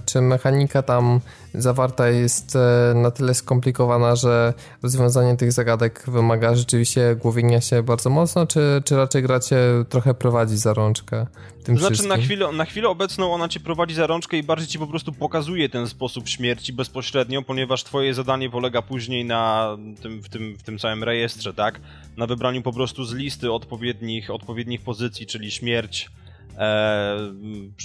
czy 0.05 0.21
mechanika 0.21 0.81
tam 0.83 1.19
zawarta 1.53 2.09
jest 2.09 2.55
e, 2.55 2.93
na 2.95 3.11
tyle 3.11 3.33
skomplikowana, 3.33 4.15
że 4.15 4.53
rozwiązanie 4.83 5.37
tych 5.37 5.51
zagadek 5.51 6.03
wymaga 6.07 6.55
rzeczywiście 6.55 7.15
głowienia 7.15 7.61
się 7.61 7.83
bardzo 7.83 8.09
mocno, 8.09 8.47
czy, 8.47 8.81
czy 8.85 8.95
raczej 8.95 9.21
gracie 9.23 9.57
trochę 9.89 10.13
prowadzi 10.13 10.57
za 10.57 10.73
rączkę 10.73 11.25
tym 11.63 11.75
To 11.75 11.79
znaczy 11.79 11.93
wszystkim? 11.95 12.17
na 12.19 12.23
chwilę, 12.25 12.51
na 12.51 12.65
chwilę 12.65 12.89
obecną 12.89 13.33
ona 13.33 13.47
cię 13.49 13.59
prowadzi 13.59 13.95
za 13.95 14.07
rączkę 14.07 14.37
i 14.37 14.43
bardziej 14.43 14.67
ci 14.67 14.79
po 14.79 14.87
prostu 14.87 15.13
pokazuje 15.13 15.69
ten 15.69 15.87
sposób 15.87 16.27
śmierci 16.29 16.73
bezpośrednio, 16.73 17.41
ponieważ 17.41 17.83
twoje 17.83 18.13
zadanie 18.13 18.49
polega 18.49 18.81
później 18.81 19.25
na 19.25 19.77
tym, 20.01 20.21
w, 20.21 20.29
tym, 20.29 20.55
w 20.57 20.63
tym 20.63 20.77
całym 20.79 21.03
rejestrze, 21.03 21.53
tak? 21.53 21.79
Na 22.17 22.27
wybraniu 22.27 22.61
po 22.61 22.73
prostu 22.73 23.05
z 23.05 23.13
listy 23.13 23.51
odpowiednich, 23.51 23.98
odpowiednich 24.29 24.81
pozycji, 24.81 25.25
czyli 25.25 25.51
śmierć, 25.51 26.09
e, 26.57 27.17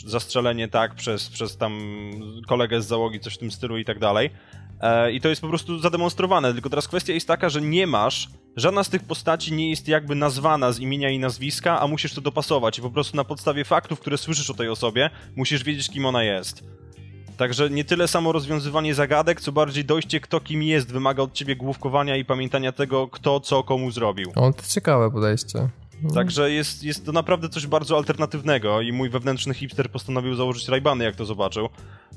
zastrzelenie, 0.07 0.69
tak, 0.69 0.95
przez, 0.95 1.29
przez 1.29 1.57
tam 1.57 1.81
kolegę 2.47 2.83
z 2.83 2.87
załogi, 2.87 3.21
coś 3.21 3.35
w 3.35 3.39
tym 3.39 3.51
stylu 3.51 3.79
i 3.79 3.85
tak 3.85 3.99
dalej. 3.99 4.31
E, 4.81 5.13
I 5.13 5.21
to 5.21 5.29
jest 5.29 5.41
po 5.41 5.49
prostu 5.49 5.79
zademonstrowane, 5.79 6.53
tylko 6.53 6.71
teraz 6.71 6.89
kwestia 6.89 7.13
jest 7.13 7.29
taka, 7.29 7.49
że 7.49 7.61
nie 7.61 7.87
masz, 7.87 8.29
żadna 8.57 8.85
z 8.85 8.89
tych 8.89 9.03
postaci 9.03 9.53
nie 9.53 9.71
jest 9.71 9.89
jakby 9.89 10.15
nazwana 10.15 10.73
z 10.73 10.79
imienia 10.79 11.11
i 11.11 11.19
nazwiska, 11.19 11.81
a 11.81 11.87
musisz 11.87 12.15
to 12.15 12.21
dopasować 12.21 12.79
i 12.79 12.83
po 12.83 12.91
prostu 12.91 13.17
na 13.17 13.25
podstawie 13.25 13.65
faktów, 13.65 14.01
które 14.01 14.19
słyszysz 14.19 14.51
o 14.51 14.55
tej 14.55 14.69
osobie, 14.69 15.11
musisz 15.37 15.65
wiedzieć, 15.65 15.91
kim 15.91 16.07
ona 16.07 16.23
jest. 16.23 16.65
Także 17.37 17.71
nie 17.71 17.85
tyle 17.85 18.09
samo 18.09 18.33
rozwiązywanie 18.33 18.95
zagadek, 18.95 19.41
co 19.41 19.53
bardziej 19.53 19.85
dojście, 19.85 20.21
kto 20.21 20.41
kim 20.41 20.63
jest, 20.63 20.93
wymaga 20.93 21.23
od 21.23 21.33
ciebie 21.33 21.57
główkowania 21.57 22.17
i 22.17 22.25
pamiętania 22.25 22.73
tego, 22.73 23.09
kto 23.09 23.41
co 23.41 23.63
komu 23.63 23.91
zrobił. 23.91 24.33
O, 24.35 24.53
to 24.53 24.63
ciekawe 24.69 25.11
podejście. 25.11 25.69
Także 26.15 26.51
jest, 26.51 26.85
jest 26.85 27.07
to 27.07 27.13
naprawdę 27.13 27.49
coś 27.49 27.67
bardzo 27.67 27.97
alternatywnego 27.97 28.81
i 28.81 28.93
mój 28.93 29.11
wewnętrzny 29.11 29.55
hipster 29.55 29.91
postanowił 29.91 30.35
założyć 30.35 30.69
rajbany, 30.69 31.05
jak 31.05 31.17
to 31.17 31.25
zobaczył. 31.25 31.69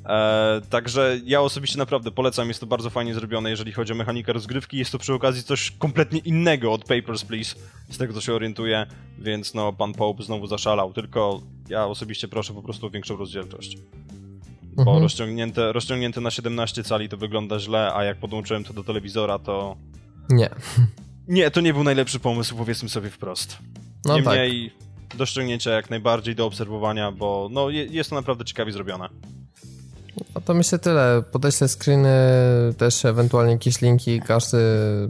E, 0.05 0.61
także 0.69 1.19
ja 1.25 1.41
osobiście 1.41 1.77
naprawdę 1.77 2.11
polecam, 2.11 2.47
jest 2.47 2.59
to 2.59 2.65
bardzo 2.65 2.89
fajnie 2.89 3.13
zrobione, 3.13 3.49
jeżeli 3.49 3.71
chodzi 3.71 3.93
o 3.93 3.95
mechanikę 3.95 4.33
rozgrywki. 4.33 4.77
Jest 4.77 4.91
to 4.91 4.97
przy 4.97 5.13
okazji 5.13 5.43
coś 5.43 5.71
kompletnie 5.71 6.19
innego 6.19 6.73
od 6.73 6.83
Papers, 6.83 7.25
Please, 7.25 7.55
z 7.89 7.97
tego 7.97 8.13
co 8.13 8.21
się 8.21 8.33
orientuję, 8.33 8.85
więc 9.19 9.53
no, 9.53 9.73
pan 9.73 9.93
Pope 9.93 10.23
znowu 10.23 10.47
zaszalał, 10.47 10.93
tylko 10.93 11.41
ja 11.69 11.85
osobiście 11.85 12.27
proszę 12.27 12.53
po 12.53 12.61
prostu 12.61 12.87
o 12.87 12.89
większą 12.89 13.17
rozdzielczość. 13.17 13.77
Bo 14.75 14.81
Mhm. 14.81 15.03
rozciągnięte, 15.03 15.73
rozciągnięte 15.73 16.21
na 16.21 16.31
17 16.31 16.83
cali 16.83 17.09
to 17.09 17.17
wygląda 17.17 17.59
źle, 17.59 17.93
a 17.93 18.03
jak 18.03 18.17
podłączyłem 18.17 18.63
to 18.63 18.73
do 18.73 18.83
telewizora, 18.83 19.39
to... 19.39 19.77
Nie. 20.29 20.49
Nie, 21.27 21.51
to 21.51 21.61
nie 21.61 21.73
był 21.73 21.83
najlepszy 21.83 22.19
pomysł, 22.19 22.55
powiedzmy 22.55 22.89
sobie 22.89 23.09
wprost. 23.09 23.57
No 24.05 24.15
tak. 24.15 24.25
Niemniej 24.25 24.71
do 25.17 25.25
ściągnięcia 25.25 25.71
jak 25.71 25.89
najbardziej, 25.89 26.35
do 26.35 26.45
obserwowania, 26.45 27.11
bo 27.11 27.49
no, 27.51 27.69
je, 27.69 27.85
jest 27.85 28.09
to 28.09 28.15
naprawdę 28.15 28.45
ciekawie 28.45 28.71
zrobione. 28.71 29.09
No 30.35 30.41
to 30.41 30.53
myślę 30.53 30.79
tyle. 30.79 31.23
Podeślę 31.31 31.67
screeny, 31.67 32.09
też 32.77 33.05
ewentualnie 33.05 33.51
jakieś 33.51 33.81
linki, 33.81 34.21
każdy 34.21 34.57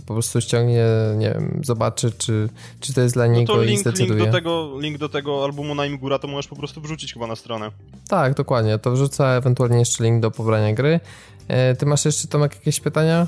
po 0.06 0.14
prostu 0.14 0.42
ściągnie, 0.42 0.86
nie 1.18 1.30
wiem, 1.30 1.62
zobaczy, 1.64 2.12
czy, 2.18 2.50
czy 2.80 2.94
to 2.94 3.02
jest 3.02 3.16
dla 3.16 3.28
No 3.28 3.34
niego 3.34 3.54
to 3.56 3.64
i 3.64 3.68
link, 3.68 3.80
zdecyduje. 3.82 4.20
link, 4.20 4.26
do 4.26 4.32
tego, 4.38 4.80
link 4.80 4.98
do 4.98 5.10
tego 5.10 5.44
albumu 5.44 5.76
na 5.76 5.86
im 5.86 5.98
góra 5.98 6.20
to 6.20 6.28
możesz 6.28 6.48
po 6.48 6.56
prostu 6.56 6.82
wrzucić 6.82 7.14
chyba 7.14 7.28
na 7.28 7.36
stronę. 7.36 7.72
Tak, 8.10 8.34
dokładnie. 8.34 8.78
To 8.80 8.92
wrzucę 8.92 9.26
ewentualnie 9.38 9.80
jeszcze 9.80 10.04
link 10.04 10.22
do 10.22 10.32
pobrania 10.32 10.74
gry. 10.74 11.00
E, 11.48 11.76
Ty 11.76 11.86
masz 11.86 12.06
jeszcze, 12.06 12.28
Tomek, 12.28 12.56
jakieś 12.56 12.80
pytania? 12.80 13.28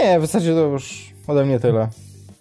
Nie, 0.00 0.18
w 0.20 0.22
zasadzie 0.26 0.54
to 0.54 0.60
już 0.60 1.12
ode 1.26 1.44
mnie 1.44 1.60
tyle. 1.60 1.88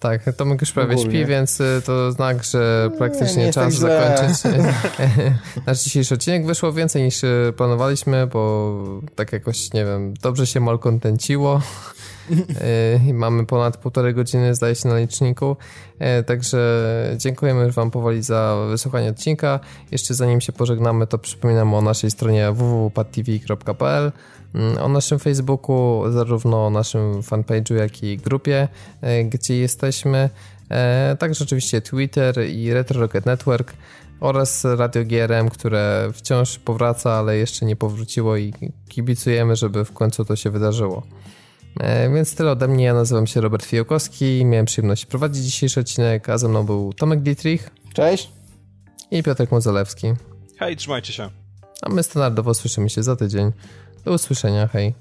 Tak, 0.04 0.36
Tomek 0.38 0.62
już 0.62 0.72
prawie 0.72 0.94
Ogólnie. 0.94 1.12
śpi, 1.12 1.26
więc 1.26 1.62
y, 1.62 1.82
to 1.86 2.12
znak, 2.12 2.44
że 2.44 2.92
praktycznie 2.98 3.46
nie 3.46 3.54
czas 3.54 3.74
zakończyć 3.74 4.44
nasz 5.68 5.84
dzisiejszy 5.84 6.14
odcinek. 6.14 6.46
Wyszło 6.46 6.74
więcej 6.74 7.04
niż 7.04 7.24
y, 7.24 7.54
planowaliśmy, 7.58 8.28
bo 8.28 8.74
tak 9.16 9.34
jakoś, 9.34 9.74
nie 9.74 9.86
wiem, 9.86 10.14
dobrze 10.22 10.48
się 10.48 10.60
malkontenciło. 10.60 11.62
Y, 12.32 13.10
I 13.10 13.14
mamy 13.14 13.46
ponad 13.46 13.78
półtorej 13.78 14.14
godziny, 14.14 14.56
zdaje 14.56 14.76
się, 14.76 14.90
na 14.90 15.00
liczniku. 15.00 15.58
Także 16.26 16.86
dziękujemy 17.18 17.72
wam 17.72 17.92
powoli 17.92 18.24
za 18.24 18.58
wysłuchanie 18.70 19.10
odcinka. 19.10 19.60
Jeszcze 19.92 20.14
zanim 20.14 20.42
się 20.42 20.54
pożegnamy, 20.54 21.08
to 21.08 21.18
przypominam 21.18 21.74
o 21.74 21.82
naszej 21.82 22.12
stronie 22.12 22.52
www.padtv.pl 22.52 24.04
mm, 24.04 24.12
o 24.82 24.90
naszym 24.90 25.20
Facebooku, 25.20 26.04
zarówno 26.12 26.66
o 26.66 26.70
naszym 26.70 27.22
fanpage'u, 27.22 27.74
jak 27.76 28.04
i 28.04 28.18
grupie, 28.18 28.68
y, 29.04 29.24
gdzie 29.24 29.58
jesteśmy. 29.58 30.30
E, 30.72 31.16
Także 31.20 31.44
oczywiście 31.44 31.82
Twitter 31.82 32.50
i 32.50 32.74
Retro 32.74 33.02
Rocket 33.02 33.26
Network 33.26 33.74
oraz 34.20 34.64
Radio 34.66 35.06
GRM, 35.06 35.50
które 35.50 36.10
wciąż 36.14 36.60
powraca, 36.60 37.12
ale 37.14 37.38
jeszcze 37.38 37.66
nie 37.66 37.76
powróciło 37.76 38.38
i 38.38 38.54
kibicujemy, 38.90 39.56
żeby 39.56 39.86
w 39.86 39.92
końcu 39.94 40.26
to 40.26 40.36
się 40.36 40.50
wydarzyło. 40.50 41.04
E, 41.80 42.14
Więc 42.14 42.36
tyle 42.36 42.52
ode 42.52 42.68
mnie. 42.68 42.84
Ja 42.86 42.94
nazywam 42.94 43.28
się 43.28 43.42
Robert 43.42 43.66
Fijokowski. 43.66 44.46
Miałem 44.46 44.66
przyjemność 44.66 45.06
prowadzić 45.06 45.44
dzisiejszy 45.44 45.80
odcinek, 45.80 46.30
a 46.30 46.38
ze 46.38 46.48
mną 46.50 46.64
był 46.64 46.94
Tomek 46.94 47.22
Dietrich 47.22 47.70
Cześć! 47.94 48.32
i 49.12 49.24
Piotrek 49.24 49.52
Modzelewski. 49.52 50.14
Hej, 50.60 50.76
trzymajcie 50.78 51.14
się. 51.14 51.30
A 51.82 51.90
my 51.90 52.04
standardowo 52.04 52.54
słyszymy 52.54 52.90
się 52.90 53.04
za 53.04 53.16
tydzień. 53.16 53.52
Do 54.06 54.14
usłyszenia, 54.14 54.68
hej. 54.68 54.94